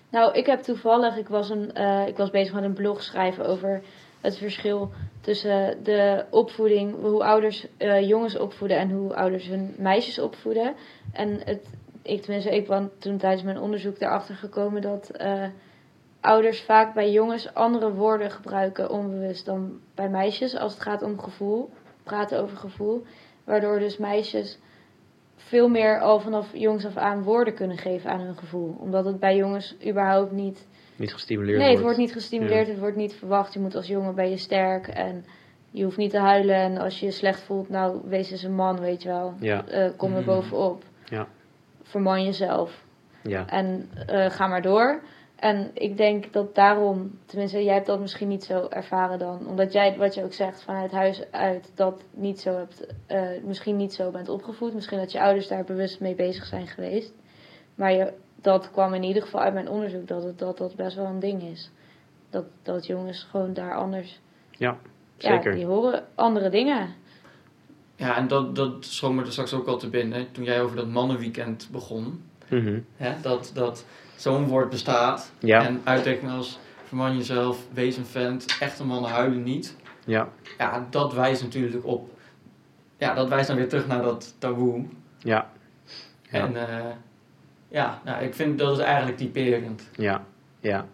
Nou, 0.09 0.33
ik 0.33 0.45
heb 0.45 0.61
toevallig, 0.61 1.17
ik 1.17 1.27
was, 1.27 1.49
een, 1.49 1.73
eh, 1.73 2.07
ik 2.07 2.17
was 2.17 2.29
bezig 2.29 2.53
met 2.53 2.63
een 2.63 2.73
blog 2.73 3.03
schrijven 3.03 3.45
over 3.47 3.81
het 4.21 4.37
verschil 4.37 4.91
tussen 5.21 5.83
de 5.83 6.25
opvoeding, 6.29 6.95
hoe 7.01 7.23
ouders 7.23 7.65
eh, 7.77 8.07
jongens 8.07 8.37
opvoeden 8.37 8.77
en 8.77 8.91
hoe 8.91 9.15
ouders 9.15 9.47
hun 9.47 9.73
meisjes 9.77 10.19
opvoeden. 10.19 10.73
En 11.13 11.41
het, 11.45 11.67
ik, 12.03 12.21
tenminste, 12.21 12.55
ik 12.55 12.67
ben 12.67 12.91
toen 12.99 13.17
tijdens 13.17 13.43
mijn 13.43 13.59
onderzoek 13.59 13.99
erachter 13.99 14.35
gekomen 14.35 14.81
dat 14.81 15.09
eh, 15.09 15.43
ouders 16.21 16.61
vaak 16.61 16.93
bij 16.93 17.11
jongens 17.11 17.53
andere 17.53 17.93
woorden 17.93 18.31
gebruiken 18.31 18.89
onbewust 18.89 19.45
dan 19.45 19.79
bij 19.95 20.09
meisjes 20.09 20.55
als 20.55 20.73
het 20.73 20.81
gaat 20.81 21.01
om 21.01 21.19
gevoel, 21.19 21.69
praten 22.03 22.41
over 22.41 22.57
gevoel. 22.57 23.03
Waardoor 23.43 23.79
dus 23.79 23.97
meisjes 23.97 24.59
veel 25.35 25.69
meer 25.69 25.99
al 25.99 26.19
vanaf 26.19 26.49
jongs 26.53 26.85
af 26.85 26.97
aan 26.97 27.23
woorden 27.23 27.53
kunnen 27.53 27.77
geven 27.77 28.09
aan 28.11 28.19
hun 28.19 28.37
gevoel. 28.37 28.75
Omdat 28.79 29.05
het 29.05 29.19
bij 29.19 29.35
jongens 29.35 29.75
überhaupt 29.87 30.31
niet... 30.31 30.67
Niet 30.95 31.13
gestimuleerd 31.13 31.59
Nee, 31.59 31.71
het 31.71 31.81
wordt 31.81 31.97
niet 31.97 32.11
gestimuleerd, 32.13 32.67
het 32.67 32.79
wordt 32.79 32.95
niet 32.95 33.13
verwacht. 33.13 33.53
Je 33.53 33.59
moet 33.59 33.75
als 33.75 33.87
jongen 33.87 34.15
ben 34.15 34.29
je 34.29 34.37
sterk 34.37 34.87
en 34.87 35.25
je 35.71 35.83
hoeft 35.83 35.97
niet 35.97 36.11
te 36.11 36.17
huilen. 36.19 36.55
En 36.55 36.77
als 36.77 36.99
je 36.99 37.05
je 37.05 37.11
slecht 37.11 37.41
voelt, 37.41 37.69
nou, 37.69 38.01
wees 38.03 38.31
eens 38.31 38.43
een 38.43 38.55
man, 38.55 38.79
weet 38.79 39.01
je 39.03 39.09
wel. 39.09 39.33
Ja, 39.39 39.65
Eh, 39.67 39.89
kom 39.97 40.11
er 40.11 40.17
Mhm. 40.17 40.25
bovenop. 40.25 40.83
Ja. 41.05 41.27
Verman 41.93 42.23
jezelf. 42.23 42.83
ja, 43.23 43.47
En 43.47 43.89
eh, 44.07 44.29
ga 44.29 44.47
maar 44.47 44.61
door. 44.61 45.01
En 45.35 45.71
ik 45.73 45.97
denk 45.97 46.33
dat 46.33 46.55
daarom, 46.55 47.19
tenminste, 47.25 47.63
jij 47.63 47.73
hebt 47.73 47.85
dat 47.85 47.99
misschien 47.99 48.27
niet 48.27 48.43
zo 48.43 48.67
ervaren 48.69 49.19
dan. 49.19 49.47
Omdat 49.47 49.73
jij, 49.73 49.97
wat 49.97 50.13
je 50.13 50.23
ook 50.23 50.33
zegt, 50.33 50.63
vanuit 50.63 50.91
huis 50.91 51.31
uit 51.31 51.71
dat 51.75 52.03
niet 52.11 52.39
zo 52.39 52.57
hebt, 52.57 52.87
eh, 53.07 53.21
misschien 53.43 53.75
niet 53.75 53.93
zo 53.93 54.11
bent 54.11 54.29
opgevoed. 54.29 54.73
Misschien 54.73 54.97
dat 54.97 55.11
je 55.11 55.21
ouders 55.21 55.47
daar 55.47 55.63
bewust 55.63 55.99
mee 55.99 56.15
bezig 56.15 56.45
zijn 56.45 56.67
geweest. 56.67 57.13
Maar 57.75 57.91
je, 57.91 58.13
dat 58.41 58.71
kwam 58.71 58.93
in 58.93 59.03
ieder 59.03 59.21
geval 59.21 59.41
uit 59.41 59.53
mijn 59.53 59.69
onderzoek 59.69 60.07
dat 60.07 60.23
het, 60.23 60.39
dat, 60.39 60.57
dat 60.57 60.75
best 60.75 60.95
wel 60.95 61.05
een 61.05 61.19
ding 61.19 61.43
is. 61.43 61.71
Dat, 62.29 62.45
dat 62.61 62.85
jongens 62.85 63.23
gewoon 63.23 63.53
daar 63.53 63.75
anders. 63.75 64.21
Ja, 64.51 64.77
zeker. 65.17 65.55
die 65.55 65.65
horen 65.65 66.03
andere 66.15 66.49
dingen. 66.49 66.95
Ja, 68.03 68.17
en 68.17 68.27
dat, 68.27 68.55
dat 68.55 68.85
schoot 68.85 69.13
me 69.13 69.21
er 69.21 69.31
straks 69.31 69.53
ook 69.53 69.67
al 69.67 69.77
te 69.77 69.89
binnen. 69.89 70.31
Toen 70.31 70.43
jij 70.43 70.61
over 70.61 70.75
dat 70.75 70.87
mannenweekend 70.87 71.69
begon. 71.71 72.23
Mhm. 72.49 72.79
Hè, 72.95 73.13
dat 73.21 73.51
dat 73.53 73.85
zo'n 74.15 74.47
woord 74.47 74.69
bestaat. 74.69 75.31
Ja, 75.39 75.65
En 75.65 75.81
uitdrukkingen 75.83 76.35
als 76.35 76.59
verman 76.83 77.17
jezelf, 77.17 77.67
wees 77.73 77.97
een 77.97 78.05
vent, 78.05 78.57
echte 78.59 78.85
mannen 78.85 79.11
huilen 79.11 79.43
niet. 79.43 79.77
ja, 80.05 80.29
Ja, 80.57 80.87
dat 80.89 81.13
wijst 81.13 81.43
natuurlijk 81.43 81.85
op... 81.85 82.09
Ja, 82.97 83.13
dat 83.13 83.29
wijst 83.29 83.47
dan 83.47 83.55
weer 83.57 83.69
terug 83.69 83.87
naar 83.87 84.01
dat 84.01 84.35
taboe. 84.39 84.85
ja, 85.19 85.51
Ja. 86.31 86.39
En 86.39 86.55
eh, 86.55 86.91
ja, 87.67 88.01
nou, 88.05 88.23
ik 88.23 88.33
vind 88.33 88.59
dat 88.59 88.77
is 88.77 88.83
eigenlijk 88.83 89.17
typerend. 89.17 89.89
ja, 89.95 90.23
ja. 90.59 90.85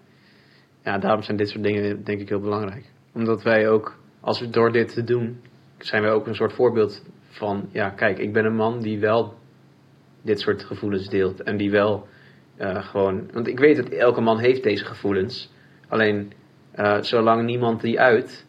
Ja, 0.84 0.98
daarom 0.98 1.24
zijn 1.24 1.38
dit 1.38 1.50
soort 1.50 1.64
dingen 1.64 2.04
denk 2.04 2.22
ik 2.22 2.30
heel 2.30 2.40
belangrijk. 2.40 2.86
Omdat 3.14 3.44
wij 3.44 3.70
ook, 3.70 3.98
als 4.20 4.40
we 4.40 4.50
door 4.50 4.72
dit 4.72 4.94
te 4.94 5.04
doen, 5.04 5.42
zijn 5.84 6.02
wij 6.02 6.12
ook 6.12 6.28
een 6.28 6.36
soort 6.36 6.54
voorbeeld 6.54 7.04
van, 7.30 7.70
ja, 7.72 7.90
kijk, 7.90 8.18
ik 8.20 8.34
ben 8.34 8.46
een 8.46 8.56
man 8.56 8.80
die 8.82 9.00
wel 9.00 9.34
dit 10.22 10.40
soort 10.40 10.64
gevoelens 10.64 11.08
deelt. 11.10 11.42
En 11.44 11.58
die 11.58 11.72
wel 11.72 12.08
eh, 12.58 12.84
gewoon, 12.84 13.30
want 13.34 13.48
ik 13.48 13.60
weet 13.60 13.76
dat 13.76 13.90
elke 13.90 14.22
man 14.22 14.40
heeft 14.40 14.64
deze 14.64 14.86
gevoelens. 14.86 15.52
Alleen, 15.88 16.32
eh, 16.72 17.02
zolang 17.02 17.44
niemand 17.46 17.82
die 17.82 18.00
uit, 18.00 18.46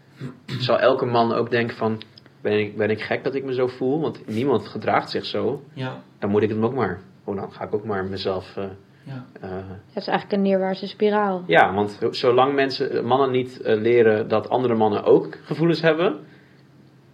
zal 0.46 0.78
elke 0.78 1.04
man 1.06 1.32
ook 1.32 1.50
denken 1.50 1.76
van, 1.76 2.02
ben 2.40 2.58
ik, 2.58 2.76
ben 2.76 2.90
ik 2.90 3.00
gek 3.02 3.24
dat 3.24 3.34
ik 3.34 3.44
me 3.44 3.54
zo 3.54 3.66
voel? 3.66 4.00
Want 4.00 4.26
niemand 4.26 4.68
gedraagt 4.68 5.10
zich 5.10 5.24
zo. 5.24 5.62
Ja, 5.72 6.02
Dan 6.18 6.30
moet 6.30 6.42
ik 6.42 6.48
het 6.48 6.62
ook 6.62 6.74
maar. 6.74 7.00
Oh, 7.24 7.36
dan 7.36 7.52
ga 7.52 7.64
ik 7.64 7.74
ook 7.74 7.84
maar 7.84 8.04
mezelf... 8.04 8.56
eh, 8.56 8.64
ja. 9.04 9.24
eh, 9.40 9.50
Het 9.86 9.96
is 10.02 10.06
eigenlijk 10.06 10.32
een 10.32 10.42
neerwaartse 10.48 10.86
spiraal. 10.86 11.42
ja, 11.46 11.74
want 11.74 11.98
zolang 12.10 12.54
mensen, 12.54 13.04
mannen 13.04 13.30
niet 13.30 13.60
leren 13.62 14.28
dat 14.28 14.48
andere 14.48 14.74
mannen 14.74 15.04
ook 15.04 15.38
gevoelens 15.42 15.80
hebben, 15.80 16.18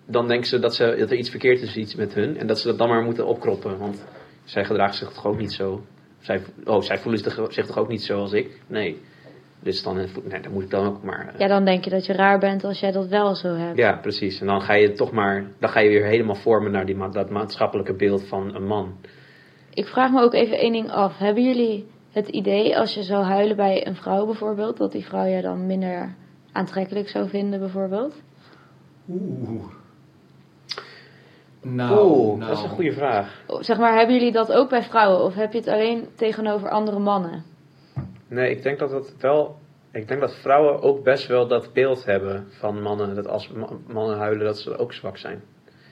dan 0.07 0.29
denken 0.29 0.47
ze 0.47 0.59
dat, 0.59 0.75
ze 0.75 0.97
dat 0.99 1.11
er 1.11 1.17
iets 1.17 1.31
verkeerd 1.31 1.63
is 1.63 1.77
iets 1.77 1.95
met 1.95 2.15
hun 2.15 2.37
en 2.37 2.47
dat 2.47 2.59
ze 2.61 2.67
dat 2.67 2.79
dan 2.79 2.89
maar 2.89 3.03
moeten 3.03 3.27
opkroppen. 3.27 3.79
Want 3.79 4.05
zij 4.45 4.65
gedragen 4.65 4.95
zich 4.95 5.13
toch 5.13 5.27
ook 5.27 5.39
niet 5.39 5.53
zo. 5.53 5.83
Zij, 6.19 6.41
oh, 6.65 6.81
zij 6.83 6.99
voelen 6.99 7.21
zich 7.49 7.67
toch 7.67 7.79
ook 7.79 7.89
niet 7.89 8.03
zo 8.03 8.19
als 8.19 8.33
ik? 8.33 8.61
Nee. 8.67 9.01
Dus 9.61 9.83
dan, 9.83 9.99
eh, 9.99 10.05
nee, 10.25 10.41
dan 10.41 10.53
moet 10.53 10.63
ik 10.63 10.71
dan 10.71 10.87
ook 10.87 11.03
maar. 11.03 11.29
eh, 11.33 11.39
Ja, 11.41 11.47
dan 11.47 11.65
denk 11.65 11.85
je 11.85 11.91
dat 11.91 12.07
je 12.07 12.13
raar 12.13 12.39
bent 12.39 12.65
als 12.65 12.81
jij 12.81 12.93
dat 12.93 13.09
wel 13.09 13.35
zo 13.35 13.49
hebt. 13.55 13.79
ja, 13.79 13.93
precies. 13.97 14.41
En 14.41 14.47
dan 14.47 14.61
ga 14.63 14.75
je 14.75 14.93
toch 14.93 15.13
maar, 15.13 15.45
dan 15.59 15.71
ga 15.71 15.81
je 15.81 15.89
weer 15.89 16.05
helemaal 16.05 16.35
vormen 16.35 16.73
naar 16.73 16.87
die, 16.87 16.97
ma- 16.97 17.09
dat 17.09 17.31
maatschappelijke 17.31 17.95
beeld 17.95 18.25
van 18.29 18.55
een 18.55 18.67
man. 18.67 18.97
Ik 19.75 19.87
vraag 19.87 20.11
me 20.11 20.21
ook 20.23 20.35
even 20.35 20.59
één 20.59 20.73
ding 20.73 20.91
af. 20.91 21.19
Hebben 21.19 21.45
jullie 21.45 21.87
het 22.13 22.29
idee 22.29 22.79
als 22.79 22.95
je 22.95 23.03
zou 23.03 23.25
huilen 23.25 23.57
bij 23.57 23.87
een 23.87 23.97
vrouw 23.97 24.25
bijvoorbeeld, 24.27 24.77
dat 24.77 24.93
die 24.93 25.05
vrouw 25.05 25.25
je 25.25 25.43
dan 25.43 25.67
minder 25.67 26.15
aantrekkelijk 26.53 27.09
zou 27.09 27.29
vinden 27.29 27.61
bijvoorbeeld? 27.61 28.23
Oeh. 29.09 29.65
Nou, 31.75 32.07
Oeh, 32.07 32.39
nou. 32.39 32.51
dat 32.51 32.59
is 32.59 32.65
een 32.65 32.71
goede 32.71 32.93
vraag. 32.93 33.43
Of 33.47 33.65
Zeg 33.65 33.79
maar, 33.79 33.97
hebben 33.97 34.15
jullie 34.17 34.33
dat 34.33 34.53
ook 34.53 34.69
bij 34.69 34.83
vrouwen 34.83 35.25
of 35.25 35.35
heb 35.35 35.53
je 35.53 35.59
het 35.59 35.69
alleen 35.69 36.09
tegenover 36.15 36.69
andere 36.71 36.99
mannen? 36.99 37.45
Nee, 38.29 38.51
ik 38.51 38.63
denk 38.63 38.79
dat 38.79 38.91
het 38.91 39.15
wel. 39.21 39.57
Ik 39.93 40.09
denk 40.09 40.21
dat 40.21 40.35
vrouwen 40.35 40.83
ook 40.83 41.05
best 41.05 41.27
wel 41.27 41.47
dat 41.47 41.73
beeld 41.73 42.05
hebben 42.05 42.47
van 42.49 42.83
mannen. 42.83 43.15
Dat 43.15 43.29
als 43.29 43.49
ma- 43.49 43.71
mannen 43.87 44.19
huilen, 44.19 44.45
dat 44.45 44.59
ze 44.59 44.77
ook 44.77 44.93
zwak 44.93 45.17
zijn. 45.17 45.43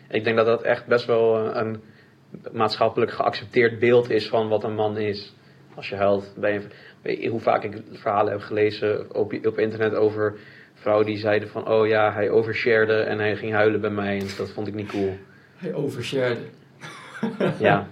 Ik 0.09 0.25
denk 0.25 0.37
dat 0.37 0.47
dat 0.47 0.63
echt 0.63 0.87
best 0.87 1.07
wel 1.07 1.37
een, 1.37 1.57
een 1.59 1.81
maatschappelijk 2.53 3.11
geaccepteerd 3.13 3.79
beeld 3.79 4.11
is 4.11 4.29
van 4.29 4.49
wat 4.49 4.65
een 4.65 4.75
man 4.75 4.97
is. 4.97 5.35
Als 5.75 5.89
je 5.89 5.97
huilt. 5.97 6.35
Weet 6.37 6.69
je 7.03 7.29
hoe 7.29 7.41
vaak 7.41 7.63
ik 7.65 7.83
verhalen 7.93 8.33
heb 8.33 8.41
gelezen 8.41 9.15
op, 9.15 9.33
op 9.47 9.59
internet 9.59 9.95
over 9.95 10.35
vrouwen 10.75 11.07
die 11.07 11.17
zeiden 11.19 11.49
van... 11.49 11.69
Oh 11.69 11.87
ja, 11.87 12.13
hij 12.13 12.31
overshared 12.31 13.07
en 13.07 13.19
hij 13.19 13.37
ging 13.37 13.53
huilen 13.53 13.81
bij 13.81 13.91
mij. 13.91 14.19
En 14.19 14.27
dat 14.37 14.51
vond 14.51 14.67
ik 14.67 14.75
niet 14.75 14.89
cool. 14.89 15.17
Hij 15.65 15.75
overshared. 15.75 16.39
Ja. 17.59 17.87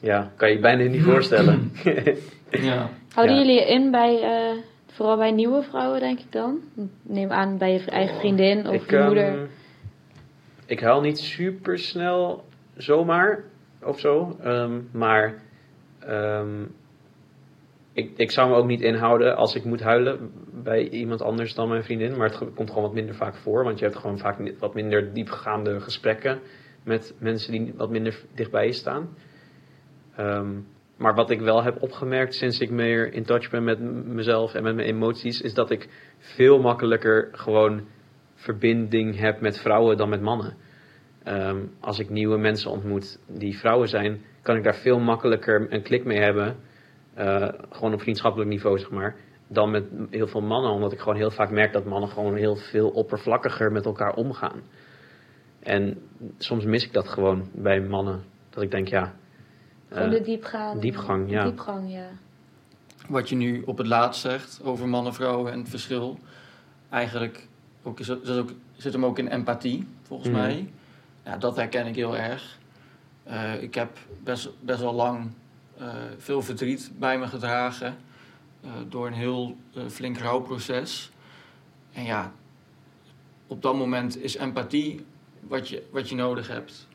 Ja, 0.00 0.32
kan 0.36 0.48
je 0.48 0.54
je 0.54 0.60
bijna 0.60 0.82
niet 0.84 1.02
voorstellen. 1.02 1.72
Ja. 2.50 2.90
Houden 3.14 3.36
Ja. 3.36 3.42
jullie 3.42 3.60
je 3.60 3.66
in 3.68 3.90
bij, 3.90 4.22
eh, 4.22 4.56
vooral 4.86 5.16
bij 5.16 5.30
nieuwe 5.30 5.62
vrouwen 5.62 6.00
denk 6.00 6.18
ik 6.18 6.32
dan? 6.32 6.58
Neem 7.02 7.30
aan 7.30 7.58
bij 7.58 7.72
je 7.72 7.84
eigen 7.84 8.16
vriendin 8.18 8.66
of 8.68 8.74
ik, 8.74 8.90
je 8.90 8.96
ehm, 8.96 9.06
moeder. 9.06 9.48
ik 10.66 10.80
huil 10.80 11.00
niet 11.00 11.18
super 11.18 11.78
snel 11.78 12.44
zomaar 12.76 13.44
of 13.82 14.00
zo. 14.00 14.36
ehm, 14.42 14.78
maar 14.90 15.34
ehm, 15.98 16.48
ik, 18.04 18.10
ik 18.16 18.30
zou 18.30 18.48
me 18.48 18.56
ook 18.56 18.66
niet 18.66 18.80
inhouden 18.80 19.36
als 19.36 19.54
ik 19.54 19.64
moet 19.64 19.80
huilen 19.80 20.30
bij 20.62 20.88
iemand 20.88 21.22
anders 21.22 21.54
dan 21.54 21.68
mijn 21.68 21.84
vriendin. 21.84 22.16
Maar 22.16 22.30
het 22.30 22.54
komt 22.54 22.68
gewoon 22.68 22.84
wat 22.84 22.94
minder 22.94 23.14
vaak 23.14 23.34
voor. 23.34 23.64
Want 23.64 23.78
je 23.78 23.84
hebt 23.84 23.96
gewoon 23.96 24.18
vaak 24.18 24.52
wat 24.58 24.74
minder 24.74 25.12
diepgaande 25.12 25.80
gesprekken 25.80 26.40
met 26.84 27.14
mensen 27.18 27.52
die 27.52 27.72
wat 27.76 27.90
minder 27.90 28.20
dichtbij 28.34 28.66
je 28.66 28.72
staan. 28.72 29.08
Ehm, 30.16 30.58
maar 30.96 31.14
wat 31.14 31.30
ik 31.30 31.40
wel 31.40 31.62
heb 31.62 31.82
opgemerkt 31.82 32.34
sinds 32.34 32.58
ik 32.58 32.70
meer 32.70 33.12
in 33.12 33.24
touch 33.24 33.50
ben 33.50 33.64
met 33.64 33.80
mezelf 34.06 34.54
en 34.54 34.62
met 34.62 34.74
mijn 34.74 34.88
emoties, 34.88 35.40
is 35.40 35.54
dat 35.54 35.70
ik 35.70 35.88
veel 36.18 36.60
makkelijker 36.60 37.28
gewoon 37.32 37.86
verbinding 38.34 39.18
heb 39.18 39.40
met 39.40 39.60
vrouwen 39.60 39.96
dan 39.96 40.08
met 40.08 40.20
mannen. 40.20 40.56
Ehm, 41.24 41.58
als 41.80 41.98
ik 41.98 42.10
nieuwe 42.10 42.38
mensen 42.38 42.70
ontmoet 42.70 43.18
die 43.26 43.58
vrouwen 43.58 43.88
zijn, 43.88 44.20
kan 44.42 44.56
ik 44.56 44.64
daar 44.64 44.76
veel 44.76 44.98
makkelijker 44.98 45.66
een 45.72 45.82
klik 45.82 46.04
mee 46.04 46.18
hebben. 46.18 46.56
Eh, 47.14 47.48
gewoon 47.70 47.92
op 47.92 48.00
vriendschappelijk 48.00 48.50
niveau, 48.50 48.78
zeg 48.78 48.90
maar. 48.90 49.16
Dan 49.48 49.70
met 49.70 49.84
heel 50.10 50.26
veel 50.26 50.40
mannen, 50.40 50.70
omdat 50.70 50.92
ik 50.92 50.98
gewoon 50.98 51.16
heel 51.16 51.30
vaak 51.30 51.50
merk 51.50 51.72
dat 51.72 51.84
mannen 51.84 52.10
gewoon 52.10 52.34
heel 52.36 52.56
veel 52.56 52.88
oppervlakkiger 52.88 53.72
met 53.72 53.84
elkaar 53.84 54.14
omgaan. 54.14 54.60
En 55.60 55.98
soms 56.38 56.64
mis 56.64 56.84
ik 56.84 56.92
dat 56.92 57.08
gewoon 57.08 57.48
bij 57.52 57.80
mannen. 57.80 58.22
Dat 58.50 58.62
ik 58.62 58.70
denk, 58.70 58.88
ja. 58.88 59.14
Gewoon 59.88 60.04
eh, 60.08 60.18
de 60.18 60.20
diepgang. 60.20 60.80
diepgang, 60.80 61.30
ja. 61.30 61.42
Diepgang, 61.44 61.92
ja. 61.92 62.08
Wat 63.08 63.28
je 63.28 63.36
nu 63.36 63.62
op 63.66 63.78
het 63.78 63.86
laatst 63.86 64.20
zegt 64.20 64.60
over 64.64 64.88
mannen, 64.88 65.14
vrouwen 65.14 65.52
en 65.52 65.58
het 65.58 65.68
verschil. 65.68 66.18
Eigenlijk 66.90 67.48
ook, 67.82 67.98
is, 68.00 68.06
dat 68.06 68.28
is 68.28 68.36
ook, 68.36 68.52
zit 68.72 68.92
hem 68.92 69.04
ook 69.04 69.18
in 69.18 69.28
empathie, 69.28 69.86
volgens 70.02 70.28
Mhm. 70.30 70.38
mij. 70.38 70.72
Ja, 71.24 71.36
dat 71.36 71.56
herken 71.56 71.86
ik 71.86 71.94
heel 71.94 72.16
erg. 72.16 72.58
Eh, 73.24 73.62
ik 73.62 73.74
heb 73.74 73.90
best, 74.24 74.50
best 74.64 74.80
wel 74.80 74.94
lang 74.94 75.18
eh, 75.20 75.24
veel 76.18 76.42
verdriet 76.42 76.90
bij 76.98 77.18
me 77.18 77.26
gedragen. 77.26 77.96
eh, 78.64 78.70
door 78.88 79.06
een 79.06 79.12
heel 79.12 79.56
eh, 79.74 79.82
flink 79.88 80.18
rouwproces. 80.18 81.10
En 81.92 82.04
ja, 82.04 82.32
op 83.46 83.62
dat 83.62 83.74
moment 83.74 84.22
is 84.22 84.36
empathie 84.36 85.04
wat 85.40 85.68
je, 85.68 85.82
wat 85.90 86.08
je 86.08 86.14
nodig 86.14 86.48
hebt. 86.48 86.88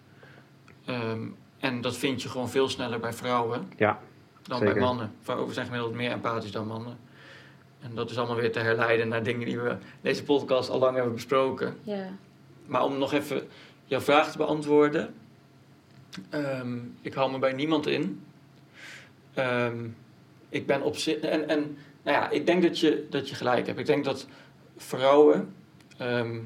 Ehm, 0.85 1.21
en 1.59 1.81
dat 1.81 1.97
vind 1.97 2.21
je 2.21 2.29
gewoon 2.29 2.49
veel 2.49 2.69
sneller 2.69 2.99
bij 2.99 3.13
vrouwen 3.13 3.71
Ja, 3.77 3.99
dan 4.41 4.57
zeker. 4.59 4.73
bij 4.73 4.83
mannen. 4.83 5.11
Vrouwen 5.21 5.53
zijn 5.53 5.65
gemiddeld 5.65 5.93
meer 5.93 6.11
empathisch 6.11 6.51
dan 6.51 6.67
mannen. 6.67 6.97
En 7.79 7.95
dat 7.95 8.09
is 8.11 8.17
allemaal 8.17 8.35
weer 8.35 8.51
te 8.51 8.59
herleiden 8.59 9.07
naar 9.07 9.23
dingen 9.23 9.45
die 9.45 9.59
we 9.59 9.69
in 9.69 9.77
deze 10.01 10.23
podcast 10.23 10.69
al 10.69 10.79
lang 10.79 10.95
hebben 10.95 11.13
besproken. 11.13 11.77
ja. 11.83 12.07
Maar 12.65 12.83
om 12.83 12.97
nog 12.97 13.13
even 13.13 13.47
jouw 13.85 13.99
vraag 14.01 14.31
te 14.31 14.37
beantwoorden. 14.37 15.13
Ehm, 16.29 16.77
ik 17.01 17.13
hou 17.13 17.31
me 17.31 17.39
bij 17.39 17.53
niemand 17.53 17.87
in. 17.87 18.23
Ehm, 19.35 19.87
ik 20.49 20.65
ben 20.65 20.81
op. 20.81 20.95
En, 21.21 21.47
en 21.49 21.77
nou 22.03 22.17
ja, 22.17 22.29
ik 22.29 22.45
denk 22.45 22.63
dat 22.63 22.79
je, 22.79 23.07
dat 23.09 23.29
je 23.29 23.35
gelijk 23.35 23.67
hebt. 23.67 23.79
Ik 23.79 23.85
denk 23.85 24.03
dat 24.03 24.27
vrouwen, 24.77 25.53
ehm, 25.97 26.39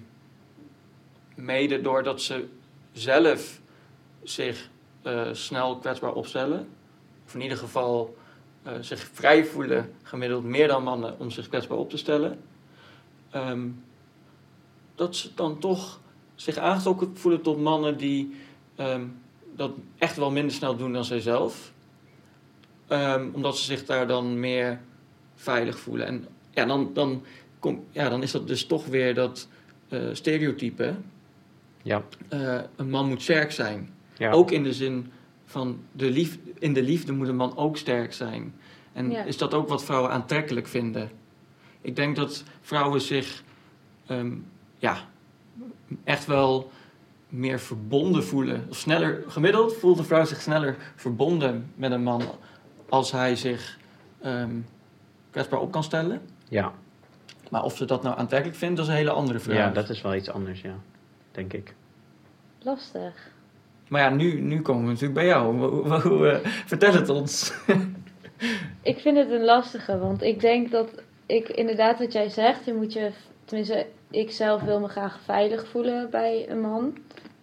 mede 1.36 1.82
doordat 1.82 2.22
ze 2.22 2.48
zelf 2.92 3.60
zich 4.24 4.70
eh, 5.02 5.28
snel 5.32 5.78
kwetsbaar 5.78 6.14
opstellen, 6.14 6.68
of 7.26 7.34
in 7.34 7.42
ieder 7.42 7.58
geval 7.58 8.18
eh, 8.64 8.74
zich 8.80 9.10
vrij 9.14 9.46
voelen, 9.46 9.94
gemiddeld 10.04 10.44
meer 10.44 10.68
dan 10.68 10.84
mannen, 10.84 11.20
om 11.20 11.32
zich 11.32 11.50
kwetsbaar 11.50 11.78
op 11.78 11.90
te 11.90 11.98
stellen, 11.98 12.40
ehm, 13.30 13.68
dat 14.96 15.16
ze 15.16 15.34
dan 15.36 15.60
toch 15.60 16.00
zich 16.36 16.58
aangetrokken 16.58 17.18
voelen 17.18 17.42
tot 17.42 17.62
mannen 17.62 17.98
die 17.98 18.36
dat 19.56 19.72
echt 19.98 20.18
wel 20.18 20.32
minder 20.32 20.56
snel 20.56 20.76
doen 20.76 20.94
dan 20.94 21.06
zijzelf. 21.06 21.72
Ehm, 22.90 23.28
omdat 23.32 23.58
ze 23.58 23.64
zich 23.64 23.86
daar 23.86 24.08
dan 24.08 24.40
meer 24.40 24.80
veilig 25.36 25.80
voelen. 25.80 26.08
En 26.08 26.26
ja, 26.52 26.66
dan, 26.66 26.92
dan, 26.94 27.24
kom, 27.60 27.84
ja, 27.92 28.10
dan 28.10 28.24
is 28.24 28.32
dat 28.32 28.48
dus 28.48 28.66
toch 28.66 28.86
weer 28.86 29.14
dat 29.14 29.48
eh, 29.90 30.00
stereotype. 30.12 30.96
Ja. 31.82 32.04
Eh, 32.30 32.60
een 32.76 32.90
man 32.90 33.08
moet 33.08 33.22
sterk 33.22 33.52
zijn. 33.52 33.90
Ja. 34.18 34.32
Ook 34.32 34.52
in 34.52 34.64
de 34.64 34.74
zin 34.74 35.12
van 35.46 35.80
de 35.92 36.10
lief, 36.10 36.38
in 36.60 36.74
de 36.74 36.84
liefde 36.84 37.12
moet 37.12 37.28
een 37.28 37.36
man 37.36 37.58
ook 37.58 37.78
sterk 37.78 38.14
zijn. 38.14 38.54
En 38.94 39.12
Ja. 39.12 39.24
is 39.24 39.38
dat 39.38 39.54
ook 39.54 39.68
wat 39.68 39.84
vrouwen 39.84 40.12
aantrekkelijk 40.12 40.68
vinden? 40.68 41.10
Ik 41.82 41.96
denk 41.96 42.16
dat 42.16 42.44
vrouwen 42.62 43.02
zich 43.02 43.44
ehm, 44.06 44.32
ja, 44.78 45.10
echt 46.04 46.26
wel 46.26 46.72
meer 47.28 47.60
verbonden 47.60 48.24
voelen. 48.24 48.66
Of 48.70 48.78
sneller, 48.78 49.24
gemiddeld 49.28 49.76
voelt 49.76 49.98
een 49.98 50.06
vrouw 50.06 50.26
zich 50.26 50.42
sneller 50.42 50.76
verbonden 50.96 51.72
met 51.76 51.92
een 51.92 52.04
man 52.04 52.22
als 52.90 53.12
hij 53.12 53.36
zich 53.36 53.78
ehm, 54.22 54.56
kwetsbaar 55.32 55.60
op 55.60 55.72
kan 55.72 55.84
stellen. 55.84 56.22
Ja. 56.50 56.72
Maar 57.50 57.64
of 57.64 57.78
ze 57.78 57.86
dat 57.86 58.04
nou 58.04 58.18
aantrekkelijk 58.18 58.58
vindt, 58.58 58.76
dat 58.78 58.86
is 58.86 58.92
een 58.92 58.98
hele 58.98 59.12
andere 59.12 59.40
vraag. 59.40 59.58
ja, 59.58 59.70
dat 59.70 59.90
is 59.90 60.02
wel 60.02 60.16
iets 60.16 60.30
anders, 60.30 60.62
ja. 60.62 60.74
Denk 61.32 61.54
ik. 61.54 61.74
Lastig. 62.62 63.32
Maar 63.88 64.02
ja, 64.02 64.10
nu, 64.10 64.42
nu 64.42 64.62
komen 64.62 64.82
we 64.84 64.88
natuurlijk 64.88 65.14
bij 65.14 65.26
jou. 65.26 65.58
Hoe- 65.58 65.68
hoe- 65.70 66.00
hoe, 66.02 66.28
eh, 66.30 66.50
vertel 66.66 66.94
het 66.94 67.10
ons. 67.10 67.54
Ik 68.82 69.00
vind 69.00 69.18
het 69.18 69.32
een 69.32 69.44
lastige, 69.44 69.98
want 69.98 70.22
ik 70.22 70.40
denk 70.40 70.72
dat 70.72 70.90
ik 71.26 71.50
inderdaad 71.50 72.00
wat 72.00 72.14
jij 72.14 72.30
zegt, 72.30 72.66
je 72.66 72.74
moet 72.74 72.94
je, 72.94 73.12
tenminste, 73.46 73.88
ik 74.10 74.32
zelf 74.32 74.62
wil 74.62 74.80
me 74.80 74.88
graag 74.88 75.20
veilig 75.24 75.68
voelen 75.68 76.10
bij 76.10 76.50
een 76.50 76.62
man. 76.62 76.98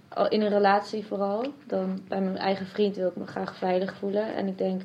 Al 0.09 0.29
In 0.29 0.41
een 0.43 0.49
relatie 0.49 1.07
vooral. 1.07 1.47
Dan 1.67 2.01
bij 2.09 2.21
mijn 2.21 2.37
eigen 2.37 2.67
vriend 2.67 2.97
wil 2.97 3.09
ik 3.09 3.17
me 3.17 3.27
graag 3.27 3.57
veilig 3.57 3.95
voelen. 3.95 4.35
En 4.35 4.47
ik 4.47 4.59
denk 4.59 4.83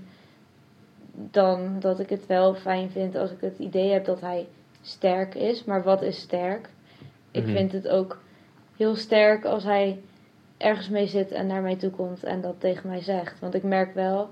dan 1.14 1.80
dat 1.80 2.00
ik 2.00 2.10
het 2.10 2.26
wel 2.26 2.54
fijn 2.56 2.90
vind 2.90 3.16
als 3.16 3.32
ik 3.32 3.42
het 3.42 3.58
idee 3.60 3.92
heb 3.92 4.06
dat 4.06 4.22
hij 4.22 4.48
sterk 4.82 5.36
is. 5.36 5.64
Maar 5.64 5.84
wat 5.84 6.02
is 6.02 6.20
sterk? 6.20 6.70
Ik 7.32 7.44
Mhm. 7.44 7.52
vind 7.56 7.72
het 7.72 7.88
ook 7.88 8.20
heel 8.78 8.96
sterk 8.96 9.46
als 9.46 9.64
hij 9.64 10.00
ergens 10.58 10.90
mee 10.90 11.08
zit 11.08 11.32
en 11.32 11.48
naar 11.48 11.62
mij 11.62 11.76
toe 11.76 11.90
komt 11.92 12.24
en 12.24 12.42
dat 12.42 12.56
tegen 12.60 12.90
mij 12.90 13.02
zegt. 13.02 13.40
Want 13.40 13.54
ik 13.54 13.64
merk 13.64 13.94
wel 13.94 14.30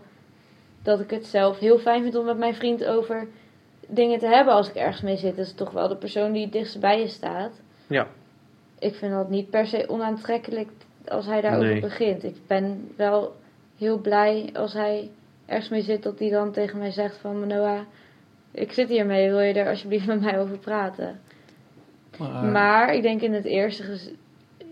dat 0.81 0.99
ik 0.99 1.09
het 1.09 1.25
zelf 1.25 1.59
heel 1.59 1.79
fijn 1.79 2.01
vind 2.03 2.15
om 2.15 2.25
met 2.25 2.37
mijn 2.37 2.55
vriend 2.55 2.85
over 2.85 3.27
dingen 3.87 4.19
te 4.19 4.27
hebben 4.27 4.53
als 4.53 4.69
ik 4.69 4.75
ergens 4.75 5.01
mee 5.01 5.17
zit. 5.17 5.35
Dat 5.35 5.45
is 5.45 5.53
toch 5.53 5.71
wel 5.71 5.87
de 5.87 5.95
persoon 5.97 6.31
die 6.31 6.43
het 6.43 6.51
dichtst 6.51 6.79
bij 6.79 6.99
je 6.99 7.07
staat. 7.07 7.61
Ja. 7.87 8.07
Ik 8.79 8.95
vind 8.95 9.13
dat 9.13 9.29
niet 9.29 9.49
per 9.49 9.65
se 9.67 9.89
onaantrekkelijk 9.89 10.69
als 11.07 11.25
hij 11.25 11.41
daarover 11.41 11.69
Nee. 11.71 11.81
begint. 11.81 12.23
Ik 12.23 12.35
ben 12.47 12.91
wel 12.95 13.35
heel 13.77 13.97
blij 13.97 14.49
als 14.53 14.73
hij 14.73 15.09
ergens 15.49 15.69
mee 15.69 15.81
zit 15.81 16.03
dat 16.03 16.19
hij 16.19 16.29
dan 16.29 16.51
tegen 16.51 16.77
mij 16.77 16.91
zegt 16.91 17.17
van 17.17 17.39
Manoa, 17.39 17.85
ik 18.51 18.71
zit 18.71 18.89
hiermee, 18.89 19.29
wil 19.29 19.39
je 19.39 19.53
er 19.53 19.69
alsjeblieft 19.69 20.05
met 20.05 20.21
mij 20.21 20.39
over 20.39 20.57
praten? 20.57 21.19
Maar, 22.17 22.43
Maar 22.43 22.93
ik 22.93 23.01
denk 23.01 23.21
in 23.21 23.33
het 23.33 23.45
eerste, 23.45 24.11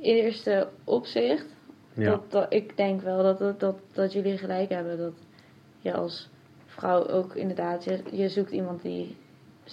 eerste 0.02 0.70
opzicht 0.84 1.46
Ja. 1.94 2.10
dat, 2.10 2.32
dat, 2.32 2.54
ik 2.54 2.78
denk 2.78 3.02
wel 3.02 3.24
dat, 3.24 3.40
dat, 3.40 3.60
dat, 3.60 3.80
dat 3.94 4.14
jullie 4.14 4.38
gelijk 4.38 4.70
hebben. 4.70 4.98
Dat 4.98 5.14
je 5.82 5.94
als 5.94 6.30
vrouw 6.66 7.08
ook 7.08 7.36
inderdaad, 7.36 7.84
je, 7.84 8.00
je 8.12 8.30
zoekt 8.30 8.52
iemand 8.52 8.82
die. 8.82 9.16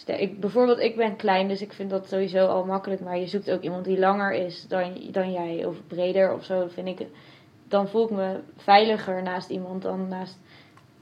Ik, 0.06 0.40
bijvoorbeeld, 0.40 0.78
ik 0.78 0.96
ben 0.96 1.16
klein, 1.16 1.48
dus 1.48 1.60
ik 1.62 1.72
vind 1.72 1.90
dat 1.90 2.08
sowieso 2.08 2.46
al 2.46 2.64
makkelijk. 2.64 3.00
Maar 3.00 3.18
je 3.18 3.26
zoekt 3.26 3.50
ook 3.50 3.62
iemand 3.62 3.84
die 3.84 3.98
langer 3.98 4.32
is 4.32 4.66
dan, 4.68 5.08
dan 5.10 5.32
jij, 5.32 5.64
of 5.64 5.76
breder 5.86 6.32
of 6.32 6.44
zo. 6.44 6.66
Vind 6.68 6.88
ik, 7.00 7.06
dan 7.68 7.88
voel 7.88 8.04
ik 8.04 8.10
me 8.10 8.40
veiliger 8.56 9.22
naast 9.22 9.50
iemand 9.50 9.82
dan 9.82 10.08
naast 10.08 10.38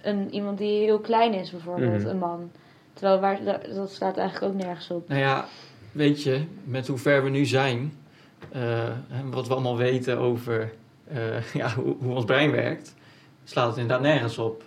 een, 0.02 0.34
iemand 0.34 0.58
die 0.58 0.82
heel 0.82 0.98
klein 0.98 1.34
is, 1.34 1.50
bijvoorbeeld, 1.50 1.98
Mhm. 2.00 2.08
een 2.08 2.18
man. 2.18 2.50
Terwijl 2.92 3.20
waar, 3.20 3.38
dat, 3.74 3.90
slaat 3.92 4.16
eigenlijk 4.16 4.52
ook 4.54 4.60
nergens 4.62 4.90
op. 4.90 5.08
Nou 5.08 5.20
ja, 5.20 5.44
weet 5.92 6.22
je, 6.22 6.44
met 6.64 6.86
hoe 6.86 6.98
ver 6.98 7.24
we 7.24 7.30
nu 7.30 7.44
zijn, 7.44 7.92
eh, 8.52 8.84
en 8.86 9.30
wat 9.30 9.46
we 9.46 9.52
allemaal 9.52 9.76
weten 9.76 10.18
over 10.18 10.72
eh, 11.08 11.42
ja, 11.60 11.74
hoe, 11.74 11.96
hoe 12.00 12.14
ons 12.14 12.24
brein 12.24 12.50
werkt, 12.50 12.94
slaat 13.44 13.66
het 13.68 13.76
inderdaad 13.76 14.06
nergens 14.06 14.38
op. 14.38 14.62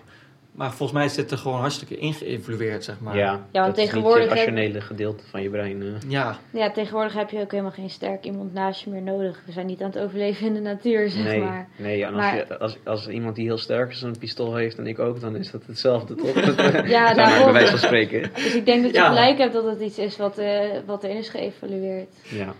Maar 0.56 0.70
volgens 0.74 0.92
mij 0.92 1.06
is 1.06 1.14
dit 1.14 1.32
er 1.32 1.38
gewoon 1.38 1.60
hartstikke 1.60 1.98
ingeëvalueerd, 1.98 2.84
zeg 2.84 3.00
maar. 3.00 3.18
Ja, 3.18 3.30
want 3.32 3.42
dat 3.52 3.62
is 3.64 3.68
niet 3.68 3.76
tegenwoordig 3.76 4.20
het 4.30 4.30
heb- 4.30 4.38
rationele 4.48 4.82
gedeelte 4.82 5.24
van 5.30 5.42
je 5.42 5.50
brein. 5.50 5.82
eh. 5.82 5.88
Ja, 6.10 6.38
Ja, 6.52 6.72
tegenwoordig 6.72 7.14
heb 7.14 7.30
je 7.30 7.40
ook 7.40 7.52
helemaal 7.52 7.72
geen 7.72 7.90
sterk 7.90 8.24
iemand 8.26 8.54
naast 8.54 8.84
je 8.84 8.90
meer 8.90 9.02
nodig. 9.02 9.42
We 9.46 9.52
zijn 9.52 9.66
niet 9.66 9.82
aan 9.82 9.90
het 9.92 10.00
overleven 10.00 10.46
in 10.48 10.54
de 10.54 10.60
natuur, 10.60 11.10
zeg 11.10 11.24
nee, 11.24 11.40
maar. 11.40 11.68
nee 11.78 12.02
en 12.04 12.08
als, 12.14 12.16
Maar- 12.18 12.36
je, 12.36 12.60
als, 12.60 12.78
als 12.86 13.08
iemand 13.08 13.36
die 13.36 13.46
heel 13.46 13.58
sterk 13.58 13.92
is 13.92 14.02
een 14.02 14.18
pistool 14.20 14.56
heeft 14.56 14.78
en 14.78 14.88
ik 14.88 15.00
ook, 15.00 15.20
dan 15.22 15.36
is 15.36 15.52
dat 15.52 15.62
hetzelfde, 15.66 16.16
toch? 16.16 16.34
Ja, 16.46 17.04
maar, 17.04 17.16
bij 17.16 17.24
daarom. 17.26 17.54
wijze 17.54 17.70
van 17.70 17.80
spreken. 17.80 18.30
Dus 18.36 18.54
ik 18.56 18.66
denk 18.66 18.84
dat 18.84 18.92
je 18.92 18.98
Ja. 18.98 19.08
gelijk 19.08 19.38
hebt 19.38 19.54
dat 19.54 19.66
het 19.66 19.80
iets 19.82 19.98
is 19.98 20.18
wat, 20.18 20.38
eh, 20.38 20.60
wat 20.86 21.04
erin 21.04 21.18
is 21.18 21.30
geëvalueerd. 21.30 22.10
Ja, 22.24 22.54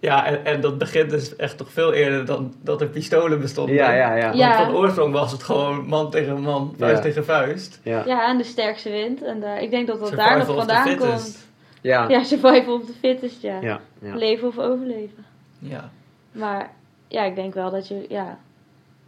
ja 0.00 0.26
en, 0.26 0.44
en 0.44 0.60
dat 0.60 0.78
begint 0.78 1.10
dus 1.10 1.36
echt 1.36 1.56
toch 1.56 1.70
veel 1.72 1.92
eerder 1.92 2.24
dan 2.26 2.54
dat 2.62 2.80
er 2.80 2.86
pistolen 2.88 3.40
bestonden. 3.40 3.74
ja, 3.74 3.92
ja. 3.92 4.14
ja. 4.16 4.32
Ja. 4.32 4.56
Want 4.56 4.66
van 4.70 4.74
oorsprong 4.76 5.12
was 5.12 5.32
het 5.32 5.42
gewoon 5.42 5.86
man 5.86 6.10
tegen 6.10 6.40
man, 6.40 6.74
vuist 6.78 6.96
Ja. 6.96 7.02
tegen 7.02 7.24
vuist. 7.24 7.80
ja. 7.82 8.02
Ja, 8.06 8.28
en 8.28 8.38
de 8.38 8.44
sterkste 8.44 8.90
wint. 8.90 9.22
En 9.22 9.40
daar, 9.40 9.62
ik 9.62 9.70
denk 9.70 9.86
dat 9.86 10.00
dat 10.00 10.10
daar 10.10 10.28
Survival 10.28 10.54
nog 10.54 10.64
of 10.64 10.68
the 10.68 10.74
vandaan 10.74 10.88
fittest. 10.88 11.22
komt. 11.34 11.46
ja. 11.80 12.08
Ja, 12.08 12.22
survival 12.22 12.74
of 12.74 12.84
the 12.86 12.92
fittest, 13.00 13.42
ja. 13.42 13.60
ja, 13.60 13.80
ja. 14.00 14.14
Leven 14.14 14.48
of 14.48 14.58
overleven. 14.58 15.24
Ja. 15.58 15.90
Maar 16.32 16.70
ja, 17.08 17.22
ik 17.24 17.34
denk 17.34 17.54
wel 17.54 17.70
dat 17.70 17.88
je, 17.88 18.06
ja, 18.08 18.38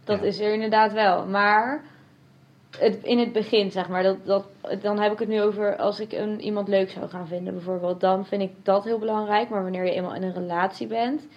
dat 0.03 0.19
Ja. 0.19 0.25
is 0.25 0.39
er 0.39 0.53
inderdaad 0.53 0.93
wel. 0.93 1.25
Maar 1.25 1.81
het, 2.79 3.03
in 3.03 3.19
het 3.19 3.31
begin, 3.31 3.71
zeg 3.71 3.87
maar, 3.89 4.03
dat, 4.03 4.17
dat, 4.25 4.45
dan 4.81 4.99
heb 4.99 5.11
ik 5.11 5.19
het 5.19 5.27
nu 5.27 5.41
over 5.41 5.77
als 5.77 5.99
ik 5.99 6.11
een, 6.11 6.41
iemand 6.41 6.67
leuk 6.67 6.89
zou 6.89 7.09
gaan 7.09 7.27
vinden, 7.27 7.53
bijvoorbeeld. 7.53 7.99
Dan 7.99 8.25
vind 8.25 8.41
ik 8.41 8.51
dat 8.63 8.83
heel 8.83 8.99
belangrijk. 8.99 9.49
Maar 9.49 9.63
wanneer 9.63 9.85
je 9.85 9.91
eenmaal 9.91 10.15
in 10.15 10.23
een 10.23 10.33
relatie 10.33 10.87
bent, 10.87 11.27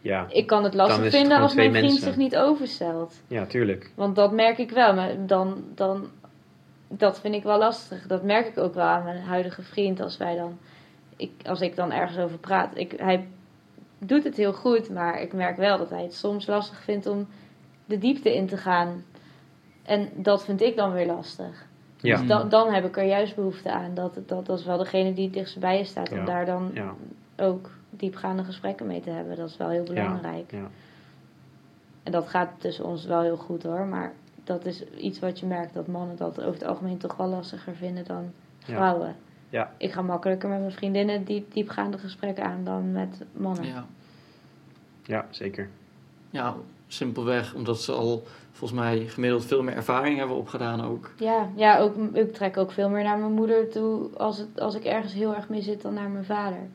ja. 0.00 0.26
ik 0.28 0.46
kan 0.46 0.64
het 0.64 0.74
lastig 0.74 1.02
het 1.02 1.14
vinden 1.14 1.38
als 1.38 1.54
mijn 1.54 1.70
vriend 1.70 1.84
mensen. 1.84 2.02
zich 2.02 2.16
niet 2.16 2.36
overstelt. 2.36 3.22
Ja, 3.26 3.46
tuurlijk. 3.46 3.90
Want 3.94 4.16
dat 4.16 4.32
merk 4.32 4.58
ik 4.58 4.70
wel. 4.70 4.94
Maar 4.94 5.26
dan, 5.26 5.64
dan, 5.74 6.08
dat 6.88 7.20
vind 7.20 7.34
ik 7.34 7.42
wel 7.42 7.58
lastig. 7.58 8.06
Dat 8.06 8.22
merk 8.22 8.46
ik 8.46 8.58
ook 8.58 8.74
wel 8.74 8.86
aan 8.86 9.04
mijn 9.04 9.22
huidige 9.22 9.62
vriend. 9.62 10.00
Als 10.00 10.16
wij 10.16 10.36
dan, 10.36 10.58
ik, 11.16 11.30
als 11.44 11.60
ik 11.60 11.76
dan 11.76 11.92
ergens 11.92 12.18
over 12.18 12.38
praat. 12.38 12.76
Ik, 12.76 12.94
hij 12.96 13.26
doet 13.98 14.24
het 14.24 14.36
heel 14.36 14.52
goed, 14.52 14.90
maar 14.90 15.20
ik 15.20 15.32
merk 15.32 15.56
wel 15.56 15.78
dat 15.78 15.90
hij 15.90 16.02
het 16.02 16.14
soms 16.14 16.46
lastig 16.46 16.82
vindt 16.82 17.06
om 17.06 17.28
de 17.84 17.98
diepte 17.98 18.34
in 18.34 18.46
te 18.46 18.56
gaan. 18.56 19.04
En 19.90 20.08
dat 20.14 20.44
vind 20.44 20.60
ik 20.60 20.76
dan 20.76 20.92
weer 20.92 21.06
lastig. 21.06 21.66
Ja, 21.96 22.16
Dus 22.18 22.26
dan, 22.28 22.48
dan 22.48 22.72
heb 22.72 22.84
ik 22.84 22.96
er 22.96 23.04
juist 23.04 23.34
behoefte 23.34 23.70
aan. 23.72 23.94
Dat, 23.94 24.14
dat, 24.26 24.46
dat 24.46 24.58
is 24.58 24.64
wel 24.64 24.78
degene 24.78 25.12
die 25.12 25.24
het 25.24 25.32
dichtst 25.34 25.58
bij 25.58 25.78
je 25.78 25.84
staat. 25.84 26.10
Om 26.10 26.16
Ja. 26.18 26.24
daar 26.24 26.46
dan 26.46 26.70
ja, 26.74 26.94
ook 27.36 27.70
diepgaande 27.90 28.44
gesprekken 28.44 28.86
mee 28.86 29.00
te 29.00 29.10
hebben. 29.10 29.36
Dat 29.36 29.48
is 29.48 29.56
wel 29.56 29.68
heel 29.68 29.84
belangrijk. 29.84 30.50
ja. 30.50 30.68
En 32.02 32.12
dat 32.12 32.28
gaat 32.28 32.50
tussen 32.58 32.84
ons 32.84 33.04
wel 33.04 33.20
heel 33.20 33.36
goed 33.36 33.62
hoor. 33.62 33.86
Maar 33.86 34.12
dat 34.44 34.64
is 34.66 34.84
iets 34.90 35.18
wat 35.18 35.40
je 35.40 35.46
merkt 35.46 35.74
dat 35.74 35.86
mannen 35.86 36.16
dat 36.16 36.40
over 36.40 36.52
het 36.52 36.64
algemeen 36.64 36.98
toch 36.98 37.16
wel 37.16 37.28
lastiger 37.28 37.74
vinden 37.76 38.04
dan 38.04 38.32
Ja. 38.58 38.74
vrouwen. 38.74 39.16
Ja. 39.48 39.70
Ik 39.76 39.92
ga 39.92 40.02
makkelijker 40.02 40.48
met 40.48 40.58
mijn 40.60 40.72
vriendinnen 40.72 41.24
diep, 41.24 41.52
diepgaande 41.52 41.98
gesprekken 41.98 42.44
aan 42.44 42.64
dan 42.64 42.92
met 42.92 43.24
mannen. 43.32 43.66
Ja. 43.66 43.84
ja, 45.04 45.26
zeker. 45.30 45.68
ja, 46.30 46.54
simpelweg 46.92 47.54
omdat 47.54 47.80
ze 47.82 47.92
al 47.92 48.26
volgens 48.52 48.80
mij 48.80 48.98
gemiddeld 49.06 49.44
veel 49.44 49.62
meer 49.62 49.74
ervaring 49.74 50.18
hebben 50.18 50.36
opgedaan 50.36 50.80
ook. 50.84 51.10
Ja, 51.16 51.50
ja 51.56 51.78
ook, 51.78 51.94
ik 52.12 52.32
trek 52.34 52.56
ook 52.56 52.72
veel 52.72 52.88
meer 52.88 53.02
naar 53.04 53.18
mijn 53.18 53.32
moeder 53.32 53.68
toe 53.68 54.08
als, 54.16 54.38
het, 54.38 54.60
als 54.60 54.74
ik 54.74 54.84
ergens 54.84 55.12
heel 55.12 55.34
erg 55.34 55.48
mee 55.48 55.62
zit 55.62 55.82
dan 55.82 55.94
naar 55.94 56.08
mijn 56.10 56.24
vader. 56.24 56.68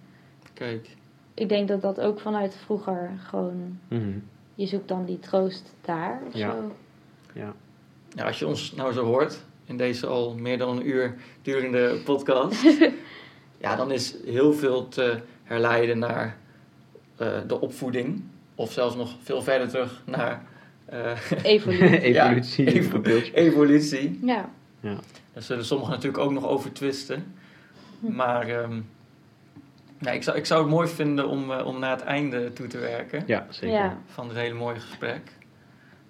Kijk, 0.53 0.95
Ik 1.33 1.49
denk 1.49 1.67
dat 1.67 1.81
dat 1.81 1.99
ook 2.01 2.19
vanuit 2.19 2.55
vroeger 2.55 3.11
gewoon, 3.27 3.79
Mhm. 3.87 4.17
je 4.55 4.65
zoekt 4.65 4.87
dan 4.87 5.05
die 5.05 5.19
troost 5.19 5.73
daar 5.81 6.21
of 6.27 6.33
Ja. 6.33 6.51
zo. 6.51 6.71
ja, 7.33 7.53
als 8.25 8.39
je 8.39 8.47
ons 8.47 8.71
nou 8.71 8.93
zo 8.93 9.03
hoort 9.05 9.43
in 9.65 9.77
deze 9.77 10.07
al 10.07 10.35
meer 10.35 10.57
dan 10.57 10.77
een 10.77 10.87
uur 10.87 11.15
durende 11.41 12.01
podcast, 12.05 12.63
ja, 13.65 13.75
dan 13.75 13.91
is 13.91 14.15
heel 14.25 14.53
veel 14.53 14.87
te 14.87 15.19
herleiden 15.43 15.99
naar 15.99 16.37
eh, 17.17 17.27
de 17.47 17.61
opvoeding. 17.61 18.23
Of 18.55 18.71
zelfs 18.71 18.95
nog 18.95 19.15
veel 19.23 19.41
verder 19.41 19.67
terug 19.69 20.01
naar 20.05 20.41
eh, 20.85 21.11
Evolutie. 21.43 22.01
Evolutie. 22.01 22.65
Ja, 22.65 23.31
evolutie. 23.33 24.19
ja. 24.23 24.49
Daar 25.33 25.43
zullen 25.43 25.65
sommigen 25.65 25.93
natuurlijk 25.93 26.23
ook 26.23 26.31
nog 26.31 26.45
over 26.47 26.71
twisten. 26.73 27.33
Maar 27.99 28.47
ehm, 28.47 28.81
nee, 29.97 30.15
ik, 30.15 30.23
zou, 30.23 30.37
ik 30.37 30.45
zou 30.45 30.61
het 30.61 30.69
mooi 30.71 30.87
vinden 30.87 31.27
om, 31.27 31.51
eh, 31.51 31.65
om 31.65 31.79
naar 31.79 31.91
het 31.91 32.01
einde 32.03 32.53
toe 32.53 32.67
te 32.67 32.77
werken 32.77 33.23
Ja, 33.27 33.45
zeker. 33.49 33.75
ja. 33.75 33.97
van 34.05 34.27
dit 34.27 34.37
hele 34.37 34.53
mooie 34.53 34.79
gesprek. 34.79 35.31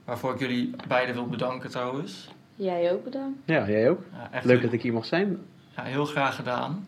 Waarvoor 0.04 0.34
ik 0.34 0.40
jullie 0.40 0.76
beiden 0.88 1.16
wil 1.16 1.28
bedanken 1.28 1.70
trouwens. 1.70 2.30
Jij 2.56 2.92
ook 2.94 3.04
bedankt. 3.04 3.40
Ja, 3.46 3.68
jij 3.70 3.90
ook. 3.90 4.02
Ja, 4.14 4.30
echt 4.32 4.46
Leuk 4.46 4.62
dat 4.62 4.72
ik 4.74 4.82
hier 4.82 4.94
mag 4.94 5.06
zijn. 5.06 5.38
Ja, 5.76 5.84
heel 5.84 6.06
graag 6.06 6.36
gedaan. 6.36 6.88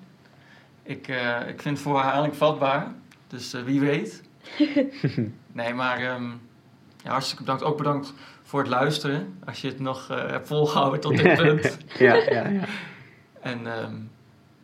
Ik, 0.84 1.08
eh, 1.08 1.40
ik 1.48 1.62
vind 1.62 1.78
het 1.78 1.80
voor 1.80 1.96
herhaling 2.02 2.36
vatbaar. 2.36 2.88
Dus 3.28 3.52
wie 3.66 3.80
weet. 3.80 4.24
nee, 5.52 5.74
maar 5.74 5.98
ehm, 5.98 6.30
ja, 7.04 7.12
hartstikke 7.12 7.44
bedankt. 7.44 7.64
Ook 7.64 7.78
bedankt 7.78 8.14
voor 8.44 8.60
het 8.60 8.70
luisteren. 8.70 9.38
Als 9.46 9.62
je 9.62 9.68
het 9.68 9.80
nog 9.80 10.10
eh, 10.10 10.30
hebt 10.30 10.48
volgehouden 10.48 11.00
tot 11.00 11.18
dit 11.18 11.36
punt. 11.42 11.78
ja, 11.98 12.16
ja, 12.16 12.48
ja. 12.48 12.64
En 13.42 13.68
ehm, 13.68 13.96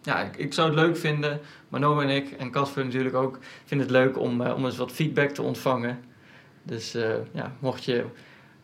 ja, 0.01 0.19
ik, 0.19 0.37
ik 0.37 0.53
zou 0.53 0.67
het 0.67 0.79
leuk 0.79 0.97
vinden. 0.97 1.39
Mano 1.69 1.99
en 1.99 2.09
ik, 2.09 2.31
en 2.31 2.51
Casper 2.51 2.85
natuurlijk 2.85 3.15
ook, 3.15 3.39
vinden 3.65 3.87
het 3.87 3.95
leuk 3.95 4.19
om, 4.19 4.41
eh, 4.41 4.55
om 4.55 4.65
eens 4.65 4.77
wat 4.77 4.91
feedback 4.91 5.29
te 5.29 5.41
ontvangen. 5.41 5.99
Dus 6.63 6.93
eh, 6.95 7.13
ja, 7.31 7.51
mocht 7.59 7.83
je 7.83 8.05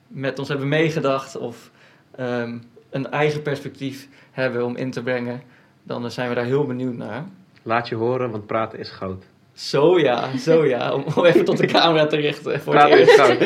met 0.08 0.40
ons 0.40 0.48
hebben 0.48 0.68
meegedacht 0.68 1.38
of 1.38 1.72
ehm, 2.16 2.58
een 2.90 3.12
eigen 3.12 3.42
perspectief 3.42 4.08
hebben 4.32 4.66
om 4.66 4.76
in 4.76 4.92
te 4.92 5.04
brengen, 5.04 5.42
dan 5.84 6.12
zijn 6.12 6.30
we 6.30 6.36
daar 6.36 6.46
heel 6.46 6.66
benieuwd 6.66 6.96
naar. 6.96 7.26
Laat 7.64 7.88
je 7.88 7.96
horen, 7.96 8.32
want 8.32 8.46
praten 8.46 8.80
is 8.80 8.90
goud. 8.90 9.26
Zo 9.60 10.00
ja, 10.00 10.38
zo 10.38 10.66
ja. 10.66 10.94
Om, 10.94 11.04
om 11.16 11.26
even 11.26 11.46
tot 11.46 11.58
de 11.58 11.68
camera 11.68 12.06
te 12.08 12.16
richten 12.16 12.62
voor 12.62 12.76
het 12.76 12.90
eerst. 12.90 13.12
goud. 13.12 13.40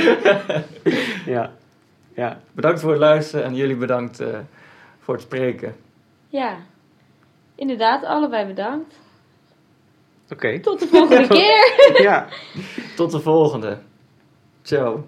ja. 1.36 1.52
Ja. 2.16 2.40
Bedankt 2.52 2.80
voor 2.82 2.90
het 2.90 3.00
luisteren 3.00 3.46
en 3.46 3.56
jullie 3.56 3.76
bedankt 3.76 4.20
eh, 4.20 4.40
voor 5.00 5.14
het 5.14 5.24
spreken. 5.24 5.76
Ja, 6.30 6.58
inderdaad, 7.56 8.04
allebei 8.04 8.46
bedankt. 8.48 9.00
Oké. 10.30 10.60
Tot 10.60 10.80
de 10.80 10.88
volgende 10.88 11.28
keer. 11.38 12.02
Ja. 12.02 12.28
Tot 12.96 13.12
de 13.12 13.20
volgende. 13.20 13.78
Ciao. 14.62 15.06